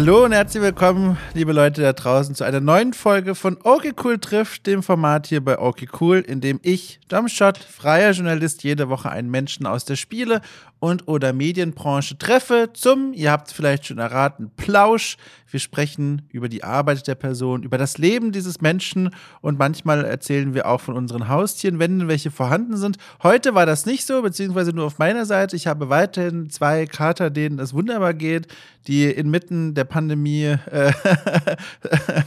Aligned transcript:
Hallo 0.00 0.24
und 0.24 0.32
herzlich 0.32 0.62
willkommen, 0.62 1.18
liebe 1.34 1.52
Leute 1.52 1.82
da 1.82 1.92
draußen, 1.92 2.34
zu 2.34 2.42
einer 2.42 2.60
neuen 2.60 2.94
Folge 2.94 3.34
von 3.34 3.58
Okay 3.62 3.92
Cool 4.02 4.16
trifft, 4.18 4.66
dem 4.66 4.82
Format 4.82 5.26
hier 5.26 5.44
bei 5.44 5.58
Okay 5.58 5.86
Cool, 6.00 6.20
in 6.20 6.40
dem 6.40 6.58
ich, 6.62 7.00
Domshot, 7.08 7.58
freier 7.58 8.12
Journalist, 8.12 8.62
jede 8.62 8.88
Woche 8.88 9.10
einen 9.10 9.28
Menschen 9.28 9.66
aus 9.66 9.84
der 9.84 9.96
Spiele- 9.96 10.40
und 10.80 11.06
oder 11.06 11.32
Medienbranche 11.32 12.18
treffe 12.18 12.70
zum, 12.72 13.12
ihr 13.12 13.30
habt 13.30 13.48
es 13.48 13.52
vielleicht 13.52 13.86
schon 13.86 13.98
erraten, 13.98 14.50
Plausch. 14.56 15.16
Wir 15.50 15.60
sprechen 15.60 16.22
über 16.30 16.48
die 16.48 16.64
Arbeit 16.64 17.06
der 17.06 17.16
Person, 17.16 17.64
über 17.64 17.76
das 17.76 17.98
Leben 17.98 18.32
dieses 18.32 18.60
Menschen 18.60 19.10
und 19.40 19.58
manchmal 19.58 20.04
erzählen 20.04 20.54
wir 20.54 20.66
auch 20.66 20.80
von 20.80 20.96
unseren 20.96 21.28
Haustieren, 21.28 21.78
wenn 21.78 22.08
welche 22.08 22.30
vorhanden 22.30 22.76
sind. 22.76 22.98
Heute 23.22 23.54
war 23.54 23.66
das 23.66 23.84
nicht 23.84 24.06
so, 24.06 24.22
beziehungsweise 24.22 24.72
nur 24.72 24.86
auf 24.86 24.98
meiner 24.98 25.26
Seite. 25.26 25.56
Ich 25.56 25.66
habe 25.66 25.88
weiterhin 25.88 26.50
zwei 26.50 26.86
Kater, 26.86 27.30
denen 27.30 27.58
es 27.58 27.74
wunderbar 27.74 28.14
geht, 28.14 28.46
die 28.86 29.04
inmitten 29.04 29.74
der 29.74 29.84
Pandemie, 29.84 30.56
äh, 30.70 30.92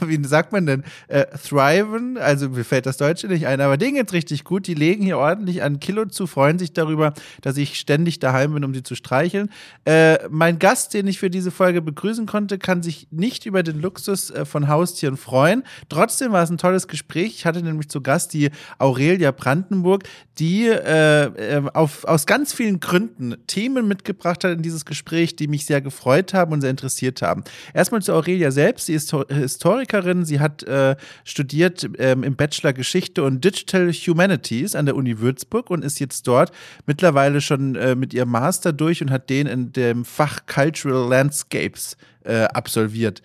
wie 0.00 0.22
sagt 0.24 0.52
man 0.52 0.66
denn, 0.66 0.84
äh, 1.08 1.24
thriven. 1.38 2.18
Also 2.18 2.50
mir 2.50 2.64
fällt 2.64 2.86
das 2.86 2.98
Deutsche 2.98 3.26
nicht 3.26 3.46
ein, 3.46 3.60
aber 3.60 3.76
denen 3.76 3.96
geht's 3.96 4.12
richtig 4.12 4.44
gut. 4.44 4.66
Die 4.66 4.74
legen 4.74 5.02
hier 5.02 5.18
ordentlich 5.18 5.62
an 5.62 5.80
Kilo 5.80 6.04
zu, 6.04 6.26
freuen 6.26 6.58
sich 6.58 6.72
darüber, 6.72 7.14
dass 7.40 7.56
ich 7.56 7.80
ständig 7.80 8.18
daheim 8.18 8.43
bin, 8.52 8.64
um 8.64 8.74
sie 8.74 8.82
zu 8.82 8.94
streicheln. 8.94 9.50
Äh, 9.84 10.18
mein 10.28 10.58
Gast, 10.58 10.94
den 10.94 11.06
ich 11.06 11.18
für 11.18 11.30
diese 11.30 11.50
Folge 11.50 11.80
begrüßen 11.80 12.26
konnte, 12.26 12.58
kann 12.58 12.82
sich 12.82 13.08
nicht 13.10 13.46
über 13.46 13.62
den 13.62 13.80
Luxus 13.80 14.30
äh, 14.30 14.44
von 14.44 14.68
Haustieren 14.68 15.16
freuen. 15.16 15.62
Trotzdem 15.88 16.32
war 16.32 16.42
es 16.42 16.50
ein 16.50 16.58
tolles 16.58 16.88
Gespräch. 16.88 17.34
Ich 17.36 17.46
hatte 17.46 17.62
nämlich 17.62 17.88
zu 17.88 18.00
Gast 18.00 18.34
die 18.34 18.50
Aurelia 18.78 19.30
Brandenburg, 19.30 20.04
die 20.38 20.66
äh, 20.66 21.24
äh, 21.24 21.62
auf, 21.72 22.04
aus 22.04 22.26
ganz 22.26 22.52
vielen 22.52 22.80
Gründen 22.80 23.36
Themen 23.46 23.86
mitgebracht 23.86 24.44
hat 24.44 24.52
in 24.52 24.62
dieses 24.62 24.84
Gespräch, 24.84 25.36
die 25.36 25.46
mich 25.48 25.66
sehr 25.66 25.80
gefreut 25.80 26.34
haben 26.34 26.52
und 26.52 26.60
sehr 26.60 26.70
interessiert 26.70 27.22
haben. 27.22 27.44
Erstmal 27.72 28.02
zu 28.02 28.12
Aurelia 28.12 28.50
selbst. 28.50 28.86
Sie 28.86 28.94
ist 28.94 29.14
Historikerin. 29.28 30.24
Sie 30.24 30.40
hat 30.40 30.62
äh, 30.64 30.96
studiert 31.24 31.88
ähm, 31.98 32.22
im 32.22 32.36
Bachelor 32.36 32.72
Geschichte 32.72 33.22
und 33.22 33.44
Digital 33.44 33.92
Humanities 33.92 34.74
an 34.74 34.86
der 34.86 34.96
Uni 34.96 35.18
Würzburg 35.20 35.70
und 35.70 35.84
ist 35.84 36.00
jetzt 36.00 36.26
dort 36.26 36.52
mittlerweile 36.86 37.40
schon 37.40 37.76
äh, 37.76 37.94
mit 37.94 38.12
ihrem 38.14 38.30
Master 38.34 38.72
durch 38.72 39.00
und 39.00 39.12
hat 39.12 39.30
den 39.30 39.46
in 39.46 39.72
dem 39.72 40.04
Fach 40.04 40.40
Cultural 40.46 41.08
Landscapes 41.08 41.96
äh, 42.24 42.46
absolviert. 42.46 43.22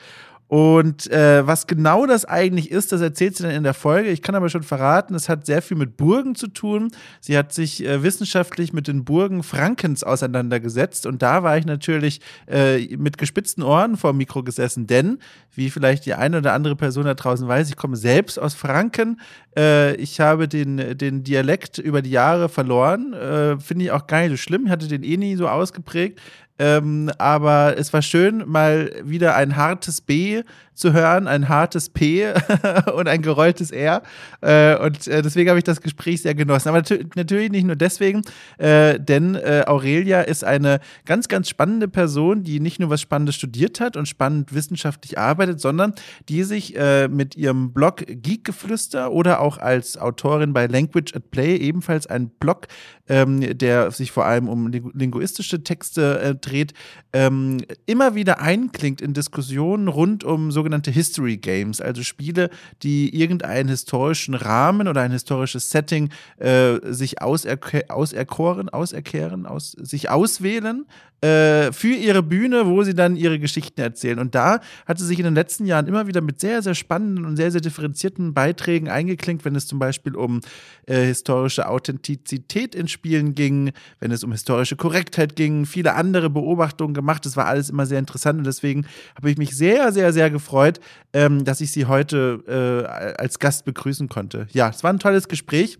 Und 0.49 1.11
äh, 1.11 1.45
was 1.45 1.67
genau 1.67 2.07
das 2.07 2.25
eigentlich 2.25 2.71
ist, 2.71 2.91
das 2.91 3.01
erzählt 3.01 3.37
sie 3.37 3.43
dann 3.43 3.51
in 3.51 3.61
der 3.61 3.75
Folge. 3.75 4.09
Ich 4.09 4.23
kann 4.23 4.33
aber 4.33 4.49
schon 4.49 4.63
verraten, 4.63 5.13
es 5.13 5.29
hat 5.29 5.45
sehr 5.45 5.61
viel 5.61 5.77
mit 5.77 5.95
Burgen 5.95 6.33
zu 6.33 6.47
tun. 6.47 6.89
Sie 7.21 7.37
hat 7.37 7.53
sich 7.53 7.85
äh, 7.85 8.01
wissenschaftlich 8.01 8.73
mit 8.73 8.87
den 8.87 9.05
Burgen 9.05 9.43
Frankens 9.43 10.03
auseinandergesetzt. 10.03 11.05
Und 11.05 11.21
da 11.21 11.43
war 11.43 11.55
ich 11.59 11.67
natürlich 11.67 12.21
äh, 12.47 12.97
mit 12.97 13.19
gespitzten 13.19 13.61
Ohren 13.61 13.95
vor 13.95 14.11
dem 14.11 14.17
Mikro 14.17 14.41
gesessen, 14.41 14.87
denn, 14.87 15.19
wie 15.53 15.69
vielleicht 15.69 16.07
die 16.07 16.15
eine 16.15 16.39
oder 16.39 16.53
andere 16.53 16.75
Person 16.75 17.05
da 17.05 17.13
draußen 17.13 17.47
weiß, 17.47 17.69
ich 17.69 17.75
komme 17.75 17.95
selbst 17.95 18.39
aus 18.39 18.55
Franken. 18.55 19.21
Äh, 19.55 19.93
ich 19.97 20.19
habe 20.19 20.47
den, 20.47 20.97
den 20.97 21.23
Dialekt 21.23 21.77
über 21.77 22.01
die 22.01 22.09
Jahre 22.09 22.49
verloren. 22.49 23.13
Äh, 23.13 23.59
Finde 23.59 23.85
ich 23.85 23.91
auch 23.91 24.07
gar 24.07 24.21
nicht 24.21 24.31
so 24.31 24.37
schlimm. 24.37 24.65
Ich 24.65 24.71
hatte 24.71 24.87
den 24.87 25.03
eh 25.03 25.17
nie 25.17 25.35
so 25.35 25.47
ausgeprägt. 25.47 26.19
Ähm, 26.59 27.09
aber 27.17 27.75
es 27.77 27.93
war 27.93 28.01
schön, 28.01 28.43
mal 28.45 28.91
wieder 29.03 29.35
ein 29.35 29.55
hartes 29.55 30.01
B 30.01 30.43
zu 30.79 30.93
hören, 30.93 31.27
ein 31.27 31.49
hartes 31.49 31.89
P 31.89 32.33
und 32.95 33.07
ein 33.07 33.21
gerolltes 33.21 33.71
R. 33.71 34.01
Äh, 34.41 34.77
und 34.77 35.07
äh, 35.07 35.21
deswegen 35.21 35.49
habe 35.49 35.59
ich 35.59 35.65
das 35.65 35.81
Gespräch 35.81 36.21
sehr 36.21 36.35
genossen. 36.35 36.69
Aber 36.69 36.81
natürlich 37.15 37.51
nicht 37.51 37.65
nur 37.65 37.75
deswegen, 37.75 38.21
äh, 38.57 38.99
denn 38.99 39.35
äh, 39.35 39.63
Aurelia 39.67 40.21
ist 40.21 40.43
eine 40.43 40.79
ganz, 41.05 41.27
ganz 41.27 41.49
spannende 41.49 41.89
Person, 41.89 42.43
die 42.43 42.61
nicht 42.61 42.79
nur 42.79 42.89
was 42.89 43.01
Spannendes 43.01 43.35
studiert 43.35 43.81
hat 43.81 43.97
und 43.97 44.07
spannend 44.07 44.53
wissenschaftlich 44.53 45.17
arbeitet, 45.17 45.59
sondern 45.59 45.93
die 46.29 46.43
sich 46.43 46.77
äh, 46.77 47.09
mit 47.09 47.35
ihrem 47.35 47.73
Blog 47.73 48.05
Geekgeflüster 48.07 49.11
oder 49.11 49.41
auch 49.41 49.57
als 49.57 49.97
Autorin 49.97 50.53
bei 50.53 50.67
Language 50.67 51.13
at 51.13 51.29
Play 51.31 51.57
ebenfalls 51.57 52.07
ein 52.07 52.29
Blog, 52.29 52.67
ähm, 53.09 53.57
der 53.57 53.91
sich 53.91 54.11
vor 54.11 54.25
allem 54.25 54.47
um 54.47 54.67
linguistische 54.67 55.63
Texte 55.63 56.19
äh, 56.21 56.35
dreht, 56.49 56.73
ähm, 57.13 57.63
immer 57.85 58.15
wieder 58.15 58.41
einklingt 58.41 59.01
in 59.01 59.13
Diskussionen 59.13 59.87
rund 59.87 60.23
um 60.23 60.51
sogenannte 60.51 60.91
History 60.91 61.37
Games, 61.37 61.81
also 61.81 62.03
Spiele, 62.03 62.49
die 62.83 63.15
irgendeinen 63.15 63.69
historischen 63.69 64.33
Rahmen 64.33 64.87
oder 64.87 65.01
ein 65.01 65.11
historisches 65.11 65.69
Setting 65.69 66.09
äh, 66.37 66.77
sich 66.83 67.21
auserk 67.21 67.89
auserkoren, 67.89 68.69
auserkehren, 68.69 69.45
aus, 69.45 69.71
sich 69.71 70.09
auswählen 70.09 70.85
äh, 71.21 71.73
für 71.73 71.93
ihre 71.93 72.23
Bühne, 72.23 72.65
wo 72.65 72.83
sie 72.83 72.93
dann 72.93 73.17
ihre 73.17 73.39
Geschichten 73.39 73.81
erzählen. 73.81 74.19
Und 74.19 74.35
da 74.35 74.61
hat 74.85 74.99
sie 74.99 75.05
sich 75.05 75.19
in 75.19 75.25
den 75.25 75.35
letzten 75.35 75.65
Jahren 75.65 75.87
immer 75.87 76.07
wieder 76.07 76.21
mit 76.21 76.39
sehr, 76.39 76.61
sehr 76.61 76.75
spannenden 76.75 77.25
und 77.25 77.35
sehr, 77.35 77.51
sehr 77.51 77.59
differenzierten 77.59 78.33
Beiträgen 78.33 78.87
eingeklinkt, 78.87 79.43
wenn 79.43 79.55
es 79.55 79.67
zum 79.67 79.79
Beispiel 79.79 80.15
um 80.15 80.39
äh, 80.85 81.03
historische 81.03 81.67
Authentizität 81.67 82.73
in 82.73 82.87
Spielen 82.87 83.35
ging, 83.35 83.71
wenn 83.99 84.11
es 84.11 84.23
um 84.23 84.31
historische 84.31 84.77
Korrektheit 84.77 85.35
ging, 85.35 85.65
viele 85.65 85.95
andere 85.95 86.29
Beobachtungen 86.39 86.93
gemacht. 86.93 87.25
Das 87.25 87.37
war 87.37 87.45
alles 87.45 87.69
immer 87.69 87.85
sehr 87.85 87.99
interessant 87.99 88.39
und 88.39 88.45
deswegen 88.45 88.85
habe 89.15 89.29
ich 89.29 89.37
mich 89.37 89.55
sehr, 89.55 89.91
sehr, 89.91 90.13
sehr 90.13 90.29
gefreut, 90.29 90.79
ähm, 91.13 91.45
dass 91.45 91.61
ich 91.61 91.71
sie 91.71 91.85
heute 91.85 92.43
äh, 92.47 93.21
als 93.21 93.39
Gast 93.39 93.65
begrüßen 93.65 94.09
konnte. 94.09 94.47
Ja, 94.51 94.69
es 94.69 94.83
war 94.83 94.91
ein 94.91 94.99
tolles 94.99 95.27
Gespräch. 95.27 95.79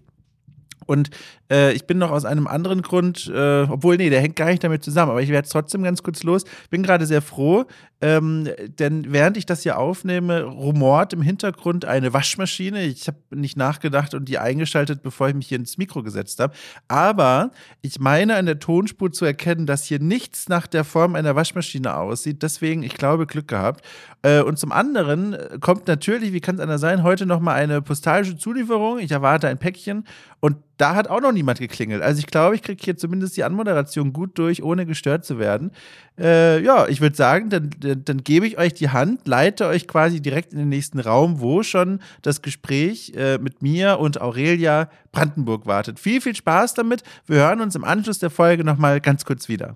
Und 0.90 1.12
äh, 1.52 1.72
ich 1.74 1.86
bin 1.86 2.00
noch 2.00 2.10
aus 2.10 2.26
einem 2.26 2.48
anderen 2.48 2.82
Grund, 2.82 3.32
äh, 3.32 3.62
obwohl, 3.70 3.98
nee, 3.98 4.10
der 4.10 4.22
hängt 4.22 4.36
gar 4.36 4.48
nicht 4.48 4.64
damit 4.64 4.84
zusammen, 4.84 5.12
aber 5.12 5.22
ich 5.22 5.30
werde 5.30 5.48
trotzdem 5.48 5.84
ganz 5.84 6.02
kurz 6.02 6.24
los. 6.24 6.46
Bin 6.72 6.82
gerade 6.82 7.06
sehr 7.06 7.22
froh, 7.22 7.66
ähm, 8.02 8.48
denn 8.80 9.12
während 9.12 9.36
ich 9.36 9.46
das 9.46 9.64
hier 9.64 9.78
aufnehme, 9.78 10.44
rumort 10.44 11.12
im 11.12 11.22
Hintergrund 11.22 11.84
eine 11.84 12.14
Waschmaschine. 12.14 12.84
Ich 12.84 13.08
habe 13.08 13.18
nicht 13.32 13.58
nachgedacht 13.58 14.14
und 14.14 14.30
die 14.30 14.38
eingeschaltet, 14.38 15.04
bevor 15.04 15.28
ich 15.28 15.36
mich 15.36 15.48
hier 15.48 15.60
ins 15.60 15.78
Mikro 15.78 16.02
gesetzt 16.02 16.40
habe. 16.40 16.54
Aber 16.88 17.52
ich 17.82 18.00
meine 18.00 18.36
an 18.36 18.46
der 18.46 18.60
Tonspur 18.60 19.12
zu 19.12 19.26
erkennen, 19.26 19.66
dass 19.66 19.84
hier 19.84 20.00
nichts 20.00 20.48
nach 20.48 20.66
der 20.66 20.86
Form 20.86 21.16
einer 21.16 21.36
Waschmaschine 21.36 21.96
aussieht. 21.96 22.42
Deswegen, 22.42 22.84
ich 22.84 22.96
glaube, 22.96 23.28
Glück 23.28 23.50
gehabt. 23.50 23.86
Äh, 24.22 24.42
und 24.42 24.58
zum 24.58 24.72
anderen 24.72 25.38
kommt 25.60 25.88
natürlich, 25.88 26.32
wie 26.32 26.42
kann 26.42 26.56
es 26.56 26.62
anders 26.62 26.82
sein, 26.82 27.04
heute 27.04 27.26
nochmal 27.26 27.56
eine 27.56 27.82
postalische 27.82 28.38
Zulieferung. 28.38 29.00
Ich 29.00 29.12
erwarte 29.12 29.50
ein 29.50 29.58
Päckchen 29.58 30.06
und 30.40 30.56
da 30.78 30.96
hat 30.96 31.10
auch 31.10 31.20
noch 31.20 31.34
niemand 31.34 31.60
geklingelt. 31.60 32.02
Also 32.02 32.20
ich 32.20 32.28
glaube, 32.28 32.56
ich 32.56 32.62
kriege 32.62 32.82
hier 32.82 32.96
zumindest 32.96 33.36
die 33.36 33.44
Anmoderation 33.44 34.14
gut 34.14 34.38
durch, 34.38 34.64
ohne 34.64 34.86
gestört 34.86 35.26
zu 35.26 35.38
werden. 35.38 35.72
Äh, 36.18 36.64
ja, 36.64 36.88
ich 36.88 37.02
würde 37.02 37.18
sagen, 37.18 37.50
dann, 37.50 37.70
dann, 37.90 38.06
dann, 38.06 38.24
gebe 38.24 38.48
ich 38.48 38.58
euch 38.58 38.74
die 38.74 38.90
Hand, 38.90 39.28
leite 39.28 39.68
euch 39.68 39.88
quasi 39.88 40.22
direkt 40.22 40.54
in 40.54 40.60
den 40.60 40.70
nächsten 40.70 41.00
Raum, 41.00 41.40
wo 41.40 41.64
schon 41.64 42.00
das 42.22 42.42
Gespräch 42.42 43.14
äh, 43.16 43.38
mit 43.38 43.62
mir 43.62 44.00
und 44.00 44.22
Aurelia 44.22 44.90
Brandenburg 45.12 45.66
wartet. 45.66 46.00
Viel, 46.00 46.22
viel 46.22 46.36
Spaß 46.36 46.76
damit. 46.76 47.04
Wir 47.26 47.38
hören 47.38 47.62
uns 47.62 47.76
im 47.76 47.84
Anschluss 47.84 48.20
der 48.20 48.30
Folge 48.30 48.64
nochmal 48.64 49.02
ganz 49.02 49.26
kurz 49.26 49.50
wieder. 49.50 49.76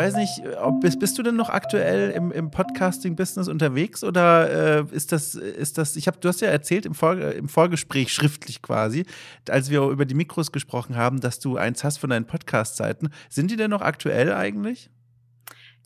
Weiß 0.00 0.16
nicht, 0.16 0.42
ob 0.62 0.80
bist, 0.80 0.98
bist 0.98 1.18
du 1.18 1.22
denn 1.22 1.36
noch 1.36 1.48
aktuell 1.48 2.10
im, 2.10 2.32
im 2.32 2.50
Podcasting-Business 2.50 3.48
unterwegs 3.48 4.02
oder 4.02 4.80
äh, 4.80 4.84
ist 4.94 5.12
das, 5.12 5.34
ist 5.34 5.78
das, 5.78 5.96
ich 5.96 6.06
habe, 6.06 6.18
du 6.20 6.28
hast 6.28 6.40
ja 6.40 6.48
erzählt 6.48 6.86
im, 6.86 6.94
Vor, 6.94 7.16
im 7.18 7.48
Vorgespräch 7.48 8.12
schriftlich 8.12 8.62
quasi, 8.62 9.04
als 9.48 9.70
wir 9.70 9.82
über 9.82 10.04
die 10.04 10.14
Mikros 10.14 10.52
gesprochen 10.52 10.96
haben, 10.96 11.20
dass 11.20 11.38
du 11.38 11.56
eins 11.56 11.84
hast 11.84 11.98
von 11.98 12.10
deinen 12.10 12.26
Podcast-Seiten. 12.26 13.10
Sind 13.28 13.50
die 13.50 13.56
denn 13.56 13.70
noch 13.70 13.82
aktuell 13.82 14.32
eigentlich? 14.32 14.90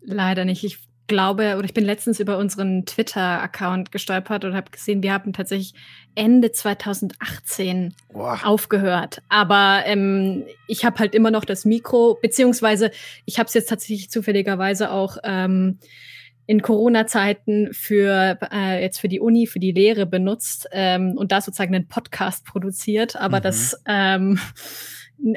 Leider 0.01 0.45
nicht. 0.45 0.63
Ich 0.63 0.79
glaube, 1.07 1.55
oder 1.57 1.65
ich 1.65 1.73
bin 1.73 1.85
letztens 1.85 2.19
über 2.19 2.37
unseren 2.37 2.85
Twitter-Account 2.85 3.91
gestolpert 3.91 4.45
und 4.45 4.55
habe 4.55 4.71
gesehen, 4.71 5.03
wir 5.03 5.13
haben 5.13 5.33
tatsächlich 5.33 5.73
Ende 6.15 6.51
2018 6.51 7.93
Boah. 8.11 8.39
aufgehört. 8.43 9.21
Aber 9.29 9.83
ähm, 9.85 10.43
ich 10.67 10.85
habe 10.85 10.99
halt 10.99 11.13
immer 11.13 11.31
noch 11.31 11.45
das 11.45 11.65
Mikro, 11.65 12.17
beziehungsweise 12.21 12.91
ich 13.25 13.37
habe 13.37 13.47
es 13.47 13.53
jetzt 13.53 13.69
tatsächlich 13.69 14.09
zufälligerweise 14.09 14.91
auch 14.91 15.17
ähm, 15.23 15.79
in 16.47 16.61
Corona-Zeiten 16.61 17.69
für 17.73 18.37
äh, 18.51 18.81
jetzt 18.81 18.99
für 18.99 19.07
die 19.07 19.19
Uni, 19.19 19.47
für 19.47 19.59
die 19.59 19.71
Lehre 19.71 20.05
benutzt 20.05 20.67
ähm, 20.71 21.13
und 21.17 21.31
da 21.31 21.41
sozusagen 21.41 21.73
einen 21.73 21.87
Podcast 21.87 22.45
produziert. 22.45 23.15
Aber 23.15 23.39
mhm. 23.39 23.43
das 23.43 23.81
ähm, 23.87 24.39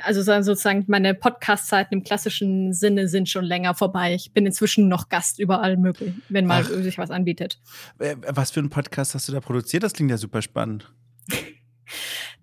also 0.03 0.23
sozusagen 0.23 0.85
meine 0.87 1.15
Podcast-Zeiten 1.15 1.95
im 1.95 2.03
klassischen 2.03 2.73
Sinne 2.73 3.09
sind 3.09 3.29
schon 3.29 3.45
länger 3.45 3.75
vorbei. 3.75 4.15
Ich 4.15 4.33
bin 4.33 4.47
inzwischen 4.47 4.89
noch 4.89 5.09
Gast 5.09 5.39
überall 5.39 5.77
möglich, 5.77 6.15
wenn 6.29 6.47
mal 6.47 6.63
Ach. 6.65 6.69
sich 6.69 6.99
was 6.99 7.11
anbietet. 7.11 7.59
Äh, 7.99 8.17
was 8.27 8.51
für 8.51 8.61
einen 8.61 8.71
Podcast 8.71 9.15
hast 9.15 9.29
du 9.29 9.33
da 9.33 9.41
produziert? 9.41 9.83
Das 9.83 9.93
klingt 9.93 10.11
ja 10.11 10.17
super 10.17 10.43
spannend. 10.43 10.93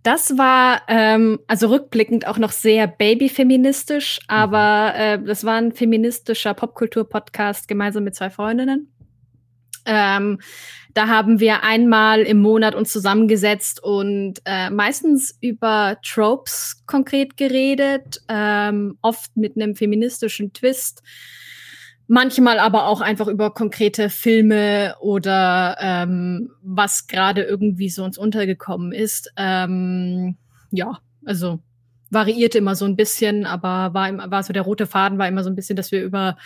Das 0.01 0.37
war 0.37 0.83
ähm, 0.87 1.39
also 1.47 1.67
rückblickend 1.69 2.27
auch 2.27 2.37
noch 2.37 2.51
sehr 2.51 2.85
babyfeministisch, 2.85 4.19
aber 4.27 4.93
mhm. 4.93 5.23
äh, 5.23 5.27
das 5.27 5.45
war 5.45 5.55
ein 5.55 5.71
feministischer 5.71 6.53
Popkultur-Podcast 6.53 7.67
gemeinsam 7.67 8.03
mit 8.03 8.13
zwei 8.13 8.29
Freundinnen. 8.29 8.94
Ähm, 9.85 10.39
da 10.95 11.09
haben 11.09 11.41
wir 11.41 11.63
einmal 11.63 12.21
im 12.21 12.41
Monat 12.41 12.73
uns 12.73 12.91
zusammengesetzt 12.91 13.83
und 13.83 14.35
äh, 14.45 14.69
meistens 14.69 15.37
über 15.41 15.97
Tropes 16.01 16.83
konkret 16.85 17.35
geredet, 17.35 18.21
ähm, 18.29 18.97
oft 19.01 19.35
mit 19.35 19.57
einem 19.57 19.75
feministischen 19.75 20.53
Twist. 20.53 21.03
Manchmal 22.07 22.59
aber 22.59 22.87
auch 22.87 23.01
einfach 23.01 23.27
über 23.27 23.53
konkrete 23.53 24.09
Filme 24.09 24.95
oder 25.01 25.75
ähm, 25.81 26.51
was 26.61 27.07
gerade 27.07 27.41
irgendwie 27.41 27.89
so 27.89 28.03
uns 28.05 28.17
untergekommen 28.17 28.93
ist. 28.93 29.33
Ähm, 29.35 30.37
ja, 30.71 30.99
also 31.25 31.59
variierte 32.09 32.59
immer 32.59 32.75
so 32.75 32.85
ein 32.85 32.95
bisschen, 32.95 33.45
aber 33.45 33.93
war, 33.93 34.31
war 34.31 34.43
so 34.43 34.53
der 34.53 34.61
rote 34.61 34.85
Faden 34.85 35.17
war 35.17 35.27
immer 35.27 35.43
so 35.43 35.49
ein 35.49 35.55
bisschen, 35.55 35.75
dass 35.75 35.91
wir 35.91 36.03
über 36.03 36.37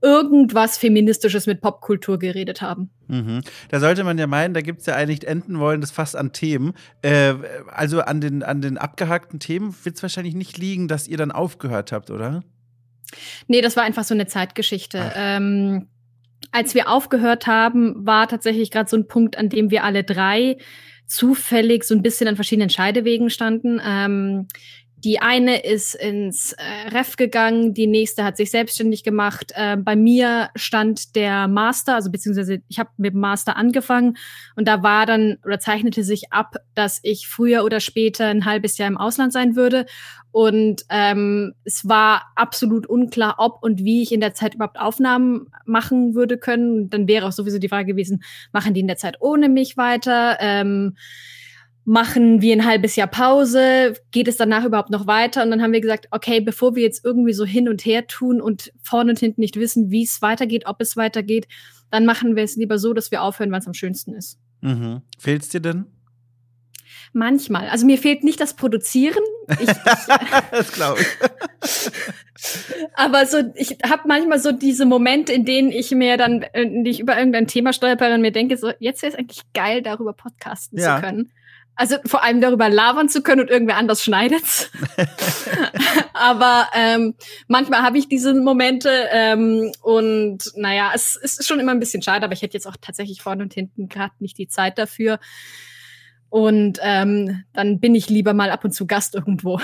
irgendwas 0.00 0.78
Feministisches 0.78 1.46
mit 1.46 1.60
Popkultur 1.60 2.18
geredet 2.18 2.62
haben. 2.62 2.90
Mhm. 3.08 3.42
Da 3.68 3.80
sollte 3.80 4.04
man 4.04 4.18
ja 4.18 4.26
meinen, 4.26 4.54
da 4.54 4.60
gibt 4.60 4.80
es 4.80 4.86
ja 4.86 4.94
eigentlich 4.94 5.26
enden 5.26 5.58
wollen, 5.58 5.80
das 5.80 5.90
fast 5.90 6.16
an 6.16 6.32
Themen. 6.32 6.74
Äh, 7.02 7.34
also 7.68 8.00
an 8.00 8.20
den, 8.20 8.42
an 8.42 8.60
den 8.60 8.78
abgehackten 8.78 9.40
Themen 9.40 9.74
wird 9.84 9.96
es 9.96 10.02
wahrscheinlich 10.02 10.34
nicht 10.34 10.58
liegen, 10.58 10.88
dass 10.88 11.08
ihr 11.08 11.16
dann 11.16 11.32
aufgehört 11.32 11.92
habt, 11.92 12.10
oder? 12.10 12.42
Nee, 13.46 13.60
das 13.60 13.76
war 13.76 13.84
einfach 13.84 14.04
so 14.04 14.14
eine 14.14 14.26
Zeitgeschichte. 14.26 15.12
Ähm, 15.16 15.88
als 16.52 16.74
wir 16.74 16.88
aufgehört 16.88 17.46
haben, 17.46 18.06
war 18.06 18.28
tatsächlich 18.28 18.70
gerade 18.70 18.88
so 18.88 18.96
ein 18.96 19.08
Punkt, 19.08 19.36
an 19.36 19.48
dem 19.48 19.70
wir 19.70 19.84
alle 19.84 20.04
drei 20.04 20.58
zufällig 21.06 21.84
so 21.84 21.94
ein 21.94 22.02
bisschen 22.02 22.28
an 22.28 22.36
verschiedenen 22.36 22.70
Scheidewegen 22.70 23.30
standen. 23.30 23.80
Ähm, 23.84 24.48
die 25.04 25.20
eine 25.20 25.64
ist 25.64 25.94
ins 25.94 26.52
äh, 26.54 26.88
Ref 26.88 27.16
gegangen, 27.16 27.72
die 27.72 27.86
nächste 27.86 28.24
hat 28.24 28.36
sich 28.36 28.50
selbstständig 28.50 29.04
gemacht. 29.04 29.52
Äh, 29.54 29.76
bei 29.76 29.94
mir 29.94 30.50
stand 30.56 31.14
der 31.14 31.46
Master, 31.46 31.94
also 31.94 32.10
beziehungsweise 32.10 32.62
ich 32.68 32.78
habe 32.78 32.90
mit 32.96 33.14
dem 33.14 33.20
Master 33.20 33.56
angefangen 33.56 34.16
und 34.56 34.66
da 34.66 34.82
war 34.82 35.06
dann 35.06 35.38
oder 35.44 35.60
zeichnete 35.60 36.02
sich 36.02 36.32
ab, 36.32 36.56
dass 36.74 36.98
ich 37.02 37.28
früher 37.28 37.64
oder 37.64 37.80
später 37.80 38.26
ein 38.26 38.44
halbes 38.44 38.76
Jahr 38.78 38.88
im 38.88 38.98
Ausland 38.98 39.32
sein 39.32 39.54
würde. 39.54 39.86
Und 40.30 40.82
ähm, 40.90 41.54
es 41.64 41.88
war 41.88 42.32
absolut 42.36 42.86
unklar, 42.86 43.36
ob 43.38 43.62
und 43.62 43.84
wie 43.84 44.02
ich 44.02 44.12
in 44.12 44.20
der 44.20 44.34
Zeit 44.34 44.54
überhaupt 44.54 44.78
Aufnahmen 44.78 45.46
machen 45.64 46.14
würde 46.14 46.38
können. 46.38 46.90
Dann 46.90 47.08
wäre 47.08 47.26
auch 47.26 47.32
sowieso 47.32 47.58
die 47.58 47.68
Frage 47.68 47.92
gewesen, 47.92 48.22
machen 48.52 48.74
die 48.74 48.80
in 48.80 48.88
der 48.88 48.98
Zeit 48.98 49.16
ohne 49.20 49.48
mich 49.48 49.76
weiter? 49.76 50.36
Ähm, 50.40 50.96
machen 51.88 52.42
wir 52.42 52.52
ein 52.52 52.66
halbes 52.66 52.96
Jahr 52.96 53.06
Pause, 53.06 53.94
geht 54.10 54.28
es 54.28 54.36
danach 54.36 54.66
überhaupt 54.66 54.90
noch 54.90 55.06
weiter? 55.06 55.42
Und 55.42 55.50
dann 55.50 55.62
haben 55.62 55.72
wir 55.72 55.80
gesagt, 55.80 56.08
okay, 56.10 56.38
bevor 56.38 56.76
wir 56.76 56.82
jetzt 56.82 57.02
irgendwie 57.02 57.32
so 57.32 57.46
hin 57.46 57.66
und 57.66 57.86
her 57.86 58.06
tun 58.06 58.42
und 58.42 58.74
vorne 58.82 59.12
und 59.12 59.18
hinten 59.18 59.40
nicht 59.40 59.56
wissen, 59.56 59.90
wie 59.90 60.04
es 60.04 60.20
weitergeht, 60.20 60.64
ob 60.66 60.82
es 60.82 60.98
weitergeht, 60.98 61.48
dann 61.90 62.04
machen 62.04 62.36
wir 62.36 62.42
es 62.42 62.56
lieber 62.56 62.78
so, 62.78 62.92
dass 62.92 63.10
wir 63.10 63.22
aufhören, 63.22 63.50
wann 63.52 63.60
es 63.60 63.66
am 63.66 63.72
schönsten 63.72 64.12
ist. 64.12 64.38
Mhm. 64.60 65.00
Fehlt 65.18 65.40
es 65.40 65.48
dir 65.48 65.60
denn? 65.60 65.86
Manchmal. 67.14 67.70
Also 67.70 67.86
mir 67.86 67.96
fehlt 67.96 68.22
nicht 68.22 68.38
das 68.38 68.54
Produzieren. 68.54 69.24
Ich, 69.58 69.66
das 70.50 70.72
glaube 70.72 71.00
ich. 71.00 71.08
Aber 72.92 73.24
so, 73.24 73.38
ich 73.54 73.78
habe 73.82 74.02
manchmal 74.06 74.40
so 74.40 74.52
diese 74.52 74.84
Momente, 74.84 75.32
in 75.32 75.46
denen 75.46 75.72
ich 75.72 75.90
mir 75.92 76.18
dann, 76.18 76.44
die 76.54 76.90
ich 76.90 77.00
über 77.00 77.16
irgendein 77.16 77.46
Thema 77.46 77.72
stolpere 77.72 78.12
und 78.12 78.20
mir 78.20 78.32
denke, 78.32 78.58
so, 78.58 78.72
jetzt 78.78 79.00
wäre 79.00 79.14
es 79.14 79.18
eigentlich 79.18 79.40
geil, 79.54 79.80
darüber 79.80 80.12
podcasten 80.12 80.78
ja. 80.78 80.96
zu 80.96 81.02
können. 81.02 81.32
Also 81.78 81.94
vor 82.04 82.24
allem 82.24 82.40
darüber 82.40 82.68
labern 82.68 83.08
zu 83.08 83.22
können 83.22 83.40
und 83.40 83.50
irgendwer 83.50 83.76
anders 83.76 84.02
schneidet. 84.02 84.72
Aber 86.12 86.66
ähm, 86.74 87.14
manchmal 87.46 87.82
habe 87.82 87.98
ich 87.98 88.08
diese 88.08 88.34
Momente 88.34 88.90
ähm, 89.12 89.70
und 89.80 90.38
naja, 90.56 90.90
es, 90.92 91.16
es 91.22 91.38
ist 91.38 91.46
schon 91.46 91.60
immer 91.60 91.70
ein 91.70 91.78
bisschen 91.78 92.02
schade, 92.02 92.24
aber 92.24 92.32
ich 92.32 92.42
hätte 92.42 92.54
jetzt 92.54 92.66
auch 92.66 92.76
tatsächlich 92.80 93.22
vorne 93.22 93.44
und 93.44 93.54
hinten 93.54 93.88
gerade 93.88 94.12
nicht 94.18 94.38
die 94.38 94.48
Zeit 94.48 94.76
dafür. 94.76 95.20
Und 96.30 96.78
ähm, 96.82 97.42
dann 97.54 97.80
bin 97.80 97.94
ich 97.94 98.10
lieber 98.10 98.34
mal 98.34 98.50
ab 98.50 98.62
und 98.64 98.72
zu 98.72 98.86
Gast 98.86 99.14
irgendwo. 99.14 99.60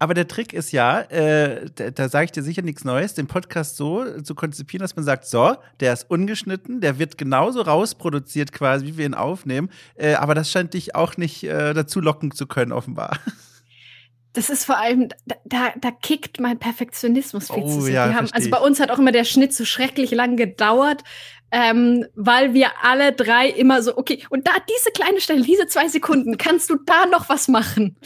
Aber 0.00 0.14
der 0.14 0.26
Trick 0.26 0.52
ist 0.52 0.72
ja, 0.72 1.00
äh, 1.02 1.66
da, 1.74 1.90
da 1.92 2.08
sage 2.08 2.24
ich 2.24 2.32
dir 2.32 2.42
sicher 2.42 2.62
nichts 2.62 2.84
Neues, 2.84 3.14
den 3.14 3.28
Podcast 3.28 3.76
so 3.76 4.20
zu 4.22 4.34
konzipieren, 4.34 4.82
dass 4.82 4.96
man 4.96 5.04
sagt, 5.04 5.26
so, 5.26 5.54
der 5.78 5.92
ist 5.92 6.10
ungeschnitten, 6.10 6.80
der 6.80 6.98
wird 6.98 7.18
genauso 7.18 7.62
rausproduziert 7.62 8.52
quasi, 8.52 8.86
wie 8.86 8.98
wir 8.98 9.06
ihn 9.06 9.14
aufnehmen. 9.14 9.70
Äh, 9.94 10.14
aber 10.14 10.34
das 10.34 10.50
scheint 10.50 10.74
dich 10.74 10.96
auch 10.96 11.16
nicht 11.16 11.44
äh, 11.44 11.72
dazu 11.72 12.00
locken 12.00 12.32
zu 12.32 12.46
können, 12.46 12.72
offenbar. 12.72 13.18
Das 14.34 14.48
ist 14.48 14.64
vor 14.64 14.78
allem, 14.78 15.08
da, 15.44 15.74
da 15.78 15.90
kickt 15.90 16.40
mein 16.40 16.58
Perfektionismus 16.58 17.50
viel 17.50 17.64
oh, 17.64 17.68
zu 17.68 17.80
sehr. 17.82 17.92
Ja, 17.92 18.14
haben, 18.14 18.28
also 18.32 18.48
bei 18.48 18.58
uns 18.58 18.80
hat 18.80 18.90
auch 18.90 18.98
immer 18.98 19.12
der 19.12 19.24
Schnitt 19.24 19.52
so 19.52 19.66
schrecklich 19.66 20.10
lang 20.10 20.36
gedauert, 20.36 21.04
ähm, 21.54 22.06
weil 22.14 22.54
wir 22.54 22.70
alle 22.82 23.12
drei 23.12 23.46
immer 23.48 23.82
so, 23.82 23.98
okay, 23.98 24.24
und 24.30 24.46
da 24.46 24.52
diese 24.70 24.90
kleine 24.90 25.20
Stelle, 25.20 25.42
diese 25.42 25.66
zwei 25.66 25.86
Sekunden, 25.86 26.38
kannst 26.38 26.70
du 26.70 26.76
da 26.86 27.04
noch 27.04 27.28
was 27.28 27.46
machen? 27.46 27.96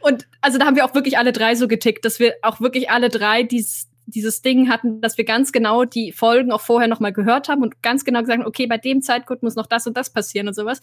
Und 0.00 0.26
also 0.40 0.58
da 0.58 0.64
haben 0.64 0.76
wir 0.76 0.84
auch 0.86 0.94
wirklich 0.94 1.18
alle 1.18 1.32
drei 1.32 1.54
so 1.56 1.68
getickt, 1.68 2.06
dass 2.06 2.18
wir 2.18 2.34
auch 2.40 2.58
wirklich 2.58 2.88
alle 2.90 3.10
drei 3.10 3.42
dieses, 3.42 3.88
dieses 4.06 4.40
Ding 4.40 4.70
hatten, 4.70 5.02
dass 5.02 5.18
wir 5.18 5.26
ganz 5.26 5.52
genau 5.52 5.84
die 5.84 6.10
Folgen 6.10 6.50
auch 6.50 6.62
vorher 6.62 6.88
noch 6.88 7.00
mal 7.00 7.12
gehört 7.12 7.50
haben 7.50 7.62
und 7.62 7.82
ganz 7.82 8.02
genau 8.02 8.20
gesagt, 8.20 8.46
okay, 8.46 8.66
bei 8.66 8.78
dem 8.78 9.02
Zeitcode 9.02 9.42
muss 9.42 9.56
noch 9.56 9.66
das 9.66 9.86
und 9.86 9.94
das 9.94 10.10
passieren 10.10 10.48
und 10.48 10.54
sowas. 10.54 10.80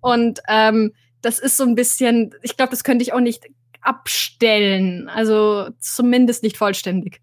Und 0.00 0.38
ähm, 0.46 0.92
das 1.20 1.40
ist 1.40 1.56
so 1.56 1.64
ein 1.64 1.74
bisschen, 1.74 2.32
ich 2.42 2.56
glaube, 2.56 2.70
das 2.70 2.84
könnte 2.84 3.02
ich 3.02 3.12
auch 3.12 3.20
nicht 3.20 3.46
abstellen, 3.82 5.08
also 5.08 5.68
zumindest 5.80 6.44
nicht 6.44 6.56
vollständig. 6.56 7.20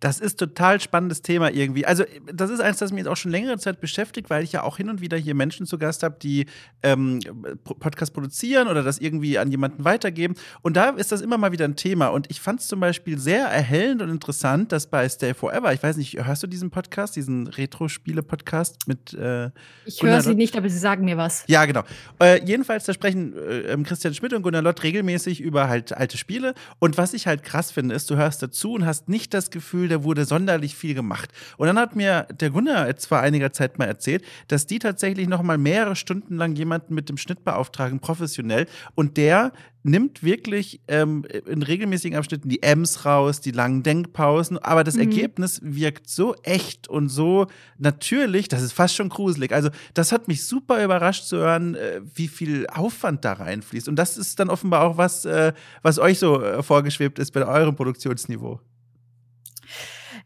Das 0.00 0.18
ist 0.18 0.38
total 0.38 0.80
spannendes 0.80 1.20
Thema 1.20 1.52
irgendwie. 1.52 1.84
Also, 1.84 2.04
das 2.32 2.50
ist 2.50 2.60
eins, 2.60 2.78
das 2.78 2.90
mich 2.90 3.00
jetzt 3.00 3.08
auch 3.08 3.16
schon 3.16 3.30
längere 3.30 3.58
Zeit 3.58 3.80
beschäftigt, 3.80 4.30
weil 4.30 4.42
ich 4.42 4.52
ja 4.52 4.62
auch 4.62 4.78
hin 4.78 4.88
und 4.88 5.02
wieder 5.02 5.18
hier 5.18 5.34
Menschen 5.34 5.66
zu 5.66 5.76
Gast 5.76 6.02
habe, 6.02 6.16
die 6.20 6.46
ähm, 6.82 7.20
Podcast 7.64 8.14
produzieren 8.14 8.68
oder 8.68 8.82
das 8.82 8.98
irgendwie 8.98 9.38
an 9.38 9.50
jemanden 9.50 9.84
weitergeben. 9.84 10.36
Und 10.62 10.76
da 10.76 10.88
ist 10.90 11.12
das 11.12 11.20
immer 11.20 11.36
mal 11.36 11.52
wieder 11.52 11.66
ein 11.66 11.76
Thema. 11.76 12.08
Und 12.08 12.30
ich 12.30 12.40
fand 12.40 12.60
es 12.60 12.68
zum 12.68 12.80
Beispiel 12.80 13.18
sehr 13.18 13.46
erhellend 13.46 14.00
und 14.00 14.08
interessant, 14.08 14.72
dass 14.72 14.86
bei 14.86 15.06
Stay 15.06 15.34
Forever, 15.34 15.72
ich 15.74 15.82
weiß 15.82 15.98
nicht, 15.98 16.24
hörst 16.24 16.42
du 16.42 16.46
diesen 16.46 16.70
Podcast, 16.70 17.16
diesen 17.16 17.46
Retro-Spiele-Podcast 17.46 18.88
mit. 18.88 19.12
Äh, 19.12 19.50
ich 19.84 20.02
höre 20.02 20.22
sie 20.22 20.34
nicht, 20.34 20.56
aber 20.56 20.70
sie 20.70 20.78
sagen 20.78 21.04
mir 21.04 21.18
was. 21.18 21.44
Ja, 21.46 21.66
genau. 21.66 21.84
Äh, 22.22 22.42
jedenfalls, 22.46 22.86
da 22.86 22.94
sprechen 22.94 23.36
äh, 23.36 23.76
Christian 23.84 24.14
Schmidt 24.14 24.32
und 24.32 24.40
Gunnar 24.40 24.62
Lott 24.62 24.82
regelmäßig 24.82 25.42
über 25.42 25.68
halt 25.68 25.92
alte 25.94 26.16
Spiele. 26.16 26.54
Und 26.78 26.96
was 26.96 27.12
ich 27.12 27.26
halt 27.26 27.42
krass 27.42 27.70
finde, 27.70 27.94
ist, 27.94 28.10
du 28.10 28.16
hörst 28.16 28.42
dazu 28.42 28.72
und 28.72 28.86
hast 28.86 29.10
nicht 29.10 29.34
das 29.34 29.50
Gefühl, 29.50 29.89
da 29.90 30.04
wurde 30.04 30.24
sonderlich 30.24 30.74
viel 30.74 30.94
gemacht. 30.94 31.30
Und 31.56 31.66
dann 31.66 31.78
hat 31.78 31.96
mir 31.96 32.26
der 32.32 32.50
Gunnar 32.50 32.86
jetzt 32.86 33.06
vor 33.06 33.18
einiger 33.18 33.52
Zeit 33.52 33.78
mal 33.78 33.86
erzählt, 33.86 34.24
dass 34.48 34.66
die 34.66 34.78
tatsächlich 34.78 35.28
noch 35.28 35.42
mal 35.42 35.58
mehrere 35.58 35.96
Stunden 35.96 36.36
lang 36.36 36.54
jemanden 36.54 36.94
mit 36.94 37.08
dem 37.08 37.16
Schnitt 37.16 37.44
beauftragen, 37.44 38.00
professionell. 38.00 38.66
Und 38.94 39.16
der 39.16 39.52
nimmt 39.82 40.22
wirklich 40.22 40.80
ähm, 40.88 41.24
in 41.46 41.62
regelmäßigen 41.62 42.16
Abschnitten 42.16 42.48
die 42.48 42.62
M's 42.62 43.04
raus, 43.04 43.40
die 43.40 43.50
langen 43.50 43.82
Denkpausen, 43.82 44.58
aber 44.58 44.84
das 44.84 44.94
mhm. 44.94 45.02
Ergebnis 45.02 45.60
wirkt 45.62 46.08
so 46.08 46.34
echt 46.42 46.88
und 46.88 47.08
so 47.08 47.46
natürlich, 47.78 48.48
das 48.48 48.62
ist 48.62 48.72
fast 48.72 48.94
schon 48.94 49.08
gruselig. 49.08 49.52
Also 49.52 49.70
das 49.94 50.12
hat 50.12 50.28
mich 50.28 50.44
super 50.44 50.84
überrascht 50.84 51.24
zu 51.24 51.38
hören, 51.38 51.74
äh, 51.74 52.00
wie 52.14 52.28
viel 52.28 52.66
Aufwand 52.68 53.24
da 53.24 53.34
reinfließt. 53.34 53.88
Und 53.88 53.96
das 53.96 54.18
ist 54.18 54.38
dann 54.38 54.50
offenbar 54.50 54.82
auch 54.82 54.96
was, 54.96 55.24
äh, 55.24 55.52
was 55.82 55.98
euch 55.98 56.18
so 56.18 56.42
äh, 56.42 56.62
vorgeschwebt 56.62 57.18
ist 57.18 57.32
bei 57.32 57.46
eurem 57.46 57.74
Produktionsniveau. 57.74 58.60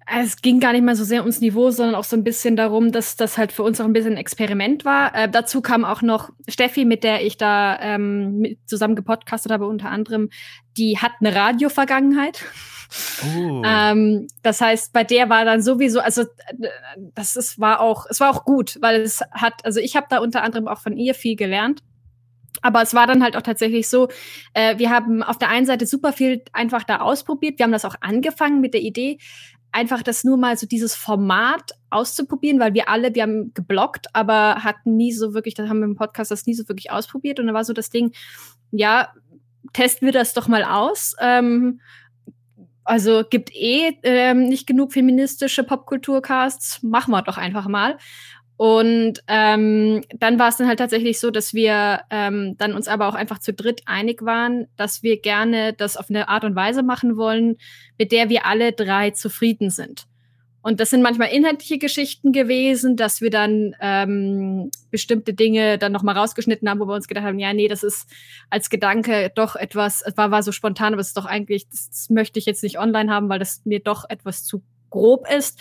Es 0.06 0.42
ging 0.42 0.60
gar 0.60 0.72
nicht 0.72 0.84
mal 0.84 0.96
so 0.96 1.04
sehr 1.04 1.20
ums 1.20 1.40
Niveau, 1.40 1.70
sondern 1.70 1.94
auch 1.94 2.04
so 2.04 2.16
ein 2.16 2.24
bisschen 2.24 2.56
darum, 2.56 2.92
dass 2.92 3.16
das 3.16 3.38
halt 3.38 3.52
für 3.52 3.62
uns 3.62 3.80
auch 3.80 3.86
ein 3.86 3.92
bisschen 3.92 4.12
ein 4.12 4.18
Experiment 4.18 4.84
war. 4.84 5.14
Äh, 5.14 5.30
dazu 5.30 5.62
kam 5.62 5.84
auch 5.84 6.02
noch 6.02 6.30
Steffi, 6.46 6.84
mit 6.84 7.04
der 7.04 7.24
ich 7.24 7.36
da 7.38 7.78
ähm, 7.80 8.38
mit, 8.38 8.58
zusammen 8.66 8.96
gepodcastet 8.96 9.50
habe, 9.50 9.66
unter 9.66 9.90
anderem, 9.90 10.28
die 10.76 10.98
hat 10.98 11.12
eine 11.20 11.34
Radio-Vergangenheit. 11.34 12.44
Oh. 13.22 13.62
ähm, 13.64 14.28
das 14.42 14.60
heißt, 14.60 14.92
bei 14.92 15.04
der 15.04 15.30
war 15.30 15.44
dann 15.44 15.62
sowieso, 15.62 16.00
also 16.00 16.22
äh, 16.22 16.26
das 17.14 17.36
ist, 17.36 17.58
war 17.58 17.80
auch, 17.80 18.06
es 18.08 18.20
war 18.20 18.30
auch 18.30 18.44
gut, 18.44 18.78
weil 18.80 19.00
es 19.00 19.20
hat, 19.32 19.64
also 19.64 19.80
ich 19.80 19.96
habe 19.96 20.06
da 20.10 20.18
unter 20.18 20.42
anderem 20.42 20.68
auch 20.68 20.80
von 20.80 20.96
ihr 20.96 21.14
viel 21.14 21.36
gelernt. 21.36 21.80
Aber 22.62 22.80
es 22.82 22.94
war 22.94 23.06
dann 23.06 23.22
halt 23.22 23.36
auch 23.36 23.42
tatsächlich 23.42 23.88
so, 23.88 24.08
äh, 24.54 24.78
wir 24.78 24.90
haben 24.90 25.22
auf 25.22 25.38
der 25.38 25.48
einen 25.48 25.66
Seite 25.66 25.86
super 25.86 26.12
viel 26.12 26.42
einfach 26.52 26.84
da 26.84 27.00
ausprobiert. 27.00 27.58
Wir 27.58 27.64
haben 27.64 27.72
das 27.72 27.84
auch 27.84 27.96
angefangen 28.00 28.60
mit 28.60 28.74
der 28.74 28.80
Idee, 28.80 29.18
einfach 29.74 30.02
das 30.02 30.22
nur 30.22 30.36
mal 30.36 30.56
so 30.56 30.66
dieses 30.66 30.94
Format 30.94 31.72
auszuprobieren, 31.90 32.60
weil 32.60 32.74
wir 32.74 32.88
alle, 32.88 33.14
wir 33.14 33.22
haben 33.22 33.52
geblockt, 33.54 34.06
aber 34.14 34.62
hatten 34.62 34.96
nie 34.96 35.12
so 35.12 35.34
wirklich, 35.34 35.54
da 35.54 35.68
haben 35.68 35.80
wir 35.80 35.86
im 35.86 35.96
Podcast 35.96 36.30
das 36.30 36.46
nie 36.46 36.54
so 36.54 36.68
wirklich 36.68 36.92
ausprobiert. 36.92 37.40
Und 37.40 37.48
da 37.48 37.54
war 37.54 37.64
so 37.64 37.72
das 37.72 37.90
Ding, 37.90 38.12
ja, 38.70 39.12
testen 39.72 40.06
wir 40.06 40.12
das 40.12 40.32
doch 40.32 40.46
mal 40.46 40.62
aus. 40.62 41.16
Ähm, 41.20 41.80
also 42.84 43.24
gibt 43.28 43.52
eh 43.52 43.98
ähm, 44.04 44.44
nicht 44.44 44.66
genug 44.66 44.92
feministische 44.92 45.64
Popkulturcasts, 45.64 46.82
machen 46.82 47.10
wir 47.10 47.22
doch 47.22 47.38
einfach 47.38 47.66
mal. 47.66 47.98
Und 48.56 49.20
ähm, 49.26 50.02
dann 50.16 50.38
war 50.38 50.48
es 50.48 50.56
dann 50.56 50.68
halt 50.68 50.78
tatsächlich 50.78 51.18
so, 51.18 51.30
dass 51.30 51.54
wir 51.54 52.02
ähm, 52.10 52.54
dann 52.56 52.72
uns 52.72 52.86
aber 52.86 53.08
auch 53.08 53.14
einfach 53.14 53.40
zu 53.40 53.52
dritt 53.52 53.82
einig 53.86 54.24
waren, 54.24 54.68
dass 54.76 55.02
wir 55.02 55.20
gerne 55.20 55.72
das 55.72 55.96
auf 55.96 56.08
eine 56.08 56.28
Art 56.28 56.44
und 56.44 56.54
Weise 56.54 56.84
machen 56.84 57.16
wollen, 57.16 57.56
mit 57.98 58.12
der 58.12 58.28
wir 58.28 58.46
alle 58.46 58.72
drei 58.72 59.10
zufrieden 59.10 59.70
sind. 59.70 60.06
Und 60.62 60.80
das 60.80 60.88
sind 60.88 61.02
manchmal 61.02 61.28
inhaltliche 61.28 61.76
Geschichten 61.76 62.32
gewesen, 62.32 62.96
dass 62.96 63.20
wir 63.20 63.28
dann 63.28 63.74
ähm, 63.80 64.70
bestimmte 64.90 65.34
Dinge 65.34 65.76
dann 65.76 65.92
nochmal 65.92 66.16
rausgeschnitten 66.16 66.70
haben, 66.70 66.80
wo 66.80 66.86
wir 66.86 66.94
uns 66.94 67.06
gedacht 67.06 67.26
haben, 67.26 67.38
ja, 67.38 67.52
nee, 67.52 67.68
das 67.68 67.82
ist 67.82 68.08
als 68.48 68.70
Gedanke 68.70 69.30
doch 69.34 69.56
etwas, 69.56 70.04
war, 70.16 70.30
war 70.30 70.42
so 70.42 70.52
spontan, 70.52 70.94
aber 70.94 71.00
es 71.00 71.08
ist 71.08 71.18
doch 71.18 71.26
eigentlich, 71.26 71.68
das, 71.68 71.90
das 71.90 72.08
möchte 72.08 72.38
ich 72.38 72.46
jetzt 72.46 72.62
nicht 72.62 72.78
online 72.78 73.12
haben, 73.12 73.28
weil 73.28 73.38
das 73.38 73.60
mir 73.66 73.80
doch 73.80 74.08
etwas 74.08 74.44
zu 74.44 74.62
grob 74.88 75.26
ist. 75.30 75.60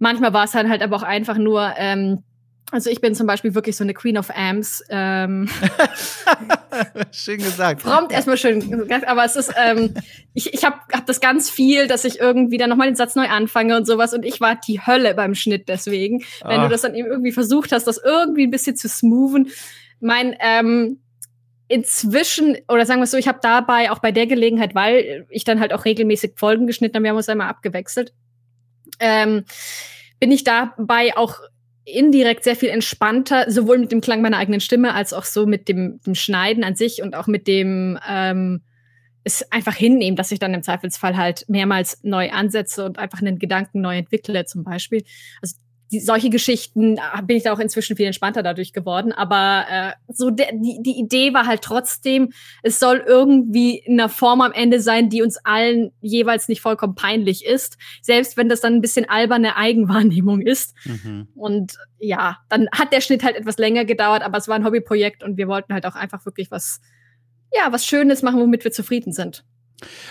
Manchmal 0.00 0.32
war 0.32 0.46
es 0.46 0.50
dann 0.50 0.68
halt 0.68 0.82
aber 0.82 0.96
auch 0.96 1.04
einfach 1.04 1.38
nur, 1.38 1.72
ähm, 1.76 2.24
also 2.72 2.88
ich 2.88 3.00
bin 3.00 3.14
zum 3.14 3.26
Beispiel 3.26 3.54
wirklich 3.54 3.76
so 3.76 3.82
eine 3.82 3.94
Queen 3.94 4.16
of 4.16 4.30
Amps. 4.34 4.84
Ähm, 4.90 5.48
schön 7.12 7.38
gesagt. 7.38 7.82
Prompt 7.82 8.12
erstmal 8.12 8.36
schön 8.36 8.70
gesagt, 8.70 9.08
aber 9.08 9.24
es 9.24 9.34
ist, 9.34 9.52
ähm, 9.56 9.94
ich, 10.34 10.54
ich 10.54 10.64
habe 10.64 10.76
hab 10.92 11.06
das 11.06 11.20
ganz 11.20 11.50
viel, 11.50 11.88
dass 11.88 12.04
ich 12.04 12.20
irgendwie 12.20 12.58
dann 12.58 12.70
nochmal 12.70 12.86
den 12.86 12.96
Satz 12.96 13.16
neu 13.16 13.26
anfange 13.26 13.76
und 13.76 13.86
sowas 13.86 14.14
und 14.14 14.24
ich 14.24 14.40
war 14.40 14.56
die 14.56 14.80
Hölle 14.80 15.14
beim 15.14 15.34
Schnitt 15.34 15.68
deswegen. 15.68 16.22
Wenn 16.44 16.60
du 16.60 16.66
ah. 16.66 16.68
das 16.68 16.82
dann 16.82 16.94
eben 16.94 17.08
irgendwie 17.08 17.32
versucht 17.32 17.72
hast, 17.72 17.86
das 17.86 17.98
irgendwie 17.98 18.44
ein 18.44 18.50
bisschen 18.50 18.76
zu 18.76 18.88
smoothen. 18.88 19.50
Mein, 19.98 20.36
ähm, 20.40 21.00
inzwischen, 21.66 22.56
oder 22.68 22.86
sagen 22.86 23.00
wir 23.00 23.04
es 23.04 23.10
so, 23.10 23.16
ich 23.16 23.28
habe 23.28 23.38
dabei 23.42 23.90
auch 23.90 23.98
bei 23.98 24.12
der 24.12 24.26
Gelegenheit, 24.26 24.74
weil 24.74 25.26
ich 25.28 25.44
dann 25.44 25.60
halt 25.60 25.72
auch 25.72 25.84
regelmäßig 25.84 26.32
Folgen 26.36 26.66
geschnitten 26.66 26.96
habe, 26.96 27.04
wir 27.04 27.10
haben 27.10 27.16
uns 27.16 27.28
einmal 27.28 27.48
abgewechselt, 27.48 28.12
ähm, 28.98 29.44
bin 30.18 30.32
ich 30.32 30.44
dabei 30.44 31.16
auch 31.16 31.38
indirekt 31.84 32.44
sehr 32.44 32.56
viel 32.56 32.68
entspannter, 32.68 33.50
sowohl 33.50 33.78
mit 33.78 33.92
dem 33.92 34.00
Klang 34.00 34.22
meiner 34.22 34.38
eigenen 34.38 34.60
Stimme 34.60 34.94
als 34.94 35.12
auch 35.12 35.24
so 35.24 35.46
mit 35.46 35.68
dem, 35.68 36.00
dem 36.06 36.14
Schneiden 36.14 36.64
an 36.64 36.76
sich 36.76 37.02
und 37.02 37.14
auch 37.14 37.26
mit 37.26 37.46
dem 37.46 37.98
ähm, 38.08 38.62
es 39.24 39.50
einfach 39.52 39.74
hinnehmen, 39.74 40.16
dass 40.16 40.32
ich 40.32 40.38
dann 40.38 40.54
im 40.54 40.62
Zweifelsfall 40.62 41.16
halt 41.16 41.44
mehrmals 41.48 42.02
neu 42.02 42.30
ansetze 42.30 42.84
und 42.84 42.98
einfach 42.98 43.20
einen 43.20 43.38
Gedanken 43.38 43.80
neu 43.80 43.98
entwickle, 43.98 44.44
zum 44.46 44.64
Beispiel. 44.64 45.04
Also 45.42 45.56
die, 45.90 46.00
solche 46.00 46.30
Geschichten 46.30 46.96
äh, 46.96 47.22
bin 47.22 47.36
ich 47.36 47.42
da 47.42 47.52
auch 47.52 47.58
inzwischen 47.58 47.96
viel 47.96 48.06
entspannter 48.06 48.42
dadurch 48.42 48.72
geworden. 48.72 49.12
Aber 49.12 49.64
äh, 49.68 49.92
so 50.08 50.30
der, 50.30 50.52
die, 50.52 50.78
die 50.80 50.98
Idee 50.98 51.34
war 51.34 51.46
halt 51.46 51.62
trotzdem, 51.62 52.32
es 52.62 52.78
soll 52.78 53.02
irgendwie 53.06 53.78
in 53.78 54.00
einer 54.00 54.08
Form 54.08 54.40
am 54.40 54.52
Ende 54.52 54.80
sein, 54.80 55.10
die 55.10 55.22
uns 55.22 55.38
allen 55.44 55.92
jeweils 56.00 56.48
nicht 56.48 56.60
vollkommen 56.60 56.94
peinlich 56.94 57.44
ist. 57.44 57.76
Selbst 58.02 58.36
wenn 58.36 58.48
das 58.48 58.60
dann 58.60 58.74
ein 58.74 58.80
bisschen 58.80 59.08
alberne 59.08 59.56
Eigenwahrnehmung 59.56 60.40
ist. 60.40 60.74
Mhm. 60.84 61.28
Und 61.34 61.78
ja, 61.98 62.38
dann 62.48 62.68
hat 62.72 62.92
der 62.92 63.00
Schnitt 63.00 63.22
halt 63.24 63.36
etwas 63.36 63.58
länger 63.58 63.84
gedauert, 63.84 64.22
aber 64.22 64.38
es 64.38 64.48
war 64.48 64.56
ein 64.56 64.64
Hobbyprojekt 64.64 65.22
und 65.22 65.36
wir 65.36 65.48
wollten 65.48 65.74
halt 65.74 65.86
auch 65.86 65.96
einfach 65.96 66.24
wirklich 66.24 66.50
was, 66.50 66.80
ja, 67.52 67.72
was 67.72 67.84
Schönes 67.84 68.22
machen, 68.22 68.40
womit 68.40 68.64
wir 68.64 68.72
zufrieden 68.72 69.12
sind. 69.12 69.44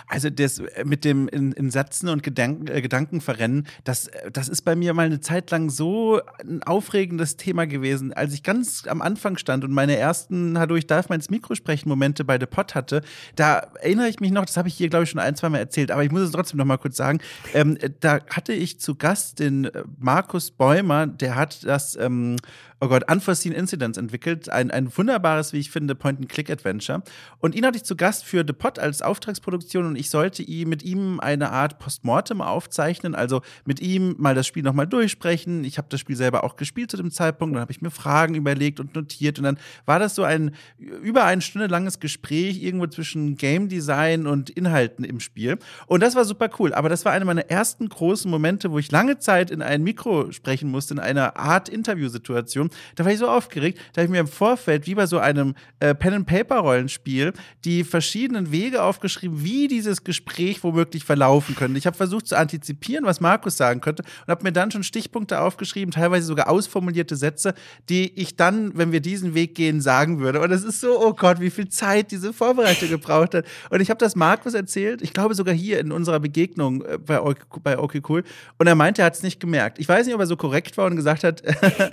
Also 0.07 0.29
das 0.29 0.59
äh, 0.59 0.83
mit 0.85 1.05
dem 1.05 1.27
in, 1.27 1.51
in 1.51 1.71
Sätzen 1.71 2.09
und 2.09 2.23
Gedanken, 2.23 2.67
äh, 2.67 2.81
Gedanken 2.81 3.21
verrennen, 3.21 3.67
das, 3.83 4.07
äh, 4.07 4.31
das 4.31 4.49
ist 4.49 4.61
bei 4.63 4.75
mir 4.75 4.93
mal 4.93 5.05
eine 5.05 5.19
Zeit 5.19 5.51
lang 5.51 5.69
so 5.69 6.21
ein 6.39 6.63
aufregendes 6.63 7.37
Thema 7.37 7.67
gewesen. 7.67 8.13
Als 8.13 8.33
ich 8.33 8.43
ganz 8.43 8.83
am 8.87 9.01
Anfang 9.01 9.37
stand 9.37 9.63
und 9.63 9.71
meine 9.71 9.97
ersten, 9.97 10.57
hallo, 10.57 10.75
ich 10.75 10.87
darf 10.87 11.09
mal 11.09 11.15
ins 11.15 11.29
Mikro 11.29 11.55
sprechen, 11.55 11.89
Momente 11.89 12.23
bei 12.23 12.39
The 12.39 12.45
Pot 12.45 12.75
hatte, 12.75 13.01
da 13.35 13.67
erinnere 13.81 14.09
ich 14.09 14.19
mich 14.19 14.31
noch, 14.31 14.45
das 14.45 14.57
habe 14.57 14.67
ich 14.67 14.75
hier, 14.75 14.89
glaube 14.89 15.03
ich, 15.03 15.09
schon 15.09 15.19
ein, 15.19 15.35
zwei 15.35 15.49
Mal 15.49 15.59
erzählt, 15.59 15.91
aber 15.91 16.03
ich 16.03 16.11
muss 16.11 16.21
es 16.21 16.31
trotzdem 16.31 16.57
noch 16.57 16.65
mal 16.65 16.77
kurz 16.77 16.97
sagen, 16.97 17.19
ähm, 17.53 17.77
da 17.99 18.19
hatte 18.29 18.53
ich 18.53 18.79
zu 18.79 18.95
Gast 18.95 19.39
den 19.39 19.65
äh, 19.65 19.83
Markus 19.99 20.51
Bäumer, 20.51 21.07
der 21.07 21.35
hat 21.35 21.65
das 21.65 21.95
ähm, 21.95 22.37
oh 22.81 22.87
Gott, 22.87 23.09
Unforeseen 23.11 23.53
Incidents 23.53 23.97
entwickelt. 23.97 24.49
Ein, 24.49 24.71
ein 24.71 24.95
wunderbares, 24.95 25.53
wie 25.53 25.59
ich 25.59 25.71
finde, 25.71 25.95
Point-and-Click-Adventure. 25.95 27.03
Und 27.39 27.55
ihn 27.55 27.65
hatte 27.65 27.77
ich 27.77 27.83
zu 27.83 27.95
Gast 27.95 28.25
für 28.25 28.43
The 28.45 28.53
Pot 28.53 28.79
als 28.79 29.01
Auftragsproduktion 29.01 29.58
und 29.75 29.95
ich 29.95 30.09
sollte 30.09 30.43
ihm, 30.43 30.69
mit 30.69 30.83
ihm 30.83 31.19
eine 31.19 31.51
Art 31.51 31.79
Postmortem 31.79 32.41
aufzeichnen, 32.41 33.15
also 33.15 33.41
mit 33.65 33.79
ihm 33.79 34.15
mal 34.17 34.35
das 34.35 34.47
Spiel 34.47 34.63
nochmal 34.63 34.87
durchsprechen. 34.87 35.63
Ich 35.63 35.77
habe 35.77 35.87
das 35.89 35.99
Spiel 35.99 36.15
selber 36.15 36.43
auch 36.43 36.55
gespielt 36.55 36.91
zu 36.91 36.97
dem 36.97 37.11
Zeitpunkt, 37.11 37.55
dann 37.55 37.61
habe 37.61 37.71
ich 37.71 37.81
mir 37.81 37.91
Fragen 37.91 38.35
überlegt 38.35 38.79
und 38.79 38.95
notiert 38.95 39.37
und 39.37 39.45
dann 39.45 39.59
war 39.85 39.99
das 39.99 40.15
so 40.15 40.23
ein 40.23 40.51
über 40.77 41.25
eine 41.25 41.41
Stunde 41.41 41.67
langes 41.67 41.99
Gespräch 41.99 42.61
irgendwo 42.61 42.87
zwischen 42.87 43.37
Game 43.37 43.69
Design 43.69 44.27
und 44.27 44.49
Inhalten 44.49 45.03
im 45.03 45.19
Spiel. 45.19 45.57
Und 45.87 46.01
das 46.01 46.15
war 46.15 46.25
super 46.25 46.49
cool. 46.59 46.73
Aber 46.73 46.89
das 46.89 47.05
war 47.05 47.11
einer 47.11 47.25
meiner 47.25 47.49
ersten 47.49 47.89
großen 47.89 48.29
Momente, 48.29 48.71
wo 48.71 48.79
ich 48.79 48.91
lange 48.91 49.19
Zeit 49.19 49.51
in 49.51 49.61
ein 49.61 49.83
Mikro 49.83 50.31
sprechen 50.31 50.69
musste, 50.69 50.93
in 50.93 50.99
einer 50.99 51.37
Art 51.37 51.69
Interviewsituation 51.69 52.69
da 52.95 53.05
war 53.05 53.11
ich 53.11 53.19
so 53.19 53.27
aufgeregt, 53.27 53.79
da 53.93 54.01
habe 54.01 54.05
ich 54.05 54.11
mir 54.11 54.19
im 54.19 54.27
Vorfeld, 54.27 54.87
wie 54.87 54.95
bei 54.95 55.05
so 55.05 55.19
einem 55.19 55.55
äh, 55.79 55.95
Pen-and-Paper-Rollenspiel, 55.95 57.33
die 57.65 57.83
verschiedenen 57.83 58.51
Wege 58.51 58.83
aufgeschrieben, 58.83 59.43
wie 59.43 59.48
dieses 59.67 60.03
Gespräch 60.03 60.63
womöglich 60.63 61.03
verlaufen 61.03 61.55
könnte. 61.55 61.77
Ich 61.77 61.85
habe 61.85 61.97
versucht 61.97 62.27
zu 62.27 62.37
antizipieren, 62.37 63.05
was 63.05 63.21
Markus 63.21 63.57
sagen 63.57 63.81
könnte 63.81 64.03
und 64.03 64.31
habe 64.31 64.43
mir 64.43 64.51
dann 64.51 64.71
schon 64.71 64.83
Stichpunkte 64.83 65.39
aufgeschrieben, 65.39 65.91
teilweise 65.91 66.27
sogar 66.27 66.49
ausformulierte 66.49 67.15
Sätze, 67.15 67.53
die 67.89 68.11
ich 68.19 68.35
dann, 68.35 68.77
wenn 68.77 68.91
wir 68.91 68.99
diesen 68.99 69.33
Weg 69.33 69.55
gehen, 69.55 69.81
sagen 69.81 70.19
würde. 70.19 70.41
Und 70.41 70.51
es 70.51 70.63
ist 70.63 70.81
so, 70.81 70.99
oh 70.99 71.13
Gott, 71.13 71.39
wie 71.39 71.49
viel 71.49 71.69
Zeit 71.69 72.11
diese 72.11 72.33
Vorbereitung 72.33 72.89
gebraucht 72.89 73.33
hat. 73.33 73.45
Und 73.69 73.81
ich 73.81 73.89
habe 73.89 73.97
das 73.97 74.15
Markus 74.15 74.53
erzählt, 74.53 75.01
ich 75.01 75.13
glaube 75.13 75.35
sogar 75.35 75.53
hier 75.53 75.79
in 75.79 75.91
unserer 75.91 76.19
Begegnung 76.19 76.83
äh, 76.83 76.97
bei, 76.97 77.19
bei 77.63 77.77
Okay 77.77 78.01
Cool. 78.07 78.23
Und 78.57 78.67
er 78.67 78.75
meinte, 78.75 79.01
er 79.01 79.05
hat 79.05 79.15
es 79.15 79.23
nicht 79.23 79.39
gemerkt. 79.39 79.79
Ich 79.79 79.87
weiß 79.87 80.05
nicht, 80.05 80.15
ob 80.15 80.21
er 80.21 80.27
so 80.27 80.37
korrekt 80.37 80.77
war 80.77 80.85
und 80.85 80.95
gesagt 80.95 81.23
hat, 81.23 81.43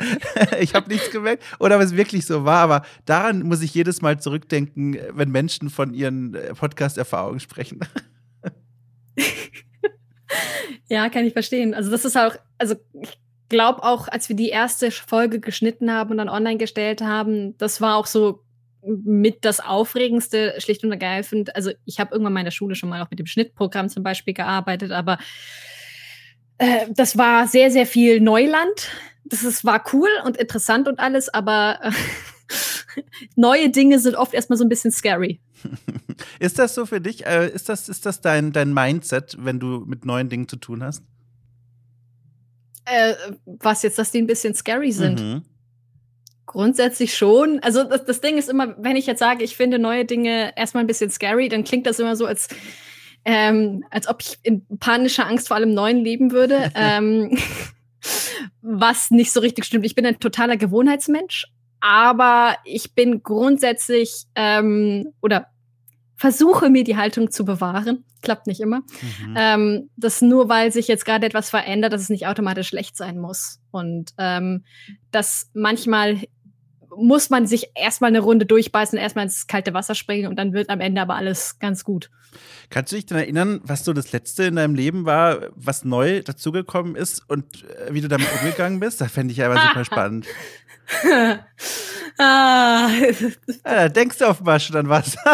ich 0.61 0.75
habe 0.75 0.89
nichts 0.89 1.11
gemerkt 1.11 1.43
oder 1.59 1.77
ob 1.77 1.83
es 1.83 1.97
wirklich 1.97 2.27
so 2.27 2.45
war, 2.45 2.59
aber 2.59 2.83
daran 3.05 3.43
muss 3.43 3.63
ich 3.63 3.75
jedes 3.75 4.03
Mal 4.03 4.21
zurückdenken, 4.21 4.99
wenn 5.13 5.31
Menschen 5.31 5.71
von 5.71 5.95
ihren 5.95 6.35
äh, 6.35 6.55
Podcast-Erfahrungen 6.55 7.41
sprechen. 7.47 7.81
ja, 10.89 11.09
kann 11.09 11.25
ich 11.25 11.33
verstehen. 11.33 11.75
Also 11.75 11.91
das 11.91 12.05
ist 12.05 12.17
auch, 12.17 12.37
also 12.59 12.75
ich 13.01 13.19
glaube 13.49 13.83
auch, 13.83 14.09
als 14.09 14.29
wir 14.29 14.37
die 14.37 14.49
erste 14.49 14.91
Folge 14.91 15.41
geschnitten 15.41 15.91
haben 15.91 16.11
und 16.11 16.19
dann 16.19 16.29
online 16.29 16.59
gestellt 16.59 17.01
haben, 17.01 17.57
das 17.59 17.81
war 17.81 17.97
auch 17.97 18.07
so 18.07 18.43
mit 18.83 19.45
das 19.45 19.61
Aufregendste, 19.61 20.55
schlicht 20.59 20.85
und 20.85 20.93
ergreifend. 20.93 21.57
Also 21.57 21.73
ich 21.85 21.99
habe 21.99 22.13
irgendwann 22.13 22.37
in 22.37 22.45
der 22.45 22.53
Schule 22.53 22.75
schon 22.75 22.89
mal 22.89 23.03
auch 23.03 23.11
mit 23.11 23.19
dem 23.19 23.27
Schnittprogramm 23.27 23.89
zum 23.89 24.03
Beispiel 24.03 24.35
gearbeitet, 24.35 24.93
aber 24.93 25.19
äh, 26.59 26.87
das 26.91 27.19
war 27.19 27.49
sehr, 27.49 27.71
sehr 27.71 27.87
viel 27.87 28.21
Neuland 28.21 28.89
das 29.29 29.45
ist, 29.45 29.65
war 29.65 29.83
cool 29.93 30.09
und 30.25 30.37
interessant 30.37 30.89
und 30.89 30.99
alles, 30.99 31.33
aber 31.33 31.81
neue 33.37 33.71
Dinge 33.71 33.99
sind 33.99 34.17
oft 34.17 34.35
erstmal 34.35 34.57
so 34.57 34.65
ein 34.65 34.69
bisschen 34.69 34.93
scary. 34.93 35.41
ist 36.39 36.59
das 36.59 36.75
so 36.75 36.87
für 36.87 37.01
dich? 37.01 37.27
Äh, 37.27 37.49
ist 37.49 37.69
das, 37.69 37.89
ist 37.89 38.07
das 38.07 38.21
dein, 38.21 38.53
dein 38.53 38.73
Mindset, 38.73 39.37
wenn 39.39 39.61
du 39.61 39.85
mit 39.87 40.05
neuen 40.05 40.29
Dingen 40.29 40.49
zu 40.49 40.57
tun 40.57 40.83
hast? 40.83 41.03
Äh, 42.85 43.15
was 43.45 43.83
jetzt, 43.83 43.99
dass 43.99 44.11
die 44.13 44.19
ein 44.19 44.27
bisschen 44.27 44.55
scary 44.55 44.93
sind? 44.93 45.21
Mhm. 45.21 45.43
Grundsätzlich 46.47 47.17
schon. 47.17 47.59
Also 47.61 47.83
das, 47.85 48.05
das 48.05 48.21
Ding 48.21 48.39
ist 48.39 48.49
immer, 48.49 48.77
wenn 48.79 48.97
ich 48.97 49.07
jetzt 49.07 49.19
sage, 49.19 49.43
ich 49.43 49.57
finde 49.57 49.79
neue 49.79 50.05
Dinge 50.05 50.57
erstmal 50.57 50.85
ein 50.85 50.87
bisschen 50.87 51.11
scary, 51.11 51.49
dann 51.49 51.65
klingt 51.65 51.87
das 51.87 51.99
immer 51.99 52.15
so, 52.15 52.27
als, 52.27 52.49
ähm, 53.25 53.85
als 53.91 54.09
ob 54.09 54.23
ich 54.23 54.39
in 54.45 54.65
panischer 54.79 55.27
Angst 55.27 55.49
vor 55.49 55.57
allem 55.57 55.75
Neuen 55.75 55.99
leben 55.99 56.31
würde. 56.31 56.71
ähm, 56.77 57.37
was 58.63 59.11
nicht 59.11 59.33
so 59.33 59.41
richtig 59.41 59.65
stimmt. 59.65 59.85
Ich 59.85 59.95
bin 59.95 60.07
ein 60.07 60.21
totaler 60.21 60.57
Gewohnheitsmensch, 60.57 61.47
aber 61.87 62.57
ich 62.65 62.97
bin 62.97 63.23
grundsätzlich 63.23 64.25
ähm, 64.35 65.13
oder 65.23 65.47
versuche 66.17 66.69
mir 66.69 66.83
die 66.83 66.97
Haltung 66.97 67.31
zu 67.31 67.45
bewahren. 67.45 68.05
Klappt 68.23 68.49
nicht 68.49 68.61
immer. 68.61 68.81
Mhm. 68.81 69.35
Ähm, 69.37 69.91
dass 69.97 70.21
nur 70.21 70.49
weil 70.49 70.73
sich 70.73 70.89
jetzt 70.89 71.05
gerade 71.05 71.27
etwas 71.27 71.49
verändert, 71.49 71.93
dass 71.93 72.03
es 72.03 72.09
nicht 72.09 72.27
automatisch 72.27 72.67
schlecht 72.67 72.97
sein 72.97 73.21
muss. 73.21 73.61
Und 73.71 74.11
ähm, 74.19 74.65
dass 75.13 75.49
manchmal 75.55 76.23
muss 76.97 77.31
man 77.31 77.47
sich 77.47 77.71
erstmal 77.75 78.09
eine 78.09 78.21
Runde 78.21 78.47
durchbeißen, 78.47 78.99
erstmal 78.99 79.27
ins 79.27 79.47
kalte 79.47 79.75
Wasser 79.75 79.95
springen 79.95 80.29
und 80.29 80.37
dann 80.37 80.53
wird 80.53 80.71
am 80.71 80.81
Ende 80.81 81.01
aber 81.01 81.15
alles 81.15 81.59
ganz 81.59 81.85
gut. 81.85 82.11
Kannst 82.69 82.93
du 82.93 82.97
dich 82.97 83.07
denn 83.07 83.19
erinnern, 83.19 83.61
was 83.65 83.85
so 83.85 83.93
das 83.93 84.13
Letzte 84.13 84.45
in 84.45 84.57
deinem 84.57 84.75
Leben 84.75 85.07
war, 85.07 85.51
was 85.55 85.85
neu 85.85 86.23
dazugekommen 86.23 86.97
ist 86.97 87.23
und 87.29 87.65
äh, 87.65 87.93
wie 87.95 88.01
du 88.01 88.09
damit 88.09 88.29
umgegangen 88.41 88.81
bist? 88.81 89.01
Das 89.01 89.13
fände 89.13 89.33
ich 89.33 89.45
aber 89.45 89.59
super 89.61 89.85
spannend. 89.85 90.27
ah. 92.19 92.89
ja, 93.65 93.89
denkst 93.89 94.19
du 94.19 94.27
offenbar 94.27 94.61
schon 94.61 94.77
an 94.77 94.89
was. 94.89 95.17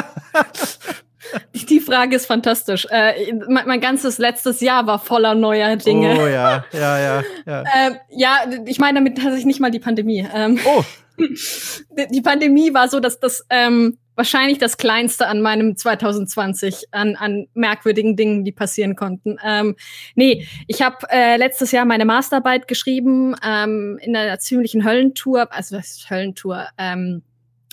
Die 1.69 1.81
Frage 1.81 2.17
ist 2.17 2.27
fantastisch. 2.27 2.87
Äh, 2.91 3.33
mein, 3.49 3.67
mein, 3.67 3.81
ganzes 3.81 4.19
letztes 4.19 4.61
Jahr 4.61 4.87
war 4.87 4.99
voller 4.99 5.35
neuer 5.35 5.77
Dinge. 5.77 6.19
Oh 6.21 6.27
ja, 6.27 6.65
ja, 6.73 6.99
ja. 6.99 7.25
Ja, 7.47 7.63
äh, 7.87 7.91
ja 8.11 8.37
ich 8.67 8.79
meine 8.79 8.99
damit 8.99 9.17
tatsächlich 9.17 9.47
nicht 9.47 9.61
mal 9.61 9.71
die 9.71 9.79
Pandemie. 9.79 10.27
Ähm, 10.35 10.59
oh. 10.65 10.85
die 12.11 12.21
Pandemie 12.23 12.75
war 12.75 12.89
so, 12.89 13.01
dass 13.01 13.21
das 13.21 13.45
ähm, 13.51 13.99
wahrscheinlich 14.15 14.59
das 14.59 14.77
Kleinste 14.77 15.27
an 15.27 15.41
meinem 15.41 15.77
2020 15.77 16.89
an, 16.91 17.17
an 17.17 17.47
merkwürdigen 17.55 18.17
Dingen, 18.17 18.45
die 18.45 18.53
passieren 18.53 18.97
konnten. 18.97 19.39
Ähm, 19.45 19.77
nee, 20.15 20.47
ich 20.67 20.83
habe 20.83 21.07
äh, 21.11 21.37
letztes 21.37 21.73
Jahr 21.73 21.85
meine 21.85 22.05
Masterarbeit 22.05 22.69
geschrieben 22.69 23.35
ähm, 23.45 23.99
in 24.03 24.15
einer 24.15 24.39
ziemlichen 24.39 24.85
Höllentour, 24.85 25.53
also 25.53 25.77
das 25.77 25.93
ist 25.93 26.11
Höllentour. 26.11 26.69
Ähm, 26.79 27.23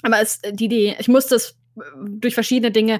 aber 0.01 0.21
es, 0.21 0.39
die, 0.51 0.67
die, 0.67 0.95
ich 0.97 1.07
musste 1.07 1.35
es 1.35 1.57
durch 1.97 2.33
verschiedene 2.33 2.71
Dinge 2.71 2.99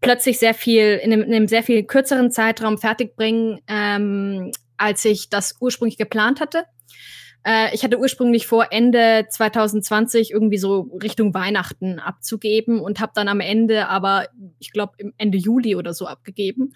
plötzlich 0.00 0.38
sehr 0.38 0.54
viel 0.54 1.00
in 1.02 1.12
einem, 1.12 1.22
in 1.22 1.34
einem 1.34 1.48
sehr 1.48 1.64
viel 1.64 1.82
kürzeren 1.82 2.30
Zeitraum 2.30 2.78
fertigbringen. 2.78 3.60
Ähm, 3.66 4.52
als 4.78 5.04
ich 5.04 5.28
das 5.28 5.56
ursprünglich 5.60 5.98
geplant 5.98 6.40
hatte. 6.40 6.64
Äh, 7.44 7.74
ich 7.74 7.84
hatte 7.84 7.98
ursprünglich 7.98 8.46
vor, 8.46 8.66
Ende 8.70 9.26
2020 9.28 10.30
irgendwie 10.32 10.58
so 10.58 10.90
Richtung 11.02 11.34
Weihnachten 11.34 11.98
abzugeben 11.98 12.80
und 12.80 13.00
habe 13.00 13.12
dann 13.14 13.28
am 13.28 13.40
Ende 13.40 13.88
aber, 13.88 14.26
ich 14.58 14.72
glaube, 14.72 14.94
Ende 15.16 15.38
Juli 15.38 15.76
oder 15.76 15.94
so 15.94 16.06
abgegeben. 16.06 16.72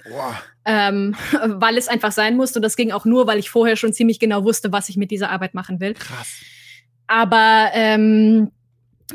Ähm, 0.64 1.14
weil 1.46 1.76
es 1.76 1.88
einfach 1.88 2.12
sein 2.12 2.36
musste. 2.36 2.58
Und 2.58 2.62
das 2.62 2.76
ging 2.76 2.92
auch 2.92 3.04
nur, 3.04 3.26
weil 3.26 3.38
ich 3.38 3.50
vorher 3.50 3.76
schon 3.76 3.92
ziemlich 3.92 4.18
genau 4.18 4.44
wusste, 4.44 4.72
was 4.72 4.88
ich 4.88 4.96
mit 4.96 5.10
dieser 5.10 5.30
Arbeit 5.30 5.54
machen 5.54 5.80
will. 5.80 5.94
Krass. 5.94 6.40
Aber 7.06 7.70
ähm, 7.74 8.50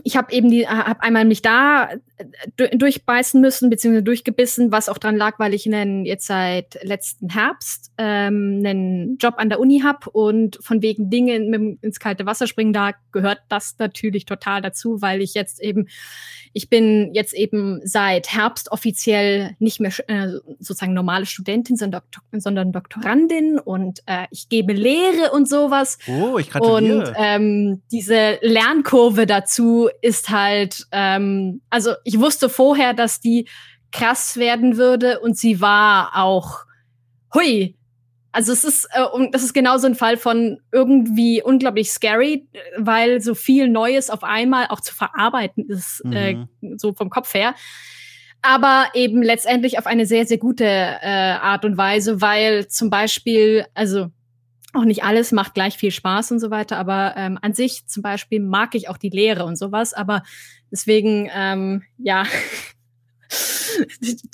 ich 0.03 0.17
habe 0.17 0.31
eben 0.31 0.51
die, 0.51 0.67
habe 0.67 1.01
einmal 1.01 1.25
mich 1.25 1.41
da 1.41 1.89
durchbeißen 2.55 3.39
müssen, 3.39 3.69
beziehungsweise 3.69 4.03
durchgebissen, 4.03 4.71
was 4.71 4.89
auch 4.89 4.97
dran 4.97 5.17
lag, 5.17 5.37
weil 5.39 5.53
ich 5.53 5.65
einen, 5.65 6.05
jetzt 6.05 6.27
seit 6.27 6.79
letzten 6.83 7.29
Herbst 7.29 7.91
ähm, 7.97 8.61
einen 8.65 9.17
Job 9.17 9.35
an 9.37 9.49
der 9.49 9.59
Uni 9.59 9.81
habe 9.81 10.09
und 10.09 10.57
von 10.61 10.81
wegen 10.81 11.09
Dinge 11.09 11.39
mit, 11.39 11.83
ins 11.83 11.99
kalte 11.99 12.25
Wasser 12.25 12.47
springen, 12.47 12.73
da 12.73 12.91
gehört 13.11 13.39
das 13.49 13.75
natürlich 13.77 14.25
total 14.25 14.61
dazu, 14.61 15.01
weil 15.01 15.21
ich 15.21 15.33
jetzt 15.33 15.61
eben 15.61 15.87
ich 16.57 16.69
bin 16.69 17.13
jetzt 17.13 17.33
eben 17.33 17.81
seit 17.83 18.33
Herbst 18.33 18.71
offiziell 18.71 19.55
nicht 19.59 19.79
mehr 19.79 19.91
äh, 20.07 20.29
sozusagen 20.59 20.93
normale 20.93 21.27
Studentin, 21.27 21.75
sondern, 21.75 22.01
Doktor 22.11 22.39
sondern 22.39 22.71
Doktorandin 22.71 23.59
und 23.59 23.99
äh, 24.07 24.25
ich 24.31 24.49
gebe 24.49 24.73
Lehre 24.73 25.31
und 25.33 25.47
sowas. 25.47 25.99
Oh, 26.07 26.39
ich 26.39 26.49
gratuliere. 26.49 27.09
Und 27.09 27.13
ähm, 27.15 27.81
diese 27.91 28.39
Lernkurve 28.41 29.27
dazu 29.27 29.89
ist 30.01 30.29
halt, 30.29 30.87
ähm, 30.91 31.61
also 31.69 31.91
ich 32.07 32.19
wusste 32.19 32.47
vorher, 32.47 32.93
dass 32.93 33.19
die 33.19 33.49
krass 33.91 34.37
werden 34.37 34.77
würde 34.77 35.19
und 35.19 35.37
sie 35.37 35.59
war 35.59 36.11
auch, 36.15 36.61
hui, 37.33 37.75
also 38.31 38.53
es 38.53 38.63
ist, 38.63 38.87
äh, 38.93 39.03
und 39.03 39.35
das 39.35 39.43
ist 39.43 39.53
genau 39.53 39.77
so 39.77 39.87
ein 39.87 39.95
Fall 39.95 40.15
von 40.15 40.59
irgendwie 40.71 41.43
unglaublich 41.43 41.91
scary, 41.91 42.47
weil 42.77 43.19
so 43.19 43.35
viel 43.35 43.67
Neues 43.67 44.09
auf 44.09 44.23
einmal 44.23 44.67
auch 44.69 44.79
zu 44.79 44.95
verarbeiten 44.95 45.65
ist, 45.67 46.01
äh, 46.09 46.35
mhm. 46.35 46.47
äh, 46.61 46.77
so 46.77 46.93
vom 46.93 47.09
Kopf 47.09 47.33
her. 47.33 47.55
Aber 48.41 48.85
eben 48.93 49.21
letztendlich 49.21 49.77
auf 49.77 49.85
eine 49.85 50.05
sehr, 50.05 50.25
sehr 50.25 50.37
gute 50.37 50.63
äh, 50.63 51.01
Art 51.01 51.65
und 51.65 51.75
Weise, 51.75 52.21
weil 52.21 52.67
zum 52.69 52.89
Beispiel, 52.89 53.65
also 53.73 54.07
auch 54.73 54.85
nicht 54.85 55.03
alles 55.03 55.33
macht 55.33 55.55
gleich 55.55 55.75
viel 55.75 55.91
Spaß 55.91 56.31
und 56.31 56.39
so 56.39 56.51
weiter, 56.51 56.77
aber 56.77 57.15
ähm, 57.17 57.37
an 57.41 57.53
sich 57.53 57.85
zum 57.87 58.03
Beispiel 58.03 58.39
mag 58.39 58.75
ich 58.75 58.87
auch 58.87 58.97
die 58.97 59.09
Lehre 59.09 59.43
und 59.43 59.57
sowas, 59.57 59.93
aber 59.93 60.23
deswegen, 60.71 61.29
ähm, 61.33 61.83
ja, 61.97 62.25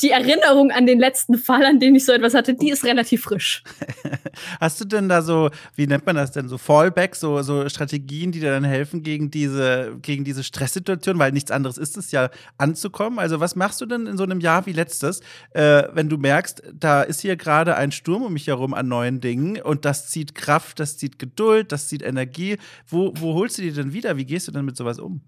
die 0.02 0.12
Erinnerung 0.12 0.72
an 0.72 0.86
den 0.86 1.00
letzten 1.00 1.38
Fall, 1.38 1.66
an 1.66 1.80
den 1.80 1.96
ich 1.96 2.06
so 2.06 2.12
etwas 2.12 2.34
hatte, 2.34 2.54
die 2.54 2.70
ist 2.70 2.84
relativ 2.84 3.24
frisch. 3.24 3.64
Hast 4.60 4.80
du 4.82 4.86
denn 4.86 5.10
da 5.10 5.22
so, 5.22 5.50
wie 5.76 5.88
nennt 5.88 6.06
man 6.06 6.16
das 6.16 6.32
denn, 6.32 6.48
so 6.48 6.58
Fallbacks, 6.58 7.20
so, 7.20 7.42
so 7.42 7.68
Strategien, 7.70 8.32
die 8.32 8.40
dir 8.40 8.52
dann 8.52 8.64
helfen 8.64 9.04
gegen 9.04 9.32
diese, 9.32 9.98
gegen 10.02 10.24
diese 10.24 10.44
Stresssituation, 10.44 11.20
weil 11.20 11.32
nichts 11.32 11.52
anderes 11.52 11.78
ist 11.78 11.98
es 11.98 12.12
ja, 12.12 12.30
anzukommen? 12.58 13.20
Also 13.20 13.40
was 13.40 13.56
machst 13.56 13.82
du 13.82 13.86
denn 13.86 14.08
in 14.08 14.18
so 14.18 14.24
einem 14.24 14.40
Jahr 14.40 14.66
wie 14.66 14.74
letztes, 14.74 15.22
äh, 15.52 15.84
wenn 15.94 16.10
du 16.10 16.18
merkst, 16.18 16.64
da 16.74 17.02
ist 17.02 17.22
hier 17.22 17.36
gerade 17.36 17.76
ein 17.76 17.92
Sturm 17.92 18.24
um 18.24 18.34
mich 18.34 18.48
herum 18.48 18.74
an 18.74 18.88
neuen 18.88 19.22
Dingen 19.22 19.62
und 19.62 19.86
das 19.86 20.10
zieht 20.10 20.36
Kraft, 20.36 20.80
das 20.80 20.98
zieht 20.98 21.20
Geduld, 21.20 21.72
das 21.72 21.88
zieht 21.88 22.02
Energie. 22.02 22.58
Wo, 22.88 23.14
wo 23.16 23.34
holst 23.34 23.58
du 23.58 23.62
die 23.62 23.72
denn 23.72 23.94
wieder? 23.94 24.18
Wie 24.18 24.26
gehst 24.26 24.48
du 24.48 24.52
denn 24.52 24.66
mit 24.66 24.78
sowas 24.78 25.00
um? 25.00 25.22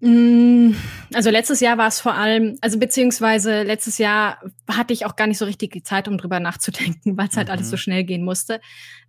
Mm, 0.00 0.72
also 1.12 1.28
letztes 1.28 1.60
Jahr 1.60 1.76
war 1.76 1.88
es 1.88 2.00
vor 2.00 2.14
allem, 2.14 2.56
also 2.62 2.78
beziehungsweise 2.78 3.62
letztes 3.62 3.98
Jahr 3.98 4.38
hatte 4.68 4.94
ich 4.94 5.04
auch 5.04 5.14
gar 5.14 5.26
nicht 5.26 5.38
so 5.38 5.44
richtig 5.44 5.72
die 5.72 5.82
Zeit, 5.82 6.08
um 6.08 6.16
drüber 6.16 6.40
nachzudenken, 6.40 7.16
weil 7.18 7.28
es 7.28 7.36
halt 7.36 7.48
mhm. 7.48 7.52
alles 7.52 7.70
so 7.70 7.76
schnell 7.76 8.04
gehen 8.04 8.24
musste. 8.24 8.60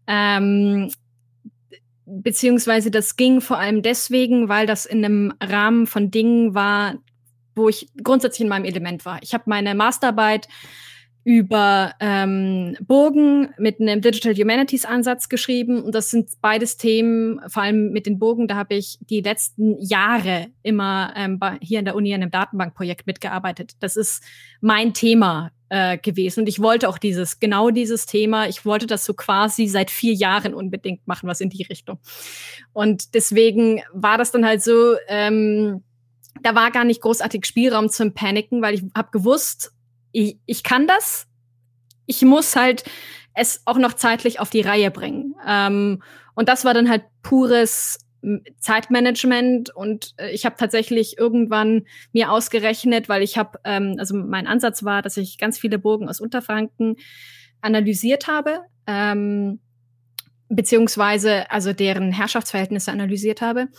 Ähm, 0.07 0.91
beziehungsweise 2.05 2.91
das 2.91 3.15
ging 3.15 3.39
vor 3.39 3.57
allem 3.57 3.81
deswegen, 3.81 4.49
weil 4.49 4.67
das 4.67 4.85
in 4.85 5.05
einem 5.05 5.33
Rahmen 5.41 5.87
von 5.87 6.11
Dingen 6.11 6.53
war, 6.53 6.95
wo 7.55 7.69
ich 7.69 7.87
grundsätzlich 8.03 8.41
in 8.41 8.49
meinem 8.49 8.65
Element 8.65 9.05
war. 9.05 9.19
Ich 9.21 9.33
habe 9.33 9.43
meine 9.47 9.75
Masterarbeit 9.75 10.47
über 11.23 11.93
ähm, 11.99 12.75
Burgen 12.81 13.49
mit 13.57 13.79
einem 13.79 14.01
Digital 14.01 14.33
Humanities 14.33 14.85
Ansatz 14.85 15.29
geschrieben. 15.29 15.83
Und 15.83 15.93
das 15.93 16.09
sind 16.09 16.29
beides 16.41 16.77
Themen, 16.77 17.39
vor 17.47 17.63
allem 17.63 17.91
mit 17.91 18.07
den 18.07 18.17
Burgen, 18.17 18.47
da 18.47 18.55
habe 18.55 18.73
ich 18.75 18.97
die 19.01 19.21
letzten 19.21 19.79
Jahre 19.79 20.47
immer 20.63 21.13
ähm, 21.15 21.37
bei, 21.37 21.57
hier 21.61 21.79
in 21.79 21.85
der 21.85 21.95
Uni 21.95 22.13
an 22.13 22.21
einem 22.21 22.31
Datenbankprojekt 22.31 23.05
mitgearbeitet. 23.05 23.73
Das 23.79 23.95
ist 23.95 24.23
mein 24.61 24.93
Thema 24.93 25.51
äh, 25.69 25.99
gewesen. 25.99 26.41
Und 26.41 26.49
ich 26.49 26.59
wollte 26.59 26.89
auch 26.89 26.97
dieses, 26.97 27.39
genau 27.39 27.69
dieses 27.69 28.07
Thema, 28.07 28.47
ich 28.47 28.65
wollte 28.65 28.87
das 28.87 29.05
so 29.05 29.13
quasi 29.13 29.67
seit 29.67 29.91
vier 29.91 30.13
Jahren 30.13 30.55
unbedingt 30.55 31.07
machen, 31.07 31.29
was 31.29 31.39
in 31.39 31.49
die 31.49 31.63
Richtung. 31.63 31.99
Und 32.73 33.13
deswegen 33.13 33.81
war 33.93 34.17
das 34.17 34.31
dann 34.31 34.45
halt 34.45 34.63
so, 34.63 34.95
ähm, 35.07 35.83
da 36.41 36.55
war 36.55 36.71
gar 36.71 36.83
nicht 36.83 37.01
großartig 37.01 37.45
Spielraum 37.45 37.89
zum 37.89 38.13
Paniken, 38.13 38.61
weil 38.61 38.73
ich 38.73 38.83
habe 38.95 39.11
gewusst, 39.11 39.71
ich, 40.11 40.37
ich 40.45 40.63
kann 40.63 40.87
das. 40.87 41.27
Ich 42.05 42.21
muss 42.23 42.55
halt 42.55 42.83
es 43.33 43.61
auch 43.65 43.77
noch 43.77 43.93
zeitlich 43.93 44.39
auf 44.39 44.49
die 44.49 44.61
Reihe 44.61 44.91
bringen. 44.91 45.35
Ähm, 45.47 46.01
und 46.35 46.49
das 46.49 46.65
war 46.65 46.73
dann 46.73 46.89
halt 46.89 47.03
pures 47.23 47.99
Zeitmanagement 48.59 49.75
und 49.75 50.13
äh, 50.17 50.29
ich 50.29 50.45
habe 50.45 50.55
tatsächlich 50.57 51.17
irgendwann 51.17 51.85
mir 52.13 52.31
ausgerechnet, 52.31 53.09
weil 53.09 53.23
ich 53.23 53.37
habe, 53.37 53.59
ähm, 53.63 53.95
also 53.97 54.15
mein 54.15 54.45
Ansatz 54.45 54.83
war, 54.83 55.01
dass 55.01 55.17
ich 55.17 55.39
ganz 55.39 55.57
viele 55.57 55.79
Burgen 55.79 56.07
aus 56.07 56.21
Unterfranken 56.21 56.97
analysiert 57.61 58.27
habe, 58.27 58.61
ähm, 58.85 59.59
beziehungsweise 60.49 61.49
also 61.49 61.73
deren 61.73 62.11
Herrschaftsverhältnisse 62.11 62.91
analysiert 62.91 63.41
habe 63.41 63.69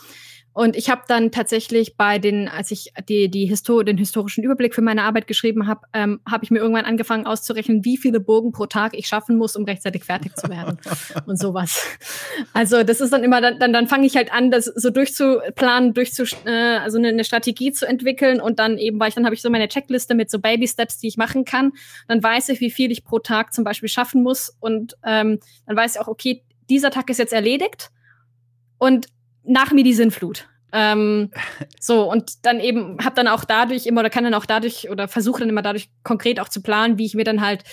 und 0.53 0.75
ich 0.75 0.89
habe 0.91 1.01
dann 1.07 1.31
tatsächlich 1.31 1.97
bei 1.97 2.19
den, 2.19 2.47
als 2.47 2.69
ich 2.69 2.93
die, 3.09 3.29
die 3.29 3.47
Histor 3.47 3.83
den 3.83 3.97
historischen 3.97 4.43
Überblick 4.43 4.75
für 4.75 4.83
meine 4.83 5.01
Arbeit 5.01 5.25
geschrieben 5.25 5.67
habe, 5.67 5.81
ähm, 5.93 6.19
habe 6.29 6.43
ich 6.43 6.51
mir 6.51 6.59
irgendwann 6.59 6.85
angefangen 6.85 7.25
auszurechnen, 7.25 7.83
wie 7.83 7.97
viele 7.97 8.19
Burgen 8.19 8.51
pro 8.51 8.67
Tag 8.67 8.93
ich 8.93 9.07
schaffen 9.07 9.35
muss, 9.37 9.55
um 9.55 9.65
rechtzeitig 9.65 10.03
fertig 10.03 10.35
zu 10.35 10.49
werden 10.49 10.77
und 11.25 11.39
sowas. 11.39 11.83
Also 12.53 12.83
das 12.83 13.01
ist 13.01 13.11
dann 13.11 13.23
immer, 13.23 13.41
dann, 13.41 13.57
dann, 13.57 13.73
dann 13.73 13.87
fange 13.87 14.05
ich 14.05 14.15
halt 14.15 14.31
an, 14.31 14.51
das 14.51 14.65
so 14.65 14.91
durchzuplanen, 14.91 15.95
durchzu, 15.95 16.23
äh, 16.45 16.77
also 16.77 16.99
eine, 16.99 17.07
eine 17.07 17.23
Strategie 17.23 17.71
zu 17.71 17.87
entwickeln 17.87 18.39
und 18.39 18.59
dann 18.59 18.77
eben, 18.77 18.99
weil 18.99 19.09
ich 19.09 19.15
dann 19.15 19.25
habe 19.25 19.33
ich 19.33 19.41
so 19.41 19.49
meine 19.49 19.67
Checkliste 19.67 20.13
mit 20.13 20.29
so 20.29 20.37
Baby 20.37 20.67
Steps, 20.67 20.99
die 20.99 21.07
ich 21.07 21.17
machen 21.17 21.45
kann. 21.45 21.71
Dann 22.07 22.21
weiß 22.21 22.49
ich, 22.49 22.59
wie 22.59 22.69
viel 22.69 22.91
ich 22.91 23.03
pro 23.03 23.17
Tag 23.17 23.55
zum 23.55 23.63
Beispiel 23.63 23.89
schaffen 23.89 24.21
muss 24.21 24.55
und 24.59 24.97
ähm, 25.03 25.39
dann 25.65 25.75
weiß 25.75 25.95
ich 25.95 26.01
auch, 26.01 26.07
okay, 26.07 26.43
dieser 26.69 26.91
Tag 26.91 27.09
ist 27.09 27.17
jetzt 27.17 27.33
erledigt 27.33 27.89
und 28.77 29.07
nach 29.43 29.71
mir 29.71 29.83
die 29.83 29.93
Sinnflut. 29.93 30.47
Ähm, 30.71 31.31
so, 31.79 32.09
und 32.09 32.45
dann 32.45 32.59
eben 32.59 32.97
hab 33.03 33.15
dann 33.15 33.27
auch 33.27 33.45
dadurch 33.45 33.85
immer 33.85 34.01
oder 34.01 34.09
kann 34.09 34.23
dann 34.23 34.33
auch 34.33 34.45
dadurch 34.45 34.89
oder 34.89 35.07
versuche 35.07 35.39
dann 35.39 35.49
immer 35.49 35.61
dadurch 35.61 35.89
konkret 36.03 36.39
auch 36.39 36.49
zu 36.49 36.61
planen, 36.61 36.97
wie 36.97 37.05
ich 37.05 37.13
mir 37.13 37.23
dann 37.23 37.41
halt 37.41 37.63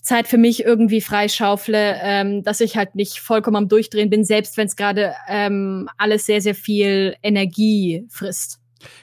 Zeit 0.00 0.26
für 0.26 0.38
mich 0.38 0.64
irgendwie 0.64 1.00
freischaufle, 1.00 1.96
ähm, 2.02 2.42
dass 2.42 2.60
ich 2.60 2.76
halt 2.76 2.96
nicht 2.96 3.20
vollkommen 3.20 3.56
am 3.56 3.68
Durchdrehen 3.68 4.10
bin, 4.10 4.24
selbst 4.24 4.56
wenn 4.56 4.66
es 4.66 4.74
gerade 4.74 5.14
ähm, 5.28 5.88
alles 5.96 6.26
sehr, 6.26 6.40
sehr 6.40 6.56
viel 6.56 7.14
Energie 7.22 8.04
frisst. 8.10 8.58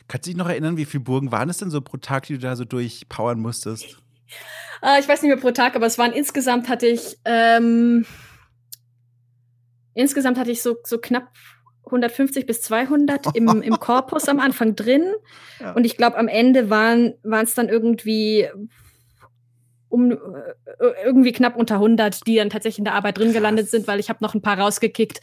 Kannst 0.09 0.27
du 0.27 0.31
dich 0.31 0.37
noch 0.37 0.49
erinnern, 0.49 0.75
wie 0.75 0.83
viele 0.83 1.03
Burgen 1.03 1.31
waren 1.31 1.49
es 1.49 1.57
denn 1.57 1.69
so 1.69 1.79
pro 1.79 1.97
Tag, 1.97 2.25
die 2.25 2.33
du 2.33 2.39
da 2.39 2.57
so 2.57 2.65
durchpowern 2.65 3.39
musstest? 3.39 3.97
Äh, 4.81 4.99
ich 4.99 5.07
weiß 5.07 5.21
nicht 5.21 5.29
mehr 5.29 5.39
pro 5.39 5.51
Tag, 5.51 5.77
aber 5.77 5.85
es 5.85 5.97
waren 5.97 6.11
insgesamt 6.11 6.67
hatte 6.67 6.87
ich 6.87 7.17
ähm, 7.23 8.05
insgesamt 9.93 10.37
hatte 10.37 10.51
ich 10.51 10.61
so, 10.61 10.75
so 10.83 10.97
knapp 10.97 11.29
150 11.89 12.45
bis 12.45 12.61
200 12.61 13.35
im, 13.35 13.61
im 13.61 13.79
Korpus 13.79 14.27
am 14.29 14.39
Anfang 14.39 14.75
drin. 14.75 15.13
Ja. 15.59 15.73
Und 15.73 15.85
ich 15.85 15.97
glaube, 15.97 16.17
am 16.17 16.27
Ende 16.27 16.69
waren 16.69 17.15
es 17.23 17.53
dann 17.53 17.69
irgendwie 17.69 18.47
um 19.89 20.11
äh, 20.11 20.17
irgendwie 21.03 21.31
knapp 21.31 21.57
unter 21.57 21.75
100, 21.75 22.25
die 22.27 22.35
dann 22.35 22.49
tatsächlich 22.49 22.79
in 22.79 22.85
der 22.85 22.93
Arbeit 22.93 23.17
drin 23.17 23.33
gelandet 23.33 23.69
sind, 23.69 23.87
weil 23.87 23.99
ich 23.99 24.09
habe 24.09 24.23
noch 24.23 24.35
ein 24.35 24.41
paar 24.41 24.59
rausgekickt, 24.59 25.19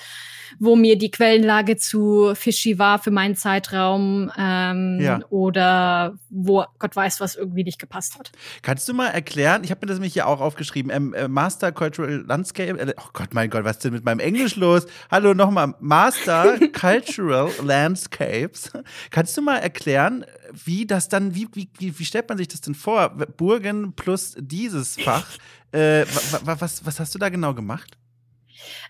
wo 0.58 0.76
mir 0.76 0.98
die 0.98 1.10
Quellenlage 1.10 1.76
zu 1.76 2.34
fishy 2.34 2.78
war 2.78 2.98
für 2.98 3.10
meinen 3.10 3.36
Zeitraum 3.36 4.30
ähm, 4.38 4.98
ja. 5.00 5.20
oder 5.30 6.18
wo 6.30 6.64
Gott 6.78 6.94
weiß, 6.94 7.20
was 7.20 7.36
irgendwie 7.36 7.64
nicht 7.64 7.78
gepasst 7.78 8.18
hat. 8.18 8.32
Kannst 8.62 8.88
du 8.88 8.94
mal 8.94 9.08
erklären, 9.08 9.64
ich 9.64 9.70
habe 9.70 9.80
mir 9.82 9.88
das 9.88 9.98
nämlich 9.98 10.12
hier 10.12 10.26
auch 10.26 10.40
aufgeschrieben, 10.40 10.90
ähm, 10.90 11.14
äh, 11.14 11.28
Master 11.28 11.72
Cultural 11.72 12.24
Landscape, 12.26 12.78
äh, 12.78 12.94
oh 12.98 13.10
Gott, 13.12 13.34
mein 13.34 13.50
Gott, 13.50 13.64
was 13.64 13.76
ist 13.76 13.84
denn 13.84 13.92
mit 13.92 14.04
meinem 14.04 14.20
Englisch 14.20 14.56
los? 14.56 14.86
Hallo 15.10 15.34
nochmal, 15.34 15.74
Master 15.80 16.58
Cultural 16.72 17.50
Landscapes. 17.62 18.72
Kannst 19.10 19.36
du 19.36 19.42
mal 19.42 19.58
erklären, 19.58 20.24
wie 20.52 20.86
das 20.86 21.08
dann, 21.08 21.34
wie, 21.34 21.48
wie, 21.52 21.68
wie, 21.78 21.98
wie 21.98 22.04
stellt 22.04 22.28
man 22.28 22.38
sich 22.38 22.48
das 22.48 22.60
denn 22.60 22.74
vor? 22.74 23.10
Burgen 23.36 23.92
plus 23.94 24.36
dieses 24.38 24.96
Fach. 24.96 25.26
Äh, 25.72 26.06
was, 26.44 26.86
was 26.86 27.00
hast 27.00 27.14
du 27.14 27.18
da 27.18 27.28
genau 27.28 27.54
gemacht? 27.54 27.98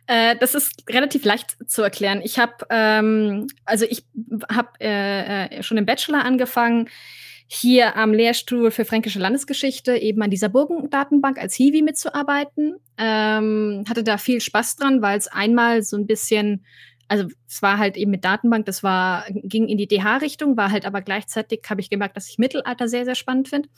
Äh, 0.07 0.37
das 0.37 0.55
ist 0.55 0.85
relativ 0.89 1.25
leicht 1.25 1.57
zu 1.67 1.83
erklären. 1.83 2.21
Ich 2.23 2.39
habe, 2.39 2.55
ähm, 2.71 3.47
also 3.65 3.85
ich 3.89 4.05
habe 4.51 4.69
äh, 4.81 5.47
äh, 5.47 5.63
schon 5.63 5.79
im 5.79 5.87
Bachelor 5.87 6.25
angefangen, 6.25 6.89
hier 7.49 7.97
am 7.97 8.13
Lehrstuhl 8.13 8.71
für 8.71 8.85
fränkische 8.85 9.21
Landesgeschichte 9.21 9.97
eben 9.97 10.21
an 10.23 10.31
dieser 10.31 10.49
Burgendatenbank 10.49 11.39
als 11.39 11.55
Hiwi 11.55 11.83
mitzuarbeiten. 11.83 12.77
Ähm, 12.99 13.85
hatte 13.89 14.03
da 14.03 14.19
viel 14.19 14.41
Spaß 14.41 14.77
dran, 14.77 15.01
weil 15.01 15.17
es 15.17 15.29
einmal 15.29 15.83
so 15.83 15.97
ein 15.97 16.07
bisschen, 16.07 16.65
also 17.07 17.29
es 17.49 17.63
war 17.63 17.79
halt 17.79 17.97
eben 17.97 18.11
mit 18.11 18.25
Datenbank, 18.25 18.67
das 18.67 18.83
war, 18.83 19.27
ging 19.31 19.69
in 19.69 19.79
die 19.79 19.87
DH-Richtung, 19.87 20.57
war 20.57 20.73
halt 20.73 20.87
aber 20.87 21.03
gleichzeitig, 21.03 21.63
habe 21.69 21.81
ich 21.81 21.91
gemerkt, 21.91 22.17
dass 22.17 22.29
ich 22.29 22.39
Mittelalter 22.39 22.89
sehr, 22.89 23.05
sehr 23.05 23.15
spannend 23.15 23.49
finde. 23.49 23.69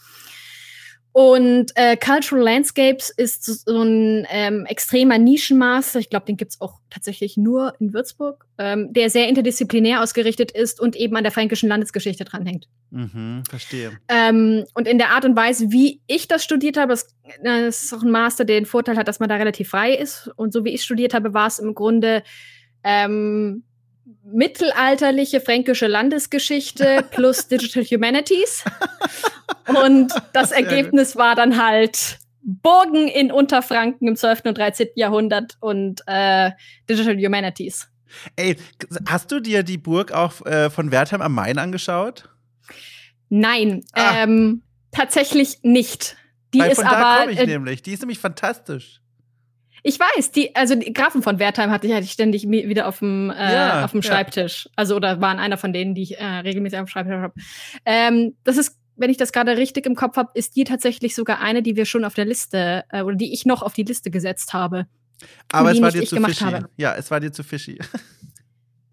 Und 1.19 1.73
äh, 1.75 1.97
Cultural 1.97 2.45
Landscapes 2.45 3.11
ist 3.11 3.45
so 3.45 3.83
ein 3.83 4.25
ähm, 4.31 4.65
extremer 4.67 5.19
Nischenmaster. 5.19 5.99
Ich 5.99 6.11
glaube, 6.11 6.27
den 6.27 6.37
gibt's 6.37 6.61
auch 6.61 6.79
tatsächlich 6.91 7.37
nur 7.37 7.75
in 7.81 7.93
Würzburg, 7.93 8.47
ähm, 8.57 8.93
der 8.93 9.11
sehr 9.11 9.27
interdisziplinär 9.27 10.01
ausgerichtet 10.01 10.53
ist 10.53 10.79
und 10.81 10.95
eben 10.95 11.17
an 11.17 11.25
der 11.25 11.33
fränkischen 11.33 11.69
Landesgeschichte 11.69 12.25
dranhängt. 12.25 12.69
Mhm, 12.91 13.43
verstehe. 13.51 13.99
Ähm, 14.07 14.65
und 14.75 14.87
in 14.87 14.99
der 14.99 15.11
Art 15.11 15.25
und 15.25 15.35
Weise, 15.35 15.73
wie 15.73 16.01
ich 16.07 16.29
das 16.29 16.45
studiert 16.45 16.77
habe, 16.77 16.91
das, 16.91 17.09
das 17.43 17.83
ist 17.83 17.93
auch 17.93 18.05
ein 18.05 18.13
Master, 18.13 18.45
der 18.45 18.61
den 18.61 18.67
Vorteil 18.67 18.97
hat, 18.97 19.09
dass 19.09 19.19
man 19.19 19.29
da 19.29 19.35
relativ 19.35 19.71
frei 19.71 19.95
ist. 19.95 20.31
Und 20.37 20.53
so 20.53 20.65
wie 20.65 20.71
ich 20.71 20.85
studiert 20.85 21.15
habe, 21.15 21.35
war 21.35 21.49
es 21.49 21.59
im 21.59 21.75
Grunde 21.75 22.23
ähm, 22.85 23.65
mittelalterliche 24.25 25.41
fränkische 25.41 25.87
Landesgeschichte 25.87 27.05
plus 27.11 27.49
Digital 27.49 27.85
Humanities. 27.85 28.65
Und 29.83 30.13
das 30.33 30.51
Ergebnis 30.51 31.17
war 31.17 31.35
dann 31.35 31.63
halt 31.63 32.19
Burgen 32.43 33.09
in 33.09 33.31
Unterfranken 33.31 34.09
im 34.09 34.17
12. 34.17 34.43
und 34.47 34.59
13. 34.59 34.89
Jahrhundert 34.95 35.57
und 35.61 36.03
äh, 36.07 36.53
Digital 36.89 37.17
Humanities. 37.17 37.89
Ey, 38.37 38.57
hast 39.07 39.31
du 39.31 39.41
dir 39.41 39.63
die 39.63 39.77
Burg 39.77 40.13
auch 40.13 40.45
äh, 40.47 40.71
von 40.71 40.91
Wertheim 40.91 41.21
am 41.21 41.35
Main 41.35 41.59
angeschaut? 41.59 42.29
Nein, 43.29 43.85
ah. 43.93 44.23
ähm, 44.23 44.63
tatsächlich 44.93 45.59
nicht. 45.63 46.17
Die 46.55 46.61
Weil 46.61 46.71
ist 46.71 46.77
von 46.77 46.87
da 46.87 47.21
aber. 47.21 47.31
Ich 47.31 47.39
äh, 47.39 47.47
nämlich. 47.47 47.83
Die 47.83 47.93
ist 47.93 48.01
nämlich 48.01 48.19
fantastisch. 48.19 49.03
Ich 49.83 49.99
weiß, 49.99 50.33
die, 50.33 50.55
also 50.55 50.75
die 50.75 50.93
Grafen 50.93 51.23
von 51.23 51.39
Wertheim 51.39 51.71
hatte 51.71 51.87
ich, 51.87 51.93
hatte 51.93 52.05
ich 52.05 52.13
ständig 52.13 52.49
wieder 52.49 52.89
auf 52.89 52.99
dem, 52.99 53.31
äh, 53.31 53.55
ja, 53.55 53.85
auf 53.85 53.93
dem 53.93 54.03
Schreibtisch. 54.03 54.65
Ja. 54.65 54.71
Also, 54.77 54.97
oder 54.97 55.21
waren 55.21 55.39
einer 55.39 55.57
von 55.57 55.73
denen, 55.73 55.95
die 55.95 56.03
ich 56.03 56.19
äh, 56.19 56.25
regelmäßig 56.25 56.79
auf 56.79 56.87
dem 56.87 56.89
Schreibtisch 56.89 57.15
habe. 57.15 57.35
Ähm, 57.85 58.35
das 58.45 58.57
ist, 58.57 58.77
wenn 58.97 59.11
ich 59.11 59.17
das 59.17 59.33
gerade 59.33 59.57
richtig 59.57 59.87
im 59.87 59.95
Kopf 59.95 60.17
habe, 60.17 60.31
ist 60.35 60.57
die 60.57 60.65
tatsächlich 60.65 61.15
sogar 61.15 61.41
eine, 61.41 61.63
die 61.63 61.77
wir 61.77 61.87
schon 61.87 62.05
auf 62.05 62.15
der 62.15 62.25
Liste, 62.25 62.85
äh, 62.91 63.03
oder 63.03 63.17
die 63.17 63.33
ich 63.33 63.47
noch 63.47 63.63
auf 63.63 63.73
die 63.73 63.85
Liste 63.85 64.11
gesetzt 64.11 64.53
habe. 64.53 64.87
Aber 65.53 65.73
es 65.73 65.81
war 65.81 65.91
dir 65.91 66.05
zu 66.05 66.17
fishy. 66.17 66.45
Habe. 66.45 66.69
Ja, 66.77 66.95
es 66.95 67.11
war 67.11 67.21
dir 67.21 67.33
zu 67.33 67.43
fishy. 67.43 67.79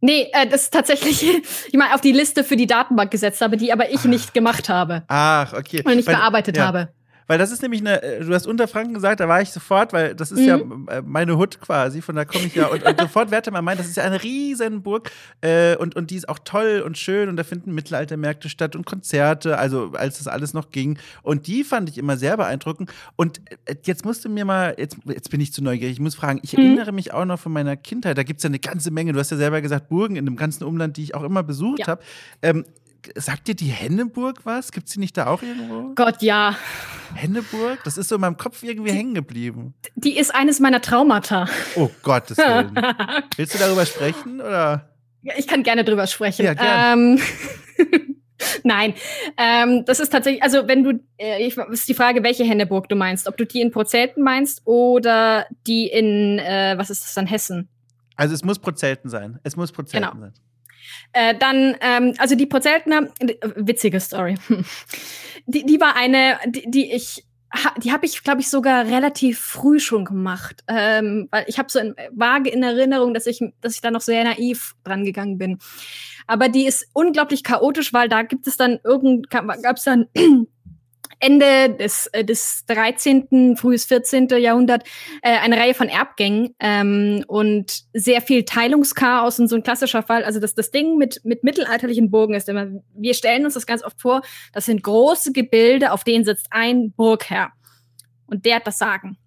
Nee, 0.02 0.30
äh, 0.34 0.48
das 0.48 0.64
ist 0.64 0.74
tatsächlich, 0.74 1.24
ich 1.68 1.74
meine, 1.74 1.96
auf 1.96 2.02
die 2.02 2.12
Liste 2.12 2.44
für 2.44 2.56
die 2.56 2.68
Datenbank 2.68 3.10
gesetzt 3.10 3.42
habe, 3.42 3.58
die 3.58 3.74
aber 3.74 3.90
ich 3.90 4.06
ah. 4.06 4.08
nicht 4.08 4.36
gemacht 4.36 4.70
habe. 4.70 5.04
Ach, 5.08 5.54
okay. 5.54 5.82
Und 5.84 5.96
nicht 5.96 6.08
Weil, 6.08 6.18
bearbeitet 6.18 6.58
ja. 6.58 6.68
habe. 6.68 6.90
Weil 7.28 7.38
das 7.38 7.52
ist 7.52 7.62
nämlich 7.62 7.82
eine, 7.82 8.02
äh, 8.02 8.24
du 8.24 8.34
hast 8.34 8.48
Unterfranken 8.48 8.94
gesagt, 8.94 9.20
da 9.20 9.28
war 9.28 9.42
ich 9.42 9.50
sofort, 9.50 9.94
weil 9.94 10.16
das 10.16 10.32
ist 10.32 10.40
mhm. 10.40 10.46
ja 10.88 10.98
äh, 10.98 11.02
meine 11.02 11.38
Hut 11.38 11.60
quasi, 11.60 12.02
von 12.02 12.16
da 12.16 12.26
komme 12.26 12.46
ich 12.46 12.56
ja. 12.56 12.68
Und, 12.68 12.84
und 12.84 13.00
sofort 13.00 13.32
werte 13.32 13.52
man 13.52 13.64
meint, 13.66 13.80
das 13.80 13.88
ist 13.88 13.98
ja 13.98 14.04
eine 14.04 14.22
Riesenburg 14.22 15.12
äh, 15.42 15.76
und, 15.78 15.96
und 15.96 16.12
die 16.12 16.16
ist 16.16 16.30
auch 16.30 16.40
toll 16.44 16.84
und 16.86 16.98
schön 16.98 17.30
und 17.30 17.38
da 17.38 17.44
finden 17.44 17.74
Mittelaltermärkte 17.74 18.50
statt 18.50 18.76
und 18.76 18.86
Konzerte, 18.86 19.58
also 19.58 19.92
als 19.94 20.20
das 20.20 20.28
alles 20.28 20.54
noch 20.54 20.72
ging. 20.72 21.00
Und 21.24 21.48
die 21.48 21.64
fand 21.64 21.90
ich 21.90 21.98
immer 21.98 22.18
sehr 22.18 22.38
beeindruckend. 22.38 22.92
Und 23.16 23.42
äh, 23.66 23.76
jetzt 23.84 24.06
musst 24.06 24.26
du 24.26 24.30
mir 24.30 24.46
mal, 24.46 24.76
jetzt, 24.78 24.98
jetzt 25.06 25.32
bin 25.32 25.42
ich 25.42 25.54
zu 25.54 25.64
neugierig, 25.64 25.94
ich 25.94 26.00
muss 26.00 26.16
fragen, 26.16 26.40
ich 26.44 26.54
mhm. 26.54 26.64
erinnere 26.64 26.92
mich 26.92 27.14
auch 27.14 27.26
noch 27.26 27.40
von 27.40 27.52
meiner 27.52 27.76
Kindheit, 27.76 28.18
da 28.18 28.24
gibt 28.24 28.40
es 28.40 28.44
ja 28.44 28.50
eine 28.50 28.60
ganze 28.60 28.92
Menge, 28.92 29.14
du 29.14 29.20
hast 29.20 29.32
ja 29.32 29.38
selber 29.38 29.62
gesagt, 29.62 29.90
Burgen 29.90 30.16
in 30.16 30.26
dem 30.26 30.36
ganzen 30.36 30.64
Umland, 30.64 30.98
die 30.98 31.04
ich 31.04 31.16
auch 31.16 31.24
immer 31.24 31.44
besucht 31.44 31.80
ja. 31.80 31.88
habe. 31.88 32.02
Ähm, 32.42 32.66
sagt 33.16 33.48
dir 33.48 33.56
die 33.56 33.68
Henneburg 33.68 34.42
was? 34.46 34.72
Gibt 34.72 34.90
sie 34.90 35.00
nicht 35.00 35.18
da 35.18 35.28
auch 35.28 35.42
irgendwo? 35.42 35.94
Gott, 35.96 36.22
ja. 36.22 36.56
Henneburg? 37.14 37.80
Das 37.84 37.98
ist 37.98 38.10
so 38.10 38.16
in 38.16 38.22
meinem 38.22 38.38
Kopf 38.38 38.64
irgendwie 38.64 38.92
hängen 38.92 39.14
geblieben. 39.14 39.74
Die 39.96 40.18
ist 40.18 40.34
eines 40.34 40.60
meiner 40.60 40.82
Traumata. 40.82 41.48
Oh 41.76 41.90
Gottes 42.04 42.38
Willen. 42.38 42.76
Willst 43.36 43.54
du 43.54 43.58
darüber 43.60 43.86
sprechen 43.86 44.42
oder? 44.42 44.90
Ja, 45.22 45.34
ich 45.38 45.48
kann 45.48 45.64
gerne 45.64 45.84
drüber 45.84 46.08
sprechen. 46.08 46.46
Ja, 46.46 46.54
gerne. 46.54 47.18
Ähm, 47.18 47.22
Nein, 48.64 48.94
ähm, 49.38 49.86
das 49.86 50.00
ist 50.00 50.10
tatsächlich, 50.10 50.44
also 50.44 50.68
wenn 50.68 50.84
du, 50.84 51.00
äh, 51.18 51.46
ich, 51.46 51.58
ist 51.58 51.88
die 51.88 51.94
Frage, 51.94 52.24
welche 52.24 52.44
Henneburg 52.44 52.90
du 52.90 52.96
meinst, 52.96 53.28
ob 53.28 53.38
du 53.38 53.46
die 53.46 53.62
in 53.62 53.72
Prozelten 53.72 54.24
meinst 54.24 54.62
oder 54.66 55.46
die 55.68 55.88
in, 55.88 56.40
äh, 56.40 56.76
was 56.78 56.90
ist 56.90 57.04
das 57.04 57.14
dann, 57.14 57.28
Hessen? 57.28 57.70
Also 58.16 58.34
es 58.34 58.44
muss 58.44 58.60
Prozelten 58.60 59.10
sein. 59.10 59.40
Es 59.44 59.56
muss 59.56 59.72
Prozelten 59.72 60.10
genau. 60.10 60.22
sein. 60.22 60.34
Äh, 61.14 61.36
dann, 61.38 61.76
ähm, 61.82 62.14
also 62.18 62.36
die 62.36 62.46
Prozeltner, 62.46 63.10
äh, 63.20 63.36
witzige 63.56 64.00
Story. 64.00 64.36
die, 65.46 65.66
die 65.66 65.80
war 65.80 65.96
eine, 65.96 66.38
die, 66.48 66.70
die 66.70 66.92
ich 66.92 67.26
die 67.82 67.92
habe 67.92 68.06
ich, 68.06 68.24
glaube 68.24 68.42
ich, 68.42 68.50
sogar 68.50 68.86
relativ 68.86 69.40
früh 69.40 69.80
schon 69.80 70.04
gemacht, 70.06 70.64
ähm, 70.68 71.28
weil 71.32 71.46
ich 71.48 71.58
habe 71.58 71.72
so 71.72 71.80
in, 71.80 71.96
vage 72.12 72.50
in 72.50 72.64
Erinnerung, 72.64 73.14
dass 73.14 73.28
ich, 73.28 73.42
dass 73.62 73.76
ich 73.76 73.82
da 73.82 73.92
noch 73.92 74.02
sehr 74.02 74.24
naiv 74.24 74.76
dran 74.84 75.06
gegangen 75.06 75.38
bin. 75.38 75.60
Aber 76.28 76.50
die 76.50 76.66
ist 76.66 76.88
unglaublich 76.94 77.44
chaotisch, 77.44 77.94
weil 77.94 78.10
da 78.10 78.24
gibt 78.24 78.48
es 78.48 78.58
dann 78.58 78.80
irgend, 78.84 79.30
gab 79.30 79.78
es 79.78 79.84
dann 79.84 80.08
Ende 81.20 81.76
des, 81.76 82.08
äh, 82.08 82.24
des 82.24 82.66
13., 82.68 83.56
frühes 83.58 83.86
14. 83.86 84.28
Jahrhundert 84.38 84.84
äh, 85.22 85.38
eine 85.38 85.58
Reihe 85.58 85.74
von 85.74 85.88
Erbgängen 85.88 86.56
ähm, 86.60 87.24
und 87.28 87.84
sehr 87.94 88.22
viel 88.22 88.44
Teilungschaos 88.44 89.40
und 89.40 89.48
so 89.48 89.56
ein 89.56 89.64
klassischer 89.64 90.04
Fall. 90.04 90.24
Also 90.24 90.40
das, 90.40 90.56
das 90.56 90.72
Ding 90.72 90.98
mit, 90.98 91.22
mit 91.24 91.44
mittelalterlichen 91.44 92.12
Burgen 92.12 92.34
ist 92.34 92.50
immer, 92.50 92.68
wir 92.94 93.14
stellen 93.14 93.46
uns 93.46 93.54
das 93.54 93.66
ganz 93.66 93.84
oft 93.84 94.02
vor, 94.02 94.22
das 94.54 94.66
sind 94.66 94.84
große 94.84 95.32
Gebilde, 95.32 95.92
auf 95.92 96.04
denen 96.04 96.26
sitzt 96.26 96.48
ein 96.52 96.92
Burgherr. 96.92 97.52
Und 98.28 98.46
der 98.46 98.56
hat 98.58 98.68
das 98.68 98.78
Sagen. 98.78 99.18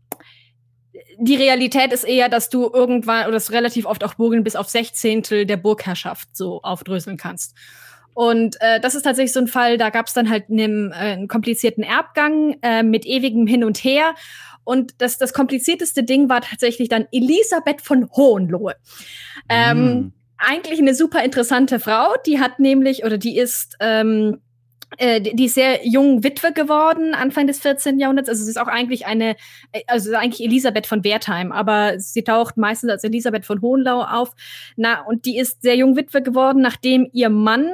Die 1.20 1.37
Realität 1.37 1.92
ist 1.92 2.05
eher, 2.05 2.29
dass 2.29 2.48
du 2.48 2.70
irgendwann, 2.72 3.24
oder 3.24 3.33
das 3.33 3.53
relativ 3.53 3.87
oft 3.87 4.05
auch 4.05 4.14
Burgen 4.14 4.44
bis 4.44 4.57
auf 4.57 4.68
Sechzehntel 4.68 5.46
der 5.46 5.57
Burgherrschaft 5.57 6.37
so 6.37 6.61
aufdröseln 6.62 7.16
kannst. 7.16 7.55
Und 8.14 8.57
äh, 8.61 8.81
das 8.81 8.94
ist 8.94 9.03
tatsächlich 9.03 9.33
so 9.33 9.40
ein 9.40 9.47
Fall, 9.47 9.79
da 9.79 9.90
gab 9.90 10.07
es 10.07 10.12
dann 10.12 10.29
halt 10.29 10.51
einen, 10.51 10.90
äh, 10.90 10.94
einen 10.94 11.29
komplizierten 11.29 11.85
Erbgang 11.85 12.57
äh, 12.62 12.83
mit 12.83 13.07
ewigem 13.07 13.47
Hin 13.47 13.64
und 13.64 13.79
Her. 13.79 14.14
Und 14.64 14.94
das, 14.99 15.16
das 15.16 15.33
komplizierteste 15.33 16.03
Ding 16.03 16.29
war 16.29 16.42
tatsächlich 16.42 16.88
dann 16.88 17.07
Elisabeth 17.11 17.81
von 17.81 18.11
Hohenlohe. 18.11 18.75
Ähm, 19.49 19.79
mm. 19.79 20.12
Eigentlich 20.37 20.79
eine 20.79 20.94
super 20.94 21.25
interessante 21.25 21.81
Frau, 21.81 22.14
die 22.27 22.38
hat 22.38 22.61
nämlich, 22.61 23.03
oder 23.05 23.18
die 23.18 23.38
ist, 23.38 23.77
ähm, 23.81 24.40
äh, 24.97 25.21
die 25.21 25.44
ist 25.44 25.55
sehr 25.55 25.87
jung 25.87 26.23
Witwe 26.25 26.53
geworden, 26.53 27.14
Anfang 27.14 27.47
des 27.47 27.61
14. 27.61 27.99
Jahrhunderts. 27.99 28.29
Also 28.29 28.44
sie 28.44 28.51
ist 28.51 28.59
auch 28.59 28.68
eigentlich 28.68 29.07
eine, 29.07 29.37
äh, 29.73 29.83
also 29.87 30.14
eigentlich 30.14 30.47
Elisabeth 30.47 30.87
von 30.87 31.05
Wertheim, 31.05 31.53
aber 31.53 31.99
sie 31.99 32.23
taucht 32.23 32.57
meistens 32.57 32.90
als 32.90 33.05
Elisabeth 33.05 33.47
von 33.47 33.61
Hohenlau 33.61 34.03
auf. 34.03 34.31
Na, 34.77 35.03
und 35.03 35.25
die 35.25 35.38
ist 35.38 35.62
sehr 35.62 35.77
jung 35.77 35.97
Witwe 35.97 36.23
geworden, 36.23 36.62
nachdem 36.62 37.09
ihr 37.12 37.29
Mann 37.29 37.71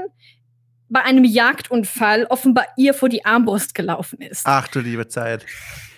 bei 0.88 1.02
einem 1.02 1.24
Jagdunfall 1.24 2.26
offenbar 2.28 2.66
ihr 2.76 2.94
vor 2.94 3.08
die 3.08 3.24
Armbrust 3.24 3.74
gelaufen 3.74 4.20
ist. 4.20 4.42
Ach 4.44 4.68
du 4.68 4.80
liebe 4.80 5.08
Zeit. 5.08 5.44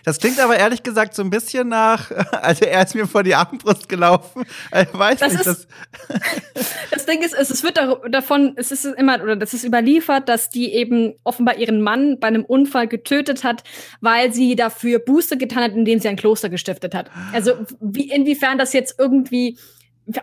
Das 0.07 0.20
klingt 0.20 0.38
aber 0.38 0.57
ehrlich 0.57 0.85
gesagt 0.85 1.16
so 1.16 1.22
ein 1.25 1.31
bisschen 1.31 1.68
nach, 1.68 2.12
also 2.31 2.64
er 2.64 2.85
ist 2.85 2.94
mir 2.94 3.09
vor 3.09 3.25
die 3.25 3.35
Armbrust 3.35 3.88
gelaufen. 3.88 4.44
Ich 4.72 4.96
weiß 4.96 5.18
das 5.18 5.33
nicht, 5.33 5.46
ist, 5.46 5.66
das, 6.09 6.70
das 6.92 7.07
Ding 7.07 7.22
ist, 7.22 7.35
es 7.35 7.64
wird 7.64 7.81
davon, 8.09 8.53
es 8.55 8.70
ist 8.70 8.85
immer, 8.85 9.20
oder 9.20 9.35
das 9.35 9.53
ist 9.53 9.64
überliefert, 9.64 10.29
dass 10.29 10.49
die 10.49 10.72
eben 10.72 11.14
offenbar 11.25 11.59
ihren 11.59 11.81
Mann 11.81 12.20
bei 12.20 12.29
einem 12.29 12.44
Unfall 12.44 12.87
getötet 12.87 13.42
hat, 13.42 13.64
weil 14.01 14.33
sie 14.33 14.55
dafür 14.55 15.01
Buße 15.01 15.38
getan 15.38 15.64
hat, 15.64 15.72
indem 15.72 15.99
sie 15.99 16.07
ein 16.07 16.16
Kloster 16.16 16.51
gestiftet 16.51 16.94
hat. 16.94 17.11
Also 17.33 17.55
wie, 17.81 18.09
inwiefern 18.09 18.59
das 18.59 18.72
jetzt 18.75 19.01
irgendwie, 19.01 19.59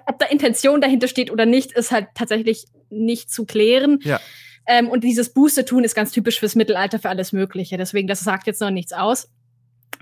ob 0.06 0.18
da 0.18 0.28
Intention 0.28 0.80
dahinter 0.80 1.10
steht 1.10 1.30
oder 1.30 1.46
nicht, 1.46 1.74
ist 1.74 1.92
halt 1.92 2.08
tatsächlich 2.16 2.68
nicht 2.90 3.30
zu 3.30 3.44
klären. 3.44 4.00
Ja. 4.04 4.22
Ähm, 4.66 4.90
und 4.90 5.04
dieses 5.04 5.34
Buße 5.34 5.66
tun 5.66 5.84
ist 5.84 5.96
ganz 5.96 6.12
typisch 6.12 6.40
fürs 6.40 6.56
Mittelalter 6.56 7.00
für 7.00 7.10
alles 7.10 7.32
Mögliche. 7.34 7.78
Deswegen, 7.78 8.08
das 8.08 8.22
sagt 8.22 8.48
jetzt 8.48 8.62
noch 8.62 8.72
nichts 8.72 8.94
aus. 8.94 9.30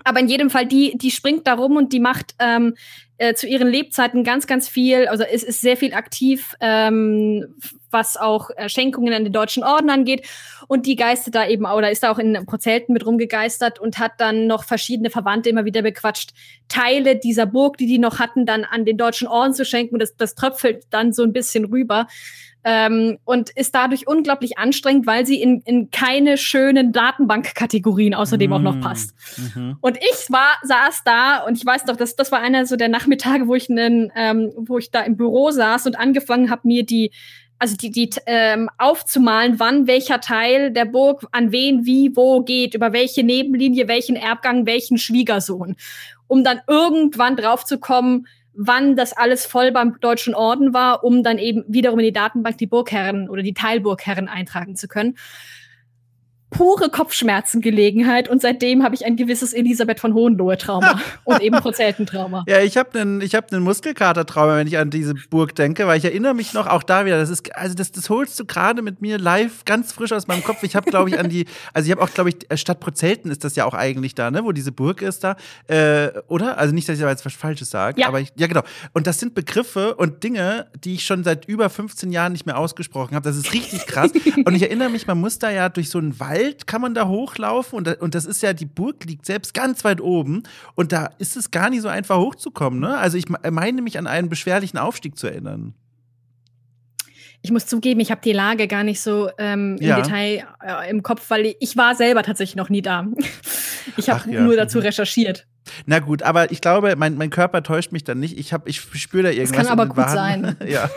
Aber 0.04 0.20
in 0.20 0.28
jedem 0.28 0.50
Fall, 0.50 0.66
die, 0.66 0.98
die 0.98 1.12
springt 1.12 1.48
da 1.48 1.54
rum 1.54 1.76
und 1.76 1.94
die 1.94 2.00
macht 2.00 2.34
ähm, 2.40 2.76
äh, 3.18 3.36
zu 3.36 3.48
ihren 3.48 3.68
Lebzeiten 3.68 4.24
ganz, 4.24 4.48
ganz 4.48 4.68
viel, 4.68 5.08
also 5.08 5.24
es 5.24 5.44
ist 5.44 5.62
sehr 5.62 5.78
viel 5.78 5.94
aktiv, 5.94 6.56
ähm, 6.60 7.56
was 7.92 8.18
auch 8.18 8.50
äh, 8.56 8.68
Schenkungen 8.68 9.14
an 9.14 9.24
den 9.24 9.34
deutschen 9.34 9.64
Orden 9.64 9.90
angeht. 9.90 10.28
Und 10.68 10.86
die 10.86 10.96
geistert 10.96 11.36
da 11.36 11.48
eben 11.48 11.66
auch, 11.66 11.78
oder 11.78 11.92
ist 11.92 12.04
da 12.04 12.12
auch 12.12 12.18
in 12.18 12.46
Prozelten 12.46 12.94
mit 12.94 13.06
rumgegeistert 13.06 13.80
und 13.80 14.00
hat 14.00 14.14
dann 14.18 14.48
noch 14.48 14.64
verschiedene 14.64 15.10
Verwandte 15.10 15.50
immer 15.50 15.66
wieder 15.66 15.82
bequatscht, 15.82 16.32
Teile 16.68 17.18
dieser 17.18 17.46
Burg, 17.46 17.78
die 17.78 17.88
die 17.88 18.00
noch 18.00 18.20
hatten, 18.20 18.46
dann 18.46 18.64
an 18.64 18.86
den 18.86 18.98
deutschen 18.98 19.28
Orden 19.28 19.54
zu 19.54 19.66
schenken. 19.66 19.96
Und 19.96 20.00
das, 20.00 20.16
das 20.16 20.34
tröpfelt 20.34 20.86
dann 20.90 21.14
so 21.14 21.24
ein 21.24 21.34
bisschen 21.34 21.66
rüber 21.66 22.08
ähm, 22.64 23.18
und 23.26 23.50
ist 23.52 23.74
dadurch 23.74 24.08
unglaublich 24.08 24.58
anstrengend, 24.58 25.08
weil 25.08 25.26
sie 25.26 25.42
in, 25.42 25.62
in 25.62 25.90
keine 25.92 26.38
schönen 26.38 26.92
Datenbankkategorien 26.92 28.14
außerdem 28.14 28.52
mm. 28.52 28.54
auch 28.54 28.60
noch 28.60 28.76
mm, 28.76 28.82
passt. 28.82 29.16
Mhm. 29.38 29.78
Und 29.82 29.98
ich 29.98 30.30
war, 30.30 30.58
saß 30.64 31.02
da 31.04 31.40
und 31.40 31.58
ich 31.58 31.66
weiß 31.66 31.86
doch, 31.86 31.96
das, 31.96 32.16
das 32.16 32.32
war 32.32 32.40
einer 32.40 32.66
so 32.66 32.76
der 32.76 32.90
Nachmittage, 32.90 33.48
wo 33.48 33.56
ich, 33.56 33.70
nen, 33.70 34.12
ähm, 34.16 34.52
wo 34.56 34.78
ich 34.78 34.92
da 34.92 35.02
im 35.02 35.18
Büro 35.18 35.52
saß 35.52 35.88
und 35.88 35.98
angefangen 35.98 36.52
habe, 36.52 36.62
mir 36.68 36.86
die 36.86 37.12
also 37.62 37.76
die, 37.76 37.92
die 37.92 38.10
ähm, 38.26 38.72
aufzumalen, 38.80 39.60
wann 39.60 39.86
welcher 39.86 40.20
Teil 40.20 40.72
der 40.72 40.86
Burg 40.86 41.28
an 41.32 41.52
wen, 41.52 41.86
wie, 41.86 42.16
wo 42.16 42.42
geht, 42.42 42.74
über 42.74 42.92
welche 42.92 43.24
Nebenlinie, 43.24 43.88
welchen 43.88 44.16
Erbgang, 44.16 44.66
welchen 44.66 44.98
Schwiegersohn, 44.98 45.76
um 46.26 46.44
dann 46.44 46.62
irgendwann 46.68 47.36
draufzukommen, 47.36 48.26
wann 48.54 48.96
das 48.96 49.14
alles 49.14 49.46
voll 49.46 49.72
beim 49.72 50.00
Deutschen 50.00 50.36
Orden 50.36 50.74
war, 50.74 51.04
um 51.04 51.24
dann 51.24 51.38
eben 51.38 51.64
wiederum 51.68 52.00
in 52.00 52.06
die 52.06 52.14
Datenbank 52.14 52.58
die 52.58 52.68
Burgherren 52.68 53.30
oder 53.30 53.44
die 53.44 53.54
Teilburgherren 53.54 54.28
eintragen 54.28 54.76
zu 54.76 54.88
können 54.88 55.16
pure 56.52 56.90
Kopfschmerzengelegenheit 56.90 58.30
und 58.30 58.42
seitdem 58.42 58.84
habe 58.84 58.94
ich 58.94 59.06
ein 59.06 59.16
gewisses 59.16 59.54
Elisabeth 59.54 60.02
von 60.02 60.14
Hohenlohe-Trauma 60.14 61.00
und 61.24 61.42
eben 61.42 61.58
Prozelten-Trauma. 61.58 62.44
Ja, 62.48 62.60
ich 62.60 62.78
habe 62.78 63.00
einen 63.00 63.22
ich 63.22 63.36
hab 63.36 63.52
Muskelkater-Trauma, 63.52 64.58
wenn 64.58 64.68
ich 64.68 64.78
an 64.78 64.90
diese 64.90 65.14
Burg 65.30 65.56
denke, 65.56 65.88
weil 65.88 65.98
ich 65.98 66.06
erinnere 66.06 66.34
mich 66.34 66.54
noch 66.54 66.68
auch 66.68 66.84
da 66.84 67.06
wieder, 67.06 67.18
das 67.18 67.30
ist 67.30 67.56
also 67.56 67.74
das 67.74 67.94
das 67.94 68.10
holst 68.10 68.38
du 68.38 68.46
gerade 68.46 68.82
mit 68.82 69.02
mir 69.02 69.18
live 69.18 69.64
ganz 69.64 69.94
frisch 69.94 70.12
aus 70.12 70.28
meinem 70.28 70.44
Kopf. 70.44 70.62
Ich 70.64 70.76
habe 70.76 70.92
glaube 70.92 71.10
ich 71.10 71.18
an 71.18 71.30
die 71.30 71.46
also 71.74 71.88
ich 71.88 71.92
habe 71.92 72.02
auch 72.02 72.14
glaube 72.14 72.32
ich 72.32 72.60
Stadt 72.60 72.82
Prozelten 72.82 73.32
ist 73.32 73.46
das 73.46 73.56
ja 73.56 73.64
auch 73.64 73.74
eigentlich 73.74 74.14
da, 74.14 74.30
ne, 74.30 74.44
wo 74.44 74.52
diese 74.52 74.74
Burg 74.74 75.02
ist 75.02 75.24
da, 75.24 75.38
äh, 75.68 76.10
oder? 76.28 76.58
Also 76.58 76.74
nicht, 76.74 76.88
dass 76.90 76.98
ich 76.98 77.02
da 77.02 77.10
jetzt 77.10 77.26
was 77.26 77.34
falsches 77.34 77.70
sage, 77.70 78.02
ja. 78.02 78.08
aber 78.10 78.20
ich, 78.20 78.34
ja 78.36 78.48
genau. 78.48 78.64
Und 78.92 79.08
das 79.08 79.20
sind 79.20 79.36
Begriffe 79.36 79.96
und 79.96 80.22
Dinge, 80.22 80.68
die 80.84 80.96
ich 80.96 81.06
schon 81.06 81.24
seit 81.24 81.46
über 81.46 81.70
15 81.70 82.12
Jahren 82.12 82.34
nicht 82.34 82.46
mehr 82.46 82.58
ausgesprochen 82.58 83.16
habe. 83.16 83.24
Das 83.24 83.38
ist 83.38 83.54
richtig 83.54 83.86
krass 83.86 84.12
und 84.46 84.54
ich 84.54 84.64
erinnere 84.64 84.90
mich, 84.90 85.08
man 85.08 85.18
muss 85.18 85.40
da 85.40 85.50
ja 85.50 85.70
durch 85.70 85.90
so 85.90 85.98
einen 85.98 86.20
Wald 86.20 86.41
Wald 86.42 86.68
kann 86.68 86.82
man 86.82 86.94
da 86.94 87.08
hochlaufen 87.08 87.78
und, 87.78 87.88
da, 87.88 87.94
und 88.00 88.16
das 88.16 88.26
ist 88.26 88.42
ja, 88.42 88.54
die 88.54 88.66
Burg 88.66 89.06
liegt 89.06 89.26
selbst 89.26 89.54
ganz 89.54 89.84
weit 89.84 90.02
oben 90.02 90.44
und 90.76 90.92
da 90.92 91.10
ist 91.18 91.38
es 91.38 91.52
gar 91.52 91.70
nicht 91.70 91.82
so 91.82 91.88
einfach 91.88 92.18
hochzukommen. 92.18 92.80
Ne? 92.80 92.98
Also 92.98 93.18
ich 93.18 93.26
meine 93.30 93.82
mich 93.82 93.98
an 93.98 94.08
einen 94.08 94.30
beschwerlichen 94.30 94.80
Aufstieg 94.80 95.18
zu 95.18 95.28
erinnern. 95.28 95.74
Ich 97.44 97.52
muss 97.52 97.66
zugeben, 97.66 98.00
ich 98.00 98.12
habe 98.12 98.22
die 98.24 98.34
Lage 98.34 98.68
gar 98.68 98.84
nicht 98.84 99.02
so 99.02 99.30
ähm, 99.40 99.78
im 99.80 99.88
ja. 99.88 100.00
Detail 100.00 100.46
äh, 100.64 100.90
im 100.90 101.02
Kopf, 101.02 101.28
weil 101.30 101.56
ich 101.60 101.76
war 101.76 101.96
selber 101.96 102.22
tatsächlich 102.22 102.56
noch 102.56 102.70
nie 102.70 102.84
da. 102.84 103.08
ich 103.98 104.10
habe 104.10 104.32
ja. 104.32 104.42
nur 104.42 104.56
dazu 104.56 104.78
mhm. 104.78 104.86
recherchiert. 104.86 105.48
Na 105.86 106.00
gut, 106.00 106.24
aber 106.24 106.52
ich 106.52 106.62
glaube, 106.62 106.96
mein, 106.96 107.16
mein 107.16 107.30
Körper 107.30 107.64
täuscht 107.64 107.92
mich 107.92 108.04
dann 108.04 108.20
nicht. 108.20 108.38
Ich, 108.38 108.54
hab, 108.54 108.68
ich 108.68 108.82
spüre 108.82 109.24
da 109.24 109.30
irgendwas. 109.30 109.58
Das 109.58 109.68
kann 109.68 109.80
aber 109.80 109.88
gut 109.88 109.98
Waden. 109.98 110.14
sein. 110.14 110.58
ja. 110.68 110.90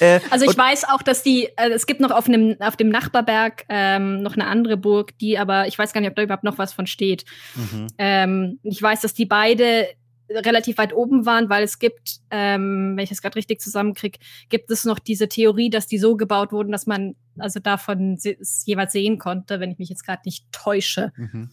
Äh, 0.00 0.20
also 0.30 0.50
ich 0.50 0.56
weiß 0.56 0.84
auch, 0.88 1.02
dass 1.02 1.22
die, 1.22 1.48
äh, 1.56 1.70
es 1.70 1.86
gibt 1.86 2.00
noch 2.00 2.10
auf, 2.10 2.28
einem, 2.28 2.56
auf 2.60 2.76
dem 2.76 2.88
Nachbarberg 2.88 3.64
ähm, 3.68 4.22
noch 4.22 4.34
eine 4.34 4.46
andere 4.46 4.76
Burg, 4.76 5.16
die 5.18 5.38
aber, 5.38 5.66
ich 5.66 5.78
weiß 5.78 5.92
gar 5.92 6.00
nicht, 6.00 6.10
ob 6.10 6.16
da 6.16 6.22
überhaupt 6.22 6.44
noch 6.44 6.58
was 6.58 6.72
von 6.72 6.86
steht. 6.86 7.24
Mhm. 7.54 7.86
Ähm, 7.98 8.58
ich 8.62 8.80
weiß, 8.82 9.00
dass 9.00 9.14
die 9.14 9.26
beide 9.26 9.86
relativ 10.30 10.78
weit 10.78 10.94
oben 10.94 11.26
waren, 11.26 11.48
weil 11.48 11.62
es 11.62 11.78
gibt, 11.78 12.20
ähm, 12.30 12.96
wenn 12.96 13.04
ich 13.04 13.10
das 13.10 13.22
gerade 13.22 13.36
richtig 13.36 13.60
zusammenkriege, 13.60 14.18
gibt 14.48 14.70
es 14.70 14.84
noch 14.84 14.98
diese 14.98 15.28
Theorie, 15.28 15.70
dass 15.70 15.86
die 15.86 15.98
so 15.98 16.16
gebaut 16.16 16.52
wurden, 16.52 16.72
dass 16.72 16.86
man 16.86 17.14
also 17.38 17.60
davon 17.60 18.14
es 18.14 18.64
jeweils 18.66 18.92
sehen 18.92 19.18
konnte, 19.18 19.60
wenn 19.60 19.70
ich 19.70 19.78
mich 19.78 19.88
jetzt 19.88 20.04
gerade 20.04 20.22
nicht 20.24 20.50
täusche. 20.52 21.12
Mhm 21.16 21.50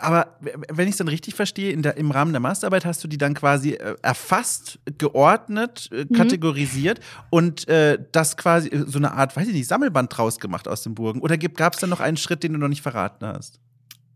aber 0.00 0.36
wenn 0.40 0.88
ich 0.88 0.92
es 0.92 0.98
dann 0.98 1.08
richtig 1.08 1.34
verstehe, 1.34 1.76
der, 1.76 1.96
im 1.96 2.10
Rahmen 2.10 2.32
der 2.32 2.40
Masterarbeit 2.40 2.84
hast 2.84 3.02
du 3.04 3.08
die 3.08 3.18
dann 3.18 3.34
quasi 3.34 3.72
äh, 3.72 3.96
erfasst, 4.02 4.78
geordnet, 4.98 5.88
äh, 5.92 6.04
mhm. 6.08 6.14
kategorisiert 6.14 7.00
und 7.30 7.68
äh, 7.68 7.98
das 8.12 8.36
quasi 8.36 8.68
äh, 8.68 8.84
so 8.86 8.98
eine 8.98 9.12
Art, 9.12 9.36
weiß 9.36 9.48
ich 9.48 9.54
nicht, 9.54 9.68
Sammelband 9.68 10.16
draus 10.16 10.38
gemacht 10.38 10.68
aus 10.68 10.82
den 10.82 10.94
Burgen. 10.94 11.20
Oder 11.20 11.36
gab 11.38 11.74
es 11.74 11.80
dann 11.80 11.90
noch 11.90 12.00
einen 12.00 12.16
Schritt, 12.16 12.42
den 12.42 12.52
du 12.52 12.58
noch 12.58 12.68
nicht 12.68 12.82
verraten 12.82 13.26
hast? 13.26 13.60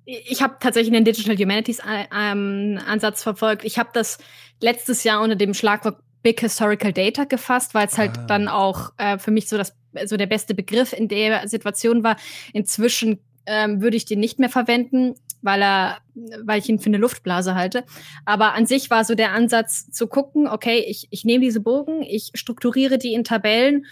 Ich 0.05 0.43
habe 0.43 0.57
tatsächlich 0.59 0.95
einen 0.95 1.05
Digital 1.05 1.37
Humanities 1.37 1.79
äh, 1.79 2.05
ähm, 2.17 2.81
Ansatz 2.87 3.23
verfolgt. 3.23 3.65
Ich 3.65 3.79
habe 3.79 3.91
das 3.93 4.19
letztes 4.61 5.05
Jahr 5.05 5.21
unter 5.21 5.37
dem 5.37 5.55
Schlagwort 5.55 5.99
Big 6.23 6.41
Historical 6.41 6.93
Data 6.93 7.25
gefasst, 7.25 7.75
weil 7.75 7.87
es 7.87 7.99
halt 7.99 8.17
ah. 8.17 8.25
dann 8.27 8.49
auch 8.49 8.93
äh, 8.97 9.19
für 9.19 9.31
mich 9.31 9.49
so 9.49 9.57
das 9.57 9.75
so 10.07 10.17
der 10.17 10.27
beste 10.27 10.55
Begriff 10.55 10.93
in 10.93 11.09
der 11.09 11.47
Situation 11.49 12.03
war. 12.03 12.17
Inzwischen 12.53 13.19
ähm, 13.47 13.83
würde 13.83 13.97
ich 13.97 14.05
den 14.05 14.21
nicht 14.21 14.39
mehr 14.39 14.49
verwenden 14.49 15.15
weil 15.43 15.63
er, 15.63 15.99
weil 16.45 16.61
ich 16.61 16.69
ihn 16.69 16.79
für 16.79 16.87
eine 16.87 16.99
Luftblase 16.99 17.55
halte. 17.55 17.85
Aber 18.25 18.55
an 18.55 18.67
sich 18.67 18.91
war 18.91 19.05
so 19.05 19.15
der 19.15 19.33
Ansatz 19.33 19.91
zu 19.91 20.07
gucken, 20.07 20.49
okay, 20.49 20.85
ich, 20.89 21.09
ich 21.11 21.25
nehme 21.25 21.45
diese 21.45 21.61
Bogen, 21.61 22.03
ich 22.03 22.31
strukturiere 22.35 22.99
die 22.99 23.13
in 23.13 23.25
Tabellen 23.25 23.87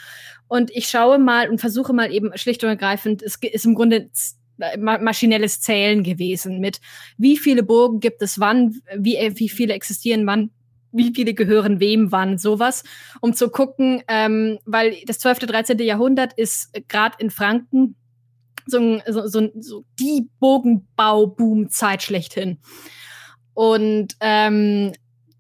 und 0.49 0.71
ich 0.71 0.89
schaue 0.89 1.19
mal 1.19 1.51
und 1.51 1.61
versuche 1.61 1.93
mal 1.93 2.13
eben 2.13 2.37
schlicht 2.37 2.63
und 2.65 2.71
ergreifend, 2.71 3.23
es 3.23 3.37
ist 3.37 3.67
im 3.67 3.75
Grunde 3.75 4.11
maschinelles 4.79 5.61
Zählen 5.61 6.03
gewesen 6.03 6.61
mit 6.61 6.81
wie 7.17 7.39
viele 7.39 7.63
Burgen 7.63 7.99
gibt 7.99 8.21
es 8.21 8.39
wann, 8.39 8.83
wie, 8.95 9.17
wie 9.37 9.49
viele 9.49 9.73
existieren 9.73 10.27
wann 10.27 10.51
wie 10.93 11.13
viele 11.15 11.35
gehören 11.35 11.81
wem, 11.81 12.13
wann, 12.13 12.39
sowas, 12.39 12.83
um 13.21 13.33
zu 13.35 13.51
gucken, 13.51 14.03
ähm, 14.09 14.59
weil 14.65 14.97
das 15.07 15.19
12., 15.21 15.41
13. 15.41 15.79
Jahrhundert 15.79 16.33
ist 16.33 16.73
gerade 16.89 17.17
in 17.21 17.31
Franken 17.31 17.95
so, 18.71 19.01
so, 19.07 19.27
so, 19.27 19.49
so 19.59 19.85
die 19.99 20.29
Bogenbau-Boom-Zeit 20.39 22.03
schlechthin. 22.03 22.59
Und 23.55 24.17
ähm, 24.21 24.93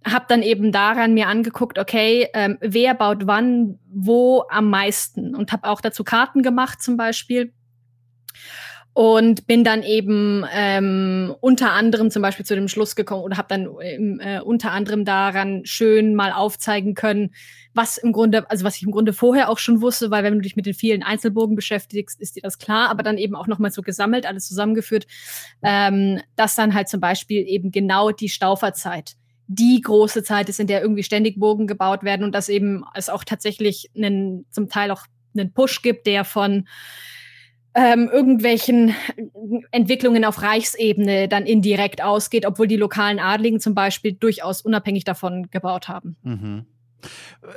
habe 0.04 0.24
dann 0.28 0.42
eben 0.42 0.72
daran 0.72 1.14
mir 1.14 1.28
angeguckt, 1.28 1.78
okay, 1.78 2.28
ähm, 2.34 2.58
wer 2.60 2.94
baut 2.94 3.26
wann, 3.26 3.78
wo 3.88 4.44
am 4.50 4.70
meisten 4.70 5.34
und 5.34 5.52
habe 5.52 5.68
auch 5.68 5.80
dazu 5.80 6.04
Karten 6.04 6.42
gemacht 6.42 6.82
zum 6.82 6.96
Beispiel 6.96 7.52
und 8.92 9.46
bin 9.46 9.62
dann 9.62 9.82
eben 9.82 10.44
ähm, 10.52 11.34
unter 11.40 11.72
anderem 11.72 12.10
zum 12.10 12.22
Beispiel 12.22 12.46
zu 12.46 12.54
dem 12.54 12.68
Schluss 12.68 12.96
gekommen 12.96 13.22
oder 13.22 13.36
habe 13.36 13.48
dann 13.48 13.68
äh, 13.80 14.40
unter 14.40 14.72
anderem 14.72 15.04
daran 15.04 15.62
schön 15.64 16.14
mal 16.14 16.32
aufzeigen 16.32 16.94
können, 16.94 17.34
was 17.74 17.98
im 17.98 18.12
Grunde, 18.12 18.48
also 18.50 18.64
was 18.64 18.76
ich 18.76 18.82
im 18.82 18.90
Grunde 18.90 19.12
vorher 19.12 19.48
auch 19.48 19.58
schon 19.58 19.80
wusste, 19.80 20.10
weil 20.10 20.24
wenn 20.24 20.34
du 20.34 20.40
dich 20.40 20.56
mit 20.56 20.66
den 20.66 20.74
vielen 20.74 21.02
Einzelbogen 21.02 21.54
beschäftigst, 21.54 22.20
ist 22.20 22.36
dir 22.36 22.42
das 22.42 22.58
klar, 22.58 22.90
aber 22.90 23.02
dann 23.02 23.18
eben 23.18 23.36
auch 23.36 23.46
nochmal 23.46 23.70
so 23.70 23.82
gesammelt, 23.82 24.26
alles 24.26 24.46
zusammengeführt, 24.48 25.06
ähm, 25.62 26.20
dass 26.36 26.56
dann 26.56 26.74
halt 26.74 26.88
zum 26.88 27.00
Beispiel 27.00 27.46
eben 27.46 27.70
genau 27.70 28.10
die 28.10 28.28
Stauferzeit 28.28 29.14
die 29.52 29.80
große 29.80 30.22
Zeit 30.22 30.48
ist, 30.48 30.60
in 30.60 30.68
der 30.68 30.80
irgendwie 30.80 31.02
ständig 31.02 31.38
Bogen 31.38 31.66
gebaut 31.66 32.04
werden 32.04 32.22
und 32.22 32.34
dass 32.34 32.48
eben 32.48 32.84
es 32.94 33.08
auch 33.08 33.24
tatsächlich 33.24 33.90
einen, 33.96 34.46
zum 34.50 34.68
Teil 34.68 34.92
auch 34.92 35.02
einen 35.34 35.52
Push 35.52 35.82
gibt, 35.82 36.06
der 36.06 36.24
von 36.24 36.68
ähm, 37.74 38.08
irgendwelchen 38.12 38.94
Entwicklungen 39.70 40.24
auf 40.24 40.42
Reichsebene 40.42 41.28
dann 41.28 41.46
indirekt 41.46 42.02
ausgeht, 42.02 42.46
obwohl 42.46 42.68
die 42.68 42.76
lokalen 42.76 43.18
Adligen 43.18 43.60
zum 43.60 43.74
Beispiel 43.74 44.12
durchaus 44.12 44.62
unabhängig 44.62 45.04
davon 45.04 45.50
gebaut 45.50 45.88
haben. 45.88 46.16
Mhm. 46.22 46.66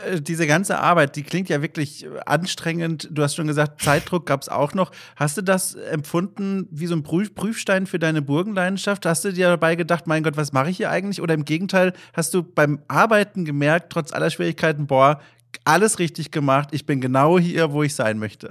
Äh, 0.05 0.21
diese 0.21 0.47
ganze 0.47 0.79
Arbeit, 0.79 1.15
die 1.15 1.23
klingt 1.23 1.49
ja 1.49 1.61
wirklich 1.61 2.05
anstrengend. 2.25 3.09
Du 3.11 3.23
hast 3.23 3.35
schon 3.35 3.47
gesagt, 3.47 3.81
Zeitdruck 3.81 4.25
gab 4.25 4.41
es 4.41 4.49
auch 4.49 4.73
noch. 4.73 4.91
Hast 5.15 5.37
du 5.37 5.41
das 5.41 5.75
empfunden 5.75 6.67
wie 6.71 6.87
so 6.87 6.95
ein 6.95 7.03
Prüfstein 7.03 7.85
für 7.87 7.99
deine 7.99 8.21
Burgenleidenschaft? 8.21 9.05
Hast 9.05 9.25
du 9.25 9.33
dir 9.33 9.49
dabei 9.49 9.75
gedacht, 9.75 10.07
mein 10.07 10.23
Gott, 10.23 10.37
was 10.37 10.53
mache 10.53 10.69
ich 10.69 10.77
hier 10.77 10.89
eigentlich? 10.89 11.21
Oder 11.21 11.33
im 11.33 11.45
Gegenteil, 11.45 11.93
hast 12.13 12.33
du 12.33 12.43
beim 12.43 12.81
Arbeiten 12.87 13.45
gemerkt, 13.45 13.91
trotz 13.91 14.13
aller 14.13 14.29
Schwierigkeiten, 14.29 14.87
boah, 14.87 15.21
alles 15.65 15.99
richtig 15.99 16.31
gemacht, 16.31 16.69
ich 16.71 16.85
bin 16.85 16.99
genau 16.99 17.37
hier, 17.37 17.71
wo 17.71 17.83
ich 17.83 17.95
sein 17.95 18.17
möchte? 18.17 18.49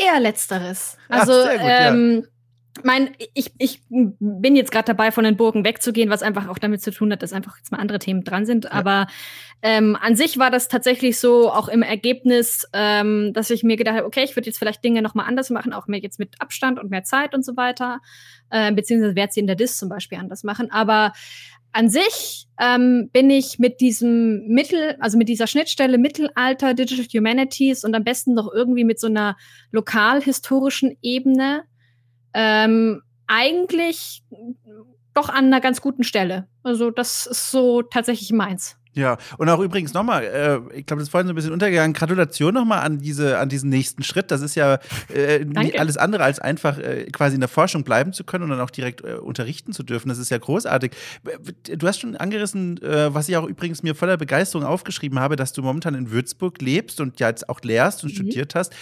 Eher 0.00 0.20
letzteres. 0.20 0.96
Also, 1.08 1.32
Ach, 1.32 1.52
gut, 1.52 1.60
ähm, 1.62 2.22
ja 2.22 2.28
mein, 2.84 3.10
ich, 3.34 3.52
ich 3.58 3.82
bin 3.88 4.56
jetzt 4.56 4.70
gerade 4.70 4.86
dabei, 4.86 5.12
von 5.12 5.24
den 5.24 5.36
Burgen 5.36 5.64
wegzugehen, 5.64 6.10
was 6.10 6.22
einfach 6.22 6.48
auch 6.48 6.58
damit 6.58 6.82
zu 6.82 6.90
tun 6.90 7.12
hat, 7.12 7.22
dass 7.22 7.32
einfach 7.32 7.56
jetzt 7.56 7.72
mal 7.72 7.78
andere 7.78 7.98
Themen 7.98 8.24
dran 8.24 8.46
sind. 8.46 8.64
Ja. 8.64 8.72
Aber 8.72 9.06
ähm, 9.62 9.96
an 10.00 10.16
sich 10.16 10.38
war 10.38 10.50
das 10.50 10.68
tatsächlich 10.68 11.18
so, 11.18 11.50
auch 11.50 11.68
im 11.68 11.82
Ergebnis, 11.82 12.68
ähm, 12.72 13.32
dass 13.32 13.50
ich 13.50 13.62
mir 13.62 13.76
gedacht 13.76 13.96
habe, 13.96 14.06
okay, 14.06 14.24
ich 14.24 14.36
würde 14.36 14.46
jetzt 14.46 14.58
vielleicht 14.58 14.84
Dinge 14.84 15.02
nochmal 15.02 15.26
anders 15.26 15.50
machen, 15.50 15.72
auch 15.72 15.86
mehr 15.86 16.00
jetzt 16.00 16.18
mit 16.18 16.40
Abstand 16.40 16.78
und 16.78 16.90
mehr 16.90 17.04
Zeit 17.04 17.34
und 17.34 17.44
so 17.44 17.56
weiter. 17.56 18.00
Äh, 18.50 18.72
beziehungsweise 18.72 19.16
werde 19.16 19.32
sie 19.32 19.40
in 19.40 19.46
der 19.46 19.56
Dis 19.56 19.76
zum 19.76 19.88
Beispiel 19.88 20.18
anders 20.18 20.44
machen. 20.44 20.70
Aber 20.70 21.12
an 21.72 21.90
sich 21.90 22.46
ähm, 22.58 23.10
bin 23.12 23.30
ich 23.30 23.58
mit 23.58 23.80
diesem 23.80 24.46
Mittel, 24.46 24.96
also 25.00 25.18
mit 25.18 25.28
dieser 25.28 25.46
Schnittstelle 25.46 25.98
Mittelalter, 25.98 26.74
Digital 26.74 27.06
Humanities 27.06 27.84
und 27.84 27.94
am 27.94 28.04
besten 28.04 28.34
noch 28.34 28.52
irgendwie 28.52 28.84
mit 28.84 28.98
so 28.98 29.06
einer 29.06 29.36
lokalhistorischen 29.70 30.96
Ebene 31.02 31.64
ähm, 32.34 33.02
eigentlich 33.26 34.22
doch 35.14 35.28
an 35.28 35.46
einer 35.46 35.60
ganz 35.60 35.80
guten 35.80 36.04
Stelle. 36.04 36.46
Also 36.62 36.90
das 36.90 37.26
ist 37.26 37.50
so 37.50 37.82
tatsächlich 37.82 38.32
meins. 38.32 38.78
Ja, 38.98 39.16
und 39.36 39.48
auch 39.48 39.60
übrigens 39.60 39.94
nochmal, 39.94 40.24
äh, 40.24 40.76
ich 40.76 40.84
glaube, 40.86 40.98
das 40.98 41.04
ist 41.04 41.10
vorhin 41.10 41.28
so 41.28 41.32
ein 41.32 41.36
bisschen 41.36 41.52
untergegangen. 41.52 41.92
Gratulation 41.92 42.52
nochmal 42.52 42.80
an 42.80 42.98
diese, 42.98 43.38
an 43.38 43.48
diesen 43.48 43.70
nächsten 43.70 44.02
Schritt. 44.02 44.32
Das 44.32 44.40
ist 44.40 44.56
ja 44.56 44.80
äh, 45.14 45.46
alles 45.78 45.96
andere 45.96 46.24
als 46.24 46.40
einfach 46.40 46.78
äh, 46.78 47.04
quasi 47.12 47.36
in 47.36 47.40
der 47.40 47.48
Forschung 47.48 47.84
bleiben 47.84 48.12
zu 48.12 48.24
können 48.24 48.44
und 48.44 48.50
dann 48.50 48.60
auch 48.60 48.70
direkt 48.70 49.04
äh, 49.04 49.14
unterrichten 49.14 49.72
zu 49.72 49.84
dürfen. 49.84 50.08
Das 50.08 50.18
ist 50.18 50.30
ja 50.30 50.38
großartig. 50.38 50.92
Du 51.76 51.86
hast 51.86 52.00
schon 52.00 52.16
angerissen, 52.16 52.82
äh, 52.82 53.14
was 53.14 53.28
ich 53.28 53.36
auch 53.36 53.46
übrigens 53.46 53.84
mir 53.84 53.94
voller 53.94 54.16
Begeisterung 54.16 54.66
aufgeschrieben 54.66 55.20
habe, 55.20 55.36
dass 55.36 55.52
du 55.52 55.62
momentan 55.62 55.94
in 55.94 56.10
Würzburg 56.10 56.60
lebst 56.60 57.00
und 57.00 57.20
ja 57.20 57.28
jetzt 57.28 57.48
auch 57.48 57.60
lehrst 57.60 58.02
und 58.02 58.10
mhm. 58.10 58.16
studiert 58.16 58.56
hast. 58.56 58.74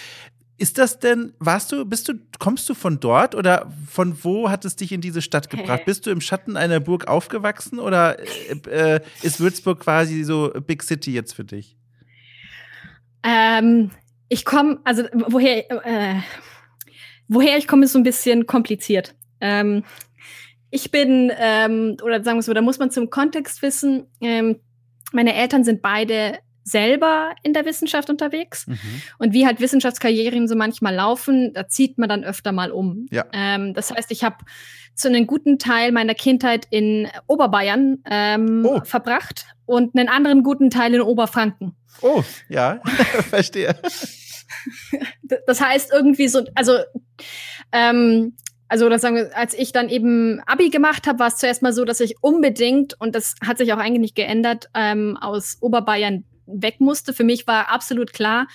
Ist 0.59 0.79
das 0.79 0.99
denn, 0.99 1.35
warst 1.39 1.71
du, 1.71 1.85
bist 1.85 2.09
du, 2.09 2.15
kommst 2.39 2.69
du 2.69 2.75
von 2.75 2.99
dort 2.99 3.35
oder 3.35 3.71
von 3.91 4.25
wo 4.25 4.49
hat 4.49 4.65
es 4.65 4.75
dich 4.75 4.91
in 4.91 5.03
diese 5.03 5.21
Stadt 5.21 5.51
gebracht? 5.51 5.85
Bist 5.85 6.07
du 6.07 6.11
im 6.11 6.23
Schatten 6.23 6.57
einer 6.57 6.81
Burg 6.81 7.09
aufgewachsen 7.09 7.79
oder 7.79 8.19
äh, 8.19 8.95
äh, 8.95 9.01
ist 9.23 9.39
Würzburg 9.39 9.81
quasi 9.81 10.25
so 10.25 10.51
Big 10.67 10.83
City 10.83 11.13
jetzt 11.13 11.35
für 11.35 11.45
dich? 11.45 11.77
Ähm, 13.23 13.91
ich 14.29 14.47
komme, 14.47 14.81
also 14.85 15.05
woher, 15.29 15.71
äh, 15.87 16.21
woher 17.29 17.59
ich 17.59 17.69
komme, 17.69 17.85
ist 17.85 17.93
so 17.93 17.99
ein 17.99 18.05
bisschen 18.05 18.47
kompliziert. 18.47 19.15
Ähm, 19.43 19.85
ich 20.71 20.91
bin, 20.91 21.31
ähm, 21.39 21.99
oder 22.03 22.25
sagen 22.25 22.39
wir 22.39 22.43
so, 22.43 22.55
da 22.55 22.63
muss 22.63 22.79
man 22.79 22.91
zum 22.91 23.11
Kontext 23.11 23.61
wissen, 23.61 24.07
ähm, 24.23 24.57
meine 25.13 25.35
Eltern 25.35 25.65
sind 25.65 25.83
beide 25.83 26.39
selber 26.67 27.35
in 27.45 27.53
der 27.53 27.65
Wissenschaft 27.65 28.11
unterwegs. 28.11 28.67
Mhm. 28.67 28.79
Und 29.19 29.33
wie 29.33 29.47
halt 29.47 29.61
Wissenschaftskarrieren 29.61 30.49
so 30.49 30.57
manchmal 30.57 30.95
laufen, 30.95 31.53
da 31.55 31.69
zieht 31.69 31.97
man 31.97 32.09
dann 32.09 32.25
öfter 32.25 32.51
mal 32.51 32.73
um. 32.73 33.07
Ja. 33.11 33.25
Ähm, 33.33 33.73
das 33.73 33.93
heißt, 33.93 34.11
ich 34.11 34.25
habe 34.25 34.39
zu 34.95 35.09
einem 35.09 35.29
guten 35.29 35.59
Teil 35.59 35.93
meiner 35.93 36.15
Kindheit 36.15 36.67
in 36.71 37.09
Oberbayern 37.29 38.03
ähm, 38.11 38.67
oh. 38.67 38.81
verbracht 38.85 39.47
und 39.65 39.97
einen 39.97 40.09
anderen 40.09 40.43
guten 40.43 40.69
Teil 40.71 40.93
in 40.95 41.03
Oberfranken. 41.03 41.77
Oh, 42.03 42.25
ja, 42.49 42.81
verstehe. 43.31 43.77
Das 45.47 45.61
heißt 45.61 45.93
irgendwie 45.93 46.27
so, 46.27 46.43
also 46.55 46.79
ähm, 47.71 48.35
also 48.69 48.87
oder 48.87 48.99
sagen 48.99 49.15
wir, 49.15 49.37
als 49.37 49.55
ich 49.55 49.71
dann 49.71 49.89
eben 49.89 50.41
Abi 50.47 50.71
gemacht 50.71 51.07
habe, 51.07 51.21
war 51.21 51.29
es 51.29 51.37
zuerst 51.37 51.63
mal 51.63 51.73
so, 51.73 51.85
dass 51.85 52.01
ich 52.01 52.17
unbedingt, 52.21 53.01
und 53.01 53.15
das 53.15 53.37
hat 53.47 53.59
sich 53.59 53.73
auch 53.73 53.79
eigentlich 53.79 54.01
nicht 54.01 54.17
geändert, 54.17 54.69
ähm, 54.75 55.17
aus 55.21 55.59
Oberbayern 55.61 56.25
weg 56.47 56.81
musste. 56.81 57.13
Für 57.13 57.25
mich 57.25 57.47
war 57.47 57.71
absolut 57.71 58.13
klar, 58.13 58.47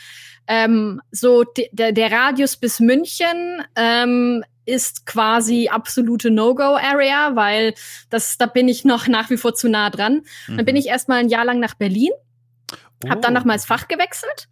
ähm, 0.48 1.02
so 1.12 1.44
der, 1.72 1.92
der 1.92 2.12
Radius 2.12 2.58
bis 2.58 2.80
München 2.80 3.64
ähm, 3.76 4.44
ist 4.66 5.06
quasi 5.06 5.70
absolute 5.70 6.30
No-Go-Area, 6.30 7.36
weil 7.36 7.74
das, 8.10 8.38
da 8.38 8.46
bin 8.46 8.68
ich 8.68 8.86
noch 8.86 9.08
nach 9.08 9.30
wie 9.30 9.38
vor 9.38 9.54
zu 9.54 9.70
nah 9.70 9.90
dran. 9.90 10.22
Mhm. 10.48 10.58
Dann 10.58 10.66
bin 10.66 10.76
ich 10.76 10.88
erstmal 10.88 11.20
ein 11.20 11.30
Jahr 11.30 11.46
lang 11.46 11.60
nach 11.60 11.76
Berlin, 11.76 12.12
oh. 13.04 13.10
habe 13.10 13.22
dann 13.22 13.34
nochmals 13.34 13.66
Fach 13.66 13.88
gewechselt 13.88 14.48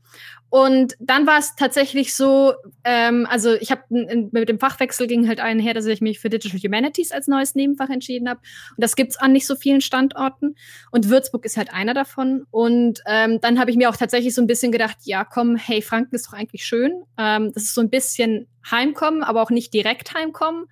und 0.50 0.96
dann 1.00 1.28
war 1.28 1.38
es 1.38 1.56
tatsächlich 1.56 2.16
so, 2.16 2.54
ähm, 2.84 3.28
also 3.30 3.54
ich 3.54 3.70
habe 3.70 3.84
mit 3.90 4.50
dem 4.50 4.60
Fachwechsel 4.60 5.06
ging 5.06 5.28
halt 5.28 5.40
einher, 5.40 5.76
dass 5.76 5.86
ich 5.86 6.02
mich 6.02 6.20
für 6.20 6.30
Digital 6.30 6.60
Humanities 6.60 7.12
als 7.12 7.28
neues 7.28 7.54
Nebenfach 7.54 7.90
entschieden 7.90 8.28
habe. 8.28 8.40
Und 8.72 8.84
das 8.84 8.96
gibt's 8.96 9.18
an 9.18 9.32
nicht 9.32 9.46
so 9.46 9.56
vielen 9.56 9.82
Standorten. 9.82 10.56
Und 10.92 11.10
Würzburg 11.10 11.46
ist 11.46 11.56
halt 11.56 11.72
einer 11.72 11.94
davon. 11.94 12.46
Und 12.50 13.02
ähm, 13.06 13.40
dann 13.42 13.60
habe 13.60 13.70
ich 13.70 13.78
mir 13.78 13.90
auch 13.90 13.98
tatsächlich 13.98 14.34
so 14.34 14.42
ein 14.42 14.48
bisschen 14.48 14.72
gedacht, 14.72 14.98
ja 15.04 15.24
komm, 15.24 15.56
hey, 15.56 15.84
Franken 15.84 16.16
ist 16.16 16.28
doch 16.28 16.34
eigentlich 16.34 16.66
schön. 16.66 17.04
Ähm, 17.18 17.52
das 17.54 17.64
ist 17.64 17.76
so 17.76 17.82
ein 17.82 17.92
bisschen 17.92 18.48
Heimkommen, 18.70 19.24
aber 19.24 19.44
auch 19.44 19.52
nicht 19.52 19.72
direkt 19.74 20.16
Heimkommen. 20.16 20.66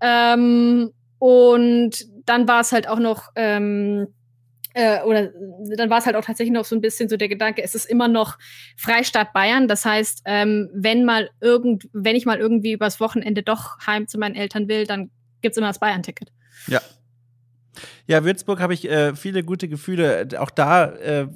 Ähm, 0.00 0.90
und 1.20 1.92
dann 2.26 2.48
war 2.48 2.60
es 2.60 2.72
halt 2.72 2.88
auch 2.88 2.98
noch 2.98 3.30
ähm, 3.36 4.08
äh, 4.74 5.02
oder 5.02 5.30
dann 5.76 5.88
war 5.88 5.98
es 5.98 6.06
halt 6.06 6.16
auch 6.16 6.24
tatsächlich 6.24 6.52
noch 6.52 6.64
so 6.64 6.76
ein 6.76 6.80
bisschen 6.80 7.08
so 7.08 7.16
der 7.16 7.28
Gedanke, 7.28 7.62
es 7.62 7.74
ist 7.74 7.86
immer 7.86 8.08
noch 8.08 8.38
Freistaat 8.76 9.32
Bayern. 9.32 9.68
Das 9.68 9.84
heißt, 9.84 10.22
ähm, 10.26 10.68
wenn 10.74 11.04
mal 11.04 11.30
irgend, 11.40 11.88
wenn 11.92 12.16
ich 12.16 12.26
mal 12.26 12.38
irgendwie 12.38 12.72
übers 12.72 13.00
Wochenende 13.00 13.42
doch 13.42 13.78
heim 13.86 14.08
zu 14.08 14.18
meinen 14.18 14.34
Eltern 14.34 14.68
will, 14.68 14.86
dann 14.86 15.10
gibt's 15.40 15.56
immer 15.58 15.68
das 15.68 15.78
Bayern-Ticket. 15.78 16.32
Ja, 16.66 16.80
ja, 18.06 18.24
Würzburg 18.24 18.60
habe 18.60 18.74
ich 18.74 18.88
äh, 18.88 19.14
viele 19.14 19.42
gute 19.42 19.68
Gefühle. 19.68 20.28
Auch 20.38 20.50
da, 20.50 20.86
äh, 20.86 21.26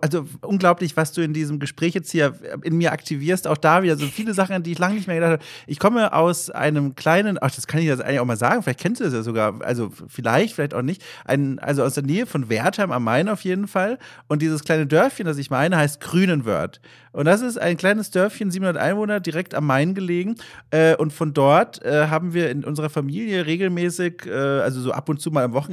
also 0.00 0.26
unglaublich, 0.42 0.96
was 0.96 1.12
du 1.12 1.22
in 1.22 1.32
diesem 1.32 1.58
Gespräch 1.58 1.94
jetzt 1.94 2.10
hier 2.10 2.34
in 2.62 2.76
mir 2.76 2.92
aktivierst. 2.92 3.46
Auch 3.46 3.56
da 3.56 3.82
wieder 3.82 3.96
so 3.96 4.06
viele 4.06 4.34
Sachen, 4.34 4.54
an 4.54 4.62
die 4.62 4.72
ich 4.72 4.78
lange 4.78 4.94
nicht 4.94 5.06
mehr 5.06 5.16
gedacht 5.16 5.32
habe. 5.32 5.42
Ich 5.66 5.78
komme 5.78 6.12
aus 6.12 6.50
einem 6.50 6.94
kleinen, 6.94 7.38
ach, 7.40 7.50
das 7.50 7.66
kann 7.66 7.80
ich 7.80 7.86
jetzt 7.86 8.02
eigentlich 8.02 8.20
auch 8.20 8.24
mal 8.24 8.36
sagen, 8.36 8.62
vielleicht 8.62 8.80
kennst 8.80 9.00
du 9.00 9.04
das 9.04 9.12
ja 9.12 9.22
sogar, 9.22 9.60
also 9.62 9.90
vielleicht, 10.08 10.54
vielleicht 10.54 10.74
auch 10.74 10.82
nicht, 10.82 11.04
ein, 11.24 11.58
also 11.58 11.82
aus 11.82 11.94
der 11.94 12.04
Nähe 12.04 12.26
von 12.26 12.48
Wertheim 12.48 12.92
am 12.92 13.04
Main 13.04 13.28
auf 13.28 13.42
jeden 13.42 13.68
Fall. 13.68 13.98
Und 14.28 14.42
dieses 14.42 14.64
kleine 14.64 14.86
Dörfchen, 14.86 15.26
das 15.26 15.38
ich 15.38 15.50
meine, 15.50 15.76
heißt 15.76 16.00
Grünenwörth. 16.00 16.80
Und 17.12 17.24
das 17.24 17.40
ist 17.40 17.58
ein 17.58 17.76
kleines 17.76 18.10
Dörfchen, 18.10 18.50
700 18.50 18.80
Einwohner, 18.80 19.18
direkt 19.18 19.54
am 19.54 19.66
Main 19.66 19.94
gelegen. 19.94 20.36
Äh, 20.70 20.94
und 20.96 21.12
von 21.12 21.34
dort 21.34 21.82
äh, 21.84 22.06
haben 22.06 22.34
wir 22.34 22.50
in 22.50 22.64
unserer 22.64 22.90
Familie 22.90 23.46
regelmäßig, 23.46 24.26
äh, 24.26 24.30
also 24.30 24.80
so 24.80 24.92
ab 24.92 25.08
und 25.08 25.20
zu 25.20 25.30
mal 25.30 25.44
am 25.44 25.52
Wochenende, 25.52 25.67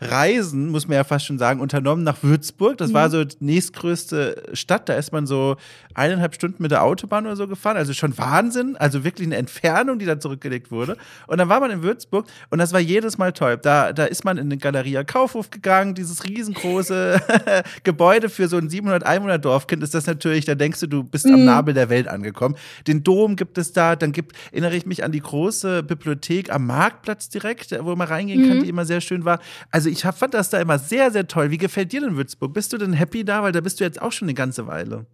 Reisen, 0.00 0.68
muss 0.70 0.88
man 0.88 0.96
ja 0.96 1.04
fast 1.04 1.26
schon 1.26 1.38
sagen, 1.38 1.60
unternommen 1.60 2.02
nach 2.02 2.22
Würzburg. 2.22 2.78
Das 2.78 2.90
mhm. 2.90 2.94
war 2.94 3.10
so 3.10 3.24
die 3.24 3.36
nächstgrößte 3.40 4.50
Stadt. 4.54 4.88
Da 4.88 4.94
ist 4.94 5.12
man 5.12 5.26
so 5.26 5.56
eineinhalb 5.94 6.34
Stunden 6.34 6.62
mit 6.62 6.70
der 6.70 6.82
Autobahn 6.82 7.26
oder 7.26 7.36
so 7.36 7.46
gefahren. 7.46 7.76
Also 7.76 7.92
schon 7.92 8.16
Wahnsinn. 8.16 8.76
Also 8.76 9.04
wirklich 9.04 9.26
eine 9.26 9.36
Entfernung, 9.36 9.98
die 9.98 10.06
da 10.06 10.18
zurückgelegt 10.18 10.70
wurde. 10.70 10.96
Und 11.26 11.38
dann 11.38 11.48
war 11.48 11.60
man 11.60 11.70
in 11.70 11.82
Würzburg 11.82 12.26
und 12.48 12.58
das 12.58 12.72
war 12.72 12.80
jedes 12.80 13.18
Mal 13.18 13.32
toll. 13.32 13.58
Da, 13.60 13.92
da 13.92 14.04
ist 14.04 14.24
man 14.24 14.38
in 14.38 14.50
den 14.50 14.58
Galeria 14.58 15.04
Kaufhof 15.04 15.50
gegangen, 15.50 15.94
dieses 15.94 16.24
riesengroße 16.24 17.20
Gebäude 17.84 18.28
für 18.28 18.48
so 18.48 18.56
ein 18.56 18.70
700 18.70 19.04
Einwohner 19.04 19.38
Dorfkind 19.38 19.82
ist 19.82 19.94
das 19.94 20.06
natürlich, 20.06 20.44
da 20.44 20.54
denkst 20.54 20.70
denkst 20.70 20.80
du, 20.80 20.86
du 20.86 21.04
bist 21.04 21.26
mhm. 21.26 21.34
am 21.34 21.44
Nabel 21.44 21.74
der 21.74 21.88
Welt 21.90 22.08
angekommen. 22.08 22.56
Den 22.86 23.02
Dom 23.02 23.36
gibt 23.36 23.58
es 23.58 23.72
da, 23.72 23.96
dann 23.96 24.12
gibt, 24.12 24.36
erinnere 24.52 24.76
ich 24.76 24.86
mich 24.86 25.04
an 25.04 25.12
die 25.12 25.20
große 25.20 25.82
Bibliothek 25.82 26.52
am 26.52 26.66
Marktplatz 26.66 27.28
direkt, 27.28 27.76
wo 27.80 27.96
man 27.96 28.08
reingehen 28.08 28.42
mhm. 28.42 28.48
kann, 28.48 28.62
die 28.62 28.68
immer 28.68 28.84
sehr 28.84 29.00
schön 29.00 29.24
war. 29.24 29.29
Also 29.70 29.88
ich 29.88 30.04
hab, 30.04 30.18
fand 30.18 30.34
das 30.34 30.50
da 30.50 30.60
immer 30.60 30.78
sehr, 30.78 31.10
sehr 31.10 31.26
toll. 31.26 31.50
Wie 31.50 31.58
gefällt 31.58 31.92
dir 31.92 32.00
denn 32.00 32.16
Würzburg? 32.16 32.52
Bist 32.52 32.72
du 32.72 32.78
denn 32.78 32.92
happy 32.92 33.24
da? 33.24 33.42
Weil 33.42 33.52
da 33.52 33.60
bist 33.60 33.80
du 33.80 33.84
jetzt 33.84 34.00
auch 34.00 34.12
schon 34.12 34.26
eine 34.26 34.34
ganze 34.34 34.66
Weile. 34.66 35.06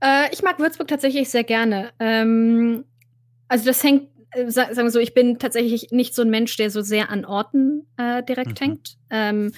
Äh, 0.00 0.32
ich 0.32 0.42
mag 0.42 0.58
Würzburg 0.58 0.88
tatsächlich 0.88 1.28
sehr 1.30 1.44
gerne. 1.44 1.92
Ähm, 1.98 2.84
also 3.48 3.64
das 3.66 3.82
hängt 3.82 4.08
äh, 4.34 4.50
sagen 4.50 4.76
wir 4.76 4.90
so, 4.90 4.98
ich 4.98 5.14
bin 5.14 5.38
tatsächlich 5.38 5.90
nicht 5.90 6.14
so 6.14 6.22
ein 6.22 6.30
Mensch, 6.30 6.56
der 6.56 6.70
so 6.70 6.82
sehr 6.82 7.10
an 7.10 7.24
Orten 7.24 7.86
äh, 7.96 8.22
direkt 8.22 8.60
mhm. 8.60 8.64
hängt. 8.64 8.96
Ähm, 9.10 9.52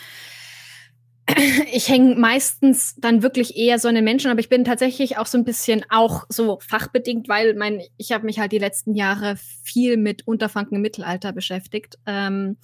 ich 1.72 1.88
hänge 1.88 2.14
meistens 2.14 2.94
dann 2.96 3.22
wirklich 3.22 3.56
eher 3.56 3.78
so 3.78 3.88
an 3.88 3.96
den 3.96 4.04
Menschen, 4.04 4.30
aber 4.30 4.40
ich 4.40 4.48
bin 4.48 4.64
tatsächlich 4.64 5.18
auch 5.18 5.26
so 5.26 5.36
ein 5.36 5.44
bisschen 5.44 5.84
auch 5.88 6.24
so 6.28 6.58
fachbedingt, 6.60 7.28
weil 7.28 7.54
mein, 7.54 7.82
ich 7.96 8.12
habe 8.12 8.24
mich 8.24 8.38
halt 8.38 8.52
die 8.52 8.58
letzten 8.58 8.94
Jahre 8.94 9.36
viel 9.62 9.96
mit 9.96 10.26
Unterfranken 10.26 10.76
im 10.76 10.82
Mittelalter 10.82 11.32
beschäftigt. 11.32 11.98
Ähm, 12.06 12.56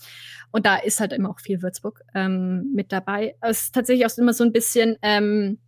und 0.52 0.64
da 0.64 0.76
ist 0.76 1.00
halt 1.00 1.12
immer 1.12 1.30
auch 1.30 1.40
viel 1.40 1.62
Würzburg 1.62 2.02
ähm, 2.14 2.70
mit 2.72 2.92
dabei. 2.92 3.34
Es 3.40 3.64
ist 3.64 3.74
tatsächlich 3.74 4.06
auch 4.06 4.16
immer 4.16 4.32
so 4.32 4.44
ein 4.44 4.52
bisschen, 4.52 4.96
ähm, 5.02 5.58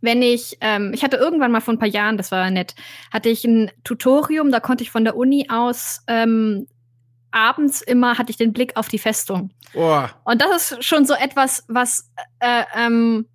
wenn 0.00 0.22
ich, 0.22 0.56
ähm, 0.62 0.92
ich 0.94 1.04
hatte 1.04 1.18
irgendwann 1.18 1.52
mal 1.52 1.60
vor 1.60 1.74
ein 1.74 1.78
paar 1.78 1.88
Jahren, 1.88 2.16
das 2.16 2.32
war 2.32 2.50
nett, 2.50 2.74
hatte 3.12 3.28
ich 3.28 3.44
ein 3.44 3.70
Tutorium, 3.84 4.50
da 4.50 4.60
konnte 4.60 4.82
ich 4.82 4.90
von 4.90 5.04
der 5.04 5.16
Uni 5.16 5.48
aus 5.50 6.02
ähm, 6.06 6.66
abends 7.30 7.82
immer 7.82 8.18
hatte 8.18 8.30
ich 8.30 8.36
den 8.36 8.52
Blick 8.52 8.76
auf 8.76 8.88
die 8.88 8.98
Festung. 8.98 9.50
Oh. 9.74 10.04
Und 10.24 10.42
das 10.42 10.72
ist 10.72 10.84
schon 10.84 11.06
so 11.06 11.14
etwas, 11.14 11.64
was 11.68 12.10
äh, 12.40 12.64
ähm, 12.76 13.26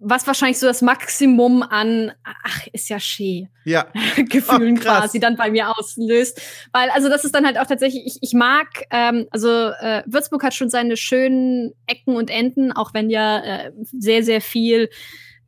was 0.00 0.26
wahrscheinlich 0.26 0.58
so 0.58 0.66
das 0.66 0.80
Maximum 0.80 1.62
an, 1.62 2.12
ach, 2.22 2.66
ist 2.72 2.88
ja 2.88 3.00
schee, 3.00 3.48
ja. 3.64 3.86
Gefühlen 4.16 4.78
oh, 4.78 4.82
quasi 4.82 5.18
dann 5.18 5.36
bei 5.36 5.50
mir 5.50 5.76
auslöst. 5.76 6.40
Weil, 6.72 6.90
also 6.90 7.08
das 7.08 7.24
ist 7.24 7.34
dann 7.34 7.44
halt 7.44 7.58
auch 7.58 7.66
tatsächlich, 7.66 8.06
ich, 8.06 8.18
ich 8.20 8.32
mag, 8.32 8.68
ähm, 8.90 9.26
also 9.30 9.48
äh, 9.48 10.02
Würzburg 10.06 10.44
hat 10.44 10.54
schon 10.54 10.70
seine 10.70 10.96
schönen 10.96 11.72
Ecken 11.86 12.16
und 12.16 12.30
Enden, 12.30 12.70
auch 12.72 12.94
wenn 12.94 13.10
ja 13.10 13.38
äh, 13.38 13.72
sehr, 13.82 14.22
sehr 14.22 14.40
viel 14.40 14.88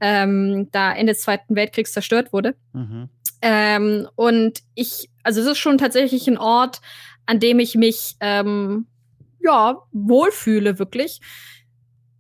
ähm, 0.01 0.69
da 0.73 0.93
Ende 0.93 1.13
des 1.13 1.23
Zweiten 1.23 1.55
Weltkriegs 1.55 1.93
zerstört 1.93 2.33
wurde. 2.33 2.57
Mhm. 2.73 3.09
Ähm, 3.43 4.09
und 4.17 4.61
ich, 4.75 5.11
also 5.23 5.41
es 5.41 5.47
ist 5.47 5.59
schon 5.59 5.79
tatsächlich 5.79 6.27
ein 6.29 6.39
Ort, 6.39 6.81
an 7.27 7.41
dem 7.41 7.59
ich 7.59 7.75
mich 7.75 8.17
ähm, 8.21 8.87
ja 9.43 9.79
wohlfühle 9.93 10.79
wirklich. 10.79 11.21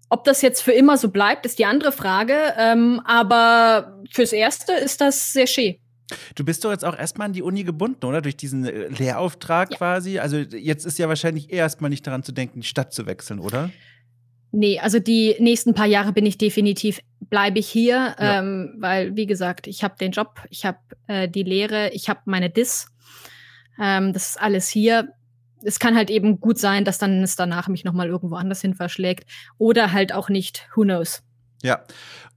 Ob 0.08 0.24
das 0.24 0.42
jetzt 0.42 0.62
für 0.62 0.72
immer 0.72 0.98
so 0.98 1.10
bleibt, 1.10 1.46
ist 1.46 1.58
die 1.58 1.64
andere 1.64 1.92
Frage. 1.92 2.34
Ähm, 2.58 3.00
aber 3.04 4.02
fürs 4.10 4.32
Erste 4.32 4.72
ist 4.72 5.00
das 5.00 5.32
sehr 5.32 5.46
schön. 5.46 5.76
Du 6.34 6.44
bist 6.44 6.64
doch 6.64 6.72
jetzt 6.72 6.84
auch 6.84 6.98
erstmal 6.98 7.26
an 7.26 7.32
die 7.32 7.42
Uni 7.42 7.62
gebunden, 7.62 8.04
oder? 8.04 8.20
Durch 8.20 8.36
diesen 8.36 8.64
äh, 8.64 8.88
Lehrauftrag 8.88 9.70
ja. 9.70 9.76
quasi. 9.76 10.18
Also 10.18 10.38
jetzt 10.38 10.84
ist 10.84 10.98
ja 10.98 11.08
wahrscheinlich 11.08 11.52
erstmal 11.52 11.90
nicht 11.90 12.06
daran 12.06 12.24
zu 12.24 12.32
denken, 12.32 12.60
die 12.60 12.66
Stadt 12.66 12.92
zu 12.92 13.06
wechseln, 13.06 13.38
oder? 13.38 13.70
Nee, 14.52 14.80
also 14.80 14.98
die 14.98 15.36
nächsten 15.38 15.74
paar 15.74 15.86
Jahre 15.86 16.12
bin 16.12 16.26
ich 16.26 16.36
definitiv, 16.36 17.00
bleibe 17.20 17.60
ich 17.60 17.68
hier, 17.68 18.16
ja. 18.18 18.40
ähm, 18.40 18.74
weil, 18.78 19.14
wie 19.14 19.26
gesagt, 19.26 19.68
ich 19.68 19.84
habe 19.84 19.94
den 20.00 20.10
Job, 20.10 20.40
ich 20.50 20.64
habe 20.64 20.78
äh, 21.06 21.28
die 21.28 21.44
Lehre, 21.44 21.90
ich 21.90 22.08
habe 22.08 22.20
meine 22.24 22.50
Dis. 22.50 22.88
Ähm, 23.78 24.12
das 24.12 24.30
ist 24.30 24.40
alles 24.40 24.68
hier. 24.68 25.12
Es 25.62 25.78
kann 25.78 25.94
halt 25.94 26.10
eben 26.10 26.40
gut 26.40 26.58
sein, 26.58 26.84
dass 26.84 26.98
dann 26.98 27.22
es 27.22 27.36
danach 27.36 27.68
mich 27.68 27.84
noch 27.84 27.92
mal 27.92 28.08
irgendwo 28.08 28.36
anders 28.36 28.62
hin 28.62 28.74
verschlägt 28.74 29.28
oder 29.58 29.92
halt 29.92 30.12
auch 30.12 30.28
nicht. 30.28 30.66
Who 30.74 30.82
knows? 30.82 31.22
Ja. 31.62 31.84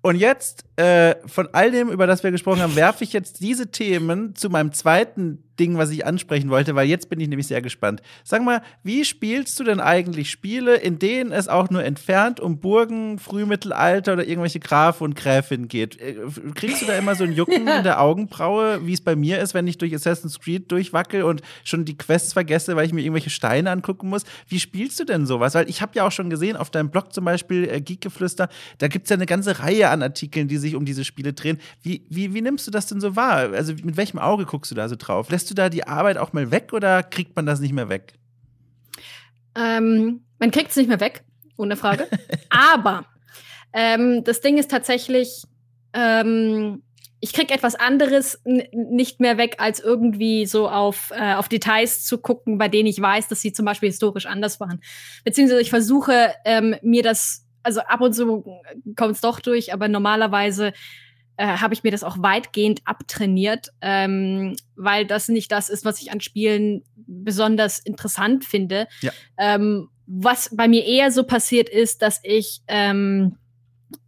Und 0.03 0.17
jetzt, 0.17 0.65
äh, 0.75 1.15
von 1.27 1.47
all 1.53 1.71
dem, 1.71 1.89
über 1.89 2.07
das 2.07 2.23
wir 2.23 2.31
gesprochen 2.31 2.61
haben, 2.61 2.75
werfe 2.75 3.05
ich 3.05 3.13
jetzt 3.13 3.39
diese 3.39 3.71
Themen 3.71 4.35
zu 4.35 4.49
meinem 4.49 4.73
zweiten 4.73 5.41
Ding, 5.59 5.77
was 5.77 5.91
ich 5.91 6.05
ansprechen 6.05 6.49
wollte, 6.49 6.73
weil 6.75 6.87
jetzt 6.87 7.09
bin 7.09 7.19
ich 7.19 7.27
nämlich 7.27 7.47
sehr 7.47 7.61
gespannt. 7.61 8.01
Sag 8.23 8.43
mal, 8.43 8.61
wie 8.81 9.05
spielst 9.05 9.59
du 9.59 9.63
denn 9.63 9.79
eigentlich 9.79 10.31
Spiele, 10.31 10.75
in 10.75 10.97
denen 10.97 11.31
es 11.31 11.47
auch 11.47 11.69
nur 11.69 11.83
entfernt 11.83 12.39
um 12.39 12.59
Burgen, 12.59 13.19
Frühmittelalter 13.19 14.13
oder 14.13 14.27
irgendwelche 14.27 14.59
Graf 14.59 15.01
und 15.01 15.15
Gräfin 15.15 15.67
geht? 15.67 16.01
Äh, 16.01 16.15
kriegst 16.55 16.81
du 16.81 16.85
da 16.87 16.97
immer 16.97 17.15
so 17.15 17.23
ein 17.23 17.33
Jucken 17.33 17.67
in 17.67 17.83
der 17.83 18.01
Augenbraue, 18.01 18.85
wie 18.85 18.93
es 18.93 19.01
bei 19.01 19.15
mir 19.15 19.39
ist, 19.39 19.53
wenn 19.53 19.67
ich 19.67 19.77
durch 19.77 19.93
Assassin's 19.93 20.39
Creed 20.39 20.71
durchwackel 20.71 21.23
und 21.23 21.43
schon 21.63 21.85
die 21.85 21.97
Quests 21.97 22.33
vergesse, 22.33 22.75
weil 22.75 22.87
ich 22.87 22.93
mir 22.93 23.01
irgendwelche 23.01 23.29
Steine 23.29 23.69
angucken 23.69 24.09
muss? 24.09 24.23
Wie 24.47 24.59
spielst 24.59 24.99
du 24.99 25.03
denn 25.03 25.27
sowas? 25.27 25.53
Weil 25.53 25.69
ich 25.69 25.83
habe 25.83 25.91
ja 25.93 26.07
auch 26.07 26.11
schon 26.11 26.31
gesehen, 26.31 26.57
auf 26.57 26.71
deinem 26.71 26.89
Blog 26.89 27.13
zum 27.13 27.25
Beispiel, 27.25 27.69
äh, 27.69 27.79
Geekgeflüster, 27.79 28.49
da 28.79 28.87
gibt 28.87 29.05
es 29.05 29.11
ja 29.11 29.15
eine 29.15 29.27
ganze 29.27 29.59
Reihe 29.59 29.89
an 29.93 30.03
Artikeln, 30.03 30.47
die 30.47 30.57
sich 30.57 30.75
um 30.75 30.85
diese 30.85 31.05
Spiele 31.05 31.33
drehen. 31.33 31.59
Wie, 31.81 32.05
wie, 32.09 32.33
wie 32.33 32.41
nimmst 32.41 32.67
du 32.67 32.71
das 32.71 32.87
denn 32.87 32.99
so 32.99 33.15
wahr? 33.15 33.53
Also 33.53 33.73
mit 33.83 33.97
welchem 33.97 34.19
Auge 34.19 34.45
guckst 34.45 34.71
du 34.71 34.75
da 34.75 34.89
so 34.89 34.95
drauf? 34.97 35.29
Lässt 35.29 35.49
du 35.49 35.53
da 35.53 35.69
die 35.69 35.87
Arbeit 35.87 36.17
auch 36.17 36.33
mal 36.33 36.51
weg 36.51 36.73
oder 36.73 37.03
kriegt 37.03 37.35
man 37.35 37.45
das 37.45 37.59
nicht 37.59 37.73
mehr 37.73 37.89
weg? 37.89 38.13
Ähm, 39.55 40.21
man 40.39 40.51
kriegt 40.51 40.71
es 40.71 40.75
nicht 40.75 40.89
mehr 40.89 40.99
weg, 40.99 41.23
ohne 41.57 41.75
Frage. 41.75 42.07
Aber 42.49 43.05
ähm, 43.73 44.23
das 44.23 44.41
Ding 44.41 44.57
ist 44.57 44.69
tatsächlich, 44.69 45.43
ähm, 45.93 46.83
ich 47.19 47.33
krieg 47.33 47.51
etwas 47.51 47.75
anderes 47.75 48.41
nicht 48.43 49.19
mehr 49.19 49.37
weg, 49.37 49.55
als 49.59 49.79
irgendwie 49.79 50.45
so 50.45 50.69
auf, 50.69 51.11
äh, 51.15 51.35
auf 51.35 51.47
Details 51.47 52.03
zu 52.03 52.17
gucken, 52.17 52.57
bei 52.57 52.67
denen 52.67 52.87
ich 52.87 53.01
weiß, 53.01 53.29
dass 53.29 53.41
sie 53.41 53.53
zum 53.53 53.65
Beispiel 53.65 53.89
historisch 53.89 54.25
anders 54.25 54.59
waren. 54.59 54.81
Beziehungsweise 55.23 55.61
ich 55.61 55.69
versuche 55.69 56.33
ähm, 56.43 56.75
mir 56.81 57.01
das, 57.01 57.45
also 57.63 57.81
ab 57.81 58.01
und 58.01 58.13
zu 58.13 58.43
kommt 58.95 59.15
es 59.15 59.21
doch 59.21 59.39
durch, 59.39 59.73
aber 59.73 59.87
normalerweise 59.87 60.73
äh, 61.37 61.47
habe 61.47 61.73
ich 61.73 61.83
mir 61.83 61.91
das 61.91 62.03
auch 62.03 62.17
weitgehend 62.19 62.81
abtrainiert, 62.85 63.69
ähm, 63.81 64.55
weil 64.75 65.05
das 65.05 65.29
nicht 65.29 65.51
das 65.51 65.69
ist, 65.69 65.85
was 65.85 66.01
ich 66.01 66.11
an 66.11 66.21
Spielen 66.21 66.83
besonders 66.95 67.79
interessant 67.79 68.45
finde. 68.45 68.87
Ja. 69.01 69.11
Ähm, 69.37 69.89
was 70.05 70.55
bei 70.55 70.67
mir 70.67 70.85
eher 70.85 71.11
so 71.11 71.23
passiert 71.23 71.69
ist, 71.69 72.01
dass 72.01 72.19
ich 72.23 72.61
ähm, 72.67 73.37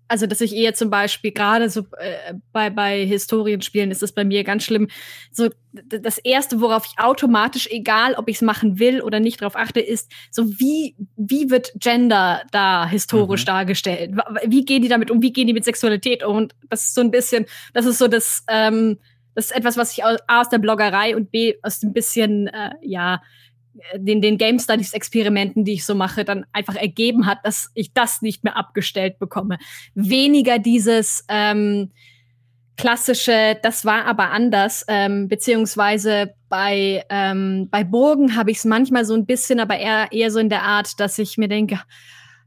also 0.08 0.28
dass 0.28 0.42
ich 0.42 0.56
eher 0.56 0.74
zum 0.74 0.90
Beispiel 0.90 1.32
gerade 1.32 1.70
so 1.70 1.82
äh, 1.98 2.34
bei, 2.52 2.70
bei 2.70 3.06
Historienspielen 3.06 3.92
ist 3.92 4.04
es 4.04 4.12
bei 4.12 4.24
mir 4.24 4.44
ganz 4.44 4.64
schlimm. 4.64 4.88
So 5.32 5.50
das 5.74 6.18
erste, 6.20 6.62
worauf 6.62 6.86
ich 6.86 7.04
automatisch, 7.04 7.68
egal 7.70 8.14
ob 8.14 8.30
ich 8.30 8.38
es 8.38 8.42
machen 8.42 8.80
will 8.80 9.02
oder 9.02 9.20
nicht 9.20 9.42
darauf 9.42 9.56
achte, 9.56 9.80
ist 9.80 10.12
so 10.32 10.48
wie 10.60 10.96
wie 11.18 11.50
wird 11.50 11.74
Gender 11.80 12.44
da 12.52 12.88
historisch 12.88 13.42
mhm. 13.42 13.48
dargestellt? 13.48 14.12
Wie 14.46 14.64
gehen 14.64 14.82
die 14.82 14.90
damit 14.90 15.12
um? 15.12 15.22
Wie 15.22 15.34
gehen 15.34 15.48
die 15.48 15.54
mit 15.54 15.66
Sexualität 15.66 16.24
um? 16.24 16.38
Und 16.38 16.56
das 16.70 16.84
ist 16.84 16.96
so 16.96 17.02
ein 17.02 17.12
bisschen, 17.12 17.46
das 17.74 17.86
ist 17.86 17.98
so 17.98 18.08
das 18.08 18.44
ähm, 18.48 18.98
das 19.36 19.48
ist 19.48 19.52
etwas, 19.56 19.76
was 19.76 19.92
ich 19.92 20.04
aus, 20.04 20.18
A 20.28 20.42
aus 20.42 20.50
der 20.50 20.60
Bloggerei 20.60 21.16
und 21.16 21.30
B 21.30 21.56
aus 21.62 21.80
dem 21.80 21.94
bisschen 21.94 22.48
äh, 22.48 22.72
ja 22.82 23.22
den, 23.96 24.22
den 24.22 24.38
Game 24.38 24.60
Studies 24.60 24.94
Experimenten, 24.94 25.66
die 25.66 25.74
ich 25.74 25.86
so 25.86 25.96
mache, 25.96 26.26
dann 26.26 26.46
einfach 26.54 26.76
ergeben 26.76 27.26
hat, 27.26 27.40
dass 27.44 27.70
ich 27.74 27.94
das 27.94 28.22
nicht 28.22 28.44
mehr 28.44 28.58
abgestellt 28.58 29.20
bekomme. 29.20 29.58
Weniger 29.94 30.60
dieses 30.60 31.26
ähm, 31.28 31.92
klassische, 32.78 33.58
das 33.62 33.86
war 33.86 34.06
aber 34.06 34.32
anders, 34.32 34.86
ähm, 34.88 35.28
beziehungsweise 35.28 36.34
bei, 36.50 37.04
ähm, 37.10 37.68
bei 37.70 37.84
Burgen 37.84 38.36
habe 38.36 38.52
ich 38.52 38.58
es 38.58 38.66
manchmal 38.66 39.06
so 39.06 39.14
ein 39.14 39.26
bisschen, 39.26 39.60
aber 39.60 39.78
eher, 39.78 40.12
eher 40.12 40.32
so 40.32 40.40
in 40.40 40.50
der 40.50 40.64
Art, 40.64 41.00
dass 41.00 41.18
ich 41.20 41.38
mir 41.38 41.48
denke, 41.48 41.80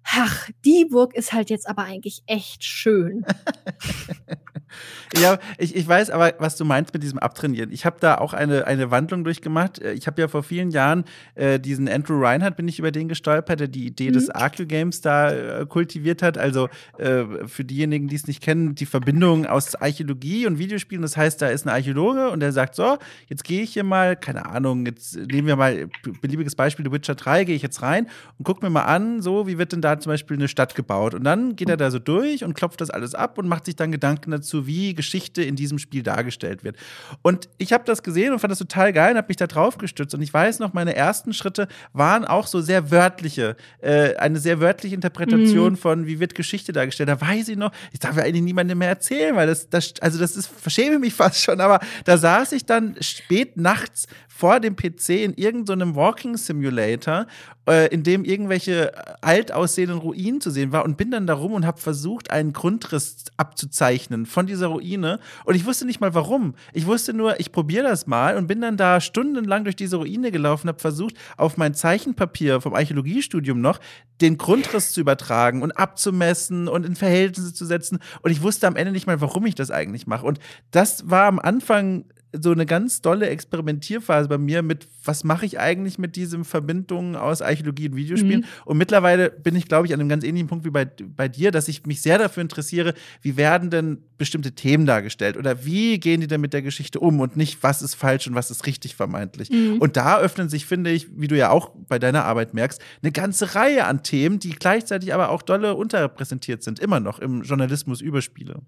ach, 0.05 0.49
die 0.65 0.87
Burg 0.87 1.15
ist 1.15 1.33
halt 1.33 1.51
jetzt 1.51 1.69
aber 1.69 1.85
eigentlich 1.85 2.23
echt 2.27 2.65
schön. 2.65 3.25
ja, 5.17 5.39
ich, 5.59 5.75
ich 5.75 5.87
weiß 5.87 6.11
aber, 6.11 6.35
was 6.39 6.57
du 6.57 6.65
meinst 6.65 6.93
mit 6.95 7.03
diesem 7.03 7.19
Abtrainieren. 7.19 7.73
Ich 7.73 7.85
habe 7.85 7.97
da 8.01 8.17
auch 8.19 8.33
eine, 8.33 8.67
eine 8.67 8.91
Wandlung 8.91 9.25
durchgemacht. 9.25 9.81
Äh, 9.81 9.93
ich 9.93 10.07
habe 10.07 10.21
ja 10.21 10.29
vor 10.29 10.43
vielen 10.43 10.71
Jahren 10.71 11.05
äh, 11.35 11.59
diesen 11.59 11.89
Andrew 11.89 12.21
Reinhardt, 12.21 12.57
bin 12.57 12.69
ich 12.69 12.79
über 12.79 12.91
den 12.91 13.09
gestolpert, 13.09 13.61
der 13.61 13.69
die 13.69 13.87
Idee 13.87 14.09
mhm. 14.09 14.15
des 14.15 14.31
Arcue-Games 14.31 15.01
da 15.01 15.31
äh, 15.31 15.67
kultiviert 15.67 16.23
hat. 16.23 16.39
Also 16.39 16.69
äh, 16.99 17.25
für 17.47 17.65
diejenigen, 17.65 18.09
die 18.09 18.17
es 18.17 18.27
nicht 18.27 18.43
kennen, 18.43 18.75
die 18.75 18.87
Verbindung 18.87 19.47
aus 19.47 19.75
Archäologie 19.75 20.47
und 20.47 20.59
Videospielen. 20.59 21.03
Das 21.03 21.17
heißt, 21.17 21.41
da 21.41 21.49
ist 21.49 21.67
ein 21.67 21.71
Archäologe 21.71 22.31
und 22.31 22.41
der 22.41 22.53
sagt 22.53 22.75
so, 22.75 22.99
jetzt 23.29 23.45
gehe 23.45 23.63
ich 23.63 23.73
hier 23.73 23.85
mal, 23.85 24.17
keine 24.17 24.47
Ahnung, 24.47 24.87
jetzt 24.87 25.17
nehmen 25.17 25.47
wir 25.47 25.57
mal 25.57 25.89
beliebiges 26.21 26.55
Beispiel, 26.55 26.85
The 26.85 26.93
Witcher 26.93 27.15
3, 27.15 27.45
gehe 27.45 27.57
ich 27.57 27.63
jetzt 27.63 27.83
rein 27.83 28.07
und 28.39 28.45
guck 28.45 28.63
mir 28.63 28.71
mal 28.71 28.83
an, 28.83 29.23
so, 29.23 29.47
wie 29.47 29.59
wird 29.59 29.73
denn 29.73 29.81
da 29.81 29.99
zum 29.99 30.11
Beispiel 30.11 30.37
eine 30.37 30.49
Stadt 30.49 30.75
gebaut? 30.75 31.15
Und 31.15 31.25
dann 31.25 31.57
geht 31.57 31.69
er 31.69 31.77
da 31.77 31.91
so 31.91 31.99
durch 31.99 32.45
und 32.45 32.55
klopft 32.55 32.81
das 32.81 32.91
alles 32.91 33.15
ab 33.15 33.39
und 33.39 33.49
macht 33.49 33.67
sich 33.67 33.77
dann 33.77 33.93
Gedanken 33.93 34.31
dazu, 34.31 34.58
wie 34.67 34.95
Geschichte 34.95 35.43
in 35.43 35.57
diesem 35.57 35.79
Spiel 35.79 36.03
dargestellt 36.03 36.65
wird. 36.65 36.77
Und 37.23 37.49
ich 37.59 37.73
habe 37.73 37.85
das 37.85 38.03
gesehen 38.03 38.33
und 38.33 38.39
fand 38.39 38.51
das 38.51 38.59
total 38.59 38.93
geil 38.93 39.13
und 39.13 39.19
habe 39.19 39.29
mich 39.29 39.37
da 39.37 39.47
drauf 39.47 39.79
gestützt. 39.79 40.15
Und 40.15 40.23
ich 40.23 40.33
weiß 40.33 40.59
noch, 40.59 40.73
meine 40.73 40.95
ersten 40.95 41.33
Schritte 41.33 41.69
waren 41.93 42.25
auch 42.25 42.47
so 42.47 42.61
sehr 42.61 42.91
wörtliche, 42.91 43.57
äh, 43.81 44.17
eine 44.17 44.39
sehr 44.39 44.61
wörtliche 44.61 44.95
Interpretation 44.95 45.73
mhm. 45.73 45.77
von, 45.77 46.07
wie 46.07 46.21
wird 46.21 46.35
Geschichte 46.35 46.73
dargestellt. 46.73 47.09
Da 47.09 47.21
weiß 47.21 47.49
ich 47.49 47.57
noch, 47.57 47.73
ich 47.93 47.99
darf 47.99 48.17
ja 48.17 48.23
eigentlich 48.23 48.43
niemandem 48.43 48.79
mehr 48.79 48.89
erzählen, 48.89 49.37
weil 49.37 49.47
das, 49.47 49.69
das 49.69 49.95
also 50.01 50.19
das 50.19 50.37
ist, 50.37 50.49
verschäme 50.49 50.99
mich 50.99 51.15
fast 51.15 51.43
schon, 51.43 51.61
aber 51.61 51.81
da 52.05 52.19
saß 52.19 52.53
ich 52.53 52.65
dann 52.67 52.97
spät 53.01 53.57
nachts 53.57 54.07
vor 54.39 54.61
dem 54.61 54.77
PC 54.77 55.25
in 55.25 55.35
irgendeinem 55.35 55.95
so 55.95 55.97
Walking 55.97 56.37
Simulator, 56.37 57.27
äh, 57.69 57.93
in 57.93 58.05
dem 58.05 58.25
irgendwelche 58.25 58.93
alt 59.21 59.51
aussehenden 59.51 59.99
Ruinen 59.99 60.41
zu 60.41 60.53
sehen 60.53 60.71
war 60.71 60.85
und 60.85 60.97
bin 60.97 61.11
dann 61.11 61.27
da 61.27 61.35
rum 61.35 61.55
und 61.55 61.67
habe 61.67 61.81
versucht, 61.81 62.31
einen 62.31 62.53
Grundriss 62.53 63.25
abzuzeichnen 63.37 64.27
von 64.27 64.47
dieser 64.47 64.69
Ruine. 64.69 65.19
Und 65.45 65.57
ich 65.57 65.67
wusste 65.67 65.87
nicht 65.87 66.01
mal 66.01 66.15
warum. 66.15 66.55
Ich 66.73 66.87
wusste 66.87 67.15
nur, 67.15 67.41
ich 67.41 67.51
probiere 67.51 67.83
das 67.89 68.07
mal 68.07 68.37
und 68.37 68.47
bin 68.47 68.61
dann 68.61 68.77
da 68.77 69.01
stundenlang 69.01 69.65
durch 69.65 69.75
diese 69.75 69.97
Ruine 69.97 70.31
gelaufen, 70.31 70.69
habe 70.69 70.79
versucht, 70.79 71.17
auf 71.37 71.57
mein 71.57 71.75
Zeichenpapier 71.75 72.61
vom 72.61 72.75
Archäologiestudium 72.75 73.61
noch 73.61 73.81
den 74.21 74.39
Grundriss 74.39 74.93
zu 74.93 75.01
übertragen 75.01 75.63
und 75.63 75.73
abzumessen 75.73 76.69
und 76.69 76.87
in 76.87 76.95
Verhältnisse 76.95 77.53
zu 77.53 77.67
setzen. 77.67 77.99
Und 78.23 78.31
ich 78.31 78.41
wusste 78.41 78.69
am 78.69 78.77
Ende 78.77 78.93
nicht 78.93 79.09
mal, 79.09 79.21
warum 79.21 79.47
ich 79.47 79.57
das 79.57 79.73
eigentlich 79.73 80.07
mache. 80.07 80.27
Und 80.27 80.39
das 80.71 81.11
war 81.11 81.25
am 81.25 81.41
Anfang 81.41 82.05
so 82.33 82.53
eine 82.53 82.67
ganz 82.67 83.01
dolle 83.01 83.29
Experimentierphase 83.29 84.29
bei 84.29 84.37
mir 84.37 84.63
mit, 84.63 84.87
was 85.05 85.25
mache 85.25 85.47
ich 85.47 85.59
eigentlich 85.59 85.99
mit 85.99 86.15
diesen 86.15 86.45
Verbindungen 86.45 87.17
aus 87.17 87.41
Archäologie 87.41 87.89
und 87.89 87.97
Videospielen. 87.97 88.41
Mhm. 88.41 88.47
Und 88.67 88.77
mittlerweile 88.77 89.31
bin 89.31 89.57
ich, 89.57 89.67
glaube 89.67 89.87
ich, 89.87 89.95
an 89.95 90.01
einem 90.01 90.11
ganz 90.11 90.25
ähnlichen 90.25 90.49
Punkt 90.49 90.67
wie 90.67 90.71
bei, 90.71 90.85
bei 90.85 91.29
dir, 91.29 91.51
dass 91.51 91.69
ich 91.69 91.87
mich 91.87 92.03
sehr 92.03 92.19
dafür 92.19 92.43
interessiere, 92.43 92.93
wie 93.23 93.37
werden 93.37 93.71
denn 93.71 93.99
bestimmte 94.19 94.53
Themen 94.53 94.85
dargestellt 94.85 95.37
oder 95.39 95.65
wie 95.65 95.99
gehen 95.99 96.21
die 96.21 96.27
denn 96.27 96.41
mit 96.41 96.53
der 96.53 96.63
Geschichte 96.63 97.01
um 97.01 97.21
und 97.21 97.37
nicht, 97.37 97.63
was 97.63 97.81
ist 97.81 97.95
falsch 97.95 98.27
und 98.27 98.35
was 98.35 98.51
ist 98.51 98.67
richtig 98.67 98.95
vermeintlich. 98.95 99.49
Mhm. 99.51 99.79
Und 99.79 99.97
da 99.97 100.19
öffnen 100.19 100.51
sich, 100.51 100.67
finde 100.67 100.91
ich, 100.91 101.09
wie 101.17 101.29
du 101.29 101.37
ja 101.37 101.51
auch 101.51 101.71
bei 101.89 101.99
deiner 101.99 102.25
Arbeit 102.27 102.53
merkst, 102.53 102.81
eine 103.03 103.13
ganze 103.13 103.55
Reihe 103.55 103.87
an 103.87 104.03
Themen, 104.03 104.39
die 104.39 104.51
gleichzeitig 104.51 105.15
aber 105.15 105.31
auch 105.31 105.41
dolle 105.41 105.75
unterrepräsentiert 105.75 106.63
sind, 106.63 106.79
immer 106.79 107.01
noch 107.01 107.21
im 107.21 107.43
Journalismus 107.43 108.03
über 108.03 108.21
Spiele. 108.21 108.61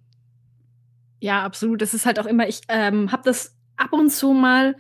Ja, 1.21 1.45
absolut. 1.45 1.83
Das 1.83 1.95
ist 1.95 2.07
halt 2.07 2.19
auch 2.19 2.27
immer, 2.27 2.49
ich 2.49 2.63
ähm, 2.69 3.13
habe 3.13 3.23
das 3.25 3.57
ab 3.77 3.93
und 3.93 4.11
zu 4.11 4.33
mal, 4.33 4.77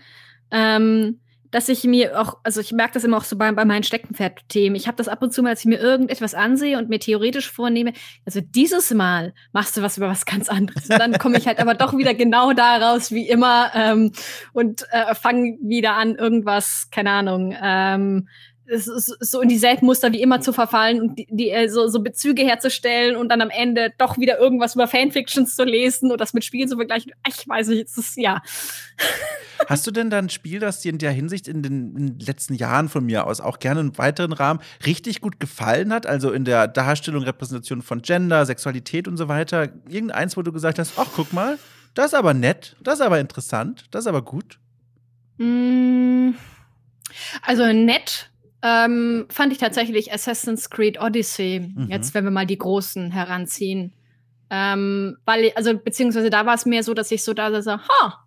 ähm, 0.51 1.21
dass 1.51 1.69
ich 1.69 1.85
mir 1.85 2.21
auch, 2.21 2.39
also 2.45 2.61
ich 2.61 2.73
merke 2.73 2.95
das 2.95 3.05
immer 3.05 3.17
auch 3.17 3.25
so 3.25 3.37
bei, 3.37 3.51
bei 3.53 3.65
meinen 3.65 3.83
Steckenpferd-Themen. 3.83 4.77
Ich 4.77 4.87
habe 4.87 4.97
das 4.97 5.09
ab 5.09 5.23
und 5.23 5.33
zu 5.33 5.43
mal, 5.43 5.51
als 5.51 5.61
ich 5.61 5.67
mir 5.67 5.81
irgendetwas 5.81 6.35
ansehe 6.35 6.79
und 6.79 6.89
mir 6.89 7.01
theoretisch 7.01 7.51
vornehme, 7.51 7.93
also 8.25 8.41
dieses 8.41 8.93
Mal 8.93 9.35
machst 9.53 9.77
du 9.77 9.83
was 9.83 9.97
über 9.97 10.09
was 10.09 10.27
ganz 10.27 10.49
anderes. 10.49 10.89
Und 10.89 10.99
dann 10.99 11.19
komme 11.19 11.39
ich 11.39 11.47
halt 11.47 11.59
aber 11.59 11.75
doch 11.75 11.97
wieder 11.97 12.15
genau 12.15 12.53
da 12.53 12.77
raus 12.77 13.11
wie 13.11 13.29
immer 13.29 13.73
ähm, 13.75 14.13
und 14.53 14.87
äh, 14.93 15.15
fange 15.15 15.59
wieder 15.61 15.95
an, 15.95 16.15
irgendwas, 16.15 16.89
keine 16.93 17.11
Ahnung, 17.11 17.55
ähm, 17.61 18.29
so 18.79 19.41
in 19.41 19.49
dieselben 19.49 19.87
Muster 19.87 20.13
wie 20.13 20.23
immer 20.23 20.41
zu 20.41 20.53
verfallen 20.53 21.01
und 21.01 21.19
die, 21.19 21.27
die 21.31 21.51
äh, 21.51 21.69
so, 21.69 21.89
so, 21.89 22.01
Bezüge 22.01 22.43
herzustellen 22.43 23.17
und 23.17 23.29
dann 23.29 23.41
am 23.41 23.51
Ende 23.51 23.93
doch 23.99 24.19
wieder 24.19 24.39
irgendwas 24.39 24.75
über 24.75 24.87
Fanfictions 24.87 25.57
zu 25.57 25.65
lesen 25.65 26.11
und 26.13 26.21
das 26.21 26.35
mit 26.35 26.45
Spielen 26.45 26.69
zu 26.69 26.77
vergleichen. 26.77 27.13
Ich 27.27 27.49
weiß 27.49 27.69
nicht, 27.69 27.87
es 27.87 27.99
ist 27.99 28.17
ja. 28.17 28.43
Hast 29.67 29.87
du 29.87 29.91
denn 29.91 30.11
dann 30.11 30.27
ein 30.27 30.31
Spiel, 30.31 30.61
das 30.61 30.81
dir 30.81 30.91
in 30.91 30.99
der 30.99 31.13
Hinsicht 31.13 31.49
in 31.49 31.63
den, 31.63 31.97
in 31.97 32.07
den, 32.07 32.21
letzten 32.21 32.55
Jahren 32.55 32.89
von 32.89 33.05
mir 33.05 33.27
aus 33.27 33.41
auch 33.41 33.59
gerne 33.59 33.81
im 33.81 33.99
weiteren 33.99 34.33
Rahmen 34.33 34.61
richtig 34.87 35.21
gut 35.21 35.41
gefallen 35.41 35.93
hat? 35.93 36.07
Also 36.07 36.31
in 36.31 36.45
der 36.45 36.69
Darstellung, 36.69 37.25
Repräsentation 37.25 37.83
von 37.83 38.03
Gender, 38.03 38.47
Sexualität 38.47 39.09
und 39.09 39.17
so 39.17 39.29
weiter. 39.29 39.69
Irgendeins, 39.89 40.37
wo 40.37 40.43
du 40.43 40.53
gesagt 40.53 40.79
hast, 40.79 40.95
ach, 40.97 41.09
guck 41.15 41.33
mal, 41.33 41.59
das 41.95 42.07
ist 42.07 42.15
aber 42.15 42.35
nett, 42.35 42.77
das 42.83 42.95
ist 42.95 43.01
aber 43.01 43.21
interessant, 43.21 43.87
das 43.91 44.05
ist 44.05 44.07
aber 44.07 44.23
gut. 44.23 44.59
Mm, 45.39 46.31
also 47.43 47.73
nett 47.73 48.31
ähm, 48.63 49.27
fand 49.31 49.53
ich 49.53 49.59
tatsächlich 49.59 50.13
Assassin's 50.13 50.71
Creed 50.71 51.01
Odyssey, 51.01 51.73
mhm. 51.75 51.89
jetzt 51.89 52.15
wenn 52.15 52.25
wir 52.25 52.31
mal 52.31 52.47
die 52.47 52.59
großen 52.59 53.11
heranziehen. 53.11 53.93
Ähm, 54.51 55.17
weil, 55.25 55.53
also, 55.55 55.79
beziehungsweise 55.79 56.29
da 56.29 56.45
war 56.45 56.55
es 56.55 56.67
mehr 56.67 56.83
so, 56.83 56.93
dass 56.93 57.11
ich 57.11 57.23
so 57.23 57.33
da 57.33 57.63
so, 57.63 57.73
ha, 57.73 58.25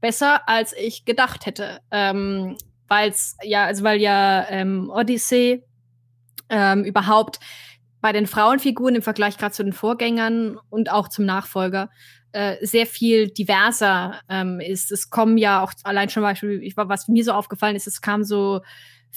besser 0.00 0.48
als 0.48 0.72
ich 0.72 1.04
gedacht 1.04 1.46
hätte. 1.46 1.80
Ähm, 1.90 2.56
weil 2.88 3.10
es, 3.10 3.36
ja, 3.42 3.66
also 3.66 3.84
weil 3.84 4.00
ja 4.00 4.48
ähm, 4.48 4.90
Odyssey 4.90 5.62
ähm, 6.48 6.84
überhaupt 6.84 7.38
bei 8.00 8.12
den 8.12 8.26
Frauenfiguren 8.26 8.94
im 8.94 9.02
Vergleich 9.02 9.36
gerade 9.36 9.52
zu 9.52 9.62
den 9.62 9.72
Vorgängern 9.72 10.58
und 10.70 10.90
auch 10.90 11.08
zum 11.08 11.26
Nachfolger 11.26 11.90
äh, 12.32 12.64
sehr 12.64 12.86
viel 12.86 13.28
diverser 13.28 14.20
ähm, 14.28 14.60
ist. 14.60 14.92
Es 14.92 15.10
kommen 15.10 15.36
ja 15.36 15.62
auch 15.62 15.72
allein 15.84 16.08
schon 16.08 16.22
Beispiel, 16.22 16.62
ich 16.62 16.76
war, 16.76 16.88
was 16.88 17.08
mir 17.08 17.24
so 17.24 17.32
aufgefallen 17.32 17.76
ist, 17.76 17.86
es 17.86 18.00
kam 18.00 18.24
so 18.24 18.60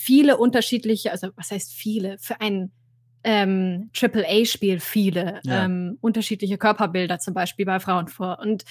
viele 0.01 0.37
unterschiedliche, 0.37 1.11
also 1.11 1.29
was 1.35 1.51
heißt 1.51 1.73
viele, 1.73 2.17
für 2.17 2.41
ein 2.41 2.71
ähm, 3.23 3.89
AAA-Spiel 3.99 4.79
viele 4.79 5.39
ja. 5.43 5.65
ähm, 5.65 5.97
unterschiedliche 6.01 6.57
Körperbilder 6.57 7.19
zum 7.19 7.33
Beispiel 7.33 7.65
bei 7.65 7.79
Frauen 7.79 8.07
vor. 8.07 8.39
Und 8.39 8.63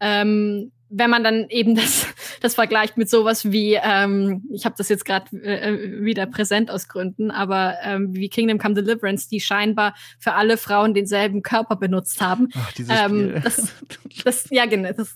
ähm, 0.00 0.72
wenn 0.90 1.10
man 1.10 1.22
dann 1.22 1.46
eben 1.48 1.74
das, 1.76 2.06
das 2.40 2.54
vergleicht 2.54 2.96
mit 2.96 3.10
sowas 3.10 3.50
wie, 3.50 3.74
ähm, 3.74 4.44
ich 4.50 4.64
habe 4.64 4.74
das 4.78 4.88
jetzt 4.88 5.04
gerade 5.04 5.36
äh, 5.36 6.02
wieder 6.02 6.26
präsent 6.26 6.70
aus 6.70 6.88
Gründen, 6.88 7.30
aber 7.30 7.76
ähm, 7.82 8.14
wie 8.14 8.28
Kingdom 8.28 8.58
Come 8.58 8.74
Deliverance, 8.74 9.28
die 9.28 9.40
scheinbar 9.40 9.94
für 10.18 10.34
alle 10.34 10.56
Frauen 10.56 10.94
denselben 10.94 11.42
Körper 11.42 11.76
benutzt 11.76 12.20
haben. 12.20 12.48
Ach, 12.54 12.72
dieses 12.72 12.92
ähm, 12.98 13.08
Spiel. 13.08 13.40
Das, 13.44 13.72
das, 14.24 14.46
ja, 14.50 14.66
genau. 14.66 14.92
Das, 14.92 15.14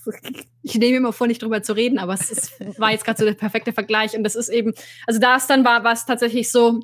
ich 0.61 0.75
nehme 0.75 0.97
immer 0.97 1.13
vor, 1.13 1.27
nicht 1.27 1.41
drüber 1.41 1.63
zu 1.63 1.73
reden, 1.73 1.97
aber 1.97 2.13
es 2.13 2.29
ist, 2.31 2.79
war 2.79 2.91
jetzt 2.91 3.05
gerade 3.05 3.19
so 3.19 3.25
der 3.25 3.33
perfekte 3.33 3.73
Vergleich. 3.73 4.15
Und 4.15 4.23
das 4.23 4.35
ist 4.35 4.49
eben, 4.49 4.73
also 5.07 5.19
da 5.19 5.35
ist 5.35 5.49
dann 5.49 5.65
war, 5.65 5.83
war 5.83 5.93
es 5.93 6.05
tatsächlich 6.05 6.51
so, 6.51 6.81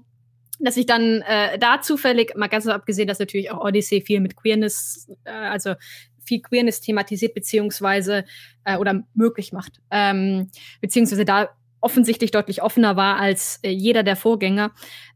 dass 0.60 0.78
ich 0.78 0.86
dann 0.86 1.22
äh, 1.22 1.58
da 1.58 1.82
zufällig, 1.82 2.36
mal 2.36 2.48
ganz 2.48 2.68
abgesehen, 2.68 3.08
dass 3.08 3.20
natürlich 3.20 3.52
auch 3.52 3.64
Odyssey 3.64 4.02
viel 4.02 4.20
mit 4.20 4.36
Queerness, 4.36 5.10
äh, 5.24 5.32
also 5.32 5.76
viel 6.24 6.42
Queerness 6.42 6.82
thematisiert 6.82 7.34
beziehungsweise 7.34 8.26
äh, 8.64 8.78
oder 8.78 9.04
möglich 9.14 9.52
macht, 9.52 9.82
ähm, 9.90 10.52
beziehungsweise 10.82 11.26
da 11.26 11.50
offensichtlich 11.82 12.32
deutlich 12.32 12.62
offener 12.62 12.96
war 12.96 13.18
als 13.18 13.60
äh, 13.64 13.70
jeder 13.70 14.04
der 14.04 14.16
Vorgänger. 14.16 14.72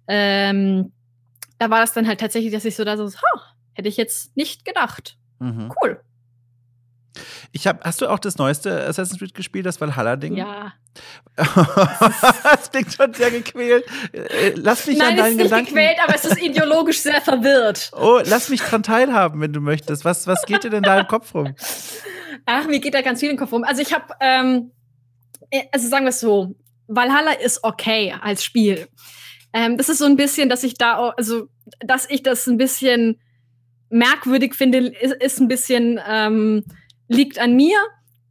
Ähm, 0.08 0.92
da 1.60 1.70
war 1.70 1.82
das 1.82 1.94
dann 1.94 2.08
halt 2.08 2.20
tatsächlich, 2.20 2.52
dass 2.52 2.66
ich 2.66 2.76
so 2.76 2.84
da 2.84 2.98
so, 2.98 3.06
ha, 3.06 3.56
hätte 3.74 3.90
ich 3.90 3.98
jetzt 3.98 4.36
nicht 4.36 4.66
gedacht. 4.66 5.18
Mhm. 5.40 5.72
Cool. 5.82 6.02
Ich 7.52 7.68
hab, 7.68 7.84
hast 7.84 8.02
du 8.02 8.08
auch 8.08 8.20
das 8.20 8.38
neueste 8.38 8.86
Assassin's 8.86 9.20
Creed 9.20 9.34
gespielt, 9.34 9.66
das 9.66 9.80
Valhalla-Ding? 9.80 10.36
Ja. 10.36 10.74
das 11.36 12.72
klingt 12.72 12.94
schon 12.94 13.14
sehr 13.14 13.32
gequält. 13.32 13.86
Äh, 14.14 14.54
lass 14.56 14.88
mich 14.88 14.98
Nein, 14.98 15.10
an 15.10 15.18
deinen 15.18 15.26
es 15.28 15.32
ist 15.32 15.44
Gedanken. 15.44 15.76
nicht 15.76 15.90
gequält, 15.90 15.98
aber 16.04 16.16
es 16.16 16.26
ist 16.26 16.42
ideologisch 16.42 17.00
sehr 17.00 17.22
verwirrt. 17.22 17.92
Oh, 17.96 18.20
lass 18.26 18.50
mich 18.50 18.62
dran 18.62 18.84
teilhaben, 18.84 19.42
wenn 19.42 19.54
du 19.54 19.62
möchtest. 19.62 20.06
Was, 20.06 20.28
was 20.28 20.44
geht 20.46 20.64
dir 20.64 20.70
denn 20.70 20.84
da 20.84 21.00
im 21.00 21.08
Kopf 21.08 21.34
rum? 21.34 21.56
Ach, 22.46 22.66
mir 22.68 22.80
geht 22.80 22.94
da 22.94 23.02
ganz 23.02 23.20
viel 23.20 23.30
im 23.30 23.38
Kopf 23.38 23.52
rum. 23.52 23.64
Also 23.64 23.82
ich 23.82 23.94
habe, 23.94 24.14
ähm, 24.20 24.72
äh, 25.50 25.64
also 25.72 25.88
sagen 25.88 26.06
wir 26.06 26.10
es 26.10 26.20
so, 26.20 26.56
Valhalla 26.88 27.32
ist 27.34 27.64
okay 27.64 28.14
als 28.22 28.44
Spiel. 28.44 28.88
Ähm, 29.54 29.78
das 29.78 29.90
ist 29.90 30.00
so 30.00 30.06
ein 30.06 30.16
bisschen, 30.16 30.50
dass 30.50 30.64
ich 30.64 30.76
da, 30.76 31.10
also 31.10 31.48
dass 31.80 32.10
ich 32.10 32.24
das 32.24 32.48
ein 32.48 32.58
bisschen 32.58 33.20
merkwürdig 33.90 34.56
finde, 34.56 34.80
ist, 34.90 35.14
ist 35.14 35.40
ein 35.40 35.48
bisschen 35.48 36.00
ähm, 36.08 36.64
liegt 37.08 37.40
an 37.40 37.56
mir 37.56 37.78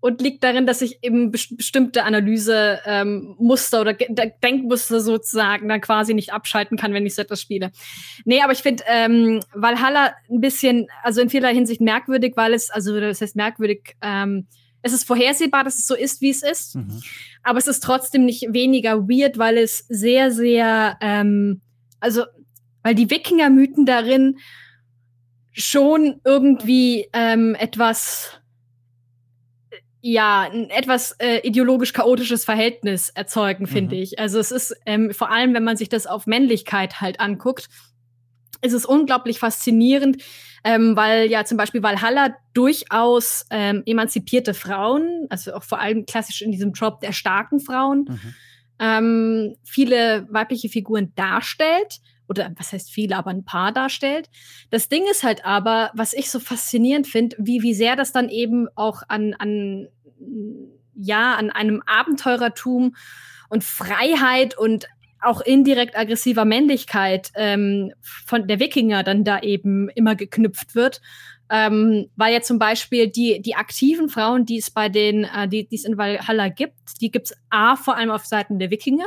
und 0.03 0.21
liegt 0.21 0.43
darin, 0.43 0.67
dass 0.67 0.83
ich 0.83 0.99
eben 1.03 1.31
bestimmte 1.31 2.03
Analyse 2.03 2.81
ähm, 2.87 3.37
Muster 3.39 3.81
oder 3.83 3.95
Denkmuster 3.95 5.01
sozusagen 5.01 5.69
dann 5.69 5.81
quasi 5.81 6.13
nicht 6.13 6.33
abschalten 6.33 6.77
kann, 6.77 6.93
wenn 6.93 7.07
ich 7.07 7.15
so 7.15 7.23
etwas 7.23 7.41
spiele. 7.41 7.71
Nee, 8.25 8.43
aber 8.43 8.53
ich 8.53 8.59
finde 8.59 8.83
ähm, 8.89 9.41
Valhalla 9.55 10.13
ein 10.29 10.41
bisschen, 10.41 10.89
also 11.05 11.21
in 11.21 11.31
vieler 11.31 11.51
Hinsicht 11.51 11.81
merkwürdig, 11.81 12.33
weil 12.35 12.53
es, 12.53 12.69
also 12.69 12.99
das 12.99 13.21
heißt 13.21 13.37
merkwürdig, 13.37 13.95
ähm, 14.03 14.49
es 14.83 14.93
ist 14.93 15.07
vorhersehbar, 15.07 15.63
dass 15.63 15.79
es 15.79 15.87
so 15.87 15.95
ist, 15.95 16.21
wie 16.21 16.31
es 16.31 16.43
ist. 16.43 16.75
Mhm. 16.75 17.01
Aber 17.45 17.59
es 17.59 17.69
ist 17.69 17.85
trotzdem 17.85 18.25
nicht 18.25 18.53
weniger 18.53 19.09
weird, 19.09 19.39
weil 19.39 19.57
es 19.57 19.87
sehr, 19.89 20.33
sehr, 20.33 20.99
ähm, 21.01 21.61
also, 22.01 22.25
weil 22.83 22.97
die 22.97 23.09
Wikinger-Mythen 23.09 23.87
darin 23.87 24.39
schon 25.53 26.21
irgendwie 26.25 27.09
ähm, 27.13 27.55
etwas 27.55 28.42
ja, 30.05 30.51
ein 30.53 30.69
etwas 30.69 31.13
äh, 31.21 31.39
ideologisch 31.47 31.93
chaotisches 31.93 32.45
Verhältnis 32.45 33.11
erzeugen, 33.11 33.69
finde 33.69 33.95
mhm. 33.95 34.03
ich. 34.03 34.19
Also 34.19 34.41
es 34.41 34.51
ist 34.51 34.77
ähm, 34.85 35.13
vor 35.13 35.31
allem, 35.31 35.55
wenn 35.55 35.63
man 35.63 35.77
sich 35.77 35.89
das 35.89 36.09
auf 36.09 36.27
Männlichkeit 36.27 37.01
halt 37.01 37.21
anguckt, 37.21 37.69
ist 38.63 38.73
es 38.73 38.85
unglaublich 38.85 39.39
faszinierend, 39.39 40.21
ähm, 40.65 40.97
weil 40.97 41.31
ja 41.31 41.45
zum 41.45 41.57
Beispiel 41.57 41.85
Valhalla 41.85 42.37
durchaus 42.53 43.47
ähm, 43.51 43.85
emanzipierte 43.87 44.55
Frauen, 44.55 45.27
also 45.31 45.55
auch 45.55 45.63
vor 45.63 45.81
allem 45.81 46.05
klassisch 46.05 46.43
in 46.43 46.51
diesem 46.51 46.75
Trop 46.75 47.01
der 47.01 47.13
starken 47.13 47.61
Frauen, 47.61 48.07
mhm. 48.09 48.35
ähm, 48.81 49.57
viele 49.63 50.27
weibliche 50.31 50.69
Figuren 50.69 51.13
darstellt 51.15 52.01
oder 52.33 52.51
was 52.57 52.73
heißt 52.73 52.91
viele, 52.91 53.17
aber 53.17 53.31
ein 53.31 53.45
paar 53.45 53.73
darstellt. 53.73 54.31
Das 54.71 54.89
Ding 54.89 55.05
ist 55.11 55.23
halt 55.23 55.45
aber, 55.45 55.91
was 55.95 56.15
ich 56.15 56.31
so 56.31 56.41
faszinierend 56.41 57.07
finde, 57.07 57.37
wie, 57.39 57.63
wie 57.63 57.75
sehr 57.75 57.95
das 57.95 58.13
dann 58.13 58.31
eben 58.31 58.69
auch 58.75 59.03
an, 59.09 59.35
an, 59.35 59.89
ja, 60.95 61.35
an 61.35 61.51
einem 61.51 61.83
Abenteurertum 61.85 62.97
und 63.51 63.65
Freiheit 63.65 64.57
und 64.57 64.87
auch 65.21 65.43
indirekt 65.43 65.97
aggressiver 65.97 66.45
Männlichkeit 66.45 67.31
ähm, 67.35 67.93
von 68.01 68.49
der 68.49 68.59
Wikinger 68.59 69.05
dann 69.05 69.25
da 69.25 69.41
eben 69.41 69.89
immer 69.91 70.17
geknüpft 70.17 70.75
wird. 70.75 71.01
Ähm, 71.51 72.09
weil 72.17 72.33
ja 72.33 72.41
zum 72.41 72.59
Beispiel 72.59 73.09
die, 73.09 73.43
die 73.43 73.55
aktiven 73.55 74.09
Frauen, 74.09 74.47
die 74.47 74.59
es 74.59 74.71
bei 74.71 74.89
den, 74.89 75.25
äh, 75.25 75.47
die 75.49 75.69
es 75.71 75.85
in 75.85 75.99
Valhalla 75.99 76.49
gibt, 76.49 77.01
die 77.01 77.11
gibt 77.11 77.31
es 77.31 77.37
A, 77.51 77.77
vor 77.77 77.97
allem 77.97 78.11
auf 78.11 78.25
Seiten 78.25 78.59
der 78.59 78.71
Wikinger 78.71 79.07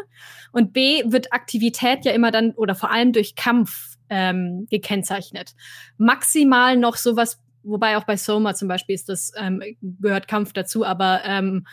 und 0.51 0.71
B, 0.71 1.03
wird 1.05 1.33
Aktivität 1.33 2.05
ja 2.05 2.11
immer 2.11 2.31
dann 2.31 2.51
oder 2.51 2.75
vor 2.75 2.91
allem 2.91 3.13
durch 3.13 3.35
Kampf 3.35 3.95
ähm, 4.09 4.67
gekennzeichnet. 4.69 5.55
Maximal 5.97 6.77
noch 6.77 6.97
sowas, 6.97 7.41
wobei 7.63 7.97
auch 7.97 8.03
bei 8.03 8.17
Soma 8.17 8.53
zum 8.53 8.67
Beispiel 8.67 8.93
ist 8.95 9.09
das, 9.09 9.31
ähm, 9.37 9.63
gehört 9.81 10.27
Kampf 10.27 10.53
dazu, 10.53 10.85
aber 10.85 11.21
ähm, 11.25 11.65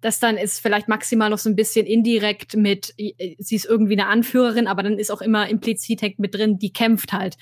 das 0.00 0.18
dann 0.18 0.36
ist 0.36 0.60
vielleicht 0.60 0.88
maximal 0.88 1.30
noch 1.30 1.38
so 1.38 1.48
ein 1.48 1.56
bisschen 1.56 1.86
indirekt 1.86 2.56
mit, 2.56 2.94
sie 2.96 3.56
ist 3.56 3.64
irgendwie 3.64 3.94
eine 3.94 4.06
Anführerin, 4.06 4.66
aber 4.66 4.82
dann 4.82 4.98
ist 4.98 5.10
auch 5.10 5.22
immer 5.22 5.48
implizit 5.48 6.02
hängt 6.02 6.18
mit 6.18 6.34
drin, 6.34 6.58
die 6.58 6.72
kämpft 6.72 7.12
halt. 7.12 7.36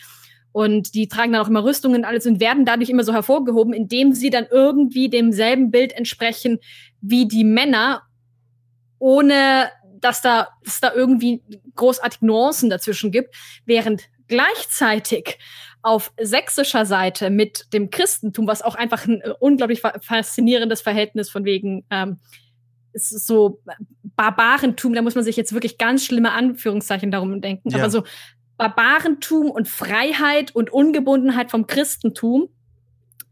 Und 0.55 0.95
die 0.95 1.09
tragen 1.09 1.33
dann 1.33 1.43
auch 1.43 1.49
immer 1.49 1.65
Rüstungen 1.65 1.97
und 1.97 2.05
alles 2.05 2.27
und 2.27 2.39
werden 2.39 2.65
dadurch 2.65 2.89
immer 2.89 3.03
so 3.03 3.13
hervorgehoben, 3.13 3.75
indem 3.75 4.13
sie 4.13 4.31
dann 4.31 4.47
irgendwie 4.49 5.09
demselben 5.09 5.73
Bild 5.73 5.93
entsprechen 5.93 6.61
wie 7.01 7.27
die 7.27 7.43
Männer, 7.43 8.03
ohne 9.01 9.73
dass 9.99 10.23
da, 10.23 10.47
dass 10.63 10.79
da 10.79 10.95
irgendwie 10.95 11.43
großartig 11.75 12.23
Nuancen 12.23 12.71
dazwischen 12.71 13.11
gibt, 13.11 13.35
während 13.67 14.05
gleichzeitig 14.29 15.41
auf 15.83 16.13
sächsischer 16.23 16.87
Seite 16.87 17.31
mit 17.31 17.67
dem 17.73 17.91
Christentum, 17.91 18.47
was 18.47 18.63
auch 18.63 18.77
einfach 18.77 19.09
ein 19.09 19.25
unglaublich 19.41 19.81
faszinierendes 19.81 20.83
Verhältnis 20.83 21.31
von 21.31 21.45
wegen 21.45 21.85
ähm, 21.91 22.21
so 22.93 23.61
Barbarentum, 24.15 24.95
da 24.95 25.03
muss 25.03 25.17
man 25.17 25.25
sich 25.25 25.37
jetzt 25.37 25.53
wirklich 25.53 25.79
ganz 25.79 26.05
schlimme 26.05 26.31
Anführungszeichen 26.31 27.11
darum 27.11 27.41
denken, 27.41 27.71
ja. 27.71 27.79
aber 27.79 27.91
so 27.91 28.05
Barbarentum 28.57 29.51
und 29.51 29.69
Freiheit 29.69 30.55
und 30.55 30.73
Ungebundenheit 30.73 31.51
vom 31.51 31.67
Christentum. 31.67 32.49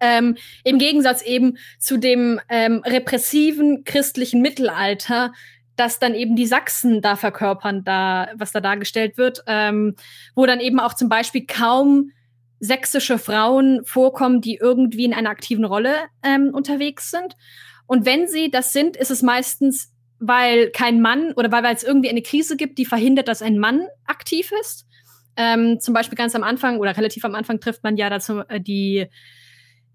Ähm, 0.01 0.37
Im 0.65 0.79
Gegensatz 0.79 1.23
eben 1.23 1.59
zu 1.79 1.97
dem 1.97 2.41
ähm, 2.49 2.83
repressiven 2.85 3.85
christlichen 3.85 4.43
Mittelalter, 4.43 5.33
das 5.77 5.99
dann 5.99 6.15
eben 6.15 6.37
die 6.37 6.47
Sachsen 6.47 7.01
da 7.01 7.17
verkörpern, 7.17 7.85
da, 7.85 8.29
was 8.37 8.53
da 8.53 8.61
dargestellt 8.61 9.17
wird, 9.17 9.45
ähm, 9.47 9.95
wo 10.35 10.45
dann 10.45 10.61
eben 10.61 10.81
auch 10.81 10.95
zum 10.95 11.09
Beispiel 11.09 11.47
kaum 11.47 12.11
sächsische 12.59 13.19
Frauen 13.19 13.85
vorkommen, 13.85 14.41
die 14.41 14.57
irgendwie 14.57 15.05
in 15.05 15.15
einer 15.15 15.31
aktiven 15.31 15.65
Rolle 15.65 15.95
ähm, 16.23 16.51
unterwegs 16.53 17.11
sind. 17.11 17.37
Und 17.87 18.07
wenn 18.07 18.29
sie 18.29 18.51
das 18.51 18.73
sind, 18.73 18.97
ist 18.97 19.11
es 19.11 19.23
meistens, 19.23 19.93
weil 20.21 20.71
kein 20.71 21.01
Mann 21.01 21.33
oder 21.33 21.51
weil, 21.51 21.65
weil 21.65 21.75
es 21.75 21.83
irgendwie 21.83 22.09
eine 22.09 22.23
Krise 22.23 22.57
gibt, 22.57 22.79
die 22.79 22.87
verhindert, 22.87 23.27
dass 23.27 23.43
ein 23.43 23.59
Mann 23.59 23.87
aktiv 24.07 24.53
ist. 24.61 24.87
Ähm, 25.37 25.81
zum 25.81 25.95
Beispiel 25.95 26.17
ganz 26.17 26.35
am 26.35 26.43
Anfang 26.43 26.79
oder 26.79 26.97
relativ 26.97 27.25
am 27.25 27.35
Anfang 27.35 27.61
trifft 27.61 27.83
man 27.83 27.97
ja 27.97 28.11
dazu 28.11 28.41
äh, 28.49 28.61
die 28.61 29.07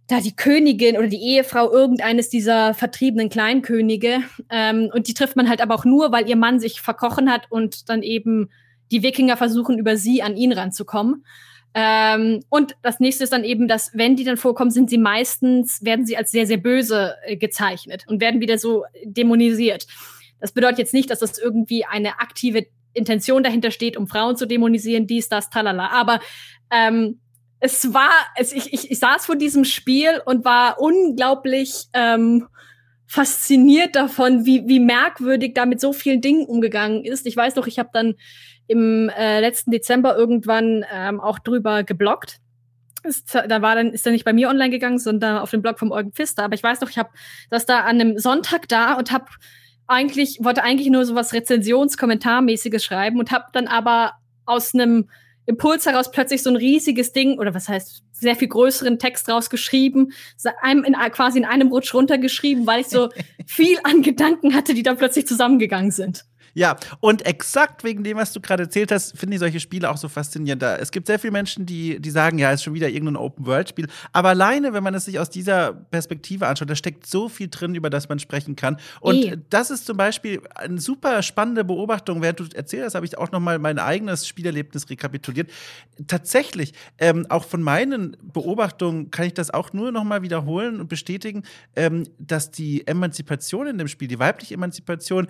da 0.07 0.21
die 0.21 0.35
Königin 0.35 0.97
oder 0.97 1.07
die 1.07 1.21
Ehefrau 1.21 1.71
irgendeines 1.71 2.29
dieser 2.29 2.73
vertriebenen 2.73 3.29
Kleinkönige. 3.29 4.19
Ähm, 4.49 4.89
und 4.93 5.07
die 5.07 5.13
trifft 5.13 5.35
man 5.35 5.49
halt 5.49 5.61
aber 5.61 5.75
auch 5.75 5.85
nur, 5.85 6.11
weil 6.11 6.29
ihr 6.29 6.38
Mann 6.38 6.59
sich 6.59 6.81
verkochen 6.81 7.29
hat 7.29 7.51
und 7.51 7.89
dann 7.89 8.03
eben 8.03 8.49
die 8.89 9.03
Wikinger 9.03 9.35
versuchen, 9.35 9.77
über 9.77 9.97
sie 9.97 10.23
an 10.23 10.38
ihn 10.38 10.53
ranzukommen. 10.53 11.25
Ähm, 11.73 12.43
und 12.49 12.77
das 12.81 13.01
nächste 13.01 13.25
ist 13.25 13.33
dann 13.33 13.43
eben, 13.43 13.67
dass 13.67 13.91
wenn 13.93 14.15
die 14.15 14.23
dann 14.23 14.38
vorkommen, 14.38 14.71
sind 14.71 14.89
sie 14.89 14.97
meistens, 14.97 15.83
werden 15.83 16.05
sie 16.05 16.15
als 16.15 16.31
sehr, 16.31 16.47
sehr 16.47 16.57
böse 16.57 17.15
äh, 17.25 17.35
gezeichnet 17.35 18.05
und 18.07 18.21
werden 18.21 18.39
wieder 18.39 18.57
so 18.57 18.85
dämonisiert. 19.03 19.85
Das 20.39 20.53
bedeutet 20.53 20.79
jetzt 20.79 20.93
nicht, 20.93 21.09
dass 21.09 21.19
das 21.19 21.38
irgendwie 21.38 21.83
eine 21.83 22.19
aktive 22.19 22.67
Intention 22.98 23.43
dahinter 23.43 23.72
steht, 23.72 23.98
um 23.98 24.08
Frauen 24.08 24.36
zu 24.36 24.45
dämonisieren, 24.45 25.08
dies, 25.08 25.30
das, 25.30 25.50
talala. 25.50 25.89
Aber 25.89 26.20
ähm, 26.72 27.20
es 27.60 27.93
war, 27.93 28.12
es, 28.36 28.52
ich, 28.54 28.74
ich, 28.74 28.91
ich 28.91 29.00
saß 29.00 29.26
vor 29.26 29.36
diesem 29.36 29.66
Spiel 29.66 30.22
und 30.26 30.45
war 30.45 30.80
unglaublich 30.80 31.86
ähm, 31.93 32.48
fasziniert 33.08 33.95
davon, 33.95 34.45
wie, 34.45 34.68
wie 34.68 34.80
merkwürdig 34.80 35.54
da 35.54 35.66
mit 35.66 35.80
so 35.80 35.93
vielen 35.93 36.22
Dingen 36.22 36.45
umgegangen 36.45 37.04
ist. 37.06 37.26
Ich 37.26 37.38
weiß 37.38 37.56
noch, 37.56 37.68
ich 37.68 37.80
habe 37.80 37.89
dann 37.93 38.16
im 38.68 39.10
äh, 39.10 39.39
letzten 39.39 39.72
Dezember 39.72 40.16
irgendwann 40.16 40.86
ähm, 40.93 41.20
auch 41.22 41.39
drüber 41.39 41.84
geblockt. 41.84 42.39
Ist, 43.04 43.34
da 43.34 43.62
war 43.62 43.76
dann, 43.76 43.93
ist 43.93 44.06
er 44.06 44.12
nicht 44.12 44.26
bei 44.26 44.34
mir 44.34 44.50
online 44.50 44.70
gegangen, 44.70 45.00
sondern 45.00 45.38
auf 45.38 45.52
dem 45.52 45.62
Blog 45.62 45.80
vom 45.80 45.91
Eugen 45.91 46.12
Pfister. 46.12 46.43
Aber 46.43 46.56
ich 46.56 46.64
weiß 46.64 46.82
noch, 46.82 46.89
ich 46.89 46.98
habe 46.98 47.10
das 47.50 47.66
da 47.66 47.82
an 47.82 48.02
einem 48.02 48.20
Sonntag 48.20 48.68
da 48.68 48.95
und 48.95 49.12
habe 49.12 49.28
eigentlich, 49.88 50.39
wollte 50.41 50.63
eigentlich 50.63 50.89
nur 50.89 51.05
so 51.05 51.15
was 51.15 51.33
Rezensionskommentarmäßiges 51.33 52.83
schreiben 52.83 53.19
und 53.19 53.31
habe 53.31 53.45
dann 53.53 53.67
aber 53.67 54.13
aus 54.45 54.73
einem 54.73 55.09
Impuls 55.45 55.85
heraus 55.85 56.11
plötzlich 56.11 56.43
so 56.43 56.49
ein 56.49 56.57
riesiges 56.57 57.13
Ding, 57.13 57.39
oder 57.39 57.53
was 57.53 57.69
heißt, 57.69 58.03
sehr 58.11 58.35
viel 58.35 58.49
größeren 58.49 58.99
Text 58.99 59.29
rausgeschrieben, 59.29 60.11
einem 60.61 60.83
in, 60.83 60.93
quasi 61.11 61.38
in 61.38 61.45
einem 61.45 61.69
Rutsch 61.69 61.93
runtergeschrieben, 61.93 62.67
weil 62.67 62.81
ich 62.81 62.88
so 62.88 63.09
viel 63.47 63.77
an 63.83 64.01
Gedanken 64.01 64.53
hatte, 64.53 64.73
die 64.73 64.83
da 64.83 64.93
plötzlich 64.93 65.25
zusammengegangen 65.25 65.91
sind. 65.91 66.25
Ja, 66.58 66.76
und 67.01 67.24
exakt 67.28 67.84
wegen 67.84 68.03
dem, 68.03 68.18
was 68.18 68.34
du 68.34 68.41
gerade 68.41 68.64
erzählt 68.64 68.91
hast, 68.91 69.16
finde 69.16 69.36
ich 69.36 69.39
solche 69.39 69.60
Spiele 69.60 69.91
auch 69.91 69.97
so 69.97 70.10
faszinierend. 70.10 70.64
Es 70.64 70.89
gibt 70.89 71.05
sehr 71.05 71.20
viele 71.20 71.30
Menschen, 71.30 71.68
die, 71.68 72.01
die 72.01 72.10
sagen, 72.10 72.39
ja, 72.39 72.49
es 72.49 72.62
ist 72.62 72.64
schon 72.64 72.74
wieder 72.74 72.89
irgendein 72.89 73.16
Open-World-Spiel. 73.16 73.86
Aber 74.12 74.30
alleine, 74.30 74.74
wenn 74.74 74.82
man 74.82 74.95
es 74.95 75.05
sich 75.05 75.20
aus 75.20 75.30
dieser 75.30 75.74
Perspektive 75.74 76.47
anschaut, 76.47 76.68
da 76.68 76.76
steckt 76.76 77.05
so 77.05 77.30
viel 77.30 77.49
drin, 77.49 77.76
über 77.76 77.91
das 77.91 78.10
man 78.10 78.18
sprechen 78.18 78.55
kann. 78.55 78.78
Und 79.01 79.18
e. 79.18 79.38
das 79.51 79.70
ist 79.70 79.86
zum 79.86 79.97
Beispiel 79.97 80.41
eine 80.55 80.82
super 80.82 81.22
spannende 81.22 81.64
Beobachtung. 81.64 82.24
Während 82.24 82.39
du 82.39 82.45
erzählt 82.55 82.86
hast, 82.86 82.95
habe 82.95 83.05
ich 83.05 83.20
auch 83.20 83.32
noch 83.32 83.39
mal 83.39 83.60
mein 83.60 83.78
eigenes 83.78 84.28
Spielerlebnis 84.28 84.89
rekapituliert. 84.89 85.51
Tatsächlich, 86.08 86.74
ähm, 86.97 87.28
auch 87.30 87.43
von 87.43 87.62
meinen 87.62 88.18
Beobachtungen 88.24 89.12
kann 89.12 89.28
ich 89.28 89.36
das 89.36 89.51
auch 89.51 89.74
nur 89.74 89.91
noch 89.91 90.03
mal 90.03 90.24
wiederholen 90.24 90.82
und 90.82 90.88
bestätigen, 90.88 91.43
ähm, 91.76 92.05
dass 92.18 92.49
die 92.49 92.88
Emanzipation 92.88 93.68
in 93.68 93.78
dem 93.78 93.88
Spiel, 93.88 94.08
die 94.08 94.18
weibliche 94.18 94.55
Emanzipation, 94.55 95.28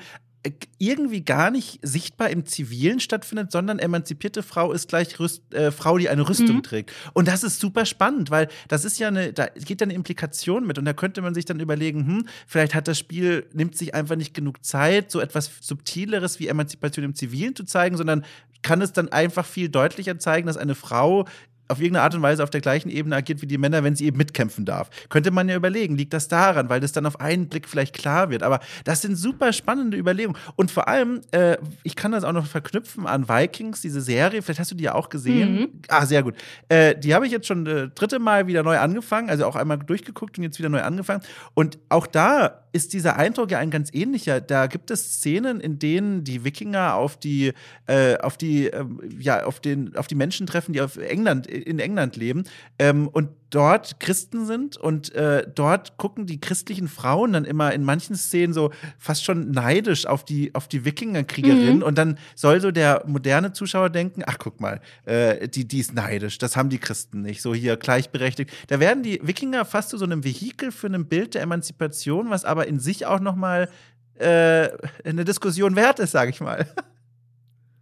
irgendwie 0.78 1.22
gar 1.22 1.52
nicht 1.52 1.80
sichtbar 1.82 2.30
im 2.30 2.46
Zivilen 2.46 3.00
stattfindet, 3.00 3.52
sondern 3.52 3.80
emanzipierte 3.80 4.44
Frau 4.44 4.72
ist 4.72 4.90
gleich 4.90 5.20
Rüst, 5.20 5.54
äh, 5.54 5.72
Frau, 5.72 5.98
die 5.98 6.10
eine 6.10 6.28
Rüstung 6.28 6.58
mhm. 6.58 6.64
trägt. 6.64 6.92
Und 7.14 7.28
das 7.28 7.44
ist 7.44 7.60
super 7.60 7.86
spannend, 7.86 8.32
weil 8.32 8.48
das 8.68 8.86
ist 8.86 9.00
ja 9.00 9.08
eine, 9.08 9.34
da 9.34 9.48
geht 9.48 9.82
ja 9.82 9.86
eine 9.86 9.94
Implikation 9.94 10.66
mit 10.66 10.78
und 10.78 10.86
da 10.86 10.94
könnte 10.94 11.22
man 11.22 11.34
sich 11.34 11.46
dann 11.46 11.60
überlegen, 11.60 12.06
hm, 12.06 12.28
vielleicht 12.46 12.76
hat 12.76 12.88
das 12.88 13.00
Spiel, 13.00 13.48
nimmt 13.54 13.78
sich 13.78 13.94
einfach 13.94 14.16
nicht 14.16 14.34
genug 14.34 14.64
Zeit, 14.64 15.12
so 15.12 15.20
etwas 15.20 15.52
Subtileres 15.62 16.40
wie 16.40 16.48
Emanzipation 16.48 17.06
im 17.06 17.16
Zivilen 17.16 17.56
zu 17.56 17.64
zeigen, 17.64 17.98
sondern 17.98 18.26
kann 18.62 18.82
es 18.82 18.94
dann 18.94 19.10
einfach 19.10 19.46
viel 19.46 19.70
deutlicher 19.70 20.20
zeigen, 20.20 20.48
dass 20.48 20.58
eine 20.58 20.76
Frau 20.76 21.26
auf 21.68 21.80
irgendeine 21.80 22.04
Art 22.04 22.16
und 22.16 22.22
Weise 22.22 22.44
auf 22.44 22.50
der 22.50 22.62
gleichen 22.62 22.90
Ebene 22.90 23.16
agiert 23.16 23.42
wie 23.42 23.48
die 23.48 23.58
Männer, 23.58 23.84
wenn 23.84 23.96
sie 23.96 24.06
eben 24.06 24.18
mitkämpfen 24.18 24.66
darf. 24.66 24.90
Könnte 25.10 25.32
man 25.32 25.50
ja 25.50 25.56
überlegen, 25.56 25.96
liegt 25.96 26.14
das 26.14 26.28
daran, 26.28 26.70
weil 26.70 26.80
das 26.80 26.92
dann 26.92 27.06
auf 27.06 27.20
einen 27.20 27.48
Blick 27.48 27.68
vielleicht 27.68 27.96
klar 27.96 28.30
wird. 28.30 28.44
Aber 28.44 28.60
das 28.84 29.02
sind 29.02 29.16
super 29.16 29.54
spannende 29.54 29.98
Überlegungen. 29.98 30.40
Und 30.56 30.72
vor 30.72 30.88
allem, 30.88 31.22
äh, 31.32 31.58
ich 31.84 31.96
kann 31.96 32.12
das 32.12 32.24
auch 32.24 32.34
noch 32.34 32.46
verknüpfen 32.46 33.06
an 33.06 33.28
Vikings, 33.28 33.82
diese 33.82 34.02
Serie. 34.02 34.42
Vielleicht 34.42 34.60
hast 34.60 34.72
du 34.72 34.76
die 34.76 34.86
ja 34.86 34.96
auch 34.96 35.10
gesehen. 35.10 35.54
Mhm. 35.54 35.70
Ah, 35.88 36.06
sehr 36.06 36.24
gut. 36.24 36.36
Äh, 36.70 36.96
die 36.96 37.14
habe 37.14 37.26
ich 37.26 37.32
jetzt 37.32 37.48
schon 37.48 37.66
das 37.66 37.84
äh, 37.84 37.88
dritte 37.90 38.20
Mal 38.20 38.48
wieder 38.48 38.64
neu 38.64 38.78
angefangen, 38.78 39.30
also 39.30 39.46
auch 39.46 39.56
einmal 39.56 39.78
durchgeguckt 39.78 40.38
und 40.38 40.44
jetzt 40.44 40.60
wieder 40.60 40.70
neu 40.70 40.82
angefangen. 40.82 41.22
Und 41.54 41.80
auch 41.90 42.08
da 42.08 42.67
ist 42.78 42.94
dieser 42.94 43.18
Eindruck 43.18 43.50
ja 43.52 43.58
ein 43.58 43.72
ganz 43.72 43.90
ähnlicher. 43.92 44.40
Da 44.40 44.68
gibt 44.68 44.92
es 44.92 45.16
Szenen, 45.16 45.60
in 45.60 45.80
denen 45.80 46.24
die 46.24 46.44
Wikinger 46.44 46.94
auf 46.94 47.18
die, 47.18 47.54
äh, 47.88 48.18
auf 48.20 48.38
die, 48.38 48.68
äh, 48.68 48.86
ja, 49.20 49.44
auf 49.44 49.60
den, 49.60 49.96
auf 49.96 50.08
die 50.08 50.16
Menschen 50.16 50.46
treffen, 50.46 50.74
die 50.74 50.82
auf 50.82 50.96
England, 50.98 51.48
in 51.48 51.80
England 51.80 52.16
leben 52.16 52.44
ähm, 52.78 53.08
und 53.08 53.30
dort 53.50 54.00
Christen 54.00 54.46
sind 54.46 54.78
und 54.78 55.14
äh, 55.16 55.48
dort 55.54 55.98
gucken 55.98 56.26
die 56.26 56.40
christlichen 56.40 56.88
Frauen 56.88 57.34
dann 57.34 57.46
immer 57.46 57.74
in 57.74 57.84
manchen 57.84 58.16
Szenen 58.16 58.54
so 58.54 58.72
fast 58.98 59.24
schon 59.24 59.52
neidisch 59.52 60.06
auf 60.06 60.26
die, 60.26 60.54
auf 60.54 60.68
die 60.68 60.84
Wikingerkriegerinnen 60.84 61.78
mhm. 61.78 61.84
und 61.84 61.98
dann 61.98 62.18
soll 62.36 62.60
so 62.60 62.72
der 62.72 63.04
moderne 63.08 63.54
Zuschauer 63.54 63.90
denken, 63.90 64.24
ach 64.26 64.38
guck 64.38 64.60
mal, 64.60 64.82
äh, 65.06 65.48
die, 65.48 65.66
die 65.66 65.80
ist 65.80 65.94
neidisch, 65.94 66.38
das 66.38 66.58
haben 66.58 66.70
die 66.70 66.78
Christen 66.78 67.22
nicht, 67.22 67.42
so 67.42 67.54
hier 67.54 67.78
gleichberechtigt. 67.78 68.52
Da 68.68 68.80
werden 68.80 69.04
die 69.04 69.20
Wikinger 69.24 69.64
fast 69.66 69.90
zu 69.90 69.98
so 69.98 70.06
einem 70.06 70.24
Vehikel 70.24 70.72
für 70.72 70.88
ein 70.88 71.06
Bild 71.06 71.34
der 71.34 71.42
Emanzipation, 71.42 72.30
was 72.30 72.44
aber 72.44 72.67
in 72.68 72.80
sich 72.80 73.06
auch 73.06 73.20
noch 73.20 73.36
mal 73.36 73.70
äh, 74.16 74.70
eine 75.04 75.26
Diskussion 75.26 75.76
wert 75.76 76.00
ist, 76.00 76.12
sage 76.12 76.32
ich 76.32 76.42
mal. 76.42 76.68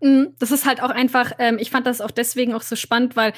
Mhm, 0.01 0.35
das 0.39 0.51
ist 0.51 0.65
halt 0.65 0.83
auch 0.83 0.89
einfach, 0.89 1.31
ähm, 1.39 1.57
ich 1.59 1.71
fand 1.71 1.87
das 1.87 2.01
auch 2.01 2.11
deswegen 2.11 2.53
auch 2.53 2.61
so 2.61 2.75
spannend, 2.75 3.15
weil 3.15 3.33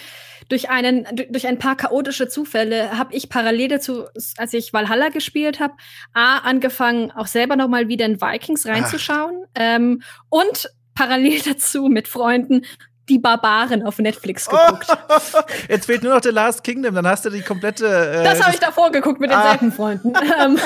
durch 0.50 0.70
einen, 0.70 1.06
durch 1.30 1.48
ein 1.48 1.60
paar 1.60 1.78
chaotische 1.78 2.28
Zufälle 2.28 2.98
habe 2.98 3.14
ich 3.14 3.30
parallel 3.30 3.70
dazu, 3.70 4.06
als 4.38 4.54
ich 4.54 4.74
Valhalla 4.74 5.10
gespielt 5.10 5.60
habe, 5.60 5.76
A, 6.14 6.40
angefangen, 6.40 7.12
auch 7.12 7.28
selber 7.28 7.56
noch 7.56 7.68
mal 7.68 7.88
wieder 7.88 8.06
in 8.06 8.20
Vikings 8.20 8.66
reinzuschauen 8.66 9.46
ähm, 9.56 10.02
und 10.30 10.70
parallel 10.96 11.40
dazu 11.46 11.88
mit 11.88 12.08
Freunden 12.08 12.64
die 13.10 13.20
Barbaren 13.20 13.84
auf 13.84 14.00
Netflix 14.00 14.48
geguckt. 14.48 14.88
Oh, 14.90 15.40
jetzt 15.70 15.86
fehlt 15.86 16.04
nur 16.04 16.14
noch 16.14 16.22
The 16.22 16.30
Last 16.30 16.64
Kingdom, 16.64 16.96
dann 16.96 17.08
hast 17.08 17.26
du 17.26 17.30
die 17.30 17.42
komplette. 17.42 17.86
Äh, 17.86 18.24
das 18.24 18.42
habe 18.42 18.54
ich 18.54 18.60
davor 18.60 18.92
geguckt 18.92 19.20
mit 19.20 19.32
denselben 19.32 19.70
ah. 19.70 19.76
Freunden. 19.76 20.14
Ähm, 20.40 20.60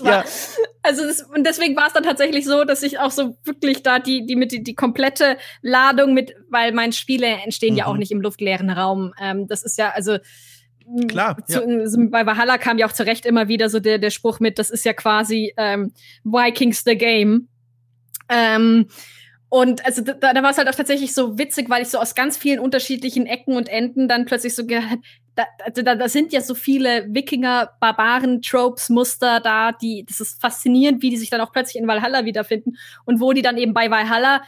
war, 0.00 0.12
ja. 0.12 0.24
Also 0.82 1.04
das, 1.06 1.22
und 1.22 1.44
deswegen 1.44 1.76
war 1.76 1.86
es 1.86 1.92
dann 1.92 2.02
tatsächlich 2.02 2.44
so, 2.44 2.64
dass 2.64 2.82
ich 2.82 2.98
auch 2.98 3.10
so 3.10 3.36
wirklich 3.44 3.82
da 3.82 3.98
die 3.98 4.26
die 4.26 4.36
mit 4.36 4.52
die, 4.52 4.62
die 4.62 4.74
komplette 4.74 5.38
Ladung 5.62 6.12
mit, 6.12 6.34
weil 6.50 6.72
meine 6.72 6.92
Spiele 6.92 7.26
entstehen 7.26 7.74
mhm. 7.74 7.78
ja 7.78 7.86
auch 7.86 7.94
mhm. 7.94 8.00
nicht 8.00 8.12
im 8.12 8.20
luftleeren 8.20 8.70
Raum. 8.70 9.14
Ähm, 9.20 9.46
das 9.46 9.62
ist 9.62 9.78
ja 9.78 9.90
also 9.90 10.18
Klar. 11.08 11.36
Zu, 11.46 11.66
ja. 11.66 12.06
Bei 12.10 12.26
Valhalla 12.26 12.58
kam 12.58 12.78
ja 12.78 12.86
auch 12.86 12.92
zu 12.92 13.06
Recht 13.06 13.24
immer 13.24 13.48
wieder 13.48 13.70
so 13.70 13.80
der, 13.80 13.98
der 13.98 14.10
Spruch 14.10 14.40
mit, 14.40 14.58
das 14.58 14.70
ist 14.70 14.84
ja 14.84 14.92
quasi 14.92 15.54
ähm, 15.56 15.92
Vikings 16.24 16.84
the 16.84 16.96
Game. 16.96 17.48
Ähm, 18.28 18.86
und 19.48 19.84
also 19.84 20.02
da, 20.02 20.32
da 20.32 20.42
war 20.42 20.50
es 20.50 20.58
halt 20.58 20.68
auch 20.68 20.74
tatsächlich 20.74 21.14
so 21.14 21.38
witzig, 21.38 21.70
weil 21.70 21.82
ich 21.82 21.88
so 21.88 21.98
aus 21.98 22.14
ganz 22.14 22.36
vielen 22.36 22.58
unterschiedlichen 22.58 23.26
Ecken 23.26 23.56
und 23.56 23.68
Enden 23.68 24.08
dann 24.08 24.24
plötzlich 24.24 24.54
so 24.54 24.66
gedacht 24.66 24.98
da, 25.34 25.46
also 25.64 25.82
da, 25.82 25.94
da 25.94 26.08
sind 26.08 26.32
ja 26.32 26.40
so 26.40 26.54
viele 26.54 27.06
Wikinger, 27.12 27.70
Barbaren, 27.80 28.40
Tropes, 28.42 28.88
Muster 28.88 29.40
da, 29.40 29.72
die, 29.72 30.04
das 30.06 30.20
ist 30.20 30.40
faszinierend, 30.40 31.02
wie 31.02 31.10
die 31.10 31.16
sich 31.16 31.30
dann 31.30 31.40
auch 31.40 31.52
plötzlich 31.52 31.80
in 31.80 31.88
Valhalla 31.88 32.24
wiederfinden 32.24 32.76
und 33.04 33.20
wo 33.20 33.32
die 33.32 33.42
dann 33.42 33.58
eben 33.58 33.74
bei 33.74 33.90
Valhalla 33.90 34.42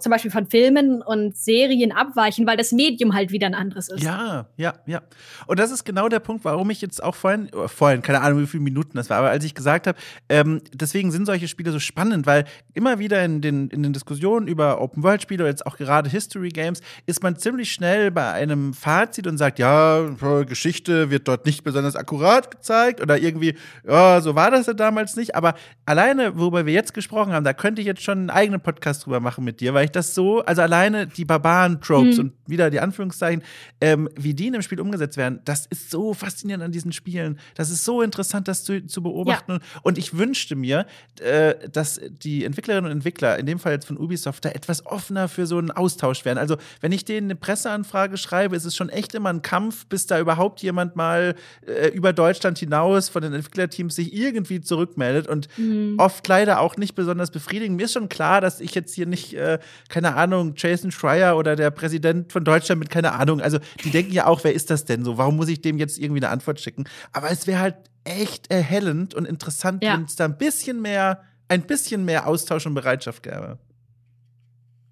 zum 0.00 0.10
Beispiel 0.10 0.30
von 0.30 0.46
Filmen 0.46 1.02
und 1.02 1.36
Serien 1.36 1.92
abweichen, 1.92 2.46
weil 2.46 2.56
das 2.56 2.72
Medium 2.72 3.14
halt 3.14 3.30
wieder 3.30 3.46
ein 3.46 3.54
anderes 3.54 3.88
ist. 3.88 4.02
Ja, 4.02 4.46
ja, 4.56 4.74
ja. 4.86 5.02
Und 5.46 5.58
das 5.58 5.70
ist 5.70 5.84
genau 5.84 6.08
der 6.08 6.20
Punkt, 6.20 6.44
warum 6.44 6.70
ich 6.70 6.80
jetzt 6.80 7.02
auch 7.02 7.14
vorhin, 7.14 7.48
oh, 7.54 7.68
vorhin, 7.68 8.02
keine 8.02 8.20
Ahnung, 8.20 8.40
wie 8.40 8.46
viele 8.46 8.62
Minuten 8.62 8.96
das 8.96 9.10
war, 9.10 9.18
aber 9.18 9.30
als 9.30 9.44
ich 9.44 9.54
gesagt 9.54 9.86
habe, 9.86 9.98
ähm, 10.28 10.60
deswegen 10.72 11.10
sind 11.10 11.26
solche 11.26 11.48
Spiele 11.48 11.72
so 11.72 11.78
spannend, 11.78 12.26
weil 12.26 12.44
immer 12.74 12.98
wieder 12.98 13.24
in 13.24 13.40
den, 13.40 13.68
in 13.68 13.82
den 13.82 13.92
Diskussionen 13.92 14.48
über 14.48 14.80
Open-World-Spiele 14.80 15.44
oder 15.44 15.50
jetzt 15.50 15.66
auch 15.66 15.76
gerade 15.76 16.10
History-Games 16.10 16.80
ist 17.06 17.22
man 17.22 17.36
ziemlich 17.36 17.72
schnell 17.72 18.10
bei 18.10 18.32
einem 18.32 18.74
Fazit 18.74 19.26
und 19.26 19.38
sagt, 19.38 19.58
ja, 19.58 20.06
Geschichte 20.46 21.10
wird 21.10 21.28
dort 21.28 21.46
nicht 21.46 21.64
besonders 21.64 21.96
akkurat 21.96 22.50
gezeigt 22.50 23.00
oder 23.00 23.18
irgendwie, 23.18 23.56
ja, 23.86 24.20
so 24.20 24.34
war 24.34 24.50
das 24.50 24.66
ja 24.66 24.74
damals 24.74 25.16
nicht. 25.16 25.34
Aber 25.34 25.54
alleine, 25.84 26.38
worüber 26.38 26.66
wir 26.66 26.72
jetzt 26.72 26.94
gesprochen 26.94 27.32
haben, 27.32 27.44
da 27.44 27.52
könnte 27.52 27.80
ich 27.80 27.86
jetzt 27.86 28.02
schon 28.02 28.18
einen 28.18 28.30
eigenen 28.30 28.60
Podcast 28.60 29.06
drüber 29.06 29.20
machen 29.20 29.44
mit 29.44 29.60
dir, 29.60 29.74
weil 29.76 29.84
ich 29.84 29.90
das 29.90 30.14
so, 30.14 30.40
also 30.40 30.62
alleine 30.62 31.06
die 31.06 31.26
Barbaren-Tropes 31.26 32.16
mhm. 32.16 32.22
und 32.22 32.32
wieder 32.46 32.70
die 32.70 32.80
Anführungszeichen, 32.80 33.42
ähm, 33.82 34.08
wie 34.16 34.32
die 34.32 34.46
in 34.46 34.54
dem 34.54 34.62
Spiel 34.62 34.80
umgesetzt 34.80 35.18
werden, 35.18 35.40
das 35.44 35.66
ist 35.66 35.90
so 35.90 36.14
faszinierend 36.14 36.64
an 36.64 36.72
diesen 36.72 36.92
Spielen. 36.92 37.38
Das 37.56 37.68
ist 37.68 37.84
so 37.84 38.00
interessant, 38.00 38.48
das 38.48 38.64
zu, 38.64 38.86
zu 38.86 39.02
beobachten. 39.02 39.52
Ja. 39.52 39.80
Und 39.82 39.98
ich 39.98 40.16
wünschte 40.16 40.56
mir, 40.56 40.86
äh, 41.20 41.68
dass 41.70 42.00
die 42.22 42.46
Entwicklerinnen 42.46 42.90
und 42.90 42.96
Entwickler, 42.96 43.38
in 43.38 43.44
dem 43.44 43.58
Fall 43.58 43.72
jetzt 43.72 43.84
von 43.84 43.98
Ubisoft, 43.98 44.46
da 44.46 44.48
etwas 44.48 44.86
offener 44.86 45.28
für 45.28 45.46
so 45.46 45.58
einen 45.58 45.70
Austausch 45.70 46.24
werden. 46.24 46.38
Also, 46.38 46.56
wenn 46.80 46.92
ich 46.92 47.04
denen 47.04 47.26
eine 47.26 47.36
Presseanfrage 47.36 48.16
schreibe, 48.16 48.56
ist 48.56 48.64
es 48.64 48.74
schon 48.74 48.88
echt 48.88 49.14
immer 49.14 49.28
ein 49.28 49.42
Kampf, 49.42 49.84
bis 49.88 50.06
da 50.06 50.18
überhaupt 50.18 50.62
jemand 50.62 50.96
mal 50.96 51.34
äh, 51.66 51.88
über 51.88 52.14
Deutschland 52.14 52.56
hinaus 52.56 53.10
von 53.10 53.20
den 53.20 53.34
Entwicklerteams 53.34 53.94
sich 53.94 54.14
irgendwie 54.14 54.62
zurückmeldet 54.62 55.28
und 55.28 55.48
mhm. 55.58 55.96
oft 55.98 56.26
leider 56.26 56.60
auch 56.60 56.78
nicht 56.78 56.94
besonders 56.94 57.30
befriedigend. 57.30 57.76
Mir 57.76 57.84
ist 57.84 57.92
schon 57.92 58.08
klar, 58.08 58.40
dass 58.40 58.60
ich 58.60 58.74
jetzt 58.74 58.94
hier 58.94 59.04
nicht 59.04 59.34
äh, 59.34 59.58
keine 59.88 60.14
Ahnung, 60.14 60.54
Jason 60.56 60.90
Schreier 60.90 61.36
oder 61.36 61.56
der 61.56 61.70
Präsident 61.70 62.32
von 62.32 62.44
Deutschland 62.44 62.78
mit 62.78 62.90
keine 62.90 63.12
Ahnung. 63.12 63.40
Also 63.40 63.58
die 63.84 63.90
denken 63.90 64.12
ja 64.12 64.26
auch, 64.26 64.44
wer 64.44 64.54
ist 64.54 64.70
das 64.70 64.84
denn 64.84 65.04
so? 65.04 65.18
Warum 65.18 65.36
muss 65.36 65.48
ich 65.48 65.60
dem 65.60 65.78
jetzt 65.78 65.98
irgendwie 65.98 66.20
eine 66.20 66.30
Antwort 66.30 66.60
schicken? 66.60 66.84
Aber 67.12 67.30
es 67.30 67.46
wäre 67.46 67.60
halt 67.60 67.76
echt 68.04 68.50
erhellend 68.50 69.14
und 69.14 69.26
interessant, 69.26 69.82
ja. 69.82 69.94
wenn 69.94 70.04
es 70.04 70.16
da 70.16 70.24
ein 70.24 70.38
bisschen 70.38 70.80
mehr, 70.80 71.22
ein 71.48 71.62
bisschen 71.62 72.04
mehr 72.04 72.26
Austausch 72.26 72.66
und 72.66 72.74
Bereitschaft 72.74 73.22
gäbe. 73.22 73.58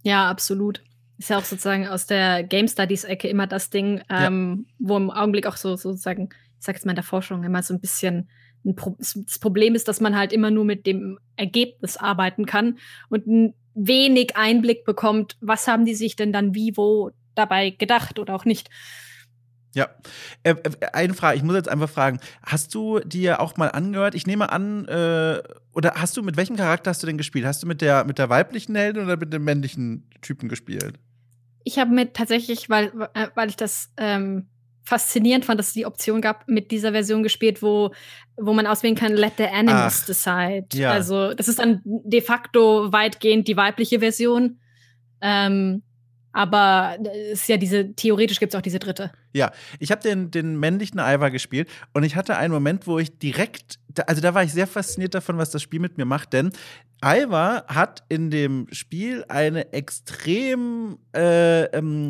Ja, 0.03 0.29
absolut. 0.29 0.83
Ist 1.19 1.31
ja 1.31 1.39
auch 1.39 1.45
sozusagen 1.45 1.87
aus 1.87 2.07
der 2.07 2.43
Game 2.43 2.69
Studies-Ecke 2.69 3.29
immer 3.29 3.47
das 3.47 3.71
Ding, 3.71 4.03
ähm, 4.11 4.67
ja. 4.69 4.75
wo 4.89 4.97
im 4.97 5.11
Augenblick 5.11 5.47
auch 5.47 5.57
so 5.57 5.77
sozusagen, 5.77 6.29
ich 6.59 6.67
sag 6.67 6.75
jetzt 6.75 6.85
mal 6.85 6.93
in 6.93 6.97
der 6.97 7.05
Forschung, 7.05 7.45
immer 7.45 7.63
so 7.63 7.73
ein 7.75 7.81
bisschen 7.81 8.29
Pro 8.73 8.97
das 8.99 9.39
Problem 9.41 9.75
ist, 9.75 9.89
dass 9.89 10.01
man 10.01 10.17
halt 10.17 10.33
immer 10.33 10.51
nur 10.51 10.65
mit 10.65 10.87
dem 10.87 11.19
Ergebnis 11.37 11.99
arbeiten 11.99 12.47
kann 12.47 12.79
und 13.11 13.27
wenig 13.75 14.37
Einblick 14.37 14.85
bekommt, 14.85 15.37
was 15.41 15.67
haben 15.67 15.85
die 15.85 15.95
sich 15.95 16.17
denn 16.17 16.33
dann 16.33 16.55
wie 16.55 16.77
wo 16.77 17.11
dabei 17.35 17.71
gedacht 17.71 18.19
oder 18.19 18.35
auch 18.35 18.45
nicht. 18.45 18.71
Ja. 19.75 19.89
Äh, 20.45 20.51
äh, 20.51 20.87
eine 20.93 21.15
Frage, 21.15 21.37
ich 21.37 21.43
muss 21.43 21.57
jetzt 21.57 21.69
einfach 21.69 21.91
fragen, 21.91 22.21
hast 22.43 22.75
du 22.75 23.01
dir 23.01 23.41
auch 23.41 23.57
mal 23.57 23.69
angehört, 23.69 24.15
ich 24.15 24.27
nehme 24.27 24.51
an, 24.51 24.87
äh, 24.87 25.43
oder 25.73 25.95
hast 25.97 26.17
du, 26.17 26.23
mit 26.23 26.37
welchem 26.37 26.57
Charakter 26.57 26.91
hast 26.91 27.03
du 27.03 27.07
denn 27.07 27.19
gespielt? 27.19 27.45
Hast 27.45 27.63
du 27.63 27.67
mit 27.67 27.81
der, 27.81 28.05
mit 28.05 28.19
der 28.19 28.29
weiblichen 28.29 28.77
Heldin 28.77 29.05
oder 29.05 29.17
mit 29.17 29.33
dem 29.33 29.45
männlichen 29.45 30.09
Typen 30.23 30.49
gespielt? 30.49 30.99
Ich 31.65 31.79
habe 31.79 31.93
mit 31.93 32.15
tatsächlich, 32.15 32.71
weil, 32.71 32.93
äh, 33.15 33.29
weil 33.35 33.49
ich 33.49 33.57
das 33.57 33.91
ähm, 33.97 34.47
faszinierend 34.85 35.45
fand, 35.45 35.59
dass 35.59 35.69
es 35.69 35.73
die 35.73 35.87
Option 35.87 36.21
gab, 36.21 36.47
mit 36.47 36.71
dieser 36.71 36.93
Version 36.93 37.23
gespielt, 37.23 37.63
wo, 37.63 37.93
wo 38.37 38.53
man 38.53 38.67
auswählen 38.67 38.95
kann, 38.95 39.15
let 39.15 39.35
the 39.39 39.45
animals 39.45 40.01
Ach, 40.03 40.07
decide. 40.07 40.67
Ja. 40.75 40.91
Also 40.91 41.35
das 41.35 41.49
ist 41.49 41.59
dann 41.59 41.81
de 41.85 42.21
facto 42.21 42.93
weitgehend 42.93 43.49
die 43.49 43.57
weibliche 43.57 44.01
Version. 44.01 44.61
Ähm, 45.21 45.83
aber 46.35 46.99
es 47.33 47.43
ist 47.43 47.49
ja 47.49 47.57
diese, 47.57 47.95
theoretisch 47.95 48.41
gibt 48.41 48.53
es 48.53 48.59
auch 48.59 48.63
diese 48.63 48.81
dritte. 48.81 49.13
Ja, 49.33 49.53
ich 49.79 49.93
habe 49.93 50.03
den, 50.03 50.33
den 50.33 50.59
männlichen 50.59 50.99
Ivar 50.99 51.31
gespielt 51.31 51.71
und 51.93 52.03
ich 52.03 52.17
hatte 52.17 52.37
einen 52.37 52.53
Moment, 52.53 52.89
wo 52.89 52.99
ich 52.99 53.19
direkt, 53.19 53.79
also 54.07 54.21
da 54.21 54.35
war 54.35 54.43
ich 54.43 54.53
sehr 54.53 54.67
fasziniert 54.67 55.15
davon, 55.15 55.39
was 55.39 55.51
das 55.51 55.63
Spiel 55.63 55.79
mit 55.79 55.97
mir 55.97 56.05
macht, 56.05 56.33
denn 56.33 56.51
Ivar 57.05 57.65
hat 57.69 58.03
in 58.09 58.31
dem 58.31 58.67
Spiel 58.73 59.25
eine 59.29 59.73
extrem, 59.73 60.99
äh, 61.15 61.65
ähm, 61.67 62.09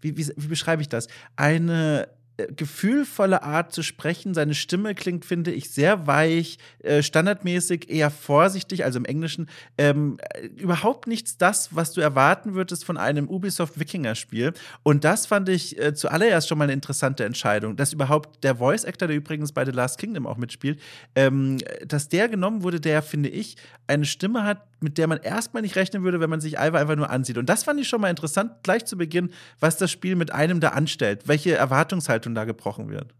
wie, 0.00 0.16
wie, 0.16 0.26
wie 0.36 0.46
beschreibe 0.48 0.82
ich 0.82 0.88
das? 0.88 1.08
Eine 1.36 2.08
gefühlvolle 2.48 3.42
Art 3.42 3.72
zu 3.72 3.82
sprechen. 3.82 4.34
Seine 4.34 4.54
Stimme 4.54 4.94
klingt, 4.94 5.24
finde 5.24 5.52
ich, 5.52 5.70
sehr 5.70 6.06
weich, 6.06 6.58
äh, 6.80 7.02
standardmäßig 7.02 7.90
eher 7.90 8.10
vorsichtig, 8.10 8.84
also 8.84 8.98
im 8.98 9.04
Englischen. 9.04 9.48
Ähm, 9.78 10.18
äh, 10.34 10.46
überhaupt 10.46 11.06
nichts 11.06 11.36
das, 11.36 11.74
was 11.74 11.92
du 11.92 12.00
erwarten 12.00 12.54
würdest 12.54 12.84
von 12.84 12.96
einem 12.96 13.28
Ubisoft-Wikinger-Spiel. 13.28 14.52
Und 14.82 15.04
das 15.04 15.26
fand 15.26 15.48
ich 15.48 15.78
äh, 15.78 15.94
zuallererst 15.94 16.48
schon 16.48 16.58
mal 16.58 16.64
eine 16.64 16.72
interessante 16.72 17.24
Entscheidung, 17.24 17.76
dass 17.76 17.92
überhaupt 17.92 18.42
der 18.44 18.56
Voice-Actor, 18.56 19.08
der 19.08 19.16
übrigens 19.16 19.52
bei 19.52 19.64
The 19.64 19.72
Last 19.72 19.98
Kingdom 19.98 20.26
auch 20.26 20.36
mitspielt, 20.36 20.80
ähm, 21.14 21.58
dass 21.86 22.08
der 22.08 22.28
genommen 22.28 22.62
wurde, 22.62 22.80
der, 22.80 23.02
finde 23.02 23.28
ich, 23.28 23.56
eine 23.86 24.04
Stimme 24.04 24.44
hat, 24.44 24.62
mit 24.80 24.98
der 24.98 25.06
man 25.06 25.18
erstmal 25.18 25.62
nicht 25.62 25.76
rechnen 25.76 26.02
würde, 26.02 26.20
wenn 26.20 26.30
man 26.30 26.40
sich 26.40 26.58
Alva 26.58 26.78
einfach 26.78 26.96
nur 26.96 27.10
ansieht. 27.10 27.38
Und 27.38 27.48
das 27.48 27.64
fand 27.64 27.80
ich 27.80 27.88
schon 27.88 28.00
mal 28.00 28.10
interessant, 28.10 28.52
gleich 28.62 28.84
zu 28.84 28.96
Beginn, 28.96 29.30
was 29.60 29.76
das 29.76 29.90
Spiel 29.90 30.16
mit 30.16 30.32
einem 30.32 30.60
da 30.60 30.70
anstellt, 30.70 31.22
welche 31.26 31.54
Erwartungshaltung 31.54 32.31
da 32.34 32.44
gebrochen 32.44 32.88
wird. 32.88 33.14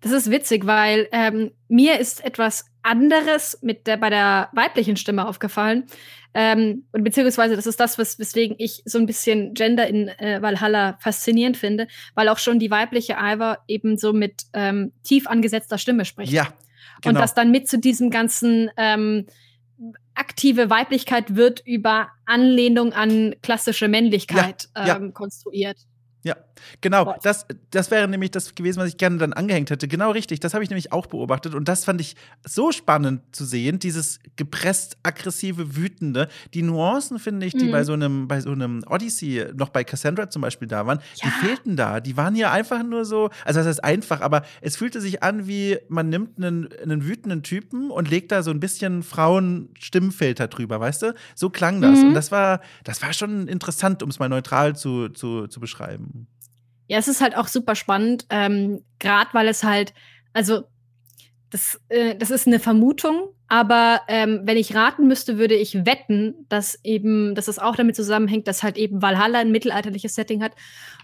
Das 0.00 0.12
ist 0.12 0.30
witzig, 0.30 0.66
weil 0.66 1.08
ähm, 1.12 1.52
mir 1.68 1.98
ist 1.98 2.24
etwas 2.24 2.66
anderes 2.82 3.58
mit 3.62 3.86
der, 3.86 3.98
bei 3.98 4.08
der 4.08 4.48
weiblichen 4.52 4.96
Stimme 4.96 5.28
aufgefallen. 5.28 5.84
Ähm, 6.32 6.84
und 6.92 7.04
beziehungsweise 7.04 7.56
das 7.56 7.66
ist 7.66 7.80
das, 7.80 7.98
was, 7.98 8.18
weswegen 8.18 8.56
ich 8.58 8.82
so 8.84 8.98
ein 8.98 9.06
bisschen 9.06 9.52
Gender 9.54 9.86
in 9.86 10.08
äh, 10.08 10.40
Valhalla 10.40 10.96
faszinierend 11.00 11.56
finde, 11.56 11.88
weil 12.14 12.28
auch 12.28 12.38
schon 12.38 12.58
die 12.58 12.70
weibliche 12.70 13.18
Alva 13.18 13.58
eben 13.66 13.98
so 13.98 14.12
mit 14.12 14.44
ähm, 14.52 14.92
tief 15.02 15.26
angesetzter 15.26 15.76
Stimme 15.76 16.04
spricht. 16.04 16.32
Ja. 16.32 16.48
Genau. 17.02 17.16
Und 17.16 17.22
das 17.22 17.34
dann 17.34 17.50
mit 17.50 17.68
zu 17.68 17.78
diesem 17.78 18.10
ganzen 18.10 18.70
ähm, 18.76 19.26
aktive 20.14 20.70
Weiblichkeit 20.70 21.34
wird 21.34 21.62
über 21.66 22.08
Anlehnung 22.26 22.92
an 22.92 23.34
klassische 23.42 23.88
Männlichkeit 23.88 24.68
ja, 24.76 24.96
ähm, 24.96 25.04
ja. 25.06 25.10
konstruiert. 25.12 25.78
Ja, 26.22 26.36
genau. 26.82 27.16
Das, 27.22 27.46
das 27.70 27.90
wäre 27.90 28.06
nämlich 28.06 28.30
das 28.30 28.54
gewesen, 28.54 28.80
was 28.80 28.88
ich 28.88 28.98
gerne 28.98 29.16
dann 29.16 29.32
angehängt 29.32 29.70
hätte. 29.70 29.88
Genau 29.88 30.10
richtig. 30.10 30.40
Das 30.40 30.52
habe 30.52 30.62
ich 30.62 30.68
nämlich 30.68 30.92
auch 30.92 31.06
beobachtet. 31.06 31.54
Und 31.54 31.66
das 31.66 31.84
fand 31.84 32.00
ich 32.00 32.14
so 32.46 32.72
spannend 32.72 33.22
zu 33.32 33.46
sehen. 33.46 33.78
Dieses 33.78 34.20
gepresst, 34.36 34.98
aggressive, 35.02 35.76
wütende. 35.76 36.28
Die 36.52 36.62
Nuancen, 36.62 37.18
finde 37.18 37.46
ich, 37.46 37.54
die 37.54 37.66
mhm. 37.66 37.72
bei 37.72 37.84
so 37.84 37.94
einem, 37.94 38.28
bei 38.28 38.40
so 38.42 38.50
einem 38.50 38.84
Odyssey, 38.86 39.46
noch 39.54 39.70
bei 39.70 39.82
Cassandra 39.82 40.28
zum 40.28 40.42
Beispiel 40.42 40.68
da 40.68 40.86
waren, 40.86 40.98
ja. 40.98 41.24
die 41.24 41.46
fehlten 41.46 41.76
da. 41.76 42.00
Die 42.00 42.18
waren 42.18 42.34
hier 42.34 42.50
einfach 42.50 42.82
nur 42.82 43.06
so, 43.06 43.30
also 43.46 43.60
das 43.60 43.66
heißt 43.66 43.84
einfach, 43.84 44.20
aber 44.20 44.42
es 44.60 44.76
fühlte 44.76 45.00
sich 45.00 45.22
an, 45.22 45.46
wie 45.46 45.78
man 45.88 46.10
nimmt 46.10 46.36
einen, 46.36 46.68
einen 46.82 47.06
wütenden 47.06 47.42
Typen 47.42 47.90
und 47.90 48.10
legt 48.10 48.30
da 48.30 48.42
so 48.42 48.50
ein 48.50 48.60
bisschen 48.60 49.02
Frauen-Stimmfilter 49.02 50.48
drüber, 50.48 50.80
weißt 50.80 51.02
du? 51.02 51.14
So 51.34 51.48
klang 51.48 51.80
das. 51.80 52.00
Mhm. 52.00 52.08
Und 52.08 52.14
das 52.14 52.30
war, 52.30 52.60
das 52.84 53.00
war 53.00 53.14
schon 53.14 53.48
interessant, 53.48 54.02
um 54.02 54.10
es 54.10 54.18
mal 54.18 54.28
neutral 54.28 54.76
zu, 54.76 55.08
zu, 55.08 55.46
zu 55.46 55.60
beschreiben. 55.60 56.19
Ja, 56.90 56.98
es 56.98 57.06
ist 57.06 57.20
halt 57.20 57.36
auch 57.36 57.46
super 57.46 57.76
spannend, 57.76 58.26
ähm, 58.30 58.82
gerade 58.98 59.30
weil 59.32 59.46
es 59.46 59.62
halt, 59.62 59.94
also 60.32 60.64
das, 61.48 61.80
äh, 61.88 62.16
das 62.16 62.32
ist 62.32 62.48
eine 62.48 62.58
Vermutung, 62.58 63.28
aber 63.46 64.00
ähm, 64.08 64.40
wenn 64.42 64.56
ich 64.56 64.74
raten 64.74 65.06
müsste, 65.06 65.38
würde 65.38 65.54
ich 65.54 65.86
wetten, 65.86 66.46
dass 66.48 66.80
eben, 66.82 67.36
dass 67.36 67.46
es 67.46 67.60
auch 67.60 67.76
damit 67.76 67.94
zusammenhängt, 67.94 68.48
dass 68.48 68.64
halt 68.64 68.76
eben 68.76 69.02
Valhalla 69.02 69.38
ein 69.38 69.52
mittelalterliches 69.52 70.16
Setting 70.16 70.42
hat 70.42 70.50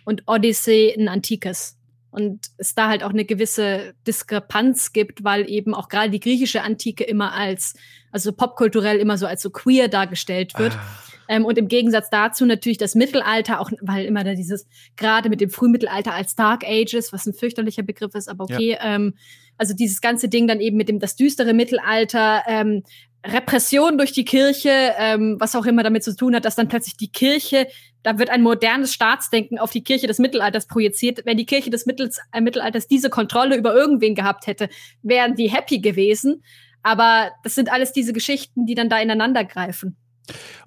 und 0.05 0.25
Odyssey 0.27 0.93
ein 0.99 1.07
antikes. 1.07 1.79
Und 2.11 2.47
es 2.57 2.75
da 2.75 2.89
halt 2.89 3.05
auch 3.05 3.11
eine 3.11 3.25
gewisse 3.25 3.95
Diskrepanz 4.09 4.93
gibt, 4.93 5.23
weil 5.23 5.49
eben 5.49 5.73
auch 5.73 5.89
gerade 5.89 6.11
die 6.11 6.19
griechische 6.19 6.63
Antike 6.63 7.05
immer 7.05 7.33
als, 7.33 7.75
also 8.11 8.33
popkulturell 8.33 8.97
immer 8.97 9.19
so 9.19 9.27
als 9.29 9.41
so 9.41 9.51
queer 9.51 9.87
dargestellt 9.87 10.59
wird. 10.59 10.75
Ah. 10.75 11.06
Ähm, 11.29 11.45
und 11.45 11.59
im 11.59 11.69
Gegensatz 11.69 12.11
dazu 12.11 12.45
natürlich 12.47 12.79
das 12.79 12.95
Mittelalter, 12.95 13.61
auch 13.61 13.71
weil 13.81 14.05
immer 14.05 14.25
da 14.25 14.35
dieses, 14.35 14.67
gerade 14.97 15.29
mit 15.29 15.41
dem 15.41 15.51
Frühmittelalter 15.51 16.13
als 16.13 16.35
Dark 16.35 16.65
Ages, 16.65 17.13
was 17.13 17.27
ein 17.27 17.35
fürchterlicher 17.35 17.83
Begriff 17.83 18.15
ist, 18.15 18.29
aber 18.29 18.45
okay, 18.45 18.73
ja. 18.73 18.95
ähm, 18.95 19.15
also 19.59 19.75
dieses 19.75 20.01
ganze 20.01 20.29
Ding 20.29 20.47
dann 20.47 20.61
eben 20.61 20.77
mit 20.77 20.89
dem 20.89 20.99
das 20.99 21.17
düstere 21.17 21.55
Mittelalter, 21.55 22.43
ähm, 22.47 22.83
Repression 23.27 23.99
durch 23.99 24.13
die 24.13 24.25
Kirche, 24.25 24.95
ähm, 24.99 25.37
was 25.39 25.57
auch 25.57 25.67
immer 25.67 25.83
damit 25.83 26.05
zu 26.05 26.15
tun 26.15 26.35
hat, 26.35 26.45
dass 26.45 26.55
dann 26.55 26.69
plötzlich 26.69 26.97
die 26.97 27.11
Kirche, 27.11 27.67
da 28.03 28.19
wird 28.19 28.31
ein 28.31 28.43
modernes 28.43 28.95
Staatsdenken 28.95 29.59
auf 29.59 29.73
die 29.73 29.83
Kirche 29.83 30.07
des 30.07 30.19
Mittelalters 30.19 30.67
projiziert. 30.67 31.23
Wenn 31.25 31.37
die 31.37 31.47
Kirche 31.47 31.71
des 31.71 31.87
Mittels, 31.87 32.21
äh, 32.33 32.41
Mittelalters 32.41 32.87
diese 32.87 33.11
Kontrolle 33.11 33.57
über 33.57 33.75
irgendwen 33.75 34.15
gehabt 34.15 34.47
hätte, 34.47 34.69
wären 35.03 35.35
die 35.35 35.51
happy 35.51 35.81
gewesen. 35.81 36.43
Aber 36.83 37.33
das 37.43 37.57
sind 37.57 37.73
alles 37.73 37.93
diese 37.93 38.13
Geschichten, 38.13 38.65
die 38.67 38.77
dann 38.77 38.89
da 38.89 39.01
ineinander 39.01 39.45
greifen. 39.45 39.97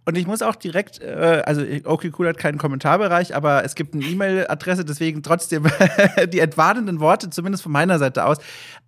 Und 0.05 0.17
ich 0.17 0.25
muss 0.25 0.41
auch 0.41 0.55
direkt, 0.55 1.01
äh, 1.01 1.43
also 1.45 1.63
okay, 1.85 2.11
cool 2.17 2.27
hat 2.27 2.37
keinen 2.37 2.57
Kommentarbereich, 2.57 3.35
aber 3.35 3.63
es 3.63 3.75
gibt 3.75 3.93
eine 3.93 4.03
E-Mail-Adresse, 4.03 4.85
deswegen 4.85 5.23
trotzdem 5.23 5.67
die 6.33 6.39
entwarnenden 6.39 6.99
Worte, 6.99 7.29
zumindest 7.29 7.63
von 7.63 7.71
meiner 7.71 7.99
Seite 7.99 8.25
aus. 8.25 8.37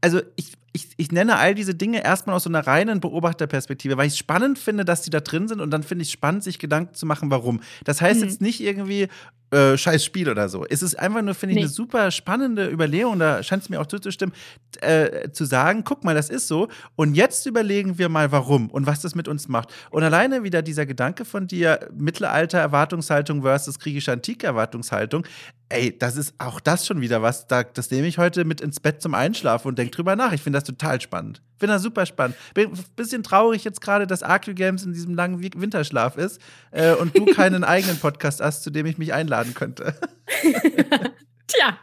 Also 0.02 0.22
ich, 0.36 0.54
ich, 0.74 0.88
ich 0.98 1.12
nenne 1.12 1.38
all 1.38 1.54
diese 1.54 1.76
Dinge 1.76 2.04
erstmal 2.04 2.36
aus 2.36 2.44
so 2.44 2.50
einer 2.50 2.66
reinen 2.66 3.02
Beobachterperspektive, 3.02 3.98
weil 3.98 4.08
ich 4.08 4.14
es 4.14 4.20
spannend 4.20 4.58
finde, 4.58 4.86
dass 4.86 5.02
die 5.02 5.10
da 5.10 5.20
drin 5.20 5.48
sind 5.48 5.60
und 5.60 5.72
dann 5.72 5.84
finde 5.84 6.04
ich 6.04 6.08
es 6.08 6.14
spannend, 6.14 6.44
sich 6.44 6.60
Gedanken 6.60 6.94
zu 6.96 7.06
machen, 7.06 7.30
warum. 7.30 7.62
Das 7.84 8.02
heißt 8.02 8.22
mhm. 8.22 8.28
jetzt 8.28 8.42
nicht 8.42 8.62
irgendwie, 8.62 9.10
äh, 9.52 9.78
scheiß 9.78 10.04
Spiel 10.06 10.30
oder 10.30 10.48
so. 10.50 10.66
Es 10.70 10.82
ist 10.82 10.98
einfach 10.98 11.22
nur, 11.22 11.34
finde 11.36 11.52
ich, 11.52 11.58
nee. 11.58 11.64
eine 11.64 11.70
super 11.70 12.10
spannende 12.12 12.70
Überlegung, 12.70 13.20
da 13.20 13.44
scheint 13.44 13.64
es 13.64 13.70
mir 13.70 13.82
auch 13.82 13.86
zuzustimmen, 13.86 14.34
äh, 14.80 15.30
zu 15.32 15.46
sagen, 15.46 15.84
guck 15.84 16.04
mal, 16.04 16.16
das 16.16 16.30
ist 16.30 16.48
so. 16.48 16.70
Und 16.96 17.16
jetzt 17.16 17.46
überlegen 17.46 17.98
wir 17.98 18.10
mal, 18.10 18.32
warum 18.32 18.70
und 18.70 18.86
was 18.86 19.02
das 19.02 19.14
mit 19.14 19.28
uns 19.28 19.48
macht. 19.48 19.70
Und 19.90 20.04
alleine 20.04 20.44
wieder 20.44 20.62
dieser 20.62 20.86
Gedanke 20.86 21.26
von 21.26 21.48
dir, 21.48 21.80
Mittelalter-Erwartungshaltung 21.94 23.42
versus 23.42 23.78
griechische 23.80 24.14
Antike-Erwartungshaltung, 24.14 25.26
ey, 25.72 25.98
das 25.98 26.18
ist 26.18 26.36
auch 26.38 26.60
das 26.60 26.86
schon 26.86 27.02
wieder 27.02 27.22
was, 27.22 27.48
da, 27.48 27.64
das 27.64 27.90
nehme 27.92 28.08
ich 28.08 28.18
heute 28.18 28.46
mit 28.46 28.62
ins 28.62 28.80
Bett 28.80 29.02
zum 29.02 29.14
Einschlafen 29.14 29.68
und 29.68 29.80
denke 29.80 29.96
drüber 29.96 30.16
nach. 30.16 30.34
Ich 30.34 30.42
finde 30.42 30.58
das 30.58 30.66
total 30.66 31.02
spannend. 31.02 31.42
Finde 31.58 31.76
das 31.76 31.84
super 31.84 32.06
spannend. 32.06 32.36
Bin 32.54 32.72
ein 32.72 32.86
bisschen 32.96 33.24
traurig 33.24 33.64
jetzt 33.64 33.82
gerade, 33.82 34.08
dass 34.08 34.24
Arcu 34.24 34.54
Games 34.54 34.84
in 34.84 34.94
diesem 34.94 35.16
langen 35.16 35.42
Winterschlaf 35.42 36.18
ist 36.18 36.42
äh, 36.72 36.94
und 36.94 37.18
du 37.18 37.26
keinen 37.26 37.64
eigenen 37.64 37.98
Podcast 37.98 38.42
hast, 38.42 38.64
zu 38.64 38.70
dem 38.70 38.86
ich 38.86 38.98
mich 38.98 39.14
einladen 39.14 39.54
könnte. 39.54 39.96
Tja. 41.48 41.78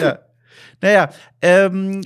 Ja. 0.00 0.18
Naja, 0.80 1.10
ähm, 1.42 2.02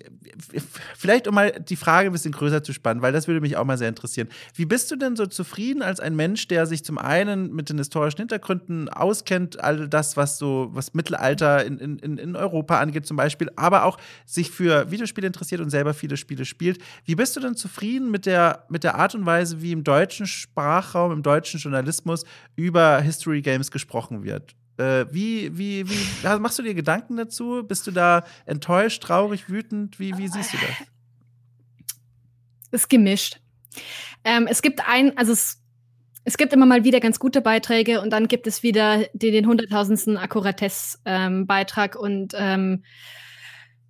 vielleicht 0.97 1.27
um 1.29 1.35
mal 1.35 1.53
die 1.53 1.77
Frage 1.77 2.11
ein 2.11 2.13
bisschen 2.13 2.33
größer 2.33 2.63
zu 2.63 2.73
spannen, 2.73 3.03
weil 3.03 3.13
das 3.13 3.27
würde 3.27 3.41
mich 3.41 3.57
auch 3.57 3.65
mal 3.65 3.79
sehr 3.79 3.89
interessieren. 3.89 4.29
Wie 4.55 4.65
bist 4.65 4.91
du 4.91 4.97
denn 4.97 5.17
so 5.17 5.27
zufrieden 5.27 5.83
als 5.83 6.01
ein 6.01 6.17
Mensch, 6.17 6.49
der 6.49 6.67
sich 6.67 6.85
zum 6.85 6.99
einen 6.99 7.55
mit 7.55 7.71
den 7.71 7.79
historischen 7.79 8.19
Hintergründen 8.19 8.89
auskennt, 8.89 9.63
all 9.63 9.89
das, 9.89 10.17
was 10.17 10.39
so, 10.39 10.69
was 10.73 10.95
Mittelalter 10.95 11.65
in, 11.65 11.79
in, 11.79 12.19
in 12.19 12.37
Europa 12.37 12.79
angeht 12.79 13.07
zum 13.07 13.17
Beispiel, 13.17 13.51
aber 13.57 13.85
auch 13.85 13.99
sich 14.27 14.51
für 14.51 14.91
Videospiele 14.91 15.27
interessiert 15.27 15.61
und 15.61 15.71
selber 15.71 15.95
viele 15.95 16.17
Spiele 16.17 16.45
spielt. 16.45 16.79
Wie 17.05 17.15
bist 17.15 17.37
du 17.37 17.41
denn 17.41 17.57
zufrieden 17.57 18.11
mit 18.11 18.27
der, 18.27 18.65
mit 18.69 18.85
der 18.85 18.95
Art 18.97 19.15
und 19.15 19.27
Weise, 19.27 19.63
wie 19.63 19.73
im 19.73 19.85
deutschen 19.85 20.27
Sprachraum, 20.27 21.13
im 21.13 21.23
deutschen 21.23 21.61
Journalismus 21.61 22.25
über 22.57 23.01
History 23.01 23.43
Games 23.43 23.71
gesprochen 23.71 24.23
wird? 24.25 24.55
Äh, 24.79 25.07
wie, 25.13 25.59
wie, 25.59 25.89
wie 25.89 26.39
machst 26.39 26.59
du 26.59 26.63
dir 26.63 26.75
Gedanken 26.75 27.17
dazu? 27.17 27.65
Bist 27.67 27.87
du 27.87 27.91
da 27.91 28.25
enttäuscht, 28.47 29.03
traurig, 29.03 29.49
wütend? 29.49 29.99
Wie, 29.99 30.17
wie 30.17 30.29
siehst 30.29 30.53
du 30.53 30.57
das? 30.59 30.87
Ist 32.71 32.89
gemischt. 32.89 33.41
Ähm, 34.25 34.47
es 34.49 34.63
gibt 34.63 34.87
ein, 34.89 35.17
also 35.17 35.33
es, 35.33 35.61
es 36.25 36.37
gibt 36.37 36.53
immer 36.53 36.67
mal 36.67 36.85
wieder 36.85 37.01
ganz 37.01 37.19
gute 37.19 37.41
Beiträge 37.41 38.01
und 38.01 38.11
dann 38.11 38.29
gibt 38.29 38.47
es 38.47 38.63
wieder 38.63 39.07
den, 39.15 39.47
hunderttausendsten 39.47 40.17
Akkuratesse-Beitrag 40.17 41.95
ähm, 41.97 42.01
und 42.01 42.35
ähm, 42.37 42.85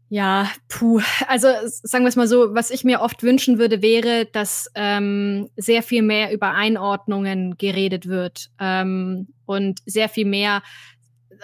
ja, 0.08 0.50
puh. 0.68 1.00
Also 1.26 1.48
sagen 1.64 2.04
wir 2.04 2.08
es 2.08 2.16
mal 2.16 2.28
so, 2.28 2.54
was 2.54 2.70
ich 2.70 2.84
mir 2.84 3.00
oft 3.00 3.22
wünschen 3.22 3.58
würde, 3.58 3.82
wäre, 3.82 4.26
dass 4.26 4.70
ähm, 4.74 5.50
sehr 5.56 5.82
viel 5.82 6.02
mehr 6.02 6.32
über 6.32 6.52
Einordnungen 6.52 7.56
geredet 7.58 8.08
wird 8.08 8.50
ähm, 8.58 9.28
und 9.44 9.80
sehr 9.84 10.08
viel 10.08 10.24
mehr 10.24 10.62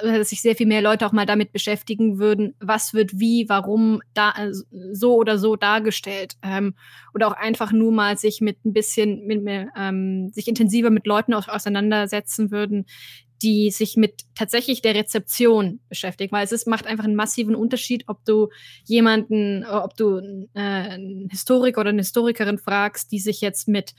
dass 0.03 0.31
sich 0.31 0.43
sehr 0.43 0.57
viel 0.57 0.67
mehr 0.67 0.83
Leute 0.83 1.07
auch 1.07 1.12
mal 1.12 1.27
damit 1.27 1.53
beschäftigen 1.53 2.19
würden, 2.19 2.55
was 2.61 2.95
wird 2.95 3.19
wie, 3.19 3.49
warum 3.49 4.01
da 4.12 4.31
äh, 4.31 4.53
so 4.93 5.15
oder 5.15 5.39
so 5.39 5.57
dargestellt. 5.57 6.35
Ähm, 6.43 6.75
oder 7.15 7.29
auch 7.29 7.33
einfach 7.33 7.73
nur 7.73 7.93
mal 7.93 8.19
sich 8.19 8.41
mit 8.41 8.65
ein 8.65 8.73
bisschen, 8.73 9.27
mit, 9.27 9.47
ähm, 9.77 10.31
sich 10.33 10.49
intensiver 10.49 10.91
mit 10.91 11.07
Leuten 11.07 11.35
auseinandersetzen 11.35 12.51
würden, 12.51 12.87
die 13.45 13.71
sich 13.71 13.97
mit 13.99 14.23
tatsächlich 14.35 14.81
der 14.81 14.95
Rezeption 14.95 15.81
beschäftigen, 15.91 16.33
weil 16.33 16.45
es 16.45 16.53
ist, 16.53 16.67
macht 16.67 16.87
einfach 16.87 17.05
einen 17.05 17.15
massiven 17.15 17.55
Unterschied, 17.55 18.05
ob 18.07 18.25
du 18.25 18.49
jemanden, 18.85 19.67
ob 19.67 19.95
du 19.99 20.17
äh, 20.55 20.61
einen 20.61 21.29
Historiker 21.29 21.83
oder 21.83 21.91
eine 21.91 22.01
Historikerin 22.01 22.57
fragst, 22.57 23.13
die 23.13 23.19
sich 23.19 23.43
jetzt 23.43 23.69
mit, 23.69 23.93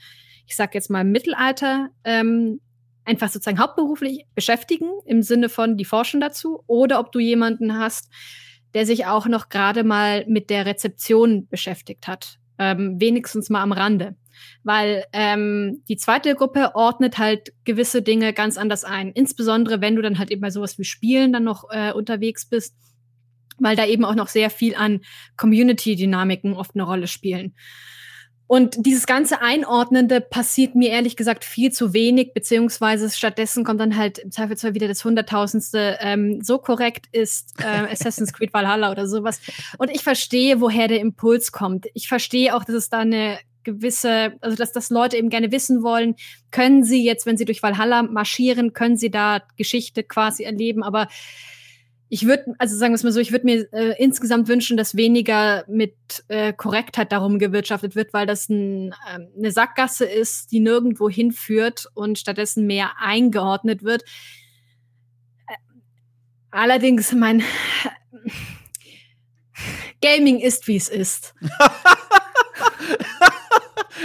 ich 0.46 0.56
sag 0.56 0.74
jetzt 0.74 0.90
mal 0.90 1.04
Mittelalter 1.04 1.90
ähm, 2.02 2.60
einfach 3.04 3.28
sozusagen 3.28 3.60
hauptberuflich 3.60 4.26
beschäftigen 4.34 4.90
im 5.04 5.22
Sinne 5.22 5.48
von 5.48 5.76
die 5.76 5.84
forschen 5.84 6.20
dazu, 6.20 6.64
oder 6.66 6.98
ob 6.98 7.12
du 7.12 7.20
jemanden 7.20 7.78
hast, 7.78 8.10
der 8.74 8.84
sich 8.84 9.06
auch 9.06 9.28
noch 9.28 9.48
gerade 9.48 9.84
mal 9.84 10.26
mit 10.26 10.50
der 10.50 10.66
Rezeption 10.66 11.46
beschäftigt 11.46 12.08
hat, 12.08 12.40
ähm, 12.58 13.00
wenigstens 13.00 13.48
mal 13.48 13.62
am 13.62 13.70
Rande 13.70 14.16
weil 14.64 15.04
ähm, 15.12 15.82
die 15.88 15.96
zweite 15.96 16.34
Gruppe 16.34 16.72
ordnet 16.74 17.18
halt 17.18 17.52
gewisse 17.64 18.02
Dinge 18.02 18.32
ganz 18.32 18.58
anders 18.58 18.84
ein. 18.84 19.12
Insbesondere 19.12 19.80
wenn 19.80 19.96
du 19.96 20.02
dann 20.02 20.18
halt 20.18 20.30
eben 20.30 20.40
bei 20.40 20.50
sowas 20.50 20.78
wie 20.78 20.84
Spielen 20.84 21.32
dann 21.32 21.44
noch 21.44 21.64
äh, 21.70 21.92
unterwegs 21.92 22.46
bist, 22.46 22.74
weil 23.58 23.76
da 23.76 23.86
eben 23.86 24.04
auch 24.04 24.14
noch 24.14 24.28
sehr 24.28 24.50
viel 24.50 24.74
an 24.74 25.00
Community-Dynamiken 25.36 26.54
oft 26.54 26.74
eine 26.74 26.84
Rolle 26.84 27.06
spielen. 27.06 27.54
Und 28.48 28.86
dieses 28.86 29.06
ganze 29.06 29.42
Einordnende 29.42 30.20
passiert 30.20 30.76
mir 30.76 30.90
ehrlich 30.90 31.16
gesagt 31.16 31.44
viel 31.44 31.72
zu 31.72 31.92
wenig, 31.92 32.32
beziehungsweise 32.32 33.10
stattdessen 33.10 33.64
kommt 33.64 33.80
dann 33.80 33.96
halt 33.96 34.18
im 34.18 34.30
Zweifelsfall 34.30 34.74
wieder 34.74 34.86
das 34.86 35.04
Hunderttausendste, 35.04 35.98
ähm, 36.00 36.40
so 36.42 36.58
korrekt 36.58 37.06
ist 37.10 37.54
äh, 37.60 37.90
Assassin's 37.90 38.32
Creed 38.32 38.54
Valhalla 38.54 38.92
oder 38.92 39.08
sowas. 39.08 39.40
Und 39.78 39.90
ich 39.90 40.04
verstehe, 40.04 40.60
woher 40.60 40.86
der 40.86 41.00
Impuls 41.00 41.50
kommt. 41.50 41.86
Ich 41.94 42.06
verstehe 42.06 42.54
auch, 42.54 42.64
dass 42.64 42.76
es 42.76 42.88
da 42.88 42.98
eine 42.98 43.38
gewisse, 43.66 44.32
also 44.40 44.56
dass 44.56 44.72
das 44.72 44.88
Leute 44.88 45.18
eben 45.18 45.28
gerne 45.28 45.52
wissen 45.52 45.82
wollen, 45.82 46.14
können 46.50 46.84
sie 46.84 47.04
jetzt, 47.04 47.26
wenn 47.26 47.36
sie 47.36 47.44
durch 47.44 47.62
Valhalla 47.62 48.02
marschieren, 48.04 48.72
können 48.72 48.96
sie 48.96 49.10
da 49.10 49.42
Geschichte 49.56 50.04
quasi 50.04 50.44
erleben, 50.44 50.82
aber 50.82 51.08
ich 52.08 52.26
würde, 52.26 52.54
also 52.58 52.76
sagen 52.76 52.92
wir 52.92 52.96
es 52.96 53.02
mal 53.02 53.10
so, 53.10 53.18
ich 53.18 53.32
würde 53.32 53.44
mir 53.44 53.72
äh, 53.72 54.00
insgesamt 54.02 54.46
wünschen, 54.46 54.76
dass 54.76 54.96
weniger 54.96 55.64
mit 55.66 55.96
äh, 56.28 56.52
Korrektheit 56.52 57.10
darum 57.10 57.40
gewirtschaftet 57.40 57.96
wird, 57.96 58.12
weil 58.12 58.26
das 58.26 58.48
ein, 58.48 58.92
äh, 58.92 59.26
eine 59.36 59.50
Sackgasse 59.50 60.04
ist, 60.04 60.52
die 60.52 60.60
nirgendwo 60.60 61.10
hinführt 61.10 61.86
und 61.94 62.18
stattdessen 62.18 62.66
mehr 62.66 62.92
eingeordnet 63.00 63.82
wird. 63.82 64.04
Äh, 65.48 65.56
allerdings, 66.52 67.10
mein 67.12 67.42
Gaming 70.00 70.38
ist, 70.38 70.68
wie 70.68 70.76
es 70.76 70.88
ist. 70.88 71.34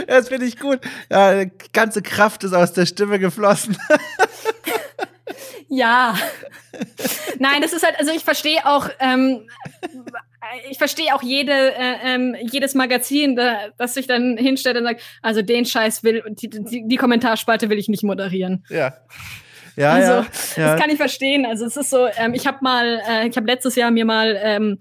Das 0.07 0.29
finde 0.29 0.45
ich 0.45 0.57
gut. 0.57 0.79
Ja, 1.09 1.45
die 1.45 1.51
ganze 1.73 2.01
Kraft 2.01 2.43
ist 2.43 2.53
aus 2.53 2.73
der 2.73 2.85
Stimme 2.85 3.19
geflossen. 3.19 3.77
ja. 5.69 6.15
Nein, 7.39 7.61
das 7.61 7.73
ist 7.73 7.85
halt, 7.85 7.99
also 7.99 8.11
ich 8.11 8.23
verstehe 8.23 8.65
auch, 8.65 8.89
ähm, 8.99 9.47
ich 10.69 10.77
verstehe 10.77 11.13
auch 11.15 11.23
jede, 11.23 11.51
äh, 11.51 11.95
ähm, 12.03 12.35
jedes 12.41 12.75
Magazin, 12.75 13.35
da, 13.35 13.69
das 13.77 13.93
sich 13.93 14.07
dann 14.07 14.37
hinstellt 14.37 14.77
und 14.77 14.83
sagt, 14.83 15.01
also 15.21 15.41
den 15.41 15.65
Scheiß 15.65 16.03
will, 16.03 16.23
die, 16.29 16.49
die, 16.49 16.87
die 16.87 16.95
Kommentarspalte 16.97 17.69
will 17.69 17.79
ich 17.79 17.89
nicht 17.89 18.03
moderieren. 18.03 18.65
Ja. 18.69 18.93
Ja, 19.77 19.93
also, 19.93 20.11
ja, 20.11 20.23
ja. 20.57 20.71
das 20.71 20.81
kann 20.81 20.89
ich 20.89 20.97
verstehen. 20.97 21.45
Also 21.45 21.65
es 21.65 21.77
ist 21.77 21.89
so, 21.89 22.07
ähm, 22.17 22.33
ich 22.33 22.45
habe 22.45 22.57
mal, 22.61 23.01
äh, 23.07 23.27
ich 23.27 23.37
habe 23.37 23.47
letztes 23.47 23.75
Jahr 23.75 23.89
mir 23.89 24.05
mal 24.05 24.37
ähm, 24.41 24.79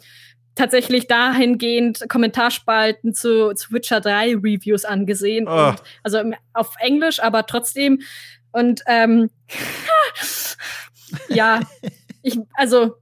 tatsächlich 0.55 1.07
dahingehend 1.07 2.09
Kommentarspalten 2.09 3.15
zu, 3.15 3.55
zu 3.55 3.73
Witcher 3.73 4.01
3 4.01 4.35
Reviews 4.37 4.85
angesehen. 4.85 5.47
Oh. 5.49 5.69
Und, 5.69 5.83
also 6.03 6.23
auf 6.53 6.75
Englisch, 6.81 7.21
aber 7.21 7.47
trotzdem. 7.47 8.01
Und 8.53 8.83
ähm, 8.87 9.31
ja, 11.29 11.61
ich, 12.23 12.39
also 12.55 12.97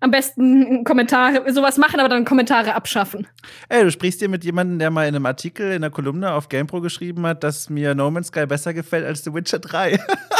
am 0.00 0.10
besten 0.10 0.84
Kommentare, 0.84 1.52
sowas 1.52 1.76
machen, 1.76 1.98
aber 1.98 2.08
dann 2.08 2.24
Kommentare 2.24 2.74
abschaffen. 2.74 3.26
Ey, 3.68 3.82
du 3.82 3.90
sprichst 3.90 4.20
hier 4.20 4.28
mit 4.28 4.44
jemandem, 4.44 4.78
der 4.78 4.90
mal 4.90 5.08
in 5.08 5.14
einem 5.14 5.26
Artikel 5.26 5.72
in 5.72 5.82
der 5.82 5.90
Kolumne 5.90 6.32
auf 6.32 6.48
GamePro 6.48 6.80
geschrieben 6.80 7.26
hat, 7.26 7.42
dass 7.42 7.68
mir 7.68 7.94
No 7.94 8.10
Man's 8.10 8.28
Sky 8.28 8.46
besser 8.46 8.74
gefällt 8.74 9.04
als 9.04 9.24
The 9.24 9.34
Witcher 9.34 9.58
3. 9.58 9.98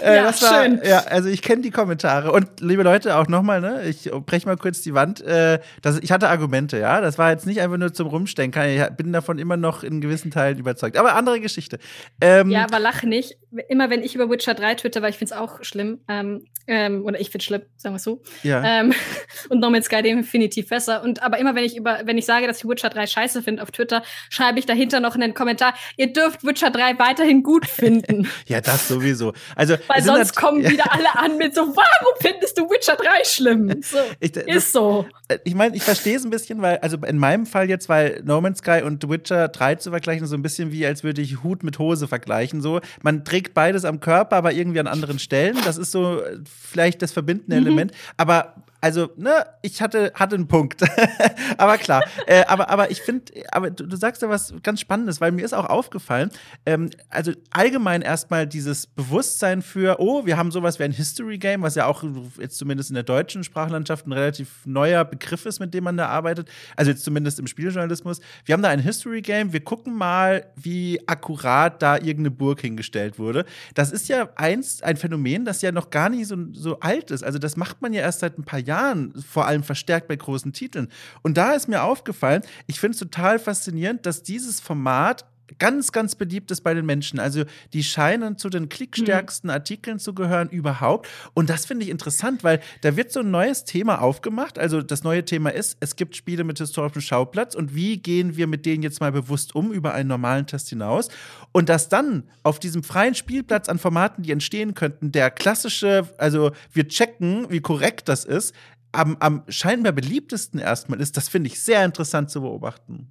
Äh, 0.08 0.16
ja, 0.16 0.22
das 0.24 0.42
war, 0.42 0.62
schön. 0.62 0.80
Ja, 0.84 1.00
also 1.00 1.28
ich 1.28 1.42
kenne 1.42 1.62
die 1.62 1.70
Kommentare. 1.70 2.30
Und 2.30 2.60
liebe 2.60 2.82
Leute, 2.82 3.16
auch 3.16 3.26
nochmal, 3.26 3.60
ne, 3.60 3.82
ich 3.84 4.10
breche 4.26 4.46
mal 4.46 4.56
kurz 4.56 4.80
die 4.82 4.94
Wand. 4.94 5.20
Äh, 5.20 5.58
das, 5.82 5.98
ich 6.00 6.12
hatte 6.12 6.28
Argumente, 6.28 6.78
ja. 6.78 7.00
Das 7.00 7.18
war 7.18 7.30
jetzt 7.30 7.46
nicht 7.46 7.60
einfach 7.60 7.78
nur 7.78 7.92
zum 7.92 8.06
Rumstecken. 8.06 8.62
Ich 8.64 8.82
bin 8.96 9.12
davon 9.12 9.38
immer 9.38 9.56
noch 9.56 9.82
in 9.82 10.00
gewissen 10.00 10.30
Teilen 10.30 10.58
überzeugt. 10.58 10.96
Aber 10.96 11.14
andere 11.14 11.40
Geschichte. 11.40 11.78
Ähm, 12.20 12.50
ja, 12.50 12.64
aber 12.64 12.78
lach 12.78 13.02
nicht. 13.02 13.38
Immer 13.68 13.90
wenn 13.90 14.02
ich 14.02 14.14
über 14.14 14.30
Witcher 14.30 14.54
3 14.54 14.76
twitter, 14.76 15.02
weil 15.02 15.10
ich 15.10 15.18
finde 15.18 15.34
es 15.34 15.40
auch 15.40 15.64
schlimm. 15.64 16.00
Ähm, 16.08 16.44
ähm, 16.66 17.04
oder 17.04 17.18
ich 17.18 17.30
finde 17.30 17.38
es 17.38 17.44
schlimm, 17.44 17.62
sagen 17.76 17.94
wir 17.94 17.98
so. 17.98 18.22
Ja. 18.42 18.62
Ähm, 18.62 18.92
und 19.48 19.60
No 19.60 19.70
Man's 19.70 19.86
Sky 19.86 20.02
definitiv 20.02 20.68
besser. 20.68 21.02
Und 21.02 21.22
aber 21.22 21.38
immer 21.38 21.54
wenn 21.54 21.64
ich 21.64 21.76
über, 21.76 22.00
wenn 22.04 22.18
ich 22.18 22.26
sage, 22.26 22.46
dass 22.46 22.58
ich 22.58 22.68
Witcher 22.68 22.90
3 22.90 23.06
scheiße 23.06 23.42
finde 23.42 23.62
auf 23.62 23.70
Twitter, 23.70 24.02
schreibe 24.28 24.58
ich 24.58 24.66
dahinter 24.66 25.00
noch 25.00 25.14
einen 25.14 25.32
Kommentar. 25.32 25.74
Ihr 25.96 26.12
dürft 26.12 26.44
Witcher 26.44 26.70
3 26.70 26.98
weiterhin 26.98 27.42
gut 27.42 27.66
finden. 27.66 28.28
ja, 28.46 28.60
das 28.60 28.86
sowieso. 28.86 29.32
Also 29.56 29.76
weil 29.88 30.02
sonst 30.02 30.36
kommen 30.36 30.62
wieder 30.68 30.92
alle 30.92 31.14
an 31.16 31.36
mit 31.38 31.54
so, 31.54 31.62
warum 31.62 32.14
findest 32.20 32.58
du 32.58 32.68
Witcher 32.70 32.96
3 32.96 33.24
schlimm? 33.24 33.82
So, 33.82 33.98
ich, 34.20 34.32
das, 34.32 34.44
ist 34.44 34.72
so. 34.72 35.06
Ich 35.44 35.54
meine, 35.54 35.76
ich 35.76 35.82
verstehe 35.82 36.16
es 36.16 36.24
ein 36.24 36.30
bisschen, 36.30 36.62
weil, 36.62 36.78
also 36.78 36.96
in 36.98 37.18
meinem 37.18 37.46
Fall 37.46 37.68
jetzt, 37.68 37.88
weil 37.88 38.22
No 38.24 38.40
Man's 38.40 38.58
Sky 38.58 38.82
und 38.84 39.08
Witcher 39.08 39.48
3 39.48 39.76
zu 39.76 39.90
vergleichen, 39.90 40.26
so 40.26 40.36
ein 40.36 40.42
bisschen 40.42 40.72
wie, 40.72 40.86
als 40.86 41.04
würde 41.04 41.22
ich 41.22 41.42
Hut 41.42 41.62
mit 41.62 41.78
Hose 41.78 42.08
vergleichen. 42.08 42.60
So, 42.60 42.80
man 43.02 43.24
trägt 43.24 43.54
beides 43.54 43.84
am 43.84 44.00
Körper, 44.00 44.36
aber 44.36 44.52
irgendwie 44.52 44.80
an 44.80 44.86
anderen 44.86 45.18
Stellen. 45.18 45.56
Das 45.64 45.78
ist 45.78 45.92
so 45.92 46.20
äh, 46.20 46.38
vielleicht 46.44 47.02
das 47.02 47.12
verbindende 47.12 47.60
mhm. 47.60 47.66
Element. 47.66 47.92
Aber 48.16 48.54
also, 48.80 49.10
ne, 49.16 49.44
ich 49.62 49.82
hatte, 49.82 50.12
hatte 50.14 50.36
einen 50.36 50.46
Punkt. 50.46 50.82
aber 51.58 51.78
klar. 51.78 52.04
äh, 52.26 52.44
aber, 52.46 52.70
aber 52.70 52.90
ich 52.90 53.02
finde, 53.02 53.32
aber 53.50 53.70
du, 53.70 53.86
du, 53.86 53.96
sagst 53.96 54.22
ja 54.22 54.28
was 54.28 54.54
ganz 54.62 54.80
Spannendes, 54.80 55.20
weil 55.20 55.32
mir 55.32 55.44
ist 55.44 55.52
auch 55.52 55.66
aufgefallen, 55.66 56.30
ähm, 56.64 56.90
also 57.10 57.32
allgemein 57.50 58.02
erstmal 58.02 58.46
dieses 58.46 58.86
Bewusstsein 58.86 59.62
für, 59.62 59.96
oh, 59.98 60.26
wir 60.26 60.36
haben 60.36 60.52
sowas 60.52 60.78
wie 60.78 60.84
ein 60.84 60.92
History 60.92 61.38
Game, 61.38 61.62
was 61.62 61.74
ja 61.74 61.86
auch 61.86 62.04
jetzt 62.38 62.56
zumindest 62.56 62.90
in 62.90 62.94
der 62.94 63.02
deutschen 63.02 63.42
Sprachlandschaft 63.42 64.06
ein 64.06 64.12
relativ 64.12 64.64
neuer 64.64 65.04
Begriff 65.04 65.44
ist, 65.44 65.58
mit 65.58 65.74
dem 65.74 65.82
man 65.82 65.96
da 65.96 66.06
arbeitet. 66.06 66.48
Also 66.76 66.92
jetzt 66.92 67.02
zumindest 67.02 67.40
im 67.40 67.48
Spieljournalismus. 67.48 68.20
Wir 68.44 68.52
haben 68.52 68.62
da 68.62 68.68
ein 68.68 68.80
History 68.80 69.22
Game, 69.22 69.52
wir 69.52 69.60
gucken 69.60 69.96
mal, 69.96 70.46
wie 70.54 71.00
akkurat 71.08 71.82
da 71.82 71.96
irgendeine 71.96 72.30
Burg 72.30 72.60
hingestellt 72.60 73.18
wurde. 73.18 73.44
Das 73.74 73.90
ist 73.90 74.08
ja 74.08 74.28
eins, 74.36 74.82
ein 74.82 74.96
Phänomen, 74.96 75.44
das 75.44 75.62
ja 75.62 75.72
noch 75.72 75.90
gar 75.90 76.08
nicht 76.08 76.28
so, 76.28 76.36
so 76.52 76.78
alt 76.78 77.10
ist. 77.10 77.24
Also 77.24 77.40
das 77.40 77.56
macht 77.56 77.82
man 77.82 77.92
ja 77.92 78.02
erst 78.02 78.20
seit 78.20 78.38
ein 78.38 78.44
paar 78.44 78.60
Jahren 78.60 78.67
Jahren, 78.68 79.12
vor 79.20 79.46
allem 79.46 79.64
verstärkt 79.64 80.06
bei 80.06 80.16
großen 80.16 80.52
Titeln. 80.52 80.88
Und 81.22 81.36
da 81.36 81.52
ist 81.52 81.68
mir 81.68 81.82
aufgefallen, 81.82 82.42
ich 82.66 82.78
finde 82.78 82.92
es 82.92 83.00
total 83.00 83.38
faszinierend, 83.40 84.06
dass 84.06 84.22
dieses 84.22 84.60
Format 84.60 85.24
ganz, 85.58 85.92
ganz 85.92 86.14
beliebt 86.14 86.50
ist 86.50 86.62
bei 86.62 86.74
den 86.74 86.86
Menschen. 86.86 87.18
Also 87.18 87.44
die 87.72 87.82
scheinen 87.82 88.36
zu 88.36 88.48
den 88.50 88.68
klickstärksten 88.68 89.48
mhm. 89.48 89.54
Artikeln 89.54 89.98
zu 89.98 90.14
gehören 90.14 90.48
überhaupt. 90.48 91.08
Und 91.34 91.50
das 91.50 91.66
finde 91.66 91.84
ich 91.84 91.90
interessant, 91.90 92.44
weil 92.44 92.60
da 92.82 92.96
wird 92.96 93.12
so 93.12 93.20
ein 93.20 93.30
neues 93.30 93.64
Thema 93.64 94.02
aufgemacht. 94.02 94.58
Also 94.58 94.82
das 94.82 95.04
neue 95.04 95.24
Thema 95.24 95.50
ist, 95.50 95.76
es 95.80 95.96
gibt 95.96 96.16
Spiele 96.16 96.44
mit 96.44 96.58
historischem 96.58 97.00
Schauplatz 97.00 97.54
und 97.54 97.74
wie 97.74 97.98
gehen 97.98 98.36
wir 98.36 98.46
mit 98.46 98.66
denen 98.66 98.82
jetzt 98.82 99.00
mal 99.00 99.12
bewusst 99.12 99.54
um 99.54 99.72
über 99.72 99.94
einen 99.94 100.08
normalen 100.08 100.46
Test 100.46 100.68
hinaus? 100.68 101.08
Und 101.52 101.68
dass 101.68 101.88
dann 101.88 102.24
auf 102.42 102.58
diesem 102.58 102.82
freien 102.82 103.14
Spielplatz 103.14 103.68
an 103.68 103.78
Formaten, 103.78 104.22
die 104.22 104.32
entstehen 104.32 104.74
könnten, 104.74 105.12
der 105.12 105.30
klassische, 105.30 106.08
also 106.18 106.52
wir 106.72 106.88
checken, 106.88 107.46
wie 107.50 107.60
korrekt 107.60 108.08
das 108.08 108.24
ist, 108.24 108.54
am, 108.92 109.16
am 109.20 109.42
scheinbar 109.48 109.92
beliebtesten 109.92 110.60
erstmal 110.60 111.00
ist, 111.00 111.16
das 111.16 111.28
finde 111.28 111.48
ich 111.48 111.60
sehr 111.60 111.84
interessant 111.84 112.30
zu 112.30 112.40
beobachten. 112.40 113.10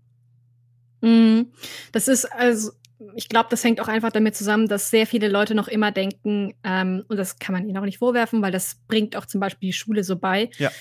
Mhm. 1.01 1.51
Das 1.91 2.07
ist 2.07 2.25
also, 2.25 2.71
ich 3.15 3.29
glaube, 3.29 3.47
das 3.49 3.63
hängt 3.63 3.79
auch 3.79 3.87
einfach 3.87 4.11
damit 4.11 4.35
zusammen, 4.35 4.67
dass 4.67 4.89
sehr 4.89 5.05
viele 5.05 5.27
Leute 5.27 5.55
noch 5.55 5.67
immer 5.67 5.91
denken, 5.91 6.53
ähm, 6.63 7.03
und 7.07 7.17
das 7.17 7.39
kann 7.39 7.53
man 7.53 7.67
ihnen 7.67 7.77
auch 7.77 7.85
nicht 7.85 7.99
vorwerfen, 7.99 8.41
weil 8.41 8.51
das 8.51 8.77
bringt 8.87 9.15
auch 9.15 9.25
zum 9.25 9.39
Beispiel 9.39 9.69
die 9.69 9.73
Schule 9.73 10.03
so 10.03 10.17
bei, 10.17 10.49
ja. 10.57 10.71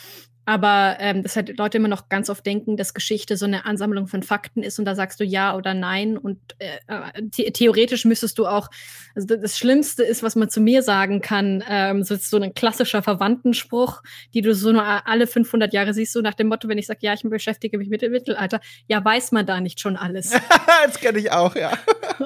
Aber 0.47 0.97
ähm, 1.01 1.25
dass 1.25 1.35
halt 1.35 1.59
Leute 1.59 1.79
immer 1.79 1.89
noch 1.89 2.09
ganz 2.09 2.31
oft 2.31 2.47
denken, 2.47 2.77
dass 2.77 2.95
Geschichte 2.95 3.37
so 3.37 3.47
eine 3.47 3.67
Ansammlung 3.67 4.07
von 4.07 4.23
Fakten 4.23 4.63
ist 4.63 4.79
und 4.79 4.85
da 4.85 4.95
sagst 4.95 5.19
du 5.19 5.25
ja 5.25 5.57
oder 5.57 5.75
nein. 5.75 6.17
Und 6.17 6.39
äh, 6.59 6.77
äh 6.87 7.23
the 7.35 7.51
theoretisch 7.51 8.05
müsstest 8.05 8.39
du 8.39 8.47
auch, 8.47 8.71
also 9.17 9.27
das 9.27 9.59
Schlimmste 9.59 10.05
ist, 10.05 10.23
was 10.23 10.37
man 10.37 10.49
zu 10.49 10.61
mir 10.61 10.83
sagen 10.83 11.21
kann, 11.21 11.65
ähm, 11.69 12.05
so, 12.05 12.15
so 12.15 12.39
ein 12.39 12.55
klassischer 12.55 13.03
Verwandtenspruch, 13.03 14.03
die 14.35 14.41
du 14.41 14.55
so 14.55 14.71
nur 14.71 14.85
alle 14.85 15.27
500 15.27 15.73
Jahre 15.73 15.93
siehst, 15.93 16.13
so 16.13 16.21
nach 16.21 16.35
dem 16.35 16.47
Motto, 16.47 16.69
wenn 16.69 16.79
ich 16.79 16.87
sage, 16.87 17.01
ja, 17.03 17.13
ich 17.13 17.23
beschäftige 17.23 17.77
mich 17.77 17.89
mit 17.89 18.03
dem 18.03 18.13
Mittelalter, 18.13 18.61
ja, 18.87 19.05
weiß 19.05 19.33
man 19.33 19.47
da 19.47 19.61
nicht 19.61 19.81
schon 19.81 19.97
alles. 19.97 20.31
das 20.87 21.01
kenne 21.01 21.19
ich 21.19 21.33
auch, 21.33 21.57
ja. 21.57 21.73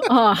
oh. 0.09 0.35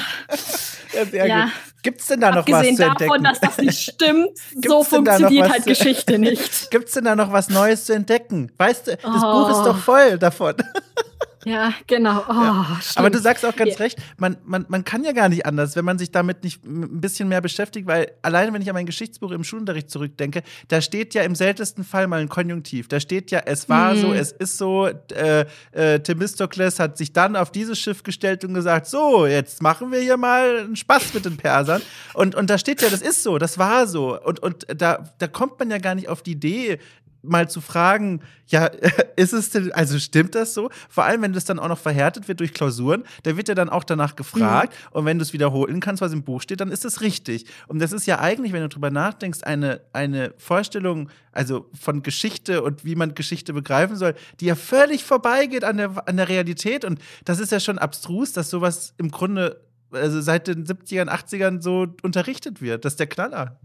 Ja, 0.93 1.05
sehr 1.05 1.27
ja. 1.27 1.43
gut. 1.45 1.70
Gibt's 1.83 2.07
denn 2.07 2.21
da 2.21 2.29
noch 2.29 2.37
Abgesehen 2.39 2.71
was 2.71 2.75
zu 2.77 2.83
entdecken? 2.83 3.09
davon, 3.09 3.23
dass 3.23 3.39
das 3.39 3.57
nicht 3.57 3.91
stimmt, 3.91 4.29
so 4.67 4.83
funktioniert 4.83 5.49
halt 5.49 5.65
Geschichte 5.65 6.19
nicht. 6.19 6.69
Gibt's 6.71 6.93
denn 6.93 7.05
da 7.05 7.15
noch 7.15 7.31
was 7.31 7.49
Neues 7.49 7.85
zu 7.85 7.93
entdecken? 7.93 8.51
Weißt 8.57 8.87
du, 8.87 8.97
das 8.97 9.23
oh. 9.23 9.45
Buch 9.45 9.49
ist 9.49 9.65
doch 9.65 9.77
voll 9.77 10.17
davon. 10.17 10.55
Ja, 11.45 11.73
genau. 11.87 12.23
Oh, 12.29 12.33
ja. 12.33 12.79
Aber 12.95 13.09
du 13.09 13.19
sagst 13.19 13.45
auch 13.45 13.55
ganz 13.55 13.71
ja. 13.71 13.77
recht, 13.77 13.99
man, 14.17 14.37
man, 14.43 14.65
man 14.69 14.83
kann 14.83 15.03
ja 15.03 15.11
gar 15.11 15.29
nicht 15.29 15.45
anders, 15.45 15.75
wenn 15.75 15.85
man 15.85 15.97
sich 15.97 16.11
damit 16.11 16.43
nicht 16.43 16.63
ein 16.65 17.01
bisschen 17.01 17.29
mehr 17.29 17.41
beschäftigt, 17.41 17.87
weil 17.87 18.11
alleine, 18.21 18.53
wenn 18.53 18.61
ich 18.61 18.69
an 18.69 18.75
mein 18.75 18.85
Geschichtsbuch 18.85 19.31
im 19.31 19.43
Schulunterricht 19.43 19.89
zurückdenke, 19.89 20.43
da 20.67 20.81
steht 20.81 21.13
ja 21.13 21.23
im 21.23 21.35
seltensten 21.35 21.83
Fall 21.83 22.07
mal 22.07 22.21
ein 22.21 22.29
Konjunktiv. 22.29 22.87
Da 22.87 22.99
steht 22.99 23.31
ja, 23.31 23.41
es 23.45 23.69
war 23.69 23.93
mhm. 23.93 24.01
so, 24.01 24.13
es 24.13 24.31
ist 24.31 24.57
so. 24.57 24.87
Äh, 24.87 25.45
äh, 25.71 25.99
Themistokles 25.99 26.79
hat 26.79 26.97
sich 26.97 27.13
dann 27.13 27.35
auf 27.35 27.51
dieses 27.51 27.79
Schiff 27.79 28.03
gestellt 28.03 28.45
und 28.45 28.53
gesagt, 28.53 28.87
so, 28.87 29.25
jetzt 29.25 29.61
machen 29.61 29.91
wir 29.91 29.99
hier 29.99 30.17
mal 30.17 30.59
einen 30.59 30.75
Spaß 30.75 31.13
mit 31.13 31.25
den 31.25 31.37
Persern. 31.37 31.81
Und, 32.13 32.35
und 32.35 32.49
da 32.49 32.57
steht 32.57 32.81
ja, 32.81 32.89
das 32.89 33.01
ist 33.01 33.23
so, 33.23 33.37
das 33.37 33.57
war 33.57 33.87
so. 33.87 34.19
Und, 34.21 34.39
und 34.41 34.65
da, 34.75 35.09
da 35.17 35.27
kommt 35.27 35.59
man 35.59 35.71
ja 35.71 35.77
gar 35.77 35.95
nicht 35.95 36.09
auf 36.09 36.21
die 36.21 36.31
Idee, 36.31 36.79
mal 37.23 37.49
zu 37.49 37.61
fragen, 37.61 38.21
ja, 38.47 38.65
ist 39.15 39.33
es 39.33 39.49
denn, 39.49 39.71
also 39.73 39.99
stimmt 39.99 40.35
das 40.35 40.53
so? 40.53 40.69
Vor 40.89 41.05
allem, 41.05 41.21
wenn 41.21 41.33
das 41.33 41.45
dann 41.45 41.59
auch 41.59 41.67
noch 41.67 41.77
verhärtet 41.77 42.27
wird 42.27 42.39
durch 42.39 42.53
Klausuren, 42.53 43.03
da 43.23 43.37
wird 43.37 43.47
ja 43.47 43.55
dann 43.55 43.69
auch 43.69 43.83
danach 43.83 44.15
gefragt. 44.15 44.73
Mhm. 44.73 44.97
Und 44.97 45.05
wenn 45.05 45.17
du 45.19 45.23
es 45.23 45.33
wiederholen 45.33 45.79
kannst, 45.79 46.01
was 46.01 46.13
im 46.13 46.23
Buch 46.23 46.41
steht, 46.41 46.61
dann 46.61 46.71
ist 46.71 46.85
das 46.85 47.01
richtig. 47.01 47.45
Und 47.67 47.79
das 47.79 47.91
ist 47.91 48.05
ja 48.05 48.19
eigentlich, 48.19 48.53
wenn 48.53 48.61
du 48.61 48.69
drüber 48.69 48.91
nachdenkst, 48.91 49.43
eine, 49.43 49.81
eine 49.93 50.33
Vorstellung, 50.37 51.09
also 51.31 51.69
von 51.79 52.03
Geschichte 52.03 52.63
und 52.63 52.83
wie 52.83 52.95
man 52.95 53.15
Geschichte 53.15 53.53
begreifen 53.53 53.95
soll, 53.95 54.15
die 54.39 54.45
ja 54.45 54.55
völlig 54.55 55.03
vorbeigeht 55.03 55.63
an 55.63 55.77
der, 55.77 56.07
an 56.07 56.17
der 56.17 56.29
Realität. 56.29 56.85
Und 56.85 56.99
das 57.25 57.39
ist 57.39 57.51
ja 57.51 57.59
schon 57.59 57.77
abstrus, 57.77 58.33
dass 58.33 58.49
sowas 58.49 58.93
im 58.97 59.11
Grunde, 59.11 59.61
also 59.91 60.21
seit 60.21 60.47
den 60.47 60.65
70ern, 60.65 61.09
80ern 61.09 61.61
so 61.61 61.87
unterrichtet 62.01 62.61
wird. 62.61 62.85
Das 62.85 62.93
ist 62.93 62.99
der 62.99 63.07
Knaller. 63.07 63.59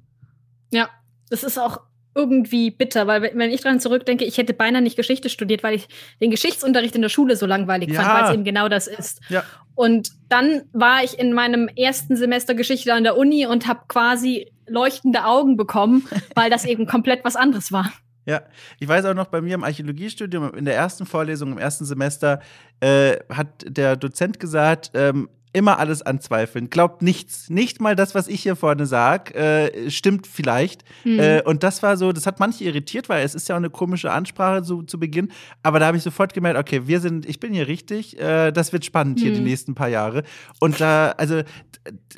Ja, 0.71 0.89
das 1.29 1.43
ist 1.43 1.59
auch 1.59 1.81
irgendwie 2.17 2.71
bitter, 2.71 3.07
weil 3.07 3.31
wenn 3.35 3.51
ich 3.51 3.61
dran 3.61 3.79
zurückdenke, 3.79 4.25
ich 4.25 4.39
hätte 4.39 4.55
beinahe 4.55 4.83
nicht 4.83 4.97
Geschichte 4.97 5.29
studiert, 5.29 5.63
weil 5.63 5.75
ich 5.75 5.89
den 6.21 6.31
Geschichtsunterricht 6.31 6.97
in 6.97 7.03
der 7.03 7.11
Schule 7.11 7.37
so 7.37 7.47
langweilig 7.47 7.91
ja. 7.91 8.01
fand, 8.01 8.15
weil 8.15 8.25
es 8.25 8.35
eben 8.35 8.45
genau 8.45 8.69
das 8.69 8.87
ist. 8.87 9.21
Ja. 9.29 9.45
Und 9.75 10.11
dann 10.31 10.63
war 10.73 11.05
ich 11.05 11.19
in 11.19 11.35
meinem 11.35 11.69
ersten 11.69 12.17
Semester 12.17 12.55
Geschichte 12.55 12.93
an 12.95 13.05
der 13.05 13.17
Uni 13.17 13.47
und 13.47 13.69
habe 13.69 13.81
quasi 13.89 14.51
leuchtende 14.67 15.25
Augen 15.25 15.57
bekommen, 15.57 16.09
weil 16.35 16.51
das 16.51 16.65
eben 16.65 16.87
komplett 16.87 17.25
was 17.25 17.37
anderes 17.37 17.71
war. 17.71 17.93
Ja, 18.25 18.43
ich 18.81 18.89
weiß 18.89 19.05
auch 19.05 19.15
noch, 19.15 19.29
bei 19.29 19.41
mir 19.41 19.55
im 19.55 19.63
Archäologiestudium 19.63 20.53
in 20.55 20.65
der 20.65 20.75
ersten 20.75 21.07
Vorlesung 21.07 21.53
im 21.53 21.59
ersten 21.59 21.85
Semester 21.85 22.41
äh, 22.81 23.19
hat 23.29 23.65
der 23.69 23.95
Dozent 23.95 24.41
gesagt, 24.41 24.91
ähm, 24.95 25.29
immer 25.57 25.79
alles 25.79 26.03
anzweifeln. 26.03 26.69
Glaubt 26.69 27.01
nichts. 27.01 27.49
Nicht 27.49 27.81
mal 27.81 27.97
das, 27.97 28.15
was 28.15 28.29
ich 28.29 28.43
hier 28.43 28.57
vorne 28.57 28.85
sage, 28.85 29.35
äh, 29.35 29.91
stimmt 29.91 30.27
vielleicht. 30.27 30.85
Mhm. 31.05 31.19
Äh, 31.19 31.43
und 31.43 31.63
das 31.63 31.83
war 31.83 31.97
so, 31.97 32.13
das 32.13 32.27
hat 32.27 32.39
manche 32.41 32.65
irritiert, 32.65 33.09
weil 33.09 33.25
es 33.25 33.35
ist 33.35 33.49
ja 33.49 33.55
auch 33.55 33.59
eine 33.59 33.71
komische 33.71 34.13
Ansprache 34.13 34.63
zu, 34.63 34.83
zu 34.83 35.01
Beginn. 35.01 35.33
Aber 35.63 35.81
da 35.81 35.87
habe 35.87 35.97
ich 35.97 36.03
sofort 36.03 36.35
gemerkt, 36.35 36.59
okay, 36.59 36.87
wir 36.87 37.01
sind, 37.01 37.25
ich 37.25 37.41
bin 37.41 37.55
hier 37.55 37.69
richtig. 37.69 38.21
Äh, 38.21 38.53
das 38.53 38.75
wird 38.75 38.85
spannend 38.85 39.17
mhm. 39.19 39.23
hier 39.23 39.31
die 39.31 39.39
hm. 39.39 39.45
nächsten 39.45 39.75
paar 39.75 39.89
Jahre. 39.89 40.25
Und 40.61 40.79
da, 40.79 41.13
also, 41.13 41.41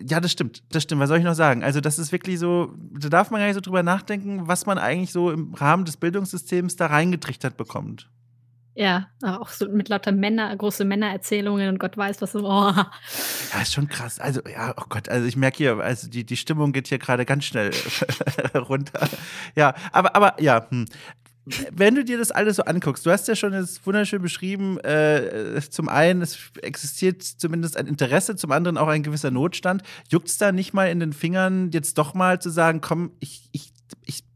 ja, 0.04 0.18
das 0.18 0.32
stimmt. 0.32 0.64
Das 0.70 0.82
stimmt. 0.82 1.00
Was 1.00 1.08
soll 1.08 1.18
ich 1.18 1.24
noch 1.24 1.34
sagen? 1.34 1.62
Also, 1.62 1.80
das 1.80 2.00
ist 2.00 2.10
wirklich 2.10 2.40
so, 2.40 2.74
da 2.98 3.08
darf 3.08 3.30
man 3.30 3.40
gar 3.40 3.46
nicht 3.46 3.54
so 3.54 3.60
drüber 3.60 3.84
nachdenken, 3.84 4.48
was 4.48 4.66
man 4.66 4.78
eigentlich 4.78 5.12
so 5.12 5.30
im 5.30 5.54
Rahmen 5.54 5.84
des 5.84 5.96
Bildungssystems 5.96 6.74
da 6.74 6.86
reingetrichtert 6.86 7.56
bekommt. 7.56 8.10
Ja, 8.78 9.08
auch 9.24 9.48
so 9.48 9.68
mit 9.68 9.88
lauter 9.88 10.12
Männer, 10.12 10.56
große 10.56 10.84
Männererzählungen 10.84 11.68
und 11.68 11.80
Gott 11.80 11.96
weiß 11.96 12.22
was. 12.22 12.36
Oh. 12.36 12.40
Ja, 12.72 13.60
ist 13.60 13.72
schon 13.72 13.88
krass. 13.88 14.20
Also, 14.20 14.40
ja, 14.48 14.72
oh 14.76 14.84
Gott, 14.88 15.08
also 15.08 15.26
ich 15.26 15.36
merke 15.36 15.56
hier, 15.56 15.78
also 15.78 16.08
die, 16.08 16.24
die 16.24 16.36
Stimmung 16.36 16.70
geht 16.70 16.86
hier 16.86 17.00
gerade 17.00 17.24
ganz 17.24 17.44
schnell 17.44 17.72
runter. 18.54 19.08
Ja, 19.56 19.74
aber, 19.90 20.14
aber 20.14 20.40
ja, 20.40 20.68
hm. 20.70 20.84
Wenn 21.72 21.96
du 21.96 22.04
dir 22.04 22.18
das 22.18 22.30
alles 22.30 22.56
so 22.56 22.64
anguckst, 22.64 23.04
du 23.04 23.10
hast 23.10 23.26
ja 23.26 23.34
schon 23.34 23.52
jetzt 23.52 23.84
wunderschön 23.84 24.22
beschrieben, 24.22 24.78
äh, 24.80 25.60
zum 25.70 25.88
einen, 25.88 26.22
es 26.22 26.38
existiert 26.62 27.22
zumindest 27.22 27.76
ein 27.76 27.86
Interesse, 27.86 28.36
zum 28.36 28.52
anderen 28.52 28.76
auch 28.76 28.86
ein 28.86 29.02
gewisser 29.02 29.32
Notstand. 29.32 29.82
Juckt 30.08 30.28
es 30.28 30.38
da 30.38 30.52
nicht 30.52 30.72
mal 30.72 30.88
in 30.88 31.00
den 31.00 31.14
Fingern, 31.14 31.70
jetzt 31.72 31.98
doch 31.98 32.14
mal 32.14 32.40
zu 32.40 32.50
sagen, 32.50 32.80
komm, 32.80 33.10
ich, 33.18 33.48
ich, 33.50 33.72
ich 34.04 34.27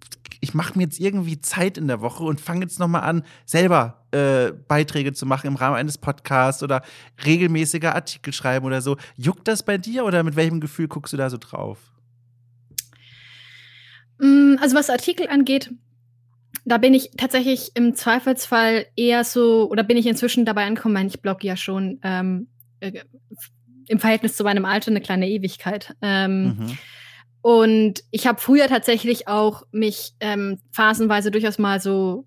ich 0.42 0.54
mache 0.54 0.76
mir 0.76 0.84
jetzt 0.84 0.98
irgendwie 0.98 1.40
Zeit 1.40 1.78
in 1.78 1.86
der 1.86 2.00
Woche 2.00 2.24
und 2.24 2.40
fange 2.40 2.62
jetzt 2.62 2.80
nochmal 2.80 3.02
an, 3.02 3.22
selber 3.46 4.04
äh, 4.10 4.50
Beiträge 4.50 5.12
zu 5.12 5.24
machen 5.24 5.46
im 5.46 5.54
Rahmen 5.54 5.76
eines 5.76 5.98
Podcasts 5.98 6.64
oder 6.64 6.82
regelmäßiger 7.24 7.94
Artikel 7.94 8.32
schreiben 8.32 8.66
oder 8.66 8.82
so. 8.82 8.96
Juckt 9.16 9.46
das 9.46 9.62
bei 9.62 9.78
dir 9.78 10.04
oder 10.04 10.24
mit 10.24 10.34
welchem 10.34 10.60
Gefühl 10.60 10.88
guckst 10.88 11.12
du 11.12 11.16
da 11.16 11.30
so 11.30 11.38
drauf? 11.38 11.78
Mm, 14.18 14.56
also 14.60 14.76
was 14.76 14.90
Artikel 14.90 15.28
angeht, 15.28 15.70
da 16.64 16.76
bin 16.78 16.92
ich 16.92 17.12
tatsächlich 17.16 17.70
im 17.74 17.94
Zweifelsfall 17.94 18.86
eher 18.96 19.22
so, 19.22 19.70
oder 19.70 19.84
bin 19.84 19.96
ich 19.96 20.06
inzwischen 20.06 20.44
dabei 20.44 20.66
angekommen, 20.66 21.06
ich 21.06 21.22
blogge 21.22 21.46
ja 21.46 21.56
schon 21.56 22.00
ähm, 22.02 22.48
äh, 22.80 23.00
im 23.86 24.00
Verhältnis 24.00 24.36
zu 24.36 24.42
meinem 24.42 24.64
Alter 24.64 24.90
eine 24.90 25.00
kleine 25.00 25.28
Ewigkeit. 25.28 25.94
Ähm, 26.02 26.44
mhm. 26.44 26.78
Und 27.42 28.04
ich 28.12 28.26
habe 28.26 28.40
früher 28.40 28.68
tatsächlich 28.68 29.26
auch 29.28 29.64
mich 29.72 30.14
ähm, 30.20 30.60
phasenweise 30.70 31.32
durchaus 31.32 31.58
mal 31.58 31.80
so, 31.80 32.24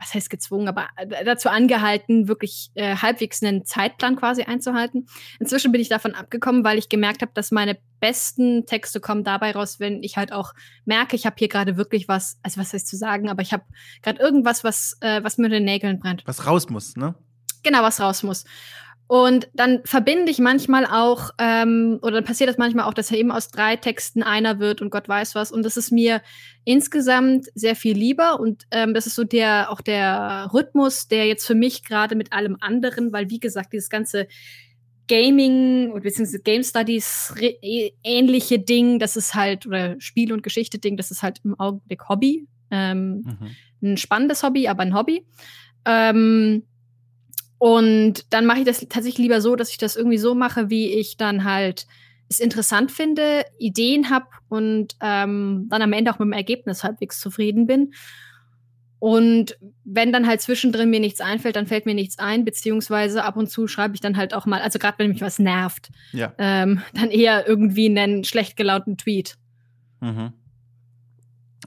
was 0.00 0.12
heißt 0.14 0.30
gezwungen, 0.30 0.66
aber 0.66 0.88
äh, 0.96 1.24
dazu 1.24 1.48
angehalten, 1.48 2.26
wirklich 2.26 2.72
äh, 2.74 2.96
halbwegs 2.96 3.40
einen 3.40 3.64
Zeitplan 3.64 4.16
quasi 4.16 4.42
einzuhalten. 4.42 5.06
Inzwischen 5.38 5.70
bin 5.70 5.80
ich 5.80 5.88
davon 5.88 6.16
abgekommen, 6.16 6.64
weil 6.64 6.76
ich 6.76 6.88
gemerkt 6.88 7.22
habe, 7.22 7.30
dass 7.34 7.52
meine 7.52 7.78
besten 8.00 8.66
Texte 8.66 8.98
kommen 8.98 9.22
dabei 9.22 9.52
raus, 9.52 9.78
wenn 9.78 10.02
ich 10.02 10.16
halt 10.16 10.32
auch 10.32 10.54
merke, 10.84 11.14
ich 11.14 11.24
habe 11.24 11.36
hier 11.38 11.48
gerade 11.48 11.76
wirklich 11.76 12.08
was, 12.08 12.40
also 12.42 12.60
was 12.60 12.72
heißt 12.72 12.88
zu 12.88 12.96
sagen, 12.96 13.30
aber 13.30 13.42
ich 13.42 13.52
habe 13.52 13.62
gerade 14.02 14.20
irgendwas, 14.20 14.64
was, 14.64 14.96
äh, 15.02 15.22
was 15.22 15.38
mir 15.38 15.46
in 15.46 15.52
den 15.52 15.64
Nägeln 15.64 16.00
brennt. 16.00 16.24
Was 16.26 16.46
raus 16.46 16.68
muss, 16.68 16.96
ne? 16.96 17.14
Genau, 17.62 17.82
was 17.82 18.00
raus 18.00 18.24
muss. 18.24 18.44
Und 19.12 19.50
dann 19.52 19.80
verbinde 19.84 20.32
ich 20.32 20.38
manchmal 20.38 20.86
auch, 20.86 21.32
ähm, 21.36 21.98
oder 22.00 22.12
dann 22.12 22.24
passiert 22.24 22.48
das 22.48 22.56
manchmal 22.56 22.86
auch, 22.86 22.94
dass 22.94 23.10
er 23.10 23.18
eben 23.18 23.30
aus 23.30 23.48
drei 23.48 23.76
Texten 23.76 24.22
einer 24.22 24.58
wird 24.58 24.80
und 24.80 24.88
Gott 24.88 25.06
weiß 25.06 25.34
was. 25.34 25.52
Und 25.52 25.64
das 25.66 25.76
ist 25.76 25.90
mir 25.90 26.22
insgesamt 26.64 27.44
sehr 27.54 27.76
viel 27.76 27.94
lieber. 27.94 28.40
Und 28.40 28.62
ähm, 28.70 28.94
das 28.94 29.06
ist 29.06 29.14
so 29.14 29.24
der, 29.24 29.70
auch 29.70 29.82
der 29.82 30.48
Rhythmus, 30.54 31.08
der 31.08 31.26
jetzt 31.26 31.46
für 31.46 31.54
mich 31.54 31.84
gerade 31.84 32.14
mit 32.14 32.32
allem 32.32 32.56
anderen, 32.62 33.12
weil 33.12 33.28
wie 33.28 33.38
gesagt, 33.38 33.74
dieses 33.74 33.90
ganze 33.90 34.28
Gaming 35.08 35.92
bzw. 36.00 36.38
Game 36.42 36.64
Studies 36.64 37.34
ähnliche 38.02 38.60
Ding, 38.60 38.98
das 38.98 39.18
ist 39.18 39.34
halt, 39.34 39.66
oder 39.66 39.96
Spiel- 40.00 40.32
und 40.32 40.42
Geschichte-Ding, 40.42 40.96
das 40.96 41.10
ist 41.10 41.22
halt 41.22 41.38
im 41.44 41.60
Augenblick 41.60 42.08
Hobby. 42.08 42.46
Ähm, 42.70 43.24
mhm. 43.26 43.90
Ein 43.90 43.96
spannendes 43.98 44.42
Hobby, 44.42 44.68
aber 44.68 44.84
ein 44.84 44.94
Hobby. 44.94 45.26
Ähm, 45.84 46.62
und 47.62 48.26
dann 48.30 48.44
mache 48.44 48.58
ich 48.58 48.64
das 48.64 48.80
tatsächlich 48.80 49.18
lieber 49.18 49.40
so, 49.40 49.54
dass 49.54 49.70
ich 49.70 49.78
das 49.78 49.94
irgendwie 49.94 50.18
so 50.18 50.34
mache, 50.34 50.68
wie 50.68 50.94
ich 50.94 51.16
dann 51.16 51.44
halt 51.44 51.86
es 52.28 52.40
interessant 52.40 52.90
finde, 52.90 53.44
Ideen 53.56 54.10
habe 54.10 54.26
und 54.48 54.96
ähm, 55.00 55.68
dann 55.70 55.80
am 55.80 55.92
Ende 55.92 56.10
auch 56.10 56.18
mit 56.18 56.26
dem 56.26 56.32
Ergebnis 56.32 56.82
halbwegs 56.82 57.20
zufrieden 57.20 57.68
bin. 57.68 57.94
Und 58.98 59.56
wenn 59.84 60.12
dann 60.12 60.26
halt 60.26 60.40
zwischendrin 60.40 60.90
mir 60.90 60.98
nichts 60.98 61.20
einfällt, 61.20 61.54
dann 61.54 61.68
fällt 61.68 61.86
mir 61.86 61.94
nichts 61.94 62.18
ein, 62.18 62.44
beziehungsweise 62.44 63.22
ab 63.22 63.36
und 63.36 63.48
zu 63.48 63.68
schreibe 63.68 63.94
ich 63.94 64.00
dann 64.00 64.16
halt 64.16 64.34
auch 64.34 64.44
mal, 64.44 64.60
also 64.60 64.80
gerade 64.80 64.98
wenn 64.98 65.10
mich 65.10 65.20
was 65.20 65.38
nervt, 65.38 65.90
ja. 66.10 66.34
ähm, 66.38 66.82
dann 66.94 67.12
eher 67.12 67.46
irgendwie 67.46 67.86
einen 67.86 68.24
schlecht 68.24 68.56
gelaunten 68.56 68.96
Tweet. 68.96 69.36
Mhm. 70.00 70.32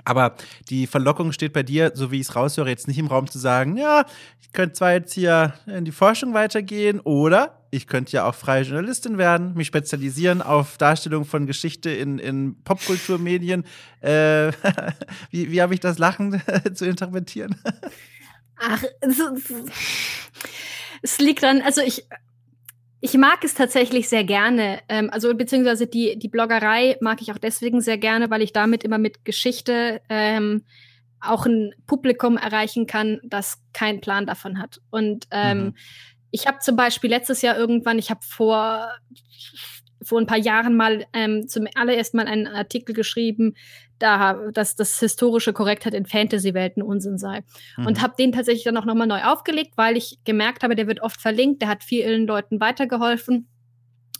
Aber 0.05 0.35
die 0.69 0.87
Verlockung 0.87 1.31
steht 1.31 1.51
bei 1.51 1.63
dir, 1.63 1.91
so 1.95 2.11
wie 2.11 2.21
ich 2.21 2.27
es 2.29 2.35
raushöre, 2.35 2.69
jetzt 2.69 2.87
nicht 2.87 2.99
im 2.99 3.07
Raum 3.07 3.27
zu 3.27 3.39
sagen, 3.39 3.75
ja, 3.75 4.05
ich 4.41 4.51
könnte 4.53 4.73
zwar 4.73 4.93
jetzt 4.93 5.13
hier 5.13 5.53
in 5.65 5.83
die 5.83 5.91
Forschung 5.91 6.33
weitergehen 6.33 6.99
oder 6.99 7.59
ich 7.71 7.87
könnte 7.87 8.13
ja 8.13 8.25
auch 8.25 8.35
freie 8.35 8.63
Journalistin 8.63 9.17
werden, 9.17 9.53
mich 9.55 9.67
spezialisieren 9.67 10.41
auf 10.41 10.77
Darstellung 10.77 11.25
von 11.25 11.45
Geschichte 11.45 11.89
in, 11.89 12.19
in 12.19 12.55
Popkulturmedien. 12.63 13.65
Äh, 14.01 14.51
wie 15.31 15.51
wie 15.51 15.61
habe 15.61 15.73
ich 15.73 15.81
das 15.81 15.97
Lachen 15.97 16.41
zu 16.73 16.85
interpretieren? 16.85 17.55
Ach, 18.57 18.83
es, 21.01 21.17
liegt 21.19 21.43
dann, 21.43 21.61
also 21.61 21.81
ich 21.81 22.07
ich 23.01 23.13
mag 23.15 23.43
es 23.43 23.53
tatsächlich 23.53 24.09
sehr 24.09 24.23
gerne. 24.23 24.79
Ähm, 24.89 25.09
also 25.11 25.33
beziehungsweise 25.35 25.87
die, 25.87 26.17
die 26.17 26.27
Bloggerei 26.27 26.97
mag 27.01 27.21
ich 27.21 27.31
auch 27.31 27.37
deswegen 27.37 27.81
sehr 27.81 27.97
gerne, 27.97 28.29
weil 28.29 28.41
ich 28.41 28.53
damit 28.53 28.83
immer 28.83 28.97
mit 28.97 29.25
Geschichte 29.25 30.01
ähm, 30.09 30.63
auch 31.19 31.45
ein 31.45 31.73
Publikum 31.87 32.37
erreichen 32.37 32.87
kann, 32.87 33.19
das 33.23 33.61
keinen 33.73 34.01
Plan 34.01 34.25
davon 34.25 34.59
hat. 34.59 34.81
Und 34.89 35.27
ähm, 35.31 35.57
mhm. 35.57 35.75
ich 36.31 36.47
habe 36.47 36.59
zum 36.59 36.75
Beispiel 36.75 37.09
letztes 37.09 37.41
Jahr 37.41 37.57
irgendwann, 37.57 37.99
ich 37.99 38.09
habe 38.09 38.21
vor 38.23 38.89
vor 40.01 40.19
ein 40.19 40.27
paar 40.27 40.37
Jahren 40.37 40.75
mal 40.75 41.05
ähm, 41.13 41.47
zum 41.47 41.65
allerersten 41.73 42.17
Mal 42.17 42.27
einen 42.27 42.47
Artikel 42.47 42.93
geschrieben, 42.93 43.55
da, 43.99 44.33
dass 44.53 44.75
das 44.75 44.99
historische 44.99 45.53
Korrektheit 45.53 45.93
in 45.93 46.05
Fantasy-Welten 46.05 46.83
Unsinn 46.83 47.17
sei. 47.17 47.43
Mhm. 47.77 47.87
Und 47.87 48.01
habe 48.01 48.15
den 48.17 48.31
tatsächlich 48.31 48.63
dann 48.63 48.77
auch 48.77 48.85
nochmal 48.85 49.07
neu 49.07 49.23
aufgelegt, 49.23 49.73
weil 49.75 49.97
ich 49.97 50.19
gemerkt 50.25 50.63
habe, 50.63 50.75
der 50.75 50.87
wird 50.87 51.01
oft 51.01 51.21
verlinkt, 51.21 51.61
der 51.61 51.69
hat 51.69 51.83
vielen 51.83 52.27
Leuten 52.27 52.59
weitergeholfen. 52.59 53.47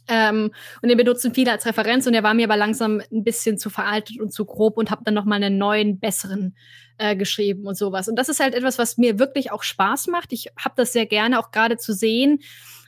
Ähm, 0.08 0.52
und 0.82 0.90
den 0.90 0.98
benutzen 0.98 1.34
viele 1.34 1.52
als 1.52 1.66
Referenz 1.66 2.06
und 2.06 2.14
der 2.14 2.24
war 2.24 2.36
mir 2.36 2.46
aber 2.46 2.58
langsam 2.58 3.02
ein 3.12 3.24
bisschen 3.24 3.58
zu 3.58 3.70
veraltet 3.70 4.20
und 4.20 4.32
zu 4.32 4.46
grob 4.46 4.78
und 4.78 4.92
habe 4.92 5.04
dann 5.04 5.16
noch 5.16 5.26
mal 5.26 5.36
einen 5.36 5.58
neuen, 5.58 6.00
besseren 6.00 6.56
äh, 6.98 7.16
geschrieben 7.16 7.66
und 7.66 7.76
sowas. 7.76 8.08
Und 8.08 8.16
das 8.16 8.30
ist 8.30 8.40
halt 8.40 8.54
etwas, 8.54 8.78
was 8.78 8.98
mir 8.98 9.20
wirklich 9.20 9.52
auch 9.52 9.64
Spaß 9.64 10.08
macht. 10.08 10.32
Ich 10.32 10.48
habe 10.58 10.76
das 10.78 10.94
sehr 10.94 11.08
gerne 11.08 11.40
auch 11.40 11.52
gerade 11.52 11.78
zu 11.78 11.94
sehen, 11.94 12.40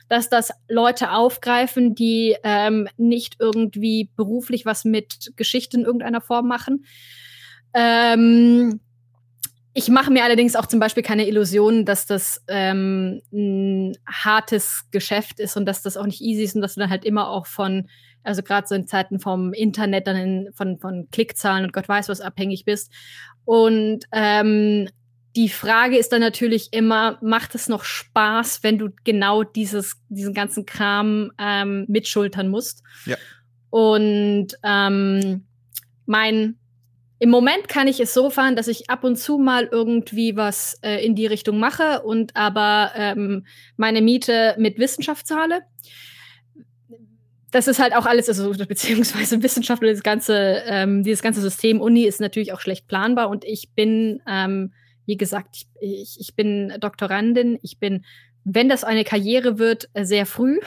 dass 0.08 0.28
das 0.28 0.50
Leute 0.68 1.12
aufgreifen, 1.12 1.94
die 1.94 2.36
ähm, 2.42 2.88
nicht 2.96 3.36
irgendwie 3.38 4.10
beruflich 4.16 4.64
was 4.66 4.84
mit 4.84 5.32
Geschichten 5.36 5.80
in 5.80 5.86
irgendeiner 5.86 6.20
Form 6.20 6.48
machen. 6.48 6.84
Ähm, 7.74 8.80
ich 9.74 9.88
mache 9.88 10.10
mir 10.10 10.24
allerdings 10.24 10.56
auch 10.56 10.66
zum 10.66 10.80
Beispiel 10.80 11.04
keine 11.04 11.28
Illusionen, 11.28 11.84
dass 11.84 12.04
das 12.04 12.42
ähm, 12.48 13.20
ein 13.32 13.96
hartes 14.06 14.86
Geschäft 14.90 15.38
ist 15.38 15.56
und 15.56 15.66
dass 15.66 15.82
das 15.82 15.96
auch 15.96 16.06
nicht 16.06 16.20
easy 16.20 16.42
ist 16.42 16.56
und 16.56 16.62
dass 16.62 16.74
du 16.74 16.80
dann 16.80 16.90
halt 16.90 17.04
immer 17.04 17.30
auch 17.30 17.46
von, 17.46 17.88
also 18.24 18.42
gerade 18.42 18.66
so 18.66 18.74
in 18.74 18.88
Zeiten 18.88 19.20
vom 19.20 19.52
Internet 19.52 20.06
dann 20.08 20.16
in, 20.16 20.52
von, 20.52 20.78
von 20.78 21.08
Klickzahlen 21.12 21.64
und 21.64 21.72
Gott 21.72 21.88
weiß 21.88 22.08
was 22.08 22.20
abhängig 22.20 22.64
bist. 22.64 22.90
Und 23.44 24.04
ähm, 24.10 24.88
die 25.38 25.48
Frage 25.48 25.96
ist 25.96 26.10
dann 26.10 26.20
natürlich 26.20 26.72
immer, 26.72 27.16
macht 27.22 27.54
es 27.54 27.68
noch 27.68 27.84
Spaß, 27.84 28.64
wenn 28.64 28.76
du 28.76 28.88
genau 29.04 29.44
dieses, 29.44 29.94
diesen 30.08 30.34
ganzen 30.34 30.66
Kram 30.66 31.30
ähm, 31.38 31.84
mitschultern 31.86 32.48
musst? 32.48 32.82
Ja. 33.06 33.16
Und 33.70 34.48
ähm, 34.64 35.46
mein 36.06 36.56
im 37.20 37.30
Moment 37.30 37.68
kann 37.68 37.86
ich 37.86 38.00
es 38.00 38.14
so 38.14 38.30
fahren, 38.30 38.56
dass 38.56 38.66
ich 38.66 38.90
ab 38.90 39.04
und 39.04 39.14
zu 39.14 39.38
mal 39.38 39.68
irgendwie 39.70 40.34
was 40.34 40.76
äh, 40.82 41.04
in 41.04 41.14
die 41.14 41.26
Richtung 41.26 41.60
mache 41.60 42.02
und 42.02 42.34
aber 42.34 42.90
ähm, 42.96 43.46
meine 43.76 44.02
Miete 44.02 44.56
mit 44.58 44.76
Wissenschaft 44.78 45.28
zahle. 45.28 45.60
Das 47.52 47.68
ist 47.68 47.78
halt 47.78 47.94
auch 47.94 48.06
alles, 48.06 48.28
also 48.28 48.52
beziehungsweise 48.66 49.40
Wissenschaft 49.44 49.82
und 49.82 49.88
das 49.88 50.02
ganze, 50.02 50.62
ähm, 50.66 51.04
dieses 51.04 51.22
ganze 51.22 51.40
System 51.40 51.80
Uni 51.80 52.06
ist 52.06 52.20
natürlich 52.20 52.52
auch 52.52 52.60
schlecht 52.60 52.88
planbar 52.88 53.28
und 53.28 53.44
ich 53.44 53.70
bin, 53.76 54.20
ähm, 54.28 54.72
wie 55.08 55.16
gesagt, 55.16 55.56
ich, 55.56 55.66
ich, 55.80 56.20
ich 56.20 56.36
bin 56.36 56.74
Doktorandin, 56.80 57.58
ich 57.62 57.78
bin, 57.78 58.04
wenn 58.44 58.68
das 58.68 58.84
eine 58.84 59.04
Karriere 59.04 59.58
wird, 59.58 59.88
sehr 59.98 60.26
früh 60.26 60.60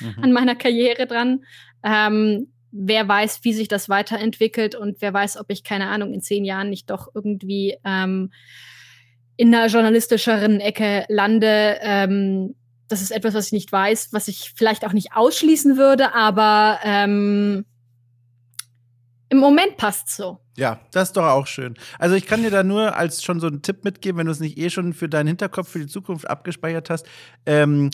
mhm. 0.00 0.16
an 0.20 0.32
meiner 0.32 0.56
Karriere 0.56 1.06
dran. 1.06 1.44
Ähm, 1.84 2.48
wer 2.72 3.06
weiß, 3.06 3.44
wie 3.44 3.54
sich 3.54 3.68
das 3.68 3.88
weiterentwickelt 3.88 4.74
und 4.74 5.00
wer 5.00 5.14
weiß, 5.14 5.36
ob 5.36 5.48
ich, 5.48 5.62
keine 5.62 5.86
Ahnung, 5.86 6.12
in 6.12 6.20
zehn 6.20 6.44
Jahren 6.44 6.70
nicht 6.70 6.90
doch 6.90 7.06
irgendwie 7.14 7.76
ähm, 7.84 8.32
in 9.36 9.54
einer 9.54 9.68
journalistischeren 9.68 10.58
Ecke 10.58 11.04
lande. 11.08 11.78
Ähm, 11.80 12.56
das 12.88 13.00
ist 13.00 13.12
etwas, 13.12 13.34
was 13.34 13.46
ich 13.46 13.52
nicht 13.52 13.70
weiß, 13.70 14.08
was 14.10 14.26
ich 14.26 14.52
vielleicht 14.56 14.84
auch 14.84 14.92
nicht 14.92 15.12
ausschließen 15.14 15.76
würde, 15.76 16.14
aber 16.14 16.80
ähm, 16.82 17.64
im 19.28 19.38
Moment 19.38 19.76
passt 19.76 20.08
so. 20.08 20.40
Ja, 20.56 20.78
das 20.92 21.08
ist 21.08 21.16
doch 21.16 21.24
auch 21.24 21.48
schön. 21.48 21.74
Also 21.98 22.14
ich 22.14 22.26
kann 22.26 22.42
dir 22.42 22.50
da 22.50 22.62
nur 22.62 22.96
als 22.96 23.24
schon 23.24 23.40
so 23.40 23.48
einen 23.48 23.62
Tipp 23.62 23.84
mitgeben, 23.84 24.18
wenn 24.18 24.26
du 24.26 24.32
es 24.32 24.38
nicht 24.38 24.56
eh 24.56 24.70
schon 24.70 24.92
für 24.92 25.08
deinen 25.08 25.26
Hinterkopf 25.26 25.68
für 25.68 25.80
die 25.80 25.88
Zukunft 25.88 26.30
abgespeichert 26.30 26.90
hast. 26.90 27.06
Ähm, 27.44 27.90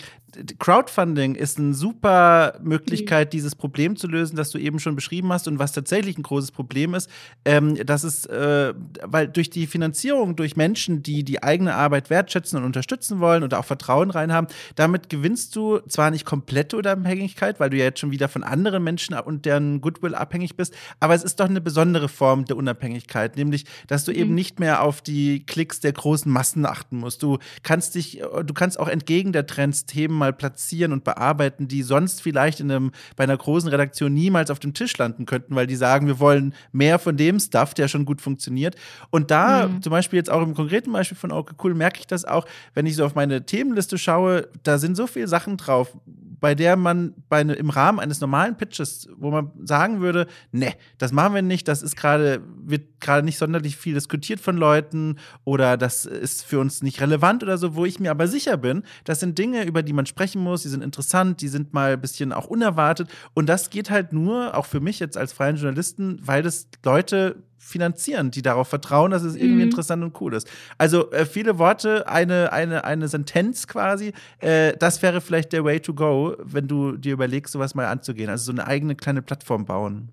Crowdfunding 0.58 1.34
ist 1.34 1.58
eine 1.58 1.74
super 1.74 2.58
Möglichkeit, 2.62 3.28
mhm. 3.28 3.30
dieses 3.30 3.54
Problem 3.54 3.96
zu 3.96 4.06
lösen, 4.06 4.36
das 4.36 4.50
du 4.50 4.58
eben 4.58 4.78
schon 4.78 4.94
beschrieben 4.94 5.32
hast 5.32 5.48
und 5.48 5.58
was 5.58 5.72
tatsächlich 5.72 6.18
ein 6.18 6.22
großes 6.22 6.52
Problem 6.52 6.94
ist. 6.94 7.10
Ähm, 7.44 7.74
das 7.84 8.04
ist, 8.04 8.28
äh, 8.28 8.74
weil 9.02 9.28
durch 9.28 9.50
die 9.50 9.66
Finanzierung 9.66 10.36
durch 10.36 10.56
Menschen, 10.56 11.02
die 11.02 11.24
die 11.24 11.42
eigene 11.42 11.74
Arbeit 11.74 12.10
wertschätzen 12.10 12.58
und 12.58 12.64
unterstützen 12.64 13.20
wollen 13.20 13.42
und 13.42 13.54
auch 13.54 13.64
Vertrauen 13.64 14.10
reinhaben, 14.10 14.48
damit 14.76 15.08
gewinnst 15.08 15.56
du 15.56 15.78
zwar 15.88 16.10
nicht 16.10 16.24
komplette 16.24 16.76
Unabhängigkeit, 16.76 17.60
weil 17.60 17.70
du 17.70 17.76
ja 17.76 17.84
jetzt 17.84 18.00
schon 18.00 18.10
wieder 18.10 18.28
von 18.28 18.42
anderen 18.42 18.84
Menschen 18.84 19.18
und 19.18 19.46
deren 19.46 19.80
Goodwill 19.80 20.14
abhängig 20.14 20.56
bist, 20.56 20.74
aber 21.00 21.14
es 21.14 21.24
ist 21.24 21.40
doch 21.40 21.48
eine 21.48 21.60
besondere 21.60 22.08
Form 22.08 22.44
der 22.50 22.56
Unabhängigkeit, 22.56 23.36
nämlich, 23.36 23.64
dass 23.86 24.04
du 24.04 24.12
mhm. 24.12 24.18
eben 24.18 24.34
nicht 24.34 24.60
mehr 24.60 24.82
auf 24.82 25.00
die 25.00 25.44
Klicks 25.46 25.80
der 25.80 25.92
großen 25.92 26.30
Massen 26.30 26.66
achten 26.66 26.98
musst. 26.98 27.22
Du 27.22 27.38
kannst 27.62 27.94
dich, 27.94 28.20
du 28.44 28.54
kannst 28.54 28.78
auch 28.78 28.88
entgegen 28.88 29.32
der 29.32 29.46
Trends 29.46 29.86
Themen 29.86 30.16
mal 30.16 30.32
platzieren 30.32 30.92
und 30.92 31.04
bearbeiten, 31.04 31.68
die 31.68 31.82
sonst 31.82 32.22
vielleicht 32.22 32.60
in 32.60 32.70
einem, 32.70 32.92
bei 33.16 33.24
einer 33.24 33.36
großen 33.36 33.68
Redaktion 33.68 34.12
niemals 34.12 34.50
auf 34.50 34.58
dem 34.58 34.74
Tisch 34.74 34.96
landen 34.98 35.26
könnten, 35.26 35.54
weil 35.54 35.66
die 35.66 35.76
sagen, 35.76 36.06
wir 36.06 36.18
wollen 36.20 36.54
mehr 36.72 36.98
von 36.98 37.16
dem 37.16 37.40
Stuff, 37.40 37.74
der 37.74 37.88
schon 37.88 38.04
gut 38.04 38.20
funktioniert. 38.20 38.76
Und 39.10 39.30
da, 39.30 39.68
mhm. 39.68 39.82
zum 39.82 39.90
Beispiel 39.90 40.18
jetzt 40.18 40.30
auch 40.30 40.42
im 40.42 40.54
konkreten 40.54 40.92
Beispiel 40.92 41.16
von 41.16 41.32
Okay 41.32 41.54
Cool, 41.62 41.74
merke 41.74 42.00
ich 42.00 42.06
das 42.06 42.24
auch, 42.24 42.46
wenn 42.74 42.86
ich 42.86 42.96
so 42.96 43.04
auf 43.04 43.14
meine 43.14 43.44
Themenliste 43.44 43.98
schaue, 43.98 44.48
da 44.62 44.78
sind 44.78 44.96
so 44.96 45.06
viele 45.06 45.28
Sachen 45.28 45.56
drauf, 45.56 45.96
bei 46.40 46.54
der 46.54 46.76
man 46.76 47.14
bei 47.28 47.44
ne, 47.44 47.54
im 47.54 47.70
Rahmen 47.70 48.00
eines 48.00 48.20
normalen 48.20 48.56
Pitches, 48.56 49.08
wo 49.16 49.30
man 49.30 49.50
sagen 49.64 50.00
würde, 50.00 50.26
ne, 50.52 50.74
das 50.98 51.12
machen 51.12 51.34
wir 51.34 51.42
nicht, 51.42 51.68
das 51.68 51.82
ist 51.82 51.96
gerade, 51.96 52.42
wird 52.62 53.00
gerade 53.00 53.24
nicht 53.24 53.38
sonderlich 53.38 53.76
viel 53.76 53.94
diskutiert 53.94 54.40
von 54.40 54.56
Leuten 54.56 55.16
oder 55.44 55.76
das 55.76 56.06
ist 56.06 56.44
für 56.44 56.58
uns 56.60 56.82
nicht 56.82 57.00
relevant 57.00 57.42
oder 57.42 57.58
so, 57.58 57.74
wo 57.74 57.84
ich 57.84 58.00
mir 58.00 58.10
aber 58.10 58.28
sicher 58.28 58.56
bin, 58.56 58.82
das 59.04 59.20
sind 59.20 59.38
Dinge, 59.38 59.64
über 59.64 59.82
die 59.82 59.92
man 59.92 60.06
sprechen 60.06 60.42
muss, 60.42 60.62
die 60.62 60.68
sind 60.68 60.82
interessant, 60.82 61.40
die 61.40 61.48
sind 61.48 61.72
mal 61.72 61.92
ein 61.92 62.00
bisschen 62.00 62.32
auch 62.32 62.46
unerwartet. 62.46 63.10
Und 63.34 63.48
das 63.48 63.70
geht 63.70 63.90
halt 63.90 64.12
nur, 64.12 64.56
auch 64.56 64.66
für 64.66 64.80
mich 64.80 64.98
jetzt 64.98 65.16
als 65.16 65.32
freien 65.32 65.56
Journalisten, 65.56 66.18
weil 66.22 66.42
das 66.42 66.68
Leute 66.84 67.36
finanzieren, 67.62 68.30
die 68.30 68.40
darauf 68.40 68.68
vertrauen, 68.68 69.10
dass 69.10 69.22
es 69.22 69.36
irgendwie 69.36 69.56
mhm. 69.56 69.60
interessant 69.70 70.02
und 70.02 70.18
cool 70.20 70.34
ist. 70.34 70.50
Also 70.78 71.12
äh, 71.12 71.26
viele 71.26 71.58
Worte, 71.58 72.08
eine, 72.08 72.52
eine, 72.52 72.84
eine 72.84 73.06
Sentenz 73.06 73.66
quasi, 73.66 74.12
äh, 74.38 74.72
das 74.78 75.02
wäre 75.02 75.20
vielleicht 75.20 75.52
der 75.52 75.62
Way 75.62 75.80
to 75.80 75.92
go, 75.92 76.34
wenn 76.42 76.66
du 76.66 76.96
dir 76.96 77.12
überlegst, 77.12 77.52
sowas 77.52 77.74
mal 77.74 77.86
anzugehen. 77.86 78.30
Also 78.30 78.46
so 78.46 78.52
eine 78.52 78.66
eigene 78.66 78.96
kleine 78.96 79.20
Plattform 79.20 79.66
bauen. 79.66 80.08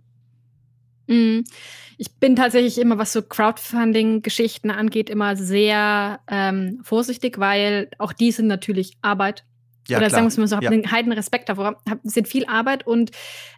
Mhm. 1.07 1.45
Ich 1.97 2.13
bin 2.15 2.35
tatsächlich 2.35 2.77
immer, 2.79 2.97
was 2.97 3.13
so 3.13 3.21
Crowdfunding-Geschichten 3.21 4.69
angeht, 4.69 5.09
immer 5.09 5.37
sehr 5.37 6.19
ähm, 6.27 6.79
vorsichtig, 6.83 7.39
weil 7.39 7.89
auch 7.97 8.11
die 8.11 8.31
sind 8.31 8.47
natürlich 8.47 8.97
Arbeit. 9.01 9.45
Ja, 9.87 9.97
Oder 9.97 10.07
klar. 10.07 10.19
sagen 10.21 10.35
wir 10.35 10.41
mal 10.41 10.47
so, 10.47 10.55
habe 10.57 10.65
ja. 10.65 10.71
einen 10.71 10.91
heiden 10.91 11.13
Respekt 11.13 11.47
davor, 11.47 11.81
hab, 11.89 11.99
sind 12.03 12.27
viel 12.27 12.45
Arbeit 12.45 12.85
und 12.85 13.11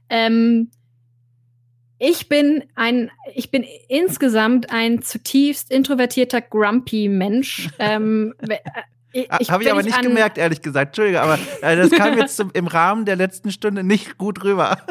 ähm, 0.09 0.69
ich 1.99 2.29
bin 2.29 2.63
ein, 2.75 3.11
ich 3.35 3.51
bin 3.51 3.65
insgesamt 3.89 4.71
ein 4.71 5.01
zutiefst 5.01 5.69
introvertierter, 5.69 6.41
grumpy 6.41 7.09
Mensch. 7.09 7.69
ähm, 7.79 8.33
äh, 9.11 9.27
Habe 9.49 9.63
ich 9.63 9.71
aber 9.71 9.83
nicht 9.83 10.01
gemerkt, 10.01 10.37
ehrlich 10.37 10.61
gesagt. 10.61 10.89
Entschuldige, 10.89 11.21
aber 11.21 11.37
äh, 11.61 11.75
das 11.75 11.91
kam 11.91 12.17
jetzt 12.17 12.37
zum, 12.37 12.51
im 12.53 12.67
Rahmen 12.67 13.05
der 13.05 13.17
letzten 13.17 13.51
Stunde 13.51 13.83
nicht 13.83 14.17
gut 14.17 14.43
rüber. 14.43 14.79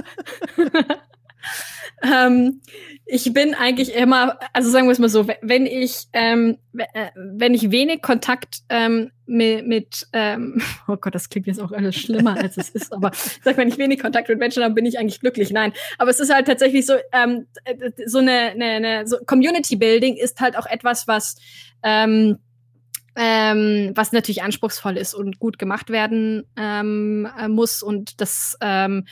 ähm, 2.02 2.60
ich 3.06 3.32
bin 3.32 3.54
eigentlich 3.54 3.94
immer, 3.94 4.38
also 4.52 4.70
sagen 4.70 4.86
wir 4.86 4.92
es 4.92 4.98
mal 4.98 5.08
so, 5.08 5.26
wenn 5.42 5.66
ich, 5.66 6.08
ähm, 6.12 6.58
äh, 6.76 7.08
wenn 7.16 7.54
ich 7.54 7.70
wenig 7.70 8.02
Kontakt 8.02 8.60
ähm, 8.68 9.10
mit, 9.26 9.66
mit 9.66 10.06
ähm, 10.12 10.60
oh 10.88 10.96
Gott, 10.96 11.14
das 11.14 11.28
klingt 11.28 11.46
jetzt 11.46 11.60
auch 11.60 11.72
alles 11.72 11.96
schlimmer, 11.96 12.36
als 12.36 12.56
es 12.56 12.70
ist, 12.70 12.92
aber 12.92 13.10
sag, 13.42 13.56
wenn 13.56 13.68
ich 13.68 13.78
wenig 13.78 14.00
Kontakt 14.00 14.28
mit 14.28 14.38
Menschen 14.38 14.62
habe, 14.62 14.74
bin 14.74 14.86
ich 14.86 14.98
eigentlich 14.98 15.20
glücklich. 15.20 15.50
Nein, 15.50 15.72
aber 15.98 16.10
es 16.10 16.20
ist 16.20 16.32
halt 16.32 16.46
tatsächlich 16.46 16.86
so, 16.86 16.94
ähm, 17.12 17.46
so 18.06 18.18
eine, 18.18 18.50
eine, 18.50 18.64
eine 18.64 19.06
so 19.06 19.16
Community 19.26 19.76
Building 19.76 20.16
ist 20.16 20.40
halt 20.40 20.56
auch 20.56 20.66
etwas, 20.66 21.08
was 21.08 21.36
ähm, 21.82 22.38
ähm, 23.20 23.92
was 23.94 24.12
natürlich 24.12 24.44
anspruchsvoll 24.44 24.96
ist 24.96 25.12
und 25.12 25.40
gut 25.40 25.58
gemacht 25.58 25.90
werden 25.90 26.44
ähm, 26.56 27.28
äh, 27.36 27.48
muss 27.48 27.82
und 27.82 28.20
das 28.20 28.56
ähm, 28.60 29.06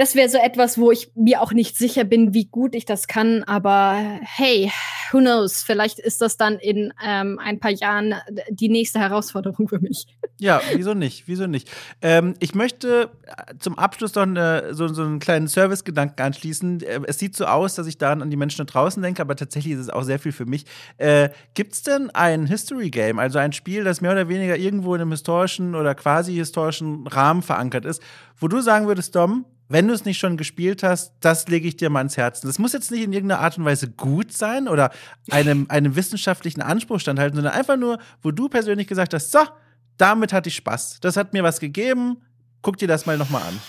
das 0.00 0.14
wäre 0.14 0.30
so 0.30 0.38
etwas, 0.38 0.78
wo 0.78 0.90
ich 0.90 1.12
mir 1.14 1.42
auch 1.42 1.52
nicht 1.52 1.76
sicher 1.76 2.04
bin, 2.04 2.32
wie 2.32 2.46
gut 2.46 2.74
ich 2.74 2.86
das 2.86 3.06
kann. 3.06 3.42
Aber 3.42 4.18
hey, 4.22 4.72
who 5.12 5.18
knows? 5.18 5.62
Vielleicht 5.62 5.98
ist 5.98 6.22
das 6.22 6.38
dann 6.38 6.58
in 6.58 6.94
ähm, 7.06 7.38
ein 7.38 7.60
paar 7.60 7.70
Jahren 7.70 8.14
die 8.48 8.70
nächste 8.70 8.98
Herausforderung 8.98 9.68
für 9.68 9.78
mich. 9.78 10.06
Ja, 10.38 10.62
wieso 10.74 10.94
nicht? 10.94 11.24
Wieso 11.28 11.46
nicht? 11.46 11.70
Ähm, 12.00 12.32
ich 12.38 12.54
möchte 12.54 13.10
zum 13.58 13.78
Abschluss 13.78 14.14
noch 14.14 14.22
eine, 14.22 14.72
so, 14.72 14.88
so 14.88 15.02
einen 15.02 15.18
kleinen 15.18 15.48
Service-Gedanken 15.48 16.22
anschließen. 16.22 16.82
Äh, 16.82 17.00
es 17.06 17.18
sieht 17.18 17.36
so 17.36 17.44
aus, 17.44 17.74
dass 17.74 17.86
ich 17.86 17.98
da 17.98 18.12
an 18.12 18.30
die 18.30 18.38
Menschen 18.38 18.64
da 18.64 18.72
draußen 18.72 19.02
denke, 19.02 19.20
aber 19.20 19.36
tatsächlich 19.36 19.74
ist 19.74 19.80
es 19.80 19.90
auch 19.90 20.04
sehr 20.04 20.18
viel 20.18 20.32
für 20.32 20.46
mich. 20.46 20.64
Äh, 20.96 21.28
Gibt 21.52 21.74
es 21.74 21.82
denn 21.82 22.08
ein 22.08 22.46
History-Game, 22.46 23.18
also 23.18 23.38
ein 23.38 23.52
Spiel, 23.52 23.84
das 23.84 24.00
mehr 24.00 24.12
oder 24.12 24.30
weniger 24.30 24.56
irgendwo 24.56 24.94
in 24.94 25.02
einem 25.02 25.10
historischen 25.10 25.74
oder 25.74 25.94
quasi 25.94 26.32
historischen 26.36 27.06
Rahmen 27.06 27.42
verankert 27.42 27.84
ist, 27.84 28.00
wo 28.38 28.48
du 28.48 28.62
sagen 28.62 28.86
würdest, 28.86 29.14
Dom, 29.14 29.44
wenn 29.70 29.86
du 29.86 29.94
es 29.94 30.04
nicht 30.04 30.18
schon 30.18 30.36
gespielt 30.36 30.82
hast, 30.82 31.14
das 31.20 31.46
lege 31.46 31.68
ich 31.68 31.76
dir 31.76 31.90
mal 31.90 32.00
ins 32.00 32.16
Herzen. 32.16 32.48
Das 32.48 32.58
muss 32.58 32.72
jetzt 32.72 32.90
nicht 32.90 33.04
in 33.04 33.12
irgendeiner 33.12 33.40
Art 33.40 33.56
und 33.56 33.64
Weise 33.64 33.88
gut 33.88 34.32
sein 34.32 34.66
oder 34.66 34.90
einem, 35.30 35.66
einem 35.68 35.94
wissenschaftlichen 35.94 36.60
Anspruch 36.60 36.98
standhalten, 36.98 37.36
sondern 37.36 37.54
einfach 37.54 37.76
nur, 37.76 38.00
wo 38.20 38.32
du 38.32 38.48
persönlich 38.48 38.88
gesagt 38.88 39.14
hast, 39.14 39.30
so, 39.30 39.38
damit 39.96 40.32
hatte 40.32 40.48
ich 40.48 40.56
Spaß. 40.56 40.98
Das 41.00 41.16
hat 41.16 41.32
mir 41.32 41.44
was 41.44 41.60
gegeben. 41.60 42.20
Guck 42.62 42.78
dir 42.78 42.88
das 42.88 43.06
mal 43.06 43.16
nochmal 43.16 43.42
an. 43.42 43.60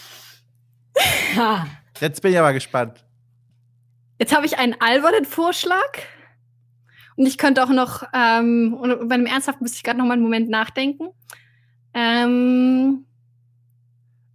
Ja. 1.35 1.67
Jetzt 1.99 2.23
bin 2.23 2.31
ich 2.31 2.39
aber 2.39 2.53
gespannt. 2.53 3.05
Jetzt 4.19 4.35
habe 4.35 4.47
ich 4.47 4.57
einen 4.57 4.75
albernen 4.79 5.25
Vorschlag. 5.25 5.99
Und 7.15 7.27
ich 7.27 7.37
könnte 7.37 7.63
auch 7.63 7.69
noch, 7.69 8.03
ähm, 8.13 8.73
und 8.73 9.07
bei 9.07 9.15
einem 9.15 9.27
Ernsthaften 9.27 9.63
müsste 9.63 9.77
ich 9.77 9.83
gerade 9.83 9.99
noch 9.99 10.05
mal 10.05 10.13
einen 10.13 10.23
Moment 10.23 10.49
nachdenken. 10.49 11.09
Ähm, 11.93 13.05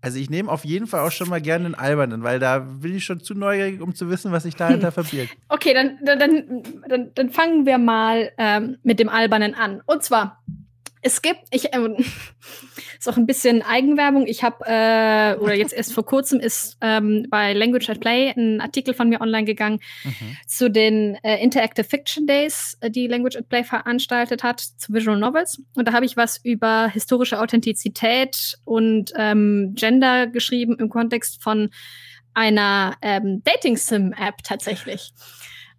Also 0.06 0.20
ich 0.20 0.30
nehme 0.30 0.52
auf 0.52 0.64
jeden 0.64 0.86
Fall 0.86 1.00
auch 1.00 1.10
schon 1.10 1.28
mal 1.28 1.40
gerne 1.40 1.64
den 1.64 1.74
albernen, 1.74 2.22
weil 2.22 2.38
da 2.38 2.60
bin 2.60 2.94
ich 2.94 3.04
schon 3.04 3.18
zu 3.18 3.34
neugierig, 3.34 3.80
um 3.80 3.92
zu 3.92 4.08
wissen, 4.08 4.30
was 4.30 4.44
sich 4.44 4.54
dahinter 4.54 4.92
verbirgt. 4.92 5.36
Okay, 5.48 5.74
dann, 5.74 5.98
dann, 6.04 6.62
dann, 6.88 7.10
dann 7.12 7.30
fangen 7.30 7.66
wir 7.66 7.76
mal 7.76 8.30
ähm, 8.38 8.76
mit 8.84 9.00
dem 9.00 9.08
albernen 9.08 9.56
an. 9.56 9.82
Und 9.84 10.04
zwar 10.04 10.44
es 11.06 11.22
gibt, 11.22 11.40
ich, 11.50 11.72
äh, 11.72 11.78
ist 12.98 13.08
auch 13.08 13.16
ein 13.16 13.26
bisschen 13.26 13.62
Eigenwerbung. 13.62 14.26
Ich 14.26 14.42
habe, 14.42 14.64
äh, 14.66 15.38
oder 15.40 15.54
jetzt 15.54 15.72
erst 15.72 15.92
vor 15.92 16.04
kurzem 16.04 16.40
ist 16.40 16.76
ähm, 16.80 17.26
bei 17.30 17.52
Language 17.52 17.88
at 17.88 18.00
Play 18.00 18.32
ein 18.36 18.60
Artikel 18.60 18.92
von 18.92 19.08
mir 19.08 19.20
online 19.20 19.44
gegangen 19.44 19.78
mhm. 20.04 20.36
zu 20.46 20.68
den 20.68 21.16
äh, 21.22 21.42
Interactive 21.42 21.86
Fiction 21.86 22.26
Days, 22.26 22.76
äh, 22.80 22.90
die 22.90 23.06
Language 23.06 23.36
at 23.36 23.48
Play 23.48 23.62
veranstaltet 23.62 24.42
hat, 24.42 24.60
zu 24.60 24.92
Visual 24.92 25.18
Novels. 25.18 25.62
Und 25.74 25.86
da 25.88 25.92
habe 25.92 26.04
ich 26.04 26.16
was 26.16 26.44
über 26.44 26.88
historische 26.88 27.40
Authentizität 27.40 28.58
und 28.64 29.12
ähm, 29.16 29.74
Gender 29.76 30.26
geschrieben 30.26 30.76
im 30.78 30.88
Kontext 30.88 31.42
von 31.42 31.70
einer 32.34 32.96
ähm, 33.00 33.42
Dating-Sim-App 33.44 34.42
tatsächlich. 34.42 35.12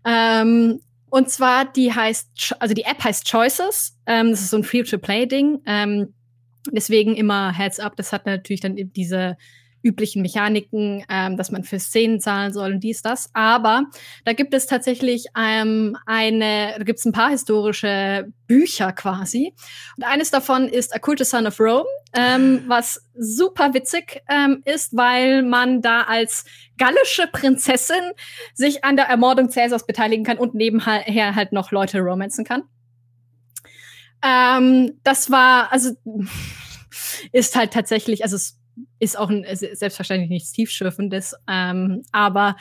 Ähm, 0.06 0.80
und 1.10 1.30
zwar, 1.30 1.66
die 1.66 1.94
heißt, 1.94 2.56
also 2.60 2.74
die 2.74 2.84
App 2.84 3.04
heißt 3.04 3.30
Choices. 3.30 3.98
Ähm, 4.06 4.32
das 4.32 4.42
ist 4.42 4.50
so 4.50 4.58
ein 4.58 4.64
Free-to-Play-Ding. 4.64 5.62
Ähm, 5.66 6.14
deswegen 6.72 7.16
immer 7.16 7.58
Heads 7.58 7.80
up. 7.80 7.96
Das 7.96 8.12
hat 8.12 8.26
natürlich 8.26 8.62
dann 8.62 8.76
diese 8.76 9.38
üblichen 9.88 10.22
Mechaniken, 10.22 11.04
ähm, 11.10 11.38
dass 11.38 11.52
man 11.52 11.64
für 11.64 11.80
Szenen 11.80 12.20
zahlen 12.20 12.52
soll 12.52 12.74
und 12.74 12.82
dies, 12.82 13.02
das. 13.02 13.30
Aber 13.34 13.86
da 14.26 14.34
gibt 14.34 14.54
es 14.54 14.66
tatsächlich 14.66 15.26
ähm, 15.38 15.98
eine, 16.06 16.74
da 16.78 16.84
gibt 16.84 17.00
es 17.00 17.06
ein 17.06 17.14
paar 17.14 17.30
historische 17.30 18.32
Bücher 18.48 18.92
quasi. 18.92 19.54
Und 19.96 20.04
eines 20.04 20.32
davon 20.32 20.68
ist 20.68 20.94
A 20.94 21.00
Cult 21.00 21.26
Son 21.26 21.48
of 21.48 21.60
Rome, 21.60 21.86
ähm, 22.14 22.64
was 22.68 23.02
super 23.16 23.74
witzig 23.74 24.22
ähm, 24.30 24.62
ist, 24.66 24.96
weil 24.96 25.44
man 25.44 25.82
da 25.82 26.02
als 26.02 26.46
gallische 26.78 27.28
Prinzessin 27.32 28.12
sich 28.54 28.84
an 28.84 28.98
der 28.98 29.06
Ermordung 29.06 29.50
Cäsars 29.50 29.86
beteiligen 29.86 30.26
kann 30.26 30.38
und 30.38 30.54
nebenher 30.54 31.36
halt 31.36 31.52
noch 31.52 31.72
Leute 31.72 32.00
romanzen 32.00 32.46
kann. 32.46 32.64
Ähm, 34.24 35.00
das 35.04 35.32
war, 35.32 35.72
also 35.72 35.92
ist 37.32 37.56
halt 37.56 37.74
tatsächlich, 37.74 38.24
also 38.24 38.36
es 38.36 38.58
ist 39.00 39.18
auch 39.18 39.30
ein, 39.30 39.46
selbstverständlich 39.54 40.30
nichts 40.30 40.52
Tiefschürfendes, 40.52 41.36
ähm, 41.48 42.04
aber 42.12 42.56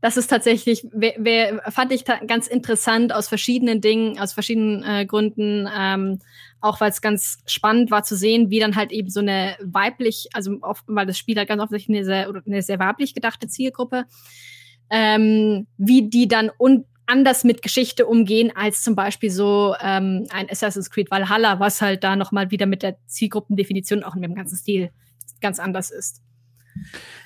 das 0.00 0.16
ist 0.16 0.28
tatsächlich, 0.28 0.86
wer, 0.92 1.14
wer, 1.18 1.72
fand 1.72 1.92
ich 1.92 2.04
ganz 2.04 2.46
interessant 2.46 3.12
aus 3.12 3.28
verschiedenen 3.28 3.80
Dingen, 3.80 4.18
aus 4.18 4.32
verschiedenen 4.32 4.84
äh, 4.84 5.06
Gründen, 5.06 5.68
ähm, 5.76 6.20
auch 6.60 6.80
weil 6.80 6.90
es 6.90 7.02
ganz 7.02 7.38
spannend 7.46 7.90
war 7.90 8.04
zu 8.04 8.16
sehen, 8.16 8.50
wie 8.50 8.60
dann 8.60 8.76
halt 8.76 8.92
eben 8.92 9.10
so 9.10 9.20
eine 9.20 9.56
weiblich, 9.60 10.28
also 10.34 10.58
oft, 10.60 10.84
weil 10.86 11.06
das 11.06 11.18
Spiel 11.18 11.36
halt 11.36 11.48
ganz 11.48 11.60
offensichtlich 11.60 11.96
eine 11.96 12.04
sehr, 12.04 12.32
eine 12.46 12.62
sehr 12.62 12.78
weiblich 12.78 13.12
gedachte 13.12 13.48
Zielgruppe, 13.48 14.04
ähm, 14.90 15.66
wie 15.78 16.08
die 16.08 16.28
dann 16.28 16.50
un 16.58 16.84
anders 17.06 17.42
mit 17.42 17.62
Geschichte 17.62 18.06
umgehen 18.06 18.52
als 18.54 18.82
zum 18.82 18.94
Beispiel 18.94 19.30
so 19.30 19.74
ähm, 19.80 20.26
ein 20.30 20.50
Assassin's 20.50 20.90
Creed 20.90 21.10
Valhalla, 21.10 21.58
was 21.58 21.80
halt 21.80 22.04
da 22.04 22.16
noch 22.16 22.32
mal 22.32 22.50
wieder 22.50 22.66
mit 22.66 22.82
der 22.82 22.98
Zielgruppendefinition 23.06 24.04
auch 24.04 24.14
in 24.14 24.20
dem 24.20 24.34
ganzen 24.34 24.56
Stil 24.56 24.90
ganz 25.40 25.58
anders 25.58 25.90
ist. 25.90 26.22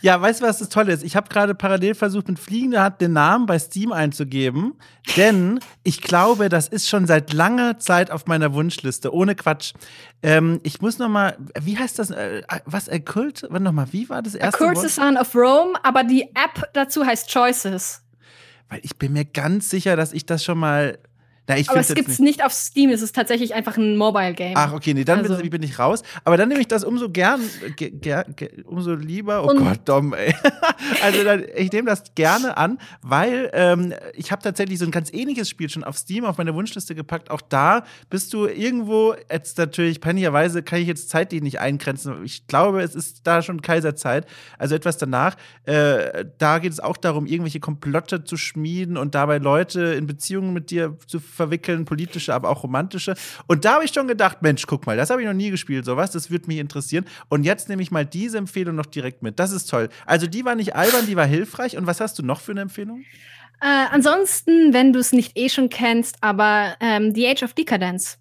Ja, 0.00 0.20
weißt 0.20 0.40
du, 0.40 0.46
was 0.46 0.58
das 0.58 0.68
Tolle 0.68 0.92
ist? 0.92 1.04
Ich 1.04 1.14
habe 1.14 1.28
gerade 1.28 1.54
parallel 1.54 1.94
versucht, 1.94 2.28
mit 2.28 2.38
Fliegende 2.38 2.80
Hand 2.80 3.00
den 3.00 3.12
Namen 3.12 3.46
bei 3.46 3.58
Steam 3.58 3.92
einzugeben, 3.92 4.74
denn 5.16 5.60
ich 5.84 6.00
glaube, 6.00 6.48
das 6.48 6.68
ist 6.68 6.88
schon 6.88 7.06
seit 7.06 7.32
langer 7.32 7.78
Zeit 7.78 8.10
auf 8.10 8.26
meiner 8.26 8.52
Wunschliste. 8.54 9.14
Ohne 9.14 9.34
Quatsch. 9.34 9.74
Ähm, 10.22 10.60
ich 10.62 10.80
muss 10.80 10.98
noch 10.98 11.08
mal, 11.08 11.36
wie 11.60 11.78
heißt 11.78 11.98
das? 11.98 12.10
Äh, 12.10 12.42
was, 12.64 12.88
A 12.88 12.98
Cult? 12.98 13.42
Warte 13.48 13.62
noch 13.62 13.72
mal, 13.72 13.92
wie 13.92 14.08
war 14.08 14.22
das 14.22 14.34
erste 14.34 14.64
A 14.64 14.72
Cult 14.72 14.90
Son 14.90 15.16
of 15.16 15.34
Rome, 15.34 15.74
aber 15.82 16.02
die 16.04 16.22
App 16.22 16.70
dazu 16.72 17.04
heißt 17.04 17.30
Choices. 17.32 18.02
Weil 18.68 18.80
ich 18.82 18.96
bin 18.96 19.12
mir 19.12 19.24
ganz 19.24 19.70
sicher, 19.70 19.96
dass 19.96 20.12
ich 20.12 20.26
das 20.26 20.42
schon 20.42 20.58
mal 20.58 20.98
na, 21.48 21.56
aber 21.66 21.80
es 21.80 21.92
gibt 21.94 22.08
es 22.08 22.20
nicht. 22.20 22.38
nicht 22.38 22.44
auf 22.44 22.52
Steam, 22.52 22.90
es 22.90 23.02
ist 23.02 23.16
tatsächlich 23.16 23.52
einfach 23.54 23.76
ein 23.76 23.96
Mobile-Game. 23.96 24.54
Ach, 24.56 24.72
okay, 24.72 24.94
nee, 24.94 25.04
dann 25.04 25.20
also. 25.20 25.38
bin, 25.38 25.50
bin, 25.50 25.62
ich 25.62 25.78
raus. 25.78 26.02
Aber 26.24 26.36
dann 26.36 26.48
nehme 26.48 26.60
ich 26.60 26.68
das 26.68 26.84
umso 26.84 27.10
gern, 27.10 27.40
ge, 27.76 27.90
ge, 27.90 28.22
ge, 28.36 28.62
umso 28.64 28.94
lieber. 28.94 29.44
Oh 29.44 29.50
Und 29.50 29.58
Gott, 29.58 29.80
Dom, 29.84 30.14
ey. 30.14 30.34
also 31.02 31.24
dann, 31.24 31.44
ich 31.56 31.72
nehme 31.72 31.90
das 31.90 32.14
gerne 32.14 32.56
an, 32.56 32.78
weil 33.02 33.50
ähm, 33.54 33.92
ich 34.14 34.30
habe 34.30 34.40
tatsächlich 34.40 34.78
so 34.78 34.84
ein 34.84 34.92
ganz 34.92 35.12
ähnliches 35.12 35.48
Spiel 35.48 35.68
schon 35.68 35.82
auf 35.82 35.98
Steam 35.98 36.24
auf 36.24 36.38
meine 36.38 36.54
Wunschliste 36.54 36.94
gepackt. 36.94 37.28
Auch 37.30 37.40
da 37.40 37.84
bist 38.08 38.32
du 38.32 38.46
irgendwo, 38.46 39.14
jetzt 39.30 39.58
natürlich 39.58 40.00
peinlicherweise 40.00 40.62
kann 40.62 40.80
ich 40.80 40.86
jetzt 40.86 41.10
zeitlich 41.10 41.42
nicht 41.42 41.58
eingrenzen. 41.58 42.24
Ich 42.24 42.46
glaube, 42.46 42.82
es 42.82 42.94
ist 42.94 43.26
da 43.26 43.42
schon 43.42 43.62
Kaiserzeit, 43.62 44.26
also 44.58 44.76
etwas 44.76 44.96
danach. 44.96 45.36
Äh, 45.64 46.24
da 46.38 46.60
geht 46.60 46.72
es 46.72 46.78
auch 46.78 46.96
darum, 46.96 47.26
irgendwelche 47.26 47.58
Komplotte 47.58 48.22
zu 48.22 48.36
schmieden 48.36 48.96
und 48.96 49.16
dabei 49.16 49.38
Leute 49.38 49.80
in 49.80 50.06
Beziehungen 50.06 50.52
mit 50.52 50.70
dir 50.70 50.96
zu 51.08 51.18
verwickeln, 51.32 51.84
politische, 51.84 52.34
aber 52.34 52.50
auch 52.50 52.62
romantische. 52.62 53.14
Und 53.46 53.64
da 53.64 53.74
habe 53.74 53.84
ich 53.84 53.92
schon 53.92 54.08
gedacht, 54.08 54.42
Mensch, 54.42 54.66
guck 54.66 54.86
mal, 54.86 54.96
das 54.96 55.10
habe 55.10 55.22
ich 55.22 55.26
noch 55.26 55.34
nie 55.34 55.50
gespielt, 55.50 55.84
sowas, 55.84 56.10
das 56.10 56.30
würde 56.30 56.46
mich 56.46 56.58
interessieren. 56.58 57.04
Und 57.28 57.44
jetzt 57.44 57.68
nehme 57.68 57.82
ich 57.82 57.90
mal 57.90 58.06
diese 58.06 58.38
Empfehlung 58.38 58.74
noch 58.74 58.86
direkt 58.86 59.22
mit. 59.22 59.38
Das 59.38 59.52
ist 59.52 59.70
toll. 59.70 59.88
Also 60.06 60.26
die 60.26 60.44
war 60.44 60.54
nicht 60.54 60.76
albern, 60.76 61.06
die 61.06 61.16
war 61.16 61.26
hilfreich. 61.26 61.76
Und 61.76 61.86
was 61.86 62.00
hast 62.00 62.18
du 62.18 62.22
noch 62.22 62.40
für 62.40 62.52
eine 62.52 62.62
Empfehlung? 62.62 63.04
Äh, 63.60 63.86
ansonsten, 63.90 64.72
wenn 64.72 64.92
du 64.92 64.98
es 64.98 65.12
nicht 65.12 65.38
eh 65.38 65.48
schon 65.48 65.68
kennst, 65.68 66.16
aber 66.20 66.74
ähm, 66.80 67.14
The 67.14 67.28
Age 67.28 67.44
of 67.44 67.54
Decadence. 67.54 68.18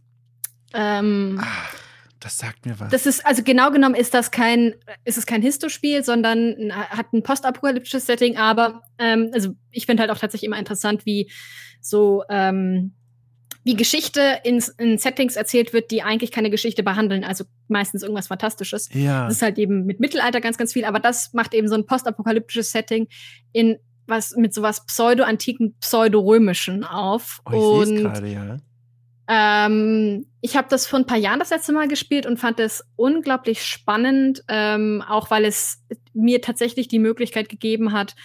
Ähm, 0.73 1.39
Ach, 1.41 1.73
das 2.19 2.37
sagt 2.37 2.65
mir 2.67 2.79
was. 2.79 2.91
Das 2.91 3.07
ist, 3.07 3.25
also 3.25 3.41
genau 3.41 3.71
genommen 3.71 3.95
ist 3.95 4.13
das 4.13 4.29
kein, 4.29 4.75
ist 5.03 5.17
es 5.17 5.25
kein 5.25 5.41
Histospiel, 5.41 6.03
sondern 6.03 6.71
hat 6.71 7.11
ein 7.13 7.23
postapokalyptisches 7.23 8.05
Setting, 8.05 8.37
aber 8.37 8.83
ähm, 8.99 9.31
also 9.33 9.55
ich 9.71 9.87
finde 9.87 10.01
halt 10.01 10.11
auch 10.11 10.19
tatsächlich 10.19 10.47
immer 10.47 10.59
interessant, 10.59 11.07
wie 11.07 11.31
so 11.81 12.23
ähm, 12.29 12.93
wie 13.63 13.75
Geschichte 13.75 14.39
in, 14.43 14.63
in 14.77 14.97
Settings 14.97 15.35
erzählt 15.35 15.73
wird, 15.73 15.91
die 15.91 16.01
eigentlich 16.01 16.31
keine 16.31 16.49
Geschichte 16.49 16.83
behandeln, 16.83 17.23
also 17.23 17.43
meistens 17.67 18.01
irgendwas 18.01 18.27
Fantastisches. 18.27 18.89
Ja. 18.93 19.25
Das 19.25 19.35
ist 19.35 19.41
halt 19.41 19.57
eben 19.57 19.85
mit 19.85 19.99
Mittelalter 19.99 20.41
ganz, 20.41 20.57
ganz 20.57 20.73
viel, 20.73 20.85
aber 20.85 20.99
das 20.99 21.33
macht 21.33 21.53
eben 21.53 21.67
so 21.67 21.75
ein 21.75 21.85
postapokalyptisches 21.85 22.71
Setting 22.71 23.07
in 23.51 23.77
was 24.07 24.35
mit 24.35 24.53
sowas 24.53 24.85
pseudo-antiken, 24.85 25.75
pseudo-römischen 25.79 26.83
auf. 26.83 27.41
Oh, 27.45 27.83
ich 27.83 27.95
gerade, 27.95 28.27
ja. 28.27 28.57
Ähm, 29.27 30.25
ich 30.41 30.57
habe 30.57 30.67
das 30.69 30.87
vor 30.87 30.99
ein 30.99 31.05
paar 31.05 31.17
Jahren 31.17 31.39
das 31.39 31.51
letzte 31.51 31.71
Mal 31.71 31.87
gespielt 31.87 32.25
und 32.25 32.37
fand 32.37 32.59
es 32.59 32.83
unglaublich 32.95 33.63
spannend, 33.63 34.43
ähm, 34.49 35.03
auch 35.07 35.31
weil 35.31 35.45
es 35.45 35.83
mir 36.13 36.41
tatsächlich 36.41 36.87
die 36.87 36.99
Möglichkeit 36.99 37.47
gegeben 37.47 37.93
hat, 37.93 38.15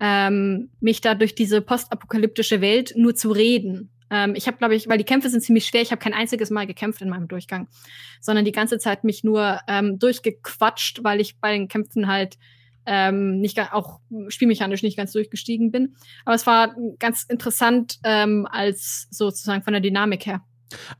ähm, 0.00 0.70
mich 0.80 1.00
da 1.00 1.14
durch 1.14 1.34
diese 1.34 1.60
postapokalyptische 1.60 2.60
Welt 2.60 2.94
nur 2.96 3.14
zu 3.14 3.30
reden. 3.30 3.90
Ähm, 4.10 4.34
ich 4.34 4.46
habe, 4.46 4.56
glaube 4.56 4.74
ich, 4.74 4.88
weil 4.88 4.98
die 4.98 5.04
Kämpfe 5.04 5.28
sind 5.28 5.42
ziemlich 5.42 5.66
schwer, 5.66 5.82
ich 5.82 5.90
habe 5.90 6.00
kein 6.00 6.14
einziges 6.14 6.50
Mal 6.50 6.66
gekämpft 6.66 7.02
in 7.02 7.08
meinem 7.08 7.28
Durchgang, 7.28 7.68
sondern 8.20 8.44
die 8.44 8.52
ganze 8.52 8.78
Zeit 8.78 9.04
mich 9.04 9.24
nur 9.24 9.60
ähm, 9.68 9.98
durchgequatscht, 9.98 11.02
weil 11.02 11.20
ich 11.20 11.38
bei 11.38 11.52
den 11.52 11.68
Kämpfen 11.68 12.06
halt 12.06 12.36
ähm, 12.86 13.40
nicht 13.40 13.60
auch 13.72 14.00
spielmechanisch 14.28 14.82
nicht 14.82 14.96
ganz 14.96 15.12
durchgestiegen 15.12 15.72
bin. 15.72 15.96
Aber 16.24 16.36
es 16.36 16.46
war 16.46 16.74
ganz 16.98 17.24
interessant 17.24 17.98
ähm, 18.04 18.46
als 18.50 19.08
sozusagen 19.10 19.62
von 19.62 19.72
der 19.72 19.82
Dynamik 19.82 20.26
her. 20.26 20.42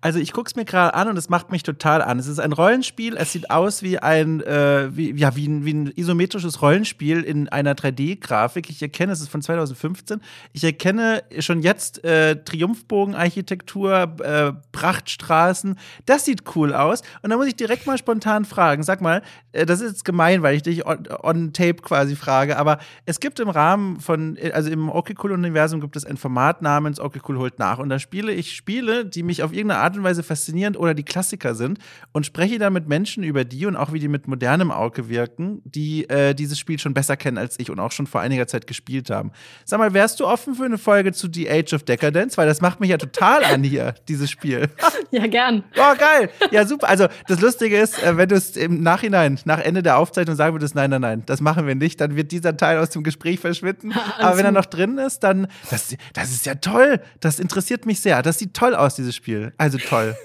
Also 0.00 0.18
ich 0.18 0.32
gucke 0.32 0.48
es 0.48 0.56
mir 0.56 0.64
gerade 0.64 0.94
an 0.94 1.08
und 1.08 1.16
es 1.16 1.28
macht 1.28 1.50
mich 1.50 1.62
total 1.62 2.02
an. 2.02 2.18
Es 2.18 2.26
ist 2.26 2.38
ein 2.38 2.52
Rollenspiel, 2.52 3.16
es 3.16 3.32
sieht 3.32 3.50
aus 3.50 3.82
wie 3.82 3.98
ein, 3.98 4.40
äh, 4.42 4.96
wie, 4.96 5.12
ja, 5.14 5.34
wie 5.34 5.48
ein, 5.48 5.64
wie 5.64 5.74
ein 5.74 5.92
isometrisches 5.94 6.62
Rollenspiel 6.62 7.22
in 7.22 7.48
einer 7.48 7.74
3D-Grafik. 7.74 8.70
Ich 8.70 8.80
erkenne, 8.80 9.12
es 9.12 9.20
ist 9.20 9.28
von 9.28 9.42
2015. 9.42 10.20
Ich 10.52 10.64
erkenne 10.64 11.24
schon 11.40 11.60
jetzt 11.60 12.04
äh, 12.04 12.36
Triumphbogenarchitektur, 12.44 14.16
äh, 14.22 14.52
Prachtstraßen. 14.72 15.78
Das 16.04 16.24
sieht 16.24 16.44
cool 16.54 16.72
aus. 16.72 17.02
Und 17.22 17.30
da 17.30 17.36
muss 17.36 17.46
ich 17.46 17.56
direkt 17.56 17.86
mal 17.86 17.98
spontan 17.98 18.44
fragen. 18.44 18.82
Sag 18.82 19.00
mal, 19.00 19.22
äh, 19.52 19.66
das 19.66 19.80
ist 19.80 19.90
jetzt 19.90 20.04
gemein, 20.04 20.42
weil 20.42 20.54
ich 20.54 20.62
dich 20.62 20.86
on, 20.86 21.08
on, 21.22 21.52
tape 21.52 21.76
quasi 21.76 22.16
frage, 22.16 22.56
aber 22.56 22.78
es 23.04 23.20
gibt 23.20 23.40
im 23.40 23.48
Rahmen 23.48 24.00
von, 24.00 24.38
also 24.52 24.70
im 24.70 24.88
Okay 24.88 25.14
Cool-Universum 25.22 25.80
gibt 25.80 25.96
es 25.96 26.04
ein 26.04 26.16
Format 26.16 26.62
namens 26.62 27.00
Cool 27.00 27.38
holt 27.38 27.58
nach. 27.58 27.78
Und 27.78 27.88
da 27.88 27.98
spiele 27.98 28.32
ich 28.32 28.54
Spiele, 28.54 29.06
die 29.06 29.22
mich 29.22 29.42
auf 29.42 29.52
irgendeine 29.56 29.80
Art 29.80 29.96
und 29.96 30.04
Weise 30.04 30.22
faszinierend 30.22 30.78
oder 30.78 30.94
die 30.94 31.02
Klassiker 31.02 31.54
sind 31.54 31.78
und 32.12 32.26
spreche 32.26 32.58
dann 32.58 32.72
mit 32.72 32.88
Menschen 32.88 33.24
über 33.24 33.44
die 33.44 33.66
und 33.66 33.76
auch 33.76 33.92
wie 33.92 33.98
die 33.98 34.08
mit 34.08 34.28
modernem 34.28 34.70
Auge 34.70 35.08
wirken, 35.08 35.62
die 35.64 36.08
äh, 36.08 36.34
dieses 36.34 36.58
Spiel 36.58 36.78
schon 36.78 36.94
besser 36.94 37.16
kennen 37.16 37.38
als 37.38 37.58
ich 37.58 37.70
und 37.70 37.80
auch 37.80 37.92
schon 37.92 38.06
vor 38.06 38.20
einiger 38.20 38.46
Zeit 38.46 38.66
gespielt 38.66 39.10
haben. 39.10 39.32
Sag 39.64 39.78
mal, 39.78 39.94
wärst 39.94 40.20
du 40.20 40.26
offen 40.26 40.54
für 40.54 40.64
eine 40.64 40.78
Folge 40.78 41.12
zu 41.12 41.28
The 41.32 41.50
Age 41.50 41.72
of 41.72 41.82
Decadence? 41.82 42.36
Weil 42.38 42.46
das 42.46 42.60
macht 42.60 42.80
mich 42.80 42.90
ja 42.90 42.98
total 42.98 43.44
an 43.44 43.62
hier, 43.62 43.94
dieses 44.08 44.30
Spiel. 44.30 44.68
Ja, 45.12 45.26
gern. 45.28 45.62
Oh, 45.76 45.94
geil. 45.96 46.30
Ja, 46.50 46.66
super. 46.66 46.88
Also, 46.88 47.06
das 47.28 47.40
Lustige 47.40 47.78
ist, 47.78 48.02
äh, 48.02 48.16
wenn 48.16 48.28
du 48.28 48.34
es 48.34 48.56
im 48.56 48.82
Nachhinein, 48.82 49.38
nach 49.44 49.60
Ende 49.60 49.82
der 49.82 49.98
Aufzeichnung 49.98 50.34
sagen 50.36 50.54
würdest, 50.54 50.74
nein, 50.74 50.90
nein, 50.90 51.00
nein, 51.00 51.22
das 51.26 51.40
machen 51.40 51.66
wir 51.66 51.74
nicht, 51.74 52.00
dann 52.00 52.16
wird 52.16 52.32
dieser 52.32 52.56
Teil 52.56 52.78
aus 52.78 52.90
dem 52.90 53.02
Gespräch 53.02 53.38
verschwinden. 53.38 53.92
Aber 54.18 54.36
wenn 54.36 54.44
er 54.44 54.52
noch 54.52 54.66
drin 54.66 54.98
ist, 54.98 55.20
dann, 55.20 55.46
das, 55.70 55.96
das 56.12 56.30
ist 56.30 56.44
ja 56.44 56.56
toll. 56.56 57.00
Das 57.20 57.38
interessiert 57.38 57.86
mich 57.86 58.00
sehr. 58.00 58.22
Das 58.22 58.38
sieht 58.38 58.54
toll 58.54 58.74
aus, 58.74 58.96
dieses 58.96 59.14
Spiel. 59.14 59.45
Also 59.58 59.78
toll. 59.78 60.16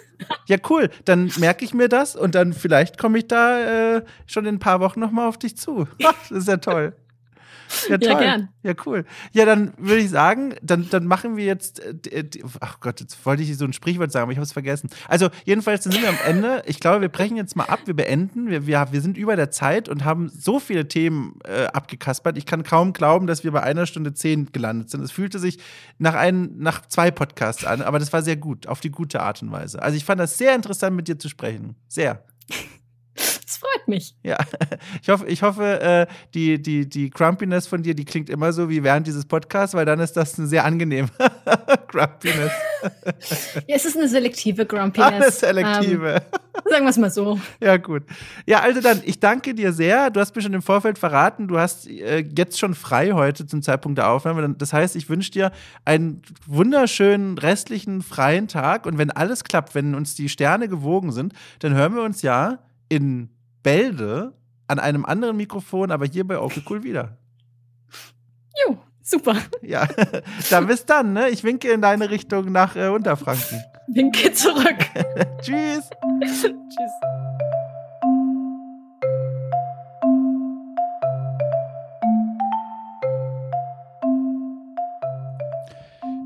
Ja, 0.48 0.57
cool. 0.69 0.89
Dann 1.06 1.31
merke 1.38 1.65
ich 1.65 1.73
mir 1.73 1.89
das 1.89 2.15
und 2.15 2.35
dann 2.35 2.53
vielleicht 2.53 2.98
komme 2.98 3.18
ich 3.18 3.27
da 3.27 3.95
äh, 3.95 4.02
schon 4.27 4.45
in 4.45 4.56
ein 4.56 4.60
paar 4.60 4.80
Wochen 4.80 4.99
nochmal 4.99 5.27
auf 5.27 5.38
dich 5.38 5.57
zu. 5.57 5.88
Das 5.99 6.31
ist 6.31 6.48
ja 6.48 6.57
toll. 6.57 6.93
Ja, 7.89 7.98
toll. 7.98 8.10
Ja, 8.10 8.19
gern. 8.19 8.49
Ja, 8.64 8.73
cool. 8.85 9.06
Ja, 9.31 9.45
dann 9.45 9.73
würde 9.77 10.02
ich 10.02 10.10
sagen, 10.10 10.56
dann, 10.61 10.88
dann 10.89 11.06
machen 11.06 11.38
wir 11.38 11.45
jetzt, 11.45 11.80
äh, 11.80 12.23
ach 12.60 12.80
Gott, 12.80 12.99
jetzt 12.99 13.26
wollte 13.26 13.43
ich 13.43 13.57
so 13.57 13.65
ein 13.65 13.73
Sprichwort 13.73 14.11
sagen, 14.11 14.23
aber 14.23 14.31
ich 14.31 14.38
habe 14.38 14.45
es 14.45 14.52
vergessen. 14.52 14.89
Also, 15.07 15.30
jedenfalls, 15.45 15.84
dann 15.84 15.93
sind 15.93 16.02
wir 16.02 16.10
am 16.10 16.18
Ende. 16.26 16.64
Ich 16.65 16.80
glaube, 16.80 17.02
wir 17.02 17.10
brechen 17.10 17.38
jetzt 17.38 17.56
mal 17.56 17.65
ab, 17.65 17.80
wir 17.85 17.95
beenden. 17.95 18.49
Wir, 18.49 18.68
wir, 18.68 18.88
wir 18.91 19.02
sind 19.02 19.18
über 19.18 19.35
der 19.35 19.52
Zeit 19.52 19.89
und 19.89 20.06
haben 20.06 20.30
so 20.30 20.60
viele 20.60 20.88
Themen 20.88 21.39
äh, 21.45 21.65
abgekaspert. 21.65 22.38
Ich 22.38 22.45
kann 22.45 22.64
kaum 22.64 22.93
glauben, 22.93 23.27
dass 23.27 23.43
wir 23.43 23.52
bei 23.52 23.64
einer 23.64 23.85
Stunde 23.85 24.14
zehn 24.14 24.52
gelandet 24.52 24.89
sind. 24.89 25.02
Es 25.02 25.11
fühlte 25.11 25.39
sich 25.39 25.60
nach, 25.98 26.15
ein, 26.15 26.57
nach 26.57 26.85
zwei 26.88 27.11
Podcasts 27.11 27.65
an, 27.65 27.81
aber 27.81 27.99
das 27.99 28.14
war 28.14 28.22
sehr 28.22 28.38
gut, 28.38 28.68
auf 28.68 28.80
die 28.80 28.91
gute 28.91 29.22
Art 29.22 29.41
und 29.41 29.52
Weise. 29.52 29.81
Also, 29.81 29.98
ich 29.98 30.06
fand 30.06 30.19
das 30.19 30.38
sehr 30.38 30.56
interessant, 30.56 30.95
mit 30.95 31.07
dir 31.07 31.18
zu 31.18 31.30
sprechen. 31.30 31.76
Sehr 31.88 32.23
freut 33.81 33.87
mich. 33.87 34.15
Ja, 34.23 34.37
ich 35.01 35.09
hoffe, 35.09 35.27
ich 35.27 35.41
hoffe 35.41 35.81
äh, 35.81 36.07
die, 36.33 36.61
die, 36.61 36.87
die 36.87 37.09
Grumpiness 37.09 37.67
von 37.67 37.83
dir, 37.83 37.93
die 37.93 38.05
klingt 38.05 38.29
immer 38.29 38.53
so 38.53 38.69
wie 38.69 38.83
während 38.83 39.07
dieses 39.07 39.25
Podcasts, 39.25 39.75
weil 39.75 39.85
dann 39.85 39.99
ist 39.99 40.13
das 40.13 40.37
ein 40.37 40.47
sehr 40.47 40.65
angenehm 40.65 41.09
Grumpiness. 41.87 42.51
ja, 43.67 43.75
es 43.75 43.85
ist 43.85 43.97
eine 43.97 44.07
selektive 44.07 44.65
Grumpiness. 44.65 45.11
Eine 45.11 45.31
selektive. 45.31 46.13
Ähm, 46.13 46.21
sagen 46.69 46.85
wir 46.85 46.89
es 46.89 46.97
mal 46.97 47.11
so. 47.11 47.39
Ja, 47.61 47.77
gut. 47.77 48.03
Ja, 48.45 48.61
also 48.61 48.81
dann, 48.81 49.01
ich 49.05 49.19
danke 49.19 49.53
dir 49.53 49.73
sehr. 49.73 50.09
Du 50.09 50.19
hast 50.19 50.35
mir 50.35 50.41
schon 50.41 50.53
im 50.53 50.61
Vorfeld 50.61 50.97
verraten, 50.97 51.47
du 51.47 51.57
hast 51.57 51.87
äh, 51.87 52.19
jetzt 52.35 52.59
schon 52.59 52.75
frei 52.75 53.11
heute 53.11 53.45
zum 53.45 53.61
Zeitpunkt 53.61 53.97
der 53.97 54.09
Aufnahme. 54.09 54.55
Das 54.57 54.73
heißt, 54.73 54.95
ich 54.95 55.09
wünsche 55.09 55.31
dir 55.31 55.51
einen 55.85 56.21
wunderschönen 56.45 57.37
restlichen 57.37 58.01
freien 58.01 58.47
Tag 58.47 58.85
und 58.85 58.97
wenn 58.97 59.11
alles 59.11 59.43
klappt, 59.43 59.75
wenn 59.75 59.95
uns 59.95 60.15
die 60.15 60.29
Sterne 60.29 60.67
gewogen 60.67 61.11
sind, 61.11 61.33
dann 61.59 61.73
hören 61.73 61.95
wir 61.95 62.03
uns 62.03 62.21
ja 62.21 62.59
in 62.89 63.29
Bälde 63.63 64.33
an 64.67 64.79
einem 64.79 65.05
anderen 65.05 65.38
Mikrofon, 65.38 65.91
aber 65.91 66.05
hier 66.05 66.25
bei 66.25 66.39
Okay 66.39 66.63
Cool 66.69 66.83
wieder. 66.83 67.17
Jo, 68.65 68.77
super. 69.01 69.35
Ja, 69.61 69.88
dann 70.49 70.67
bis 70.67 70.85
dann, 70.85 71.13
ne? 71.13 71.29
Ich 71.29 71.43
winke 71.43 71.71
in 71.71 71.81
deine 71.81 72.09
Richtung 72.09 72.51
nach 72.51 72.75
äh, 72.75 72.88
Unterfranken. 72.88 73.61
Winke 73.88 74.31
zurück. 74.33 74.77
Tschüss. 75.41 75.89
Tschüss. 76.21 76.91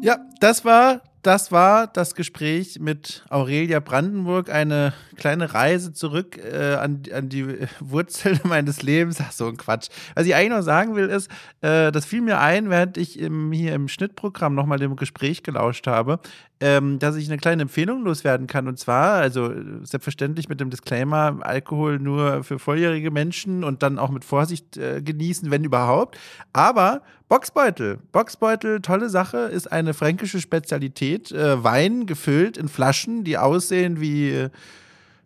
Ja, 0.01 0.17
das 0.39 0.63
war 0.63 1.01
das 1.25 1.51
war 1.51 1.87
das 1.87 2.13
Gespräch 2.13 2.79
mit 2.79 3.25
Aurelia 3.29 3.79
Brandenburg, 3.79 4.51
eine 4.51 4.93
kleine 5.15 5.55
Reise 5.55 5.91
zurück 5.91 6.37
äh, 6.37 6.75
an, 6.75 7.01
an 7.11 7.29
die 7.29 7.67
Wurzeln 7.79 8.39
meines 8.43 8.83
Lebens. 8.83 9.17
Ach, 9.19 9.31
so 9.31 9.47
ein 9.47 9.57
Quatsch. 9.57 9.87
Was 10.13 10.27
ich 10.27 10.35
eigentlich 10.35 10.51
noch 10.51 10.61
sagen 10.61 10.95
will, 10.95 11.07
ist, 11.09 11.31
äh, 11.61 11.91
das 11.91 12.05
fiel 12.05 12.21
mir 12.21 12.39
ein, 12.39 12.69
während 12.69 12.97
ich 12.97 13.19
im, 13.19 13.51
hier 13.51 13.73
im 13.73 13.87
Schnittprogramm 13.87 14.53
nochmal 14.53 14.77
dem 14.77 14.95
Gespräch 14.95 15.41
gelauscht 15.41 15.87
habe, 15.87 16.19
ähm, 16.61 16.99
dass 16.99 17.15
ich 17.15 17.27
eine 17.27 17.37
kleine 17.37 17.63
Empfehlung 17.63 18.03
loswerden 18.03 18.47
kann. 18.47 18.67
Und 18.67 18.79
zwar, 18.79 19.15
also 19.15 19.51
selbstverständlich 19.83 20.47
mit 20.47 20.59
dem 20.59 20.69
Disclaimer, 20.69 21.39
Alkohol 21.41 21.99
nur 21.99 22.43
für 22.43 22.59
volljährige 22.59 23.11
Menschen 23.11 23.63
und 23.63 23.83
dann 23.83 23.99
auch 23.99 24.09
mit 24.09 24.23
Vorsicht 24.23 24.77
äh, 24.77 25.01
genießen, 25.01 25.51
wenn 25.51 25.63
überhaupt. 25.63 26.17
Aber 26.53 27.01
Boxbeutel. 27.27 27.99
Boxbeutel, 28.11 28.81
tolle 28.81 29.09
Sache, 29.09 29.37
ist 29.37 29.71
eine 29.71 29.93
fränkische 29.93 30.39
Spezialität. 30.39 31.31
Äh, 31.31 31.63
Wein 31.63 32.05
gefüllt 32.05 32.57
in 32.57 32.69
Flaschen, 32.69 33.23
die 33.23 33.37
aussehen 33.37 33.99
wie, 33.99 34.47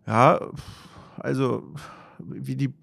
ja, 0.08 0.40
also 1.18 1.64
wie 2.18 2.56
die 2.56 2.74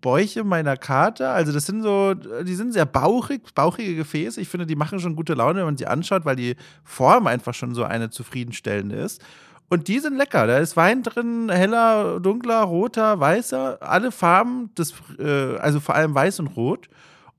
Bäuche 0.00 0.44
meiner 0.44 0.76
Karte. 0.76 1.28
Also 1.28 1.52
das 1.52 1.66
sind 1.66 1.82
so, 1.82 2.14
die 2.14 2.54
sind 2.54 2.72
sehr 2.72 2.86
bauchig, 2.86 3.54
bauchige 3.54 3.96
Gefäße. 3.96 4.40
Ich 4.40 4.48
finde, 4.48 4.66
die 4.66 4.76
machen 4.76 5.00
schon 5.00 5.16
gute 5.16 5.34
Laune, 5.34 5.60
wenn 5.60 5.66
man 5.66 5.76
sie 5.76 5.86
anschaut, 5.86 6.24
weil 6.24 6.36
die 6.36 6.56
Form 6.84 7.26
einfach 7.26 7.54
schon 7.54 7.74
so 7.74 7.84
eine 7.84 8.10
zufriedenstellende 8.10 8.96
ist. 8.96 9.22
Und 9.68 9.86
die 9.86 10.00
sind 10.00 10.16
lecker. 10.16 10.46
Da 10.46 10.58
ist 10.58 10.76
Wein 10.76 11.02
drin, 11.02 11.48
heller, 11.48 12.18
dunkler, 12.18 12.62
roter, 12.62 13.20
weißer, 13.20 13.78
alle 13.80 14.10
Farben, 14.10 14.74
des, 14.74 14.94
äh, 15.18 15.56
also 15.58 15.78
vor 15.78 15.94
allem 15.94 16.14
weiß 16.14 16.40
und 16.40 16.48
rot. 16.48 16.88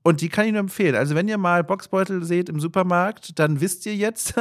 Und 0.02 0.20
die 0.20 0.28
kann 0.28 0.46
ich 0.46 0.52
nur 0.52 0.60
empfehlen. 0.60 0.96
Also, 0.96 1.14
wenn 1.14 1.28
ihr 1.28 1.38
mal 1.38 1.62
Boxbeutel 1.62 2.24
seht 2.24 2.48
im 2.48 2.58
Supermarkt, 2.58 3.38
dann 3.38 3.60
wisst 3.60 3.86
ihr 3.86 3.94
jetzt 3.94 4.34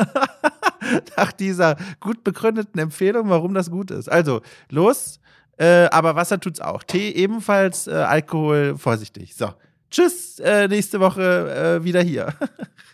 nach 1.18 1.32
dieser 1.34 1.76
gut 2.00 2.24
begründeten 2.24 2.80
Empfehlung, 2.80 3.30
warum 3.30 3.54
das 3.54 3.70
gut 3.70 3.92
ist. 3.92 4.10
Also, 4.10 4.42
los, 4.70 5.20
äh, 5.62 5.88
aber 5.92 6.16
Wasser 6.16 6.40
tut's 6.40 6.60
auch. 6.60 6.82
Tee 6.82 7.12
ebenfalls, 7.12 7.86
äh, 7.86 7.92
Alkohol 7.92 8.78
vorsichtig. 8.80 9.36
So. 9.36 9.54
Tschüss, 9.92 10.40
äh, 10.40 10.68
nächste 10.68 11.00
Woche 11.00 11.78
äh, 11.82 11.84
wieder 11.84 12.02
hier. 12.02 12.34